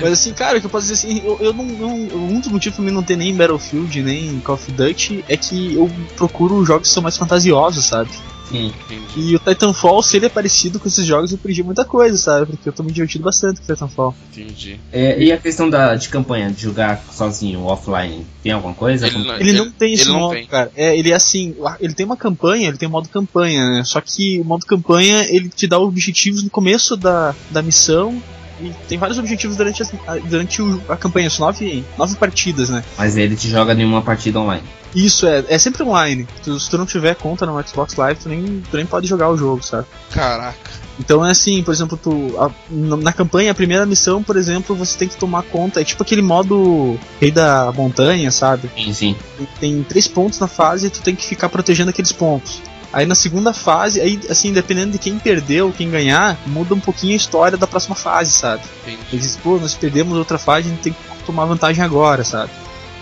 Mas 0.00 0.12
assim, 0.12 0.32
cara, 0.32 0.58
o 0.58 0.60
que 0.60 0.66
eu 0.66 0.70
posso 0.70 0.86
dizer 0.86 0.94
assim, 0.94 1.22
eu, 1.24 1.38
eu 1.40 1.52
não, 1.52 1.64
não. 1.64 1.94
Um 1.94 2.40
dos 2.40 2.48
motivos 2.48 2.76
pra 2.76 2.84
mim 2.84 2.90
não 2.90 3.02
ter 3.02 3.16
nem 3.16 3.34
Battlefield, 3.34 4.02
nem 4.02 4.40
Call 4.40 4.54
of 4.56 4.72
Duty 4.72 5.24
é 5.28 5.36
que 5.36 5.74
eu 5.74 5.90
procuro 6.16 6.64
jogos 6.64 6.88
que 6.88 6.94
são 6.94 7.02
mais 7.02 7.16
fantasiosos, 7.16 7.84
sabe? 7.84 8.10
Sim, 8.50 8.72
e 9.16 9.34
o 9.34 9.40
Titanfall, 9.40 10.00
se 10.02 10.16
ele 10.16 10.26
é 10.26 10.28
parecido 10.28 10.78
com 10.78 10.86
esses 10.86 11.04
jogos, 11.04 11.32
eu 11.32 11.38
perdi 11.38 11.64
muita 11.64 11.84
coisa, 11.84 12.16
sabe? 12.16 12.46
Porque 12.46 12.68
eu 12.68 12.72
tô 12.72 12.84
me 12.84 12.92
divertindo 12.92 13.24
bastante 13.24 13.60
com 13.60 13.64
o 13.64 13.74
Titanfall. 13.74 14.14
Entendi. 14.32 14.78
É, 14.92 15.20
e 15.20 15.32
a 15.32 15.36
questão 15.36 15.68
da, 15.68 15.96
de 15.96 16.08
campanha, 16.08 16.48
de 16.50 16.62
jogar 16.62 17.02
sozinho, 17.10 17.64
offline, 17.64 18.24
tem 18.44 18.52
alguma 18.52 18.72
coisa? 18.72 19.08
Ele, 19.08 19.18
não, 19.18 19.36
ele 19.36 19.52
não 19.52 19.70
tem 19.70 19.94
esse 19.94 20.08
modo, 20.08 20.34
tem. 20.34 20.46
cara. 20.46 20.70
É, 20.76 20.96
ele 20.96 21.10
é 21.10 21.14
assim, 21.14 21.56
ele 21.80 21.92
tem 21.92 22.06
uma 22.06 22.16
campanha, 22.16 22.68
ele 22.68 22.76
tem 22.76 22.88
um 22.88 22.92
modo 22.92 23.08
campanha, 23.08 23.68
né? 23.68 23.84
Só 23.84 24.00
que 24.00 24.40
o 24.40 24.44
modo 24.44 24.64
campanha, 24.64 25.26
ele 25.28 25.48
te 25.48 25.66
dá 25.66 25.78
objetivos 25.80 26.44
no 26.44 26.50
começo 26.50 26.96
da, 26.96 27.34
da 27.50 27.62
missão 27.62 28.22
e 28.60 28.72
tem 28.88 28.98
vários 28.98 29.18
objetivos 29.18 29.56
durante 29.56 29.82
a, 29.82 30.16
durante 30.24 30.62
a 30.88 30.96
campanha, 30.96 31.28
são 31.28 31.46
nove, 31.46 31.84
nove 31.98 32.16
partidas, 32.16 32.70
né? 32.70 32.82
Mas 32.96 33.16
ele 33.16 33.36
te 33.36 33.48
joga 33.48 33.74
nenhuma 33.74 34.02
partida 34.02 34.40
online. 34.40 34.64
Isso, 34.94 35.26
é, 35.26 35.44
é 35.48 35.58
sempre 35.58 35.82
online. 35.82 36.26
Tu, 36.42 36.58
se 36.58 36.70
tu 36.70 36.78
não 36.78 36.86
tiver 36.86 37.14
conta 37.16 37.44
no 37.44 37.62
Xbox 37.66 37.94
Live, 37.96 38.20
tu 38.20 38.28
nem, 38.28 38.62
tu 38.70 38.76
nem 38.76 38.86
pode 38.86 39.06
jogar 39.06 39.28
o 39.28 39.36
jogo, 39.36 39.62
sabe? 39.62 39.86
Caraca. 40.10 40.86
Então 40.98 41.24
é 41.24 41.30
assim, 41.30 41.62
por 41.62 41.74
exemplo, 41.74 41.98
tu 42.02 42.34
a, 42.38 42.50
na, 42.70 42.96
na, 42.96 43.12
campanha, 43.12 43.52
a 43.52 43.54
primeira 43.54 43.84
missão, 43.84 44.22
por 44.22 44.36
exemplo, 44.36 44.74
você 44.74 44.96
tem 44.96 45.08
que 45.08 45.16
tomar 45.16 45.42
conta, 45.42 45.80
é 45.80 45.84
tipo 45.84 46.02
aquele 46.02 46.22
modo 46.22 46.98
rei 47.20 47.30
da 47.30 47.70
montanha, 47.72 48.30
sabe? 48.30 48.70
Sim, 48.74 48.92
sim. 48.94 49.16
tem 49.60 49.82
três 49.82 50.08
pontos 50.08 50.38
na 50.38 50.48
fase 50.48 50.86
e 50.86 50.90
tu 50.90 51.02
tem 51.02 51.14
que 51.14 51.26
ficar 51.26 51.50
protegendo 51.50 51.90
aqueles 51.90 52.12
pontos. 52.12 52.62
Aí 52.92 53.04
na 53.04 53.14
segunda 53.14 53.52
fase, 53.52 54.00
aí 54.00 54.20
assim, 54.30 54.52
dependendo 54.52 54.92
de 54.92 54.98
quem 54.98 55.18
perdeu, 55.18 55.72
quem 55.76 55.90
ganhar, 55.90 56.38
muda 56.46 56.74
um 56.74 56.80
pouquinho 56.80 57.12
a 57.12 57.16
história 57.16 57.58
da 57.58 57.66
próxima 57.66 57.94
fase, 57.94 58.32
sabe? 58.32 58.62
Entendi. 58.82 59.02
Eles 59.12 59.36
pô, 59.36 59.58
nós 59.58 59.74
perdemos 59.74 60.16
outra 60.16 60.38
fase, 60.38 60.68
a 60.68 60.70
gente 60.70 60.82
tem 60.82 60.92
que 60.92 61.24
tomar 61.24 61.44
vantagem 61.44 61.84
agora, 61.84 62.24
sabe? 62.24 62.50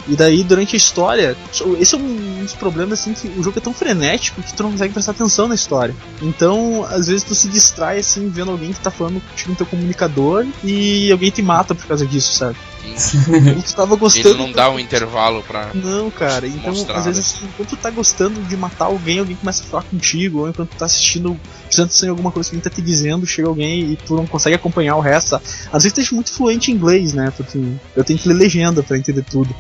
E 0.07 0.17
daí, 0.17 0.45
durante 0.45 0.75
a 0.75 0.77
história, 0.77 1.37
esse 1.79 1.95
é 1.95 1.99
um 1.99 2.43
dos 2.43 2.53
problemas, 2.53 3.01
assim, 3.01 3.15
que 3.15 3.29
o 3.39 3.43
jogo 3.43 3.59
é 3.59 3.61
tão 3.61 3.73
frenético 3.73 4.43
que 4.43 4.53
tu 4.53 4.63
não 4.63 4.73
consegue 4.73 4.93
prestar 4.93 5.13
atenção 5.13 5.49
na 5.49 5.55
história. 5.55 5.95
Então, 6.21 6.85
às 6.91 7.07
vezes 7.07 7.23
tu 7.23 7.35
se 7.35 7.49
distrai, 7.49 7.99
assim, 7.99 8.29
vendo 8.29 8.51
alguém 8.51 8.73
que 8.73 8.81
tá 8.81 8.91
falando 8.91 9.21
contigo 9.21 9.51
no 9.51 9.57
teu 9.57 9.67
comunicador 9.67 10.47
e 10.63 11.11
alguém 11.11 11.31
te 11.31 11.43
mata 11.43 11.75
por 11.75 11.87
causa 11.87 12.07
disso, 12.07 12.35
sabe? 12.35 12.57
E 13.59 13.63
tu 13.63 13.75
tava 13.75 13.97
gostando. 13.97 14.29
Ele 14.29 14.39
não 14.39 14.53
dá 14.53 14.71
um 14.71 14.79
intervalo 14.79 15.43
pra. 15.43 15.71
Não, 15.75 16.11
cara. 16.11 16.47
Então, 16.47 16.71
mostrar, 16.71 16.99
às 16.99 17.07
vezes, 17.07 17.35
assim, 17.35 17.47
enquanto 17.47 17.71
tu 17.71 17.77
tá 17.77 17.91
gostando 17.91 18.41
de 18.43 18.57
matar 18.57 18.87
alguém, 18.87 19.19
alguém 19.19 19.37
começa 19.37 19.63
a 19.63 19.67
falar 19.67 19.83
contigo, 19.85 20.41
ou 20.41 20.49
enquanto 20.49 20.71
tu 20.71 20.77
tá 20.77 20.85
assistindo, 20.85 21.39
prestando 21.65 21.87
atenção 21.87 22.07
em 22.09 22.11
alguma 22.11 22.31
coisa 22.31 22.51
que 22.51 22.57
alguém 22.57 22.71
tá 22.71 22.75
te 22.75 22.83
dizendo, 22.83 23.27
chega 23.27 23.49
alguém 23.49 23.93
e 23.93 23.97
tu 23.97 24.15
não 24.15 24.27
consegue 24.27 24.57
acompanhar 24.57 24.97
o 24.97 25.01
resto. 25.01 25.41
Às 25.73 25.83
vezes 25.83 25.93
tu 25.93 26.01
é 26.01 26.15
muito 26.15 26.33
fluente 26.33 26.71
em 26.71 26.75
inglês, 26.75 27.15
né? 27.15 27.33
Porque 27.37 27.59
eu 27.97 28.05
tenho 28.05 28.19
que 28.19 28.29
ler 28.29 28.35
legenda 28.35 28.83
pra 28.83 28.99
entender 28.99 29.25
tudo. 29.25 29.55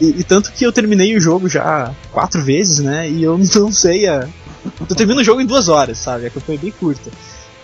E, 0.00 0.20
e, 0.20 0.24
tanto 0.24 0.52
que 0.52 0.64
eu 0.64 0.72
terminei 0.72 1.16
o 1.16 1.20
jogo 1.20 1.48
já 1.48 1.94
quatro 2.10 2.42
vezes, 2.42 2.80
né? 2.80 3.08
E 3.08 3.22
eu 3.22 3.38
não 3.54 3.72
sei 3.72 4.08
a. 4.08 4.28
Eu 4.88 4.96
termino 4.96 5.20
o 5.20 5.24
jogo 5.24 5.40
em 5.40 5.46
duas 5.46 5.68
horas, 5.68 5.98
sabe? 5.98 6.26
A 6.26 6.30
campanha 6.30 6.58
é 6.58 6.62
bem 6.62 6.70
curta. 6.70 7.10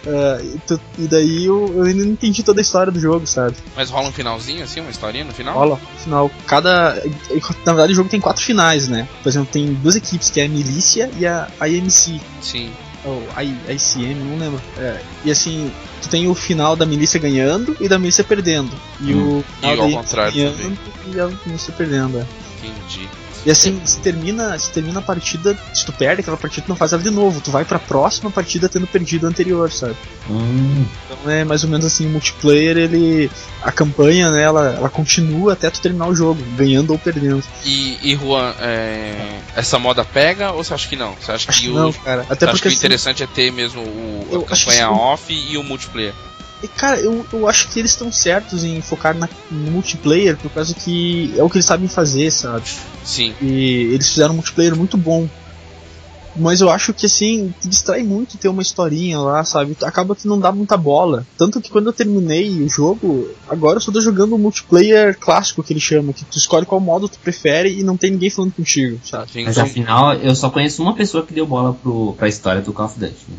Uh, 0.06 0.78
e, 0.98 1.08
daí 1.08 1.44
eu, 1.44 1.72
eu, 1.74 1.82
ainda 1.82 2.04
não 2.04 2.12
entendi 2.12 2.42
toda 2.42 2.60
a 2.60 2.62
história 2.62 2.92
do 2.92 3.00
jogo, 3.00 3.26
sabe? 3.26 3.56
Mas 3.76 3.90
rola 3.90 4.08
um 4.08 4.12
finalzinho, 4.12 4.62
assim, 4.62 4.80
uma 4.80 4.90
historinha 4.90 5.24
no 5.24 5.32
final? 5.32 5.54
Rola, 5.54 5.80
no 5.94 6.00
final. 6.00 6.30
Cada. 6.46 7.02
Na 7.66 7.72
verdade, 7.72 7.92
o 7.92 7.96
jogo 7.96 8.08
tem 8.08 8.20
quatro 8.20 8.42
finais, 8.42 8.88
né? 8.88 9.08
Por 9.22 9.28
exemplo, 9.28 9.48
tem 9.52 9.74
duas 9.74 9.96
equipes, 9.96 10.30
que 10.30 10.40
é 10.40 10.46
a 10.46 10.48
Milícia 10.48 11.10
e 11.18 11.26
a 11.26 11.48
IMC. 11.68 12.20
Sim. 12.40 12.70
Ou 13.08 13.22
oh, 13.36 13.72
ICM, 13.72 14.14
não 14.14 14.38
lembro. 14.38 14.60
É, 14.76 15.00
e 15.24 15.30
assim, 15.30 15.72
tu 16.02 16.08
tem 16.08 16.28
o 16.28 16.34
final 16.34 16.76
da 16.76 16.84
milícia 16.84 17.18
ganhando 17.18 17.76
e 17.80 17.88
da 17.88 17.98
milícia 17.98 18.22
perdendo. 18.22 18.70
E 19.00 19.14
hum. 19.14 19.38
o 19.38 19.44
e 19.62 19.80
ao 19.80 19.90
contrário 19.90 20.32
ganhando 20.34 20.56
também. 20.56 20.78
e 21.14 21.20
a 21.20 21.28
milícia 21.46 21.72
perdendo. 21.72 22.18
É. 22.18 22.26
Entendi. 22.58 23.08
E 23.48 23.50
assim, 23.50 23.80
se 23.82 23.98
termina, 24.00 24.58
se 24.58 24.70
termina 24.70 24.98
a 24.98 25.02
partida, 25.02 25.58
se 25.72 25.82
tu 25.86 25.90
perde 25.90 26.20
aquela 26.20 26.36
partida, 26.36 26.66
tu 26.66 26.68
não 26.68 26.76
faz 26.76 26.92
ela 26.92 27.02
de 27.02 27.08
novo. 27.08 27.40
Tu 27.40 27.50
vai 27.50 27.64
pra 27.64 27.78
próxima 27.78 28.30
partida 28.30 28.68
tendo 28.68 28.86
perdido 28.86 29.26
a 29.26 29.30
anterior, 29.30 29.72
sabe? 29.72 29.96
Hum. 30.28 30.84
Então 31.06 31.32
é 31.32 31.44
mais 31.44 31.64
ou 31.64 31.70
menos 31.70 31.86
assim, 31.86 32.06
o 32.06 32.10
multiplayer, 32.10 32.76
ele. 32.76 33.30
A 33.62 33.72
campanha, 33.72 34.30
né, 34.30 34.42
ela, 34.42 34.74
ela 34.74 34.90
continua 34.90 35.54
até 35.54 35.70
tu 35.70 35.80
terminar 35.80 36.08
o 36.08 36.14
jogo, 36.14 36.38
ganhando 36.58 36.90
ou 36.90 36.98
perdendo. 36.98 37.42
E, 37.64 37.98
e 38.02 38.14
Juan, 38.16 38.52
é, 38.60 39.40
essa 39.56 39.78
moda 39.78 40.04
pega 40.04 40.52
ou 40.52 40.62
você 40.62 40.74
acha 40.74 40.86
que 40.86 40.96
não? 40.96 41.14
Você 41.14 41.32
acha 41.32 41.50
acho 41.50 41.62
que, 41.62 41.68
não, 41.68 41.90
cara. 41.90 42.26
Até 42.28 42.44
porque 42.48 42.60
que 42.60 42.68
o 42.68 42.68
assim, 42.68 42.76
interessante 42.76 43.22
é 43.22 43.26
ter 43.26 43.50
mesmo 43.50 43.80
o, 43.80 44.44
a 44.44 44.46
campanha 44.46 44.90
off 44.90 45.32
e 45.32 45.56
o 45.56 45.62
multiplayer? 45.62 46.12
E, 46.62 46.68
cara, 46.68 46.98
eu, 46.98 47.24
eu 47.32 47.48
acho 47.48 47.68
que 47.68 47.78
eles 47.78 47.92
estão 47.92 48.10
certos 48.10 48.64
em 48.64 48.80
focar 48.80 49.16
na, 49.16 49.28
no 49.50 49.70
multiplayer, 49.70 50.36
por 50.36 50.50
causa 50.50 50.74
que 50.74 51.32
é 51.36 51.42
o 51.42 51.48
que 51.48 51.56
eles 51.56 51.66
sabem 51.66 51.88
fazer, 51.88 52.30
sabe? 52.30 52.64
Sim. 53.04 53.34
E 53.40 53.90
eles 53.92 54.08
fizeram 54.08 54.32
um 54.32 54.36
multiplayer 54.36 54.76
muito 54.76 54.96
bom. 54.96 55.28
Mas 56.36 56.60
eu 56.60 56.70
acho 56.70 56.94
que 56.94 57.06
assim, 57.06 57.52
te 57.60 57.68
distrai 57.68 58.02
muito 58.02 58.38
ter 58.38 58.48
uma 58.48 58.62
historinha 58.62 59.18
lá, 59.18 59.44
sabe? 59.44 59.76
Acaba 59.82 60.14
que 60.14 60.28
não 60.28 60.38
dá 60.38 60.52
muita 60.52 60.76
bola. 60.76 61.26
Tanto 61.36 61.60
que 61.60 61.70
quando 61.70 61.86
eu 61.86 61.92
terminei 61.92 62.62
o 62.62 62.68
jogo, 62.68 63.28
agora 63.48 63.78
eu 63.78 63.80
só 63.80 63.90
tô 63.90 64.00
jogando 64.00 64.34
o 64.34 64.38
multiplayer 64.38 65.18
clássico 65.18 65.62
que 65.62 65.72
ele 65.72 65.80
chama, 65.80 66.12
que 66.12 66.24
tu 66.24 66.38
escolhe 66.38 66.64
qual 66.64 66.80
modo 66.80 67.08
tu 67.08 67.18
prefere 67.18 67.80
e 67.80 67.82
não 67.82 67.96
tem 67.96 68.12
ninguém 68.12 68.30
falando 68.30 68.52
contigo, 68.52 69.00
sabe? 69.04 69.30
Mas 69.34 69.56
então, 69.56 69.64
afinal, 69.64 70.14
eu 70.14 70.34
só 70.34 70.48
conheço 70.48 70.80
uma 70.82 70.94
pessoa 70.94 71.26
que 71.26 71.34
deu 71.34 71.46
bola 71.46 71.74
pro, 71.74 72.14
pra 72.16 72.28
história 72.28 72.62
do 72.62 72.72
Call 72.72 72.86
of 72.86 72.98
Duty. 72.98 73.14
Né? 73.28 73.36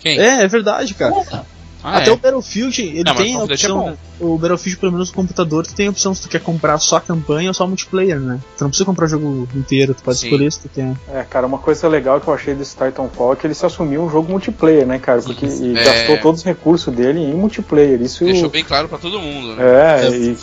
Quem? 0.00 0.18
É, 0.18 0.44
é 0.44 0.48
verdade, 0.48 0.94
cara. 0.94 1.44
Ah, 1.82 1.98
Até 1.98 2.10
é. 2.10 2.12
o 2.12 2.16
Battlefield, 2.16 2.82
ele 2.82 3.04
não, 3.04 3.14
tem 3.14 3.36
a 3.36 3.40
é 3.40 3.42
opção. 3.42 3.88
É 3.88 3.94
o 4.24 4.38
Battlefield, 4.38 4.78
pelo 4.78 4.92
menos 4.92 5.08
no 5.08 5.14
computador, 5.14 5.66
tu 5.66 5.74
tem 5.74 5.88
a 5.88 5.90
opção 5.90 6.14
se 6.14 6.22
tu 6.22 6.28
quer 6.28 6.40
comprar 6.40 6.78
só 6.78 6.96
a 6.96 7.00
campanha 7.00 7.50
ou 7.50 7.54
só 7.54 7.66
multiplayer, 7.66 8.20
né? 8.20 8.38
Tu 8.56 8.62
não 8.62 8.70
precisa 8.70 8.84
comprar 8.84 9.06
o 9.06 9.08
jogo 9.08 9.48
inteiro, 9.54 9.94
tu 9.94 10.02
pode 10.02 10.18
Sim. 10.18 10.26
escolher 10.26 10.52
se 10.52 10.60
tu 10.60 10.68
quer. 10.68 10.94
É, 11.12 11.22
cara, 11.22 11.46
uma 11.46 11.58
coisa 11.58 11.88
legal 11.88 12.20
que 12.20 12.28
eu 12.28 12.34
achei 12.34 12.54
desse 12.54 12.76
Titanfall 12.76 13.32
é 13.32 13.36
que 13.36 13.46
ele 13.46 13.54
se 13.54 13.66
assumiu 13.66 14.02
um 14.02 14.10
jogo 14.10 14.30
multiplayer, 14.30 14.86
né, 14.86 14.98
cara? 14.98 15.20
Porque 15.22 15.50
Sim. 15.50 15.76
É... 15.76 15.84
gastou 15.84 16.18
todos 16.18 16.40
os 16.40 16.46
recursos 16.46 16.94
dele 16.94 17.20
em 17.20 17.34
multiplayer. 17.34 18.00
Isso 18.00 18.24
deixou 18.24 18.48
bem 18.48 18.64
claro 18.64 18.88
para 18.88 18.98
todo 18.98 19.18
mundo, 19.18 19.56
né? 19.56 19.64
É, 19.64 20.06
é. 20.06 20.10
e. 20.10 20.36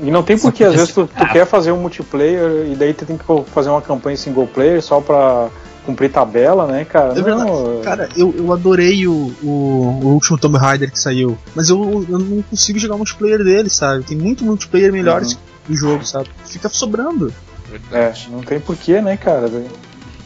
E 0.00 0.12
não 0.12 0.22
tem 0.22 0.38
porque, 0.38 0.62
às 0.62 0.74
vezes, 0.74 0.94
tu, 0.94 1.08
tu 1.08 1.26
quer 1.32 1.44
fazer 1.44 1.72
um 1.72 1.80
multiplayer 1.80 2.68
e 2.70 2.76
daí 2.76 2.94
tu 2.94 3.04
tem 3.04 3.18
que 3.18 3.24
fazer 3.50 3.68
uma 3.68 3.82
campanha 3.82 4.16
single 4.16 4.46
player 4.46 4.80
só 4.80 5.00
pra 5.00 5.48
cumprir 5.88 6.12
tabela, 6.12 6.66
né, 6.66 6.84
cara? 6.84 7.18
É 7.18 7.22
verdade. 7.22 7.50
Não, 7.50 7.80
cara, 7.80 8.10
eu, 8.14 8.34
eu 8.36 8.52
adorei 8.52 9.06
o, 9.06 9.34
o, 9.42 10.00
o, 10.02 10.06
último 10.08 10.36
Tomb 10.36 10.58
Raider 10.58 10.92
que 10.92 11.00
saiu, 11.00 11.38
mas 11.54 11.70
eu, 11.70 12.04
eu 12.06 12.18
não 12.18 12.42
consigo 12.42 12.78
jogar 12.78 12.96
o 12.96 12.98
multiplayer 12.98 13.42
dele, 13.42 13.70
sabe? 13.70 14.04
Tem 14.04 14.16
muito 14.16 14.44
multiplayer 14.44 14.92
melhores 14.92 15.32
uhum. 15.32 15.38
do 15.68 15.74
jogo, 15.74 16.04
sabe? 16.04 16.28
Fica 16.44 16.68
sobrando. 16.68 17.32
Verdade. 17.70 18.28
É, 18.28 18.30
não 18.30 18.42
tem 18.42 18.60
porquê, 18.60 19.00
né, 19.00 19.16
cara? 19.16 19.50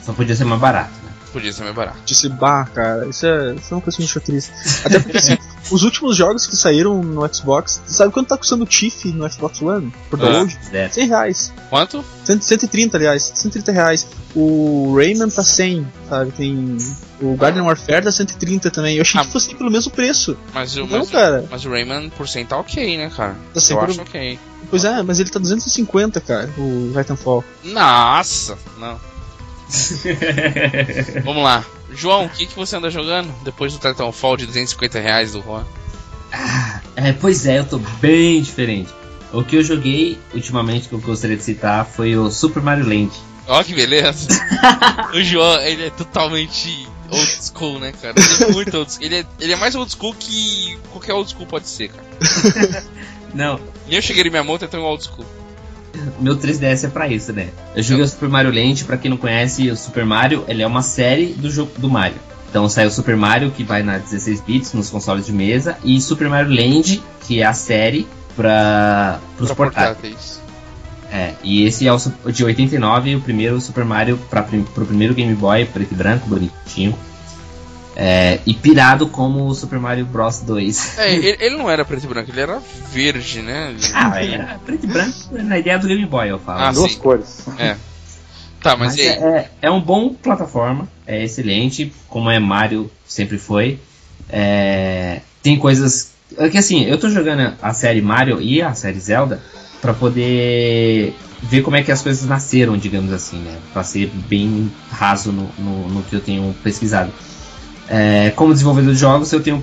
Só 0.02 0.12
podia 0.12 0.34
ser 0.34 0.44
mais 0.44 0.60
barato. 0.60 1.01
Podia 1.32 1.52
ser 1.52 1.62
mais 1.62 1.74
barato. 1.74 1.98
De 2.04 2.14
ser 2.14 2.28
bar, 2.28 2.70
cara. 2.72 3.06
Isso 3.06 3.26
é, 3.26 3.54
isso 3.54 3.72
é 3.72 3.74
uma 3.74 3.80
coisa 3.80 3.96
que 3.96 4.02
me 4.02 4.06
deixa 4.06 4.20
triste. 4.20 4.52
Até 4.84 4.98
porque, 4.98 5.16
assim, 5.16 5.38
os 5.70 5.82
últimos 5.82 6.16
jogos 6.16 6.46
que 6.46 6.56
saíram 6.56 7.02
no 7.02 7.34
Xbox, 7.34 7.82
sabe 7.86 8.12
quanto 8.12 8.28
tá 8.28 8.36
custando 8.36 8.64
o 8.64 8.66
Tiff 8.66 9.08
no 9.12 9.30
Xbox 9.30 9.62
One? 9.62 9.92
Por 10.10 10.18
download? 10.18 10.58
Ah, 10.74 10.88
100 10.90 11.08
reais. 11.08 11.52
Quanto? 11.70 12.04
130, 12.24 12.96
aliás. 12.96 13.32
130 13.34 13.72
reais. 13.72 14.06
O 14.34 14.94
Rayman 14.96 15.28
tá 15.28 15.42
100, 15.42 15.86
sabe? 16.08 16.32
Tem. 16.32 16.76
O 17.20 17.36
Garden 17.36 17.62
Warfare 17.62 18.04
tá 18.04 18.12
130 18.12 18.70
também. 18.70 18.96
Eu 18.96 19.02
achei 19.02 19.20
ah, 19.20 19.24
que 19.24 19.30
fosse 19.30 19.54
pelo 19.54 19.70
mesmo 19.70 19.90
preço. 19.90 20.36
Mas, 20.52 20.76
o, 20.76 20.80
Não, 20.86 20.98
mas, 21.00 21.10
cara. 21.10 21.44
mas 21.50 21.64
o 21.64 21.70
Rayman 21.70 22.10
por 22.10 22.28
100 22.28 22.46
tá 22.46 22.58
ok, 22.58 22.96
né, 22.96 23.10
cara? 23.14 23.36
Tá 23.54 23.60
Eu 23.70 23.80
acho 23.80 24.00
ok. 24.00 24.38
Pois 24.70 24.84
é, 24.84 25.02
mas 25.02 25.20
ele 25.20 25.30
tá 25.30 25.38
250, 25.38 26.20
cara, 26.20 26.50
o 26.56 26.92
Titanfall. 26.96 27.44
Nossa! 27.64 28.56
Não. 28.78 29.11
Vamos 31.24 31.42
lá. 31.42 31.64
João, 31.94 32.26
o 32.26 32.28
que, 32.28 32.46
que 32.46 32.54
você 32.54 32.76
anda 32.76 32.90
jogando 32.90 33.32
depois 33.42 33.72
do 33.72 33.78
Titanfall 33.78 34.36
de 34.36 34.46
250 34.46 35.00
reais 35.00 35.32
do 35.32 35.42
Juan? 35.42 35.64
Ah, 36.32 36.80
é, 36.96 37.12
pois 37.12 37.46
é, 37.46 37.58
eu 37.58 37.64
tô 37.64 37.78
bem 38.00 38.40
diferente. 38.40 38.90
O 39.32 39.42
que 39.42 39.56
eu 39.56 39.64
joguei 39.64 40.18
ultimamente 40.34 40.88
que 40.88 40.94
eu 40.94 41.00
gostaria 41.00 41.36
de 41.36 41.44
citar 41.44 41.86
foi 41.86 42.16
o 42.16 42.30
Super 42.30 42.62
Mario 42.62 42.86
Land. 42.86 43.12
Ó, 43.46 43.60
oh, 43.60 43.64
que 43.64 43.74
beleza! 43.74 44.28
o 45.12 45.22
João, 45.22 45.60
ele 45.60 45.86
é 45.86 45.90
totalmente 45.90 46.88
old 47.10 47.38
school, 47.42 47.78
né, 47.78 47.92
cara? 48.00 48.14
Ele 48.18 48.44
é 48.44 48.52
muito 48.52 48.76
old 48.76 48.92
school. 48.92 49.04
Ele 49.04 49.16
é, 49.16 49.26
ele 49.40 49.52
é 49.52 49.56
mais 49.56 49.74
old 49.74 49.90
school 49.90 50.14
que 50.14 50.78
qualquer 50.90 51.14
old 51.14 51.30
school 51.30 51.46
pode 51.46 51.68
ser, 51.68 51.88
cara. 51.88 52.84
Não. 53.34 53.60
E 53.88 53.94
eu 53.96 54.02
cheguei 54.02 54.22
em 54.22 54.30
minha 54.30 54.44
moto, 54.44 54.64
então 54.64 54.82
old 54.82 55.02
school. 55.02 55.26
Meu 56.20 56.36
3DS 56.36 56.84
é 56.84 56.88
pra 56.88 57.08
isso, 57.08 57.32
né? 57.32 57.48
Eu 57.74 57.82
joguei 57.82 58.04
o 58.04 58.08
Super 58.08 58.28
Mario 58.28 58.52
Land, 58.52 58.84
pra 58.84 58.96
quem 58.96 59.10
não 59.10 59.18
conhece, 59.18 59.70
o 59.70 59.76
Super 59.76 60.04
Mario, 60.04 60.44
ele 60.48 60.62
é 60.62 60.66
uma 60.66 60.82
série 60.82 61.26
do 61.26 61.50
jogo 61.50 61.72
do 61.78 61.88
Mario. 61.88 62.16
Então 62.48 62.68
saiu 62.68 62.90
Super 62.90 63.16
Mario, 63.16 63.50
que 63.50 63.64
vai 63.64 63.82
na 63.82 63.98
16 63.98 64.40
bits, 64.42 64.72
nos 64.74 64.90
consoles 64.90 65.26
de 65.26 65.32
mesa, 65.32 65.76
e 65.82 66.00
Super 66.00 66.28
Mario 66.28 66.50
Land, 66.50 67.02
que 67.26 67.40
é 67.40 67.44
a 67.44 67.54
série 67.54 68.06
para 68.36 69.20
os 69.38 69.52
portáteis. 69.52 70.40
É, 71.10 71.34
e 71.42 71.64
esse 71.64 71.86
é 71.86 71.92
o 71.92 71.98
de 72.30 72.42
89, 72.42 73.16
o 73.16 73.20
primeiro 73.20 73.60
Super 73.60 73.84
Mario 73.84 74.18
para 74.30 74.42
o 74.42 74.86
primeiro 74.86 75.12
Game 75.12 75.34
Boy, 75.34 75.66
preto 75.66 75.92
e 75.92 75.94
branco, 75.94 76.26
bonitinho. 76.26 76.96
É, 77.94 78.40
e 78.46 78.54
pirado 78.54 79.06
como 79.06 79.46
o 79.46 79.54
Super 79.54 79.78
Mario 79.78 80.06
Bros 80.06 80.40
2. 80.40 80.98
É, 80.98 81.14
ele, 81.14 81.36
ele, 81.38 81.56
não 81.56 81.70
era 81.70 81.84
preto 81.84 82.04
e 82.04 82.06
branco, 82.06 82.30
ele 82.30 82.40
era 82.40 82.60
verde, 82.90 83.42
né? 83.42 83.74
Ah, 83.92 84.22
era 84.22 84.60
preto 84.64 84.84
e 84.84 84.88
branco 84.88 85.18
na 85.30 85.58
ideia 85.58 85.78
do 85.78 85.86
Game 85.86 86.06
Boy, 86.06 86.30
eu 86.30 86.38
falo. 86.38 86.62
Ah, 86.62 86.72
Duas 86.72 86.92
sim. 86.92 86.98
cores. 86.98 87.46
É. 87.58 87.76
Tá, 88.62 88.76
mas, 88.76 88.96
mas 88.96 88.98
é, 88.98 89.08
é, 89.08 89.50
é, 89.62 89.70
um 89.70 89.80
bom 89.80 90.14
plataforma, 90.14 90.88
é 91.06 91.24
excelente, 91.24 91.92
como 92.08 92.30
é 92.30 92.38
Mario 92.38 92.90
sempre 93.06 93.36
foi. 93.36 93.78
É, 94.30 95.20
tem 95.42 95.58
coisas. 95.58 96.12
É 96.38 96.48
que 96.48 96.56
assim, 96.56 96.84
eu 96.84 96.96
tô 96.96 97.10
jogando 97.10 97.54
a 97.60 97.74
série 97.74 98.00
Mario 98.00 98.40
e 98.40 98.62
a 98.62 98.72
série 98.72 99.00
Zelda 99.00 99.42
para 99.80 99.92
poder 99.92 101.14
ver 101.42 101.62
como 101.62 101.76
é 101.76 101.82
que 101.82 101.90
as 101.90 102.00
coisas 102.00 102.26
nasceram, 102.26 102.76
digamos 102.76 103.12
assim, 103.12 103.38
né? 103.38 103.58
Pra 103.72 103.82
ser 103.82 104.06
bem 104.28 104.70
raso 104.90 105.32
no, 105.32 105.50
no, 105.58 105.88
no 105.88 106.02
que 106.04 106.14
eu 106.14 106.20
tenho 106.20 106.54
pesquisado. 106.62 107.12
É, 107.88 108.30
como 108.30 108.52
desenvolvedor 108.52 108.94
de 108.94 108.98
jogos, 108.98 109.32
eu 109.32 109.40
tenho 109.40 109.62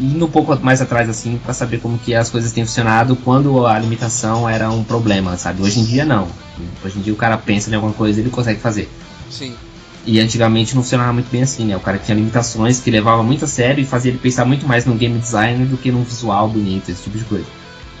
indo 0.00 0.24
um 0.24 0.30
pouco 0.30 0.58
mais 0.62 0.80
atrás 0.80 1.08
assim 1.08 1.38
para 1.42 1.52
saber 1.52 1.78
como 1.78 1.98
que 1.98 2.14
as 2.14 2.30
coisas 2.30 2.52
têm 2.52 2.64
funcionado 2.64 3.14
quando 3.16 3.66
a 3.66 3.78
limitação 3.78 4.48
era 4.48 4.70
um 4.70 4.82
problema, 4.82 5.36
sabe? 5.36 5.62
Hoje 5.62 5.80
em 5.80 5.84
dia 5.84 6.04
não. 6.04 6.26
Hoje 6.84 6.98
em 6.98 7.02
dia 7.02 7.12
o 7.12 7.16
cara 7.16 7.36
pensa 7.36 7.70
em 7.70 7.74
alguma 7.74 7.92
coisa 7.92 8.18
e 8.18 8.22
ele 8.22 8.30
consegue 8.30 8.60
fazer. 8.60 8.90
Sim. 9.30 9.54
E 10.06 10.20
antigamente 10.20 10.74
não 10.74 10.82
funcionava 10.82 11.12
muito 11.12 11.30
bem 11.30 11.42
assim, 11.42 11.64
né? 11.64 11.76
O 11.76 11.80
cara 11.80 11.98
tinha 11.98 12.14
limitações 12.14 12.80
que 12.80 12.90
levava 12.90 13.22
muito 13.22 13.44
a 13.44 13.48
sério 13.48 13.80
e 13.80 13.86
fazia 13.86 14.10
ele 14.10 14.18
pensar 14.18 14.44
muito 14.44 14.66
mais 14.66 14.84
no 14.84 14.94
game 14.94 15.18
design 15.18 15.64
do 15.66 15.76
que 15.76 15.90
no 15.90 16.02
visual 16.02 16.48
bonito, 16.48 16.90
esse 16.90 17.02
tipo 17.02 17.16
de 17.16 17.24
coisa. 17.24 17.46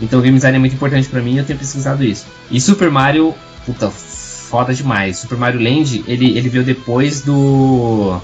Então 0.00 0.18
o 0.18 0.22
game 0.22 0.36
design 0.36 0.56
é 0.56 0.58
muito 0.58 0.74
importante 0.74 1.08
para 1.08 1.22
mim 1.22 1.34
e 1.34 1.38
eu 1.38 1.44
tenho 1.44 1.58
pesquisado 1.58 2.02
isso. 2.04 2.26
E 2.50 2.60
Super 2.60 2.90
Mario, 2.90 3.34
puta, 3.64 3.88
foda 3.90 4.74
demais. 4.74 5.18
Super 5.18 5.38
Mario 5.38 5.60
Land, 5.60 6.04
ele, 6.06 6.36
ele 6.36 6.48
veio 6.48 6.64
depois 6.64 7.22
do 7.22 8.20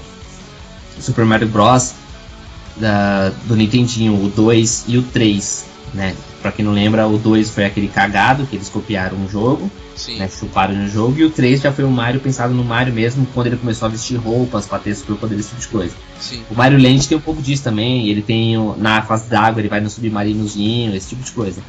Super 0.99 1.25
Mario 1.25 1.47
Bros. 1.47 1.93
Da, 2.77 3.31
do 3.45 3.55
Nintendinho, 3.55 4.13
o 4.13 4.29
2 4.29 4.85
e 4.87 4.97
o 4.97 5.03
3, 5.03 5.65
né? 5.93 6.15
Pra 6.41 6.53
quem 6.53 6.63
não 6.63 6.71
lembra, 6.71 7.05
o 7.05 7.17
2 7.17 7.49
foi 7.49 7.65
aquele 7.65 7.89
cagado 7.89 8.47
que 8.47 8.55
eles 8.55 8.69
copiaram 8.69 9.17
o 9.17 9.29
jogo, 9.29 9.69
Sim. 9.93 10.17
né? 10.17 10.29
Chuparam 10.29 10.73
no 10.73 10.87
jogo, 10.87 11.19
e 11.19 11.25
o 11.25 11.29
3 11.29 11.61
já 11.61 11.71
foi 11.73 11.83
o 11.83 11.91
Mario 11.91 12.21
pensado 12.21 12.53
no 12.53 12.63
Mario 12.63 12.93
mesmo, 12.93 13.27
quando 13.33 13.47
ele 13.47 13.57
começou 13.57 13.87
a 13.87 13.89
vestir 13.89 14.15
roupas 14.15 14.65
pra 14.65 14.79
ter 14.79 14.95
superpoder, 14.95 15.37
esse 15.37 15.49
tipo 15.49 15.61
de 15.61 15.67
coisa. 15.67 15.93
Sim. 16.19 16.41
O 16.49 16.55
Mario 16.55 16.81
Land 16.81 17.07
tem 17.07 17.17
um 17.17 17.21
pouco 17.21 17.41
disso 17.41 17.61
também, 17.61 18.07
ele 18.07 18.21
tem 18.21 18.55
na 18.77 19.01
fase 19.01 19.29
d'água, 19.29 19.61
ele 19.61 19.69
vai 19.69 19.81
no 19.81 19.89
submarinozinho, 19.89 20.95
esse 20.95 21.09
tipo 21.09 21.23
de 21.23 21.31
coisa. 21.31 21.61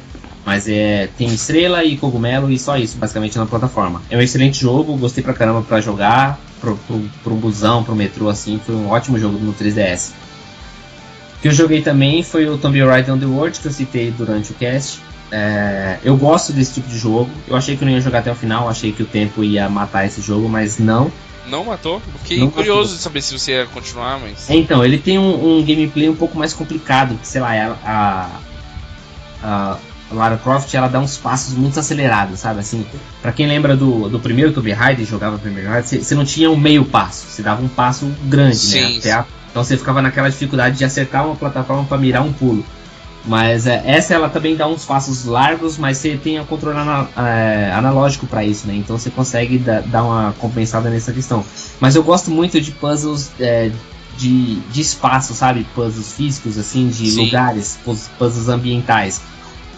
Mas 0.45 0.67
é, 0.67 1.09
tem 1.17 1.27
estrela 1.27 1.83
e 1.83 1.97
cogumelo 1.97 2.49
e 2.49 2.57
só 2.57 2.77
isso, 2.77 2.97
basicamente, 2.97 3.37
na 3.37 3.45
plataforma. 3.45 4.01
É 4.09 4.17
um 4.17 4.21
excelente 4.21 4.59
jogo, 4.61 4.95
gostei 4.95 5.23
pra 5.23 5.33
caramba 5.33 5.61
pra 5.61 5.81
jogar, 5.81 6.39
pro, 6.63 6.77
pro, 6.77 7.01
pro 7.21 7.35
busão, 7.35 7.83
pro 7.83 7.93
metrô, 7.93 8.29
assim, 8.29 8.59
foi 8.65 8.73
um 8.73 8.89
ótimo 8.89 9.19
jogo 9.19 9.37
no 9.37 9.53
3DS. 9.53 10.11
O 11.37 11.41
que 11.41 11.49
eu 11.49 11.51
joguei 11.51 11.81
também 11.81 12.23
foi 12.23 12.47
o 12.47 12.57
Tomb 12.57 12.81
Raider 12.81 13.13
Underworld, 13.13 13.59
que 13.59 13.67
eu 13.67 13.71
citei 13.71 14.11
durante 14.11 14.51
o 14.51 14.55
cast. 14.55 15.01
É, 15.29 15.99
eu 16.05 16.15
gosto 16.15 16.53
desse 16.53 16.75
tipo 16.75 16.87
de 16.87 16.97
jogo. 16.97 17.29
Eu 17.47 17.57
achei 17.57 17.75
que 17.75 17.83
eu 17.83 17.85
não 17.85 17.93
ia 17.93 17.99
jogar 17.99 18.19
até 18.19 18.31
o 18.31 18.35
final, 18.35 18.69
achei 18.69 18.93
que 18.93 19.03
o 19.03 19.05
tempo 19.05 19.43
ia 19.43 19.67
matar 19.67 20.05
esse 20.05 20.21
jogo, 20.21 20.47
mas 20.47 20.79
não. 20.79 21.11
Não 21.45 21.65
matou? 21.65 22.01
Fiquei 22.21 22.39
não 22.39 22.49
curioso 22.49 22.81
matou. 22.81 22.95
de 22.95 23.01
saber 23.01 23.21
se 23.21 23.37
você 23.37 23.51
ia 23.51 23.65
continuar, 23.65 24.17
mas. 24.21 24.49
Então, 24.49 24.85
ele 24.85 24.97
tem 24.97 25.19
um, 25.19 25.57
um 25.57 25.65
gameplay 25.65 26.07
um 26.07 26.15
pouco 26.15 26.37
mais 26.37 26.53
complicado, 26.53 27.19
que 27.19 27.27
sei 27.27 27.41
lá, 27.41 27.53
é 27.53 27.63
a, 27.83 28.29
a, 29.43 29.77
Lara 30.11 30.37
Croft 30.37 30.73
ela 30.73 30.87
dá 30.87 30.99
uns 30.99 31.17
passos 31.17 31.53
muito 31.53 31.79
acelerados, 31.79 32.39
sabe? 32.39 32.59
Assim, 32.59 32.85
para 33.21 33.31
quem 33.31 33.47
lembra 33.47 33.75
do, 33.75 34.09
do 34.09 34.19
primeiro 34.19 34.51
Tomb 34.51 34.71
Raider, 34.71 35.05
jogava 35.05 35.35
o 35.35 35.39
primeiro 35.39 35.69
Raider, 35.69 36.03
você 36.03 36.15
não 36.15 36.25
tinha 36.25 36.49
um 36.49 36.57
meio 36.57 36.85
passo, 36.85 37.25
você 37.27 37.41
dava 37.41 37.63
um 37.63 37.67
passo 37.67 38.05
grande, 38.25 38.55
né? 38.55 38.99
sim, 38.99 39.01
né? 39.03 39.11
A, 39.11 39.25
então 39.49 39.63
você 39.63 39.77
ficava 39.77 40.01
naquela 40.01 40.29
dificuldade 40.29 40.77
de 40.77 40.83
acertar 40.83 41.25
uma 41.25 41.35
plataforma 41.35 41.83
para 41.83 41.97
mirar 41.97 42.23
um 42.23 42.33
pulo. 42.33 42.65
Mas 43.25 43.67
é, 43.67 43.81
essa 43.85 44.13
ela 44.13 44.27
também 44.27 44.55
dá 44.55 44.67
uns 44.67 44.83
passos 44.83 45.25
largos, 45.25 45.77
mas 45.77 45.97
você 45.97 46.17
tem 46.17 46.39
o 46.39 46.45
controle 46.45 46.77
ana, 46.77 47.07
é, 47.15 47.71
analógico 47.71 48.27
para 48.27 48.43
isso, 48.43 48.67
né? 48.67 48.75
Então 48.75 48.97
você 48.97 49.09
consegue 49.09 49.57
da, 49.57 49.79
dar 49.79 50.03
uma 50.03 50.33
compensada 50.39 50.89
nessa 50.89 51.13
questão. 51.13 51.45
Mas 51.79 51.95
eu 51.95 52.03
gosto 52.03 52.29
muito 52.29 52.59
de 52.59 52.71
puzzles 52.71 53.31
é, 53.39 53.71
de, 54.17 54.55
de 54.55 54.81
espaço, 54.81 55.33
sabe? 55.33 55.65
Puzzles 55.73 56.11
físicos, 56.11 56.57
assim, 56.57 56.89
de 56.89 57.11
Sim. 57.11 57.25
lugares, 57.25 57.79
puzzles 58.17 58.49
ambientais 58.49 59.21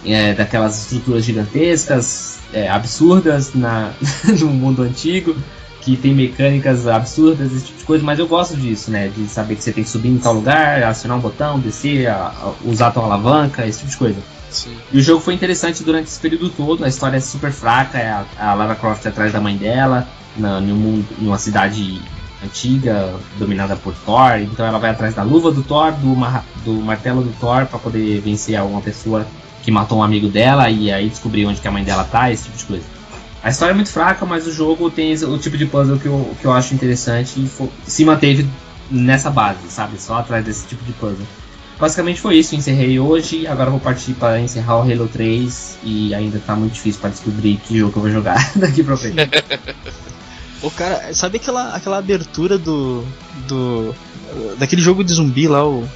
é, 0.06 0.34
daquelas 0.34 0.82
estruturas 0.82 1.26
gigantescas, 1.26 2.40
é, 2.54 2.70
absurdas 2.70 3.54
na, 3.54 3.92
no 4.40 4.48
mundo 4.48 4.84
antigo, 4.84 5.36
que 5.82 5.96
tem 5.96 6.14
mecânicas 6.14 6.88
absurdas, 6.88 7.52
esse 7.54 7.66
tipo 7.66 7.80
de 7.80 7.86
coisa, 7.86 8.04
mas 8.04 8.18
eu 8.18 8.28
gosto 8.28 8.58
disso, 8.58 8.90
né? 8.90 9.12
De 9.16 9.28
saber 9.28 9.56
que 9.56 9.64
você 9.64 9.72
tem 9.72 9.84
que 9.84 9.90
subir 9.90 10.10
em 10.10 10.18
tal 10.18 10.34
lugar, 10.34 10.84
acionar 10.84 11.18
um 11.18 11.22
botão, 11.22 11.60
descer, 11.60 12.08
a, 12.08 12.34
a, 12.42 12.54
usar 12.64 12.92
tua 12.92 13.04
alavanca, 13.04 13.68
esse 13.68 13.80
tipo 13.80 13.92
de 13.92 13.98
coisa. 13.98 14.20
Sim. 14.50 14.76
E 14.92 14.98
o 14.98 15.02
jogo 15.02 15.22
foi 15.22 15.34
interessante 15.34 15.84
durante 15.84 16.08
esse 16.08 16.20
período 16.20 16.50
todo, 16.50 16.84
a 16.84 16.88
história 16.88 17.18
é 17.18 17.20
super 17.20 17.52
fraca, 17.52 18.00
é 18.00 18.10
a, 18.10 18.26
a 18.40 18.54
Lara 18.54 18.74
Croft 18.74 19.06
atrás 19.06 19.32
da 19.32 19.40
mãe 19.40 19.58
dela, 19.58 20.08
na, 20.38 20.60
em, 20.60 20.72
um 20.72 20.76
mundo, 20.76 21.08
em 21.22 21.28
uma 21.28 21.38
cidade 21.38 22.02
antiga, 22.44 23.14
dominada 23.38 23.76
por 23.76 23.94
Thor, 23.94 24.40
então 24.40 24.66
ela 24.66 24.80
vai 24.80 24.90
atrás 24.90 25.14
da 25.14 25.24
luva 25.24 25.52
do 25.52 25.62
Thor, 25.62 25.92
do, 25.92 26.16
do 26.64 26.74
martelo 26.82 27.22
do 27.22 27.32
Thor, 27.40 27.66
para 27.66 27.80
poder 27.80 28.22
vencer 28.22 28.56
alguma 28.56 28.82
pessoa 28.82 29.26
que 29.66 29.72
matou 29.72 29.98
um 29.98 30.04
amigo 30.04 30.28
dela 30.28 30.70
e 30.70 30.92
aí 30.92 31.10
descobriu 31.10 31.50
onde 31.50 31.60
que 31.60 31.68
a 31.68 31.72
mãe 31.72 31.84
dela 31.84 32.04
tá, 32.04 32.32
esse 32.32 32.44
tipo 32.44 32.58
de 32.58 32.66
coisa. 32.66 32.86
A 33.44 33.50
história 33.50 33.72
é 33.74 33.76
muito 33.76 33.92
fraca, 33.92 34.26
mas 34.26 34.46
o 34.46 34.52
jogo 34.52 34.92
tem 34.92 35.14
o 35.16 35.38
tipo 35.40 35.58
de 35.58 35.66
puzzle 35.66 35.98
que 35.98 36.06
eu, 36.06 36.36
que 36.40 36.46
eu 36.46 36.54
acho 36.54 36.74
interessante 36.74 37.40
e 37.40 37.50
se 37.90 38.06
manteve 38.06 38.48
nessa 38.90 39.32
base, 39.32 39.68
sabe? 39.70 40.00
Só 40.00 40.20
atrás 40.20 40.46
desse 40.46 40.68
tipo 40.68 40.84
de 40.86 40.94
puzzle. 40.94 41.26
Basicamente 41.80 42.22
foi 42.22 42.38
isso, 42.38 42.56
encerrei 42.56 43.00
hoje, 43.00 43.46
agora 43.48 43.70
vou 43.70 43.80
partir 43.80 44.14
para 44.14 44.40
encerrar 44.40 44.78
o 44.78 44.82
Halo 44.82 45.08
3 45.08 45.80
e 45.84 46.14
ainda 46.14 46.40
tá 46.40 46.56
muito 46.56 46.74
difícil 46.74 47.02
para 47.02 47.10
descobrir 47.10 47.58
que 47.58 47.80
jogo 47.80 47.94
eu 47.98 48.02
vou 48.02 48.12
jogar 48.12 48.38
daqui 48.56 48.84
pra 48.84 48.96
frente. 48.96 49.16
O 50.64 50.72
cara, 50.72 51.14
sabe 51.14 51.38
aquela, 51.38 51.76
aquela 51.76 52.00
abertura 52.00 52.58
do. 52.58 53.04
do. 53.48 53.94
daquele 54.58 54.82
jogo 54.82 55.04
de 55.04 55.14
zumbi 55.14 55.48
lá, 55.48 55.64
o 55.64 55.88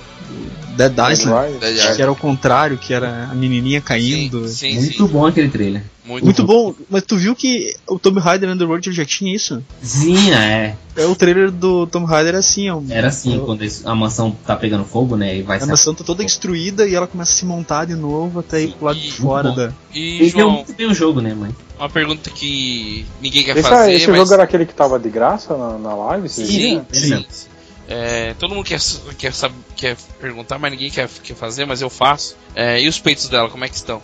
Dead 0.75 0.93
Island, 1.11 1.59
que 1.95 2.01
era 2.01 2.11
o 2.11 2.15
contrário, 2.15 2.77
que 2.77 2.93
era 2.93 3.29
a 3.29 3.35
menininha 3.35 3.81
caindo. 3.81 4.47
Sim, 4.47 4.71
sim, 4.71 4.79
Muito 4.79 5.07
sim. 5.07 5.13
bom 5.13 5.25
aquele 5.25 5.49
trailer. 5.49 5.83
Muito, 6.05 6.23
Muito 6.23 6.43
bom. 6.43 6.71
bom. 6.71 6.75
mas 6.89 7.03
tu 7.03 7.17
viu 7.17 7.35
que 7.35 7.75
o 7.87 7.99
Tomb 7.99 8.19
Raider 8.19 8.49
Underworld 8.49 8.91
já 8.91 9.05
tinha 9.05 9.35
isso? 9.35 9.63
Sim, 9.81 10.31
é. 10.31 10.75
É 10.95 11.05
o 11.05 11.15
trailer 11.15 11.51
do 11.51 11.85
Tomb 11.85 12.07
Raider 12.07 12.33
assim, 12.33 12.69
ó. 12.69 12.81
Era 12.89 13.09
assim, 13.09 13.35
eu... 13.35 13.45
quando 13.45 13.63
a 13.85 13.95
mansão 13.95 14.35
tá 14.45 14.55
pegando 14.55 14.85
fogo, 14.85 15.15
né? 15.15 15.37
E 15.37 15.41
vai 15.43 15.61
a 15.61 15.65
mansão 15.65 15.93
tá 15.93 16.03
toda 16.03 16.23
destruída 16.23 16.87
e 16.87 16.95
ela 16.95 17.05
começa 17.05 17.31
a 17.31 17.35
se 17.35 17.45
montar 17.45 17.85
de 17.85 17.95
novo 17.95 18.39
até 18.39 18.61
ir 18.61 18.71
pro 18.71 18.85
lado 18.87 18.99
de 18.99 19.11
fora 19.11 19.51
da. 19.51 19.71
E, 19.93 20.23
e 20.23 20.29
João, 20.29 20.63
tem 20.63 20.87
o 20.87 20.93
jogo, 20.93 21.21
né, 21.21 21.33
mãe? 21.33 21.53
Uma 21.77 21.89
pergunta 21.89 22.29
que 22.29 23.05
ninguém 23.21 23.43
quer 23.43 23.55
esse, 23.55 23.69
fazer. 23.69 23.93
Esse 23.93 24.07
mas... 24.07 24.17
jogo 24.17 24.33
era 24.33 24.43
aquele 24.43 24.65
que 24.65 24.73
tava 24.73 24.97
de 24.97 25.09
graça 25.09 25.55
na, 25.55 25.77
na 25.77 25.95
live? 25.95 26.27
Sim, 26.27 26.81
sim. 26.91 27.25
sim. 27.29 27.49
É, 27.91 28.35
todo 28.37 28.53
mundo 28.53 28.65
quer, 28.65 28.79
quer, 29.17 29.33
saber, 29.33 29.55
quer 29.79 29.95
perguntar, 30.19 30.59
mas 30.59 30.71
ninguém 30.71 30.89
quer, 30.91 31.07
quer 31.23 31.35
fazer, 31.35 31.65
mas 31.65 31.81
eu 31.81 31.89
faço. 31.89 32.35
É, 32.53 32.81
e 32.81 32.87
os 32.87 32.99
peitos 32.99 33.29
dela, 33.29 33.49
como 33.49 33.63
é 33.63 33.69
que 33.69 33.75
estão? 33.75 34.03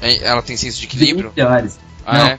É, 0.00 0.24
ela 0.24 0.40
tem 0.40 0.56
senso 0.56 0.78
de 0.78 0.86
equilíbrio? 0.86 1.32
Ah, 2.06 2.18
não. 2.18 2.26
é? 2.26 2.38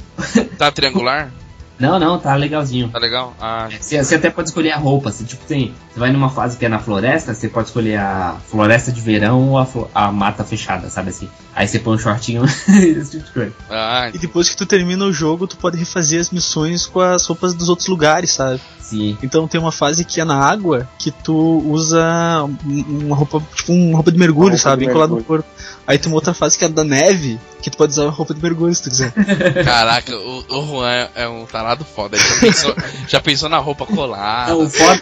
Tá 0.58 0.72
triangular? 0.72 1.32
Não, 1.80 1.98
não, 1.98 2.20
tá 2.20 2.36
legalzinho. 2.36 2.90
Tá 2.90 3.00
legal? 3.00 3.34
Ah, 3.40 3.70
você, 3.70 4.04
você, 4.04 4.16
até 4.16 4.30
pode 4.30 4.50
escolher 4.50 4.72
a 4.72 4.78
roupa. 4.78 5.12
Você, 5.12 5.24
tipo, 5.24 5.46
tem, 5.46 5.74
você 5.90 6.00
vai 6.00 6.12
numa 6.12 6.30
fase 6.30 6.58
que 6.58 6.66
é 6.66 6.70
na 6.70 6.80
floresta, 6.80 7.34
você 7.34 7.48
pode 7.48 7.68
escolher 7.68 7.98
a 7.98 8.36
floresta 8.50 8.92
de 8.92 9.00
verão 9.00 9.52
ou 9.52 9.58
a, 9.58 9.68
a 9.94 10.12
mata 10.12 10.44
fechada, 10.44 10.90
sabe 10.90 11.10
assim? 11.10 11.30
Aí 11.56 11.68
você 11.68 11.80
põe 11.80 11.96
um 11.96 12.00
shortinho, 12.00 12.44
esse 12.68 13.12
tipo 13.12 13.26
de 13.26 13.32
coisa. 13.32 13.54
Ah, 13.70 14.12
e 14.14 14.18
depois 14.18 14.50
que 14.50 14.58
tu 14.58 14.66
termina 14.66 15.06
o 15.06 15.14
jogo, 15.14 15.48
tu 15.48 15.56
pode 15.56 15.78
refazer 15.78 16.20
as 16.20 16.30
missões 16.30 16.86
com 16.86 17.00
as 17.00 17.26
roupas 17.26 17.54
dos 17.54 17.70
outros 17.70 17.88
lugares, 17.88 18.32
sabe? 18.32 18.62
Sim. 18.80 19.18
Então 19.22 19.48
tem 19.48 19.62
uma 19.62 19.72
fase 19.72 20.04
que 20.04 20.20
é 20.20 20.26
na 20.26 20.36
água 20.36 20.90
que 20.98 21.12
tu 21.12 21.64
usa 21.66 22.44
uma 22.66 23.16
roupa, 23.16 23.42
tipo 23.54 23.72
uma 23.72 23.96
roupa 23.98 24.12
de 24.12 24.18
mergulho, 24.18 24.58
sabe? 24.58 24.86
Encolado 24.86 25.16
no 25.16 25.24
corpo. 25.24 25.48
Aí 25.90 25.98
tem 25.98 26.08
uma 26.08 26.18
outra 26.18 26.36
fase 26.36 26.56
que 26.56 26.64
é 26.64 26.70
da 26.70 26.84
neve, 26.84 27.40
que 27.64 27.72
tu 27.72 27.76
pode 27.76 27.94
usar 27.94 28.08
roupa 28.10 28.32
de 28.32 28.40
mergulho 28.40 28.76
se 28.76 28.84
tu 28.84 28.92
quiser. 28.92 29.12
Caraca, 29.66 30.16
o, 30.16 30.46
o 30.48 30.68
Juan 30.68 31.10
é 31.16 31.28
um 31.28 31.48
tarado 31.48 31.84
foda. 31.84 32.16
Ele 32.16 32.24
já 32.24 32.40
pensou, 32.40 32.76
já 33.10 33.20
pensou 33.20 33.50
na 33.50 33.58
roupa 33.58 33.88
colada. 33.88 34.52
Não, 34.52 34.66
o 34.66 34.70
foda 34.70 35.02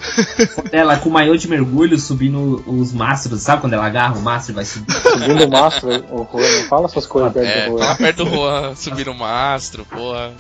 dela 0.72 0.96
com 0.96 1.10
o 1.10 1.12
maiô 1.12 1.36
de 1.36 1.46
mergulho 1.50 2.00
subindo 2.00 2.64
os 2.66 2.94
mastros, 2.94 3.42
sabe 3.42 3.60
quando 3.60 3.74
ela 3.74 3.86
agarra 3.86 4.18
o 4.18 4.22
mastro 4.22 4.54
e 4.54 4.56
vai 4.56 4.64
subir? 4.64 4.94
Subindo 4.94 5.44
o 5.44 5.50
mastro, 5.50 5.90
o 5.90 6.26
Juan, 6.32 6.58
não 6.62 6.70
fala 6.70 6.86
essas 6.86 7.06
coisas 7.06 7.34
perto 7.34 7.50
é, 7.50 7.66
do 7.66 7.72
Juan. 7.72 7.80
Fala 7.80 7.96
perto 7.98 8.24
do 8.24 8.30
Juan, 8.30 8.76
subir 8.78 9.10
o 9.10 9.14
mastro, 9.14 9.84
porra. 9.84 10.32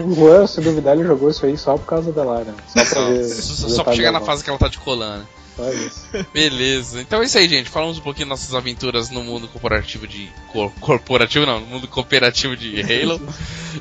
O 0.00 0.14
Juan, 0.16 0.48
se 0.48 0.60
duvidar, 0.60 0.96
ele 0.96 1.06
jogou 1.06 1.30
isso 1.30 1.46
aí 1.46 1.56
só 1.56 1.78
por 1.78 1.86
causa 1.86 2.10
da 2.10 2.24
Lara. 2.24 2.52
Só 2.66 2.84
pra 2.84 3.04
ver. 3.04 3.24
Só, 3.24 3.68
só 3.68 3.84
pra 3.84 3.92
chegar 3.92 4.10
na 4.10 4.20
fase 4.20 4.42
que 4.42 4.50
ela 4.50 4.58
tá 4.58 4.66
de 4.66 4.78
colando. 4.78 5.24
Beleza. 6.32 7.00
Então 7.00 7.22
é 7.22 7.24
isso 7.24 7.38
aí, 7.38 7.48
gente. 7.48 7.70
Falamos 7.70 7.98
um 7.98 8.02
pouquinho 8.02 8.28
das 8.28 8.40
nossas 8.40 8.54
aventuras 8.54 9.10
no 9.10 9.22
mundo 9.22 9.48
corporativo 9.48 10.06
de. 10.06 10.28
Cor, 10.52 10.70
corporativo 10.80 11.46
não, 11.46 11.60
no 11.60 11.66
mundo 11.66 11.88
cooperativo 11.88 12.56
de 12.56 12.80
Halo. 12.84 13.20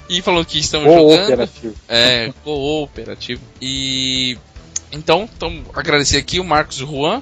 e 0.10 0.22
falou 0.22 0.44
que 0.46 0.60
estamos 0.60 0.92
jogando. 0.92 1.18
Cooperativo. 1.18 1.76
É, 1.88 2.34
cooperativo. 2.44 3.42
E 3.62 4.38
Então, 4.92 5.30
então, 5.36 5.64
agradecer 5.74 6.18
aqui 6.18 6.40
o 6.40 6.44
Marcos 6.44 6.80
e 6.80 6.84
o 6.84 6.88
Juan, 6.88 7.22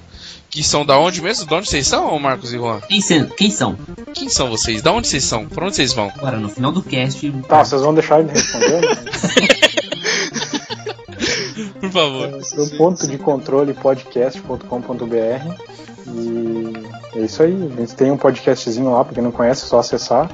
que 0.49 0.63
são 0.63 0.85
da 0.85 0.97
onde 0.99 1.21
mesmo? 1.21 1.47
De 1.47 1.53
onde 1.53 1.67
vocês 1.67 1.87
são, 1.87 2.17
Marcos 2.19 2.53
e 2.53 2.57
Juan? 2.57 2.79
Quem, 2.81 3.01
se, 3.01 3.25
quem 3.37 3.49
são? 3.49 3.75
Quem 4.13 4.29
são 4.29 4.49
vocês? 4.49 4.81
Da 4.83 4.91
onde 4.91 5.07
vocês 5.07 5.23
são? 5.23 5.47
Pra 5.47 5.65
onde 5.65 5.75
vocês 5.75 5.93
vão? 5.93 6.11
Agora, 6.15 6.37
no 6.37 6.49
final 6.49 6.71
do 6.71 6.83
cast. 6.83 7.31
Tá, 7.47 7.65
vocês 7.65 7.81
vão 7.81 7.93
deixar 7.93 8.19
ele 8.19 8.31
responder? 8.31 8.81
Por 8.81 9.72
favor. 11.93 12.27
É, 12.27 12.61
o 12.61 12.77
ponto 12.77 13.07
de 13.07 13.17
controle 13.17 13.73
podcast.com.br 13.73 15.73
e 16.07 16.73
é 17.15 17.25
isso 17.25 17.43
aí. 17.43 17.53
A 17.53 17.79
gente 17.79 17.95
tem 17.95 18.11
um 18.11 18.17
podcastzinho 18.17 18.91
lá, 18.91 19.05
pra 19.05 19.13
quem 19.13 19.23
não 19.23 19.31
conhece, 19.31 19.65
é 19.65 19.67
só 19.67 19.79
acessar. 19.79 20.29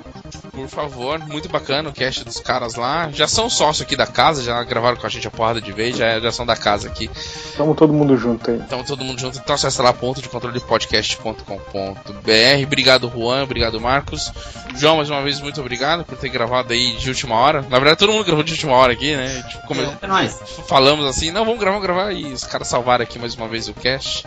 Por 0.61 0.69
favor, 0.69 1.19
muito 1.19 1.49
bacana 1.49 1.89
o 1.89 1.93
cast 1.93 2.23
dos 2.23 2.39
caras 2.39 2.75
lá. 2.75 3.09
Já 3.11 3.27
são 3.27 3.49
sócios 3.49 3.81
aqui 3.81 3.95
da 3.95 4.07
casa, 4.07 4.43
já 4.43 4.63
gravaram 4.63 4.97
com 4.97 5.05
a 5.05 5.09
gente 5.09 5.27
a 5.27 5.31
porrada 5.31 5.61
de 5.61 5.71
vez, 5.71 5.97
já, 5.97 6.19
já 6.19 6.31
são 6.31 6.45
da 6.45 6.55
casa 6.55 6.87
aqui. 6.87 7.09
Tamo 7.55 7.75
todo 7.75 7.93
mundo 7.93 8.17
junto 8.17 8.51
aí. 8.51 8.59
Tamo 8.69 8.83
todo 8.83 9.03
mundo 9.03 9.19
junto. 9.19 9.37
Então 9.37 9.55
acessa 9.55 9.83
lá 9.83 9.93
ponto 9.93 10.21
de 10.21 10.29
controle 10.29 10.59
podcast.com.br. 10.59 12.63
Obrigado, 12.63 13.09
Juan. 13.09 13.43
Obrigado, 13.43 13.79
Marcos. 13.79 14.31
João, 14.75 14.97
mais 14.97 15.09
uma 15.09 15.21
vez, 15.21 15.41
muito 15.41 15.59
obrigado 15.59 16.05
por 16.05 16.17
ter 16.17 16.29
gravado 16.29 16.73
aí 16.73 16.93
de 16.93 17.09
última 17.09 17.35
hora. 17.35 17.61
Na 17.63 17.77
verdade, 17.77 17.97
todo 17.97 18.11
mundo 18.11 18.23
gravou 18.23 18.43
de 18.43 18.53
última 18.53 18.73
hora 18.73 18.93
aqui, 18.93 19.15
né? 19.15 19.43
Tipo, 19.49 19.67
como 19.67 19.81
é, 19.81 19.85
é 19.85 20.29
falamos 20.67 21.05
assim, 21.05 21.31
não, 21.31 21.45
vamos 21.45 21.59
gravar, 21.59 21.79
vamos 21.79 21.87
gravar. 21.87 22.13
E 22.13 22.31
os 22.31 22.43
caras 22.43 22.67
salvaram 22.67 23.03
aqui 23.03 23.19
mais 23.19 23.35
uma 23.35 23.47
vez 23.47 23.67
o 23.67 23.73
cast. 23.73 24.25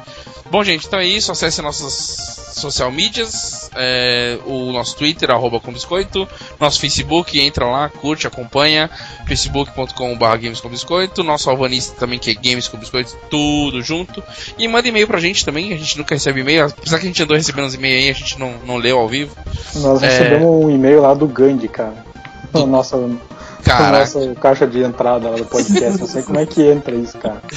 Bom, 0.50 0.62
gente, 0.62 0.86
então 0.86 0.98
é 0.98 1.06
isso. 1.06 1.32
Acesse 1.32 1.62
nossas 1.62 2.52
social 2.54 2.92
medias, 2.92 3.70
é, 3.74 4.38
o 4.46 4.72
nosso 4.72 4.96
Twitter, 4.96 5.30
arroba 5.30 5.60
com 5.60 5.72
biscoito, 5.72 6.28
nosso 6.58 6.80
Facebook, 6.80 7.40
entra 7.40 7.66
lá, 7.66 7.88
curte, 7.88 8.26
acompanha, 8.26 8.90
facebook.com.br 9.26 10.36
games 10.40 10.60
com 10.60 10.68
biscoito, 10.68 11.22
nosso 11.22 11.48
alvanista 11.50 11.94
também 11.98 12.18
que 12.18 12.30
é 12.30 12.34
games 12.34 12.68
com 12.68 12.76
biscoito, 12.76 13.16
tudo 13.30 13.82
junto, 13.82 14.22
e 14.58 14.66
manda 14.68 14.88
e-mail 14.88 15.06
pra 15.06 15.20
gente 15.20 15.44
também, 15.44 15.72
a 15.72 15.76
gente 15.76 15.98
nunca 15.98 16.14
recebe 16.14 16.40
e-mail, 16.40 16.66
apesar 16.66 16.98
que 16.98 17.04
a 17.04 17.08
gente 17.08 17.22
andou 17.22 17.36
recebendo 17.36 17.66
os 17.66 17.74
e-mails 17.74 18.04
aí, 18.04 18.10
a 18.10 18.14
gente 18.14 18.38
não, 18.38 18.54
não 18.66 18.76
leu 18.76 18.98
ao 18.98 19.08
vivo. 19.08 19.36
Nós 19.76 20.02
é... 20.02 20.06
recebemos 20.06 20.64
um 20.64 20.70
e-mail 20.70 21.02
lá 21.02 21.14
do 21.14 21.26
Gandhi, 21.26 21.68
cara. 21.68 22.04
Do... 22.52 22.66
Nossa, 22.66 22.96
Cara. 23.64 24.01
Nossa 24.01 24.34
caixa 24.40 24.66
de 24.66 24.82
entrada 24.82 25.30
lá 25.30 25.36
do 25.36 25.44
podcast. 25.44 26.01
Não 26.01 26.06
sei 26.06 26.22
como 26.22 26.39
é 26.39 26.47
que 26.47 26.62
entra 26.62 26.94
isso, 26.94 27.18
cara. 27.18 27.43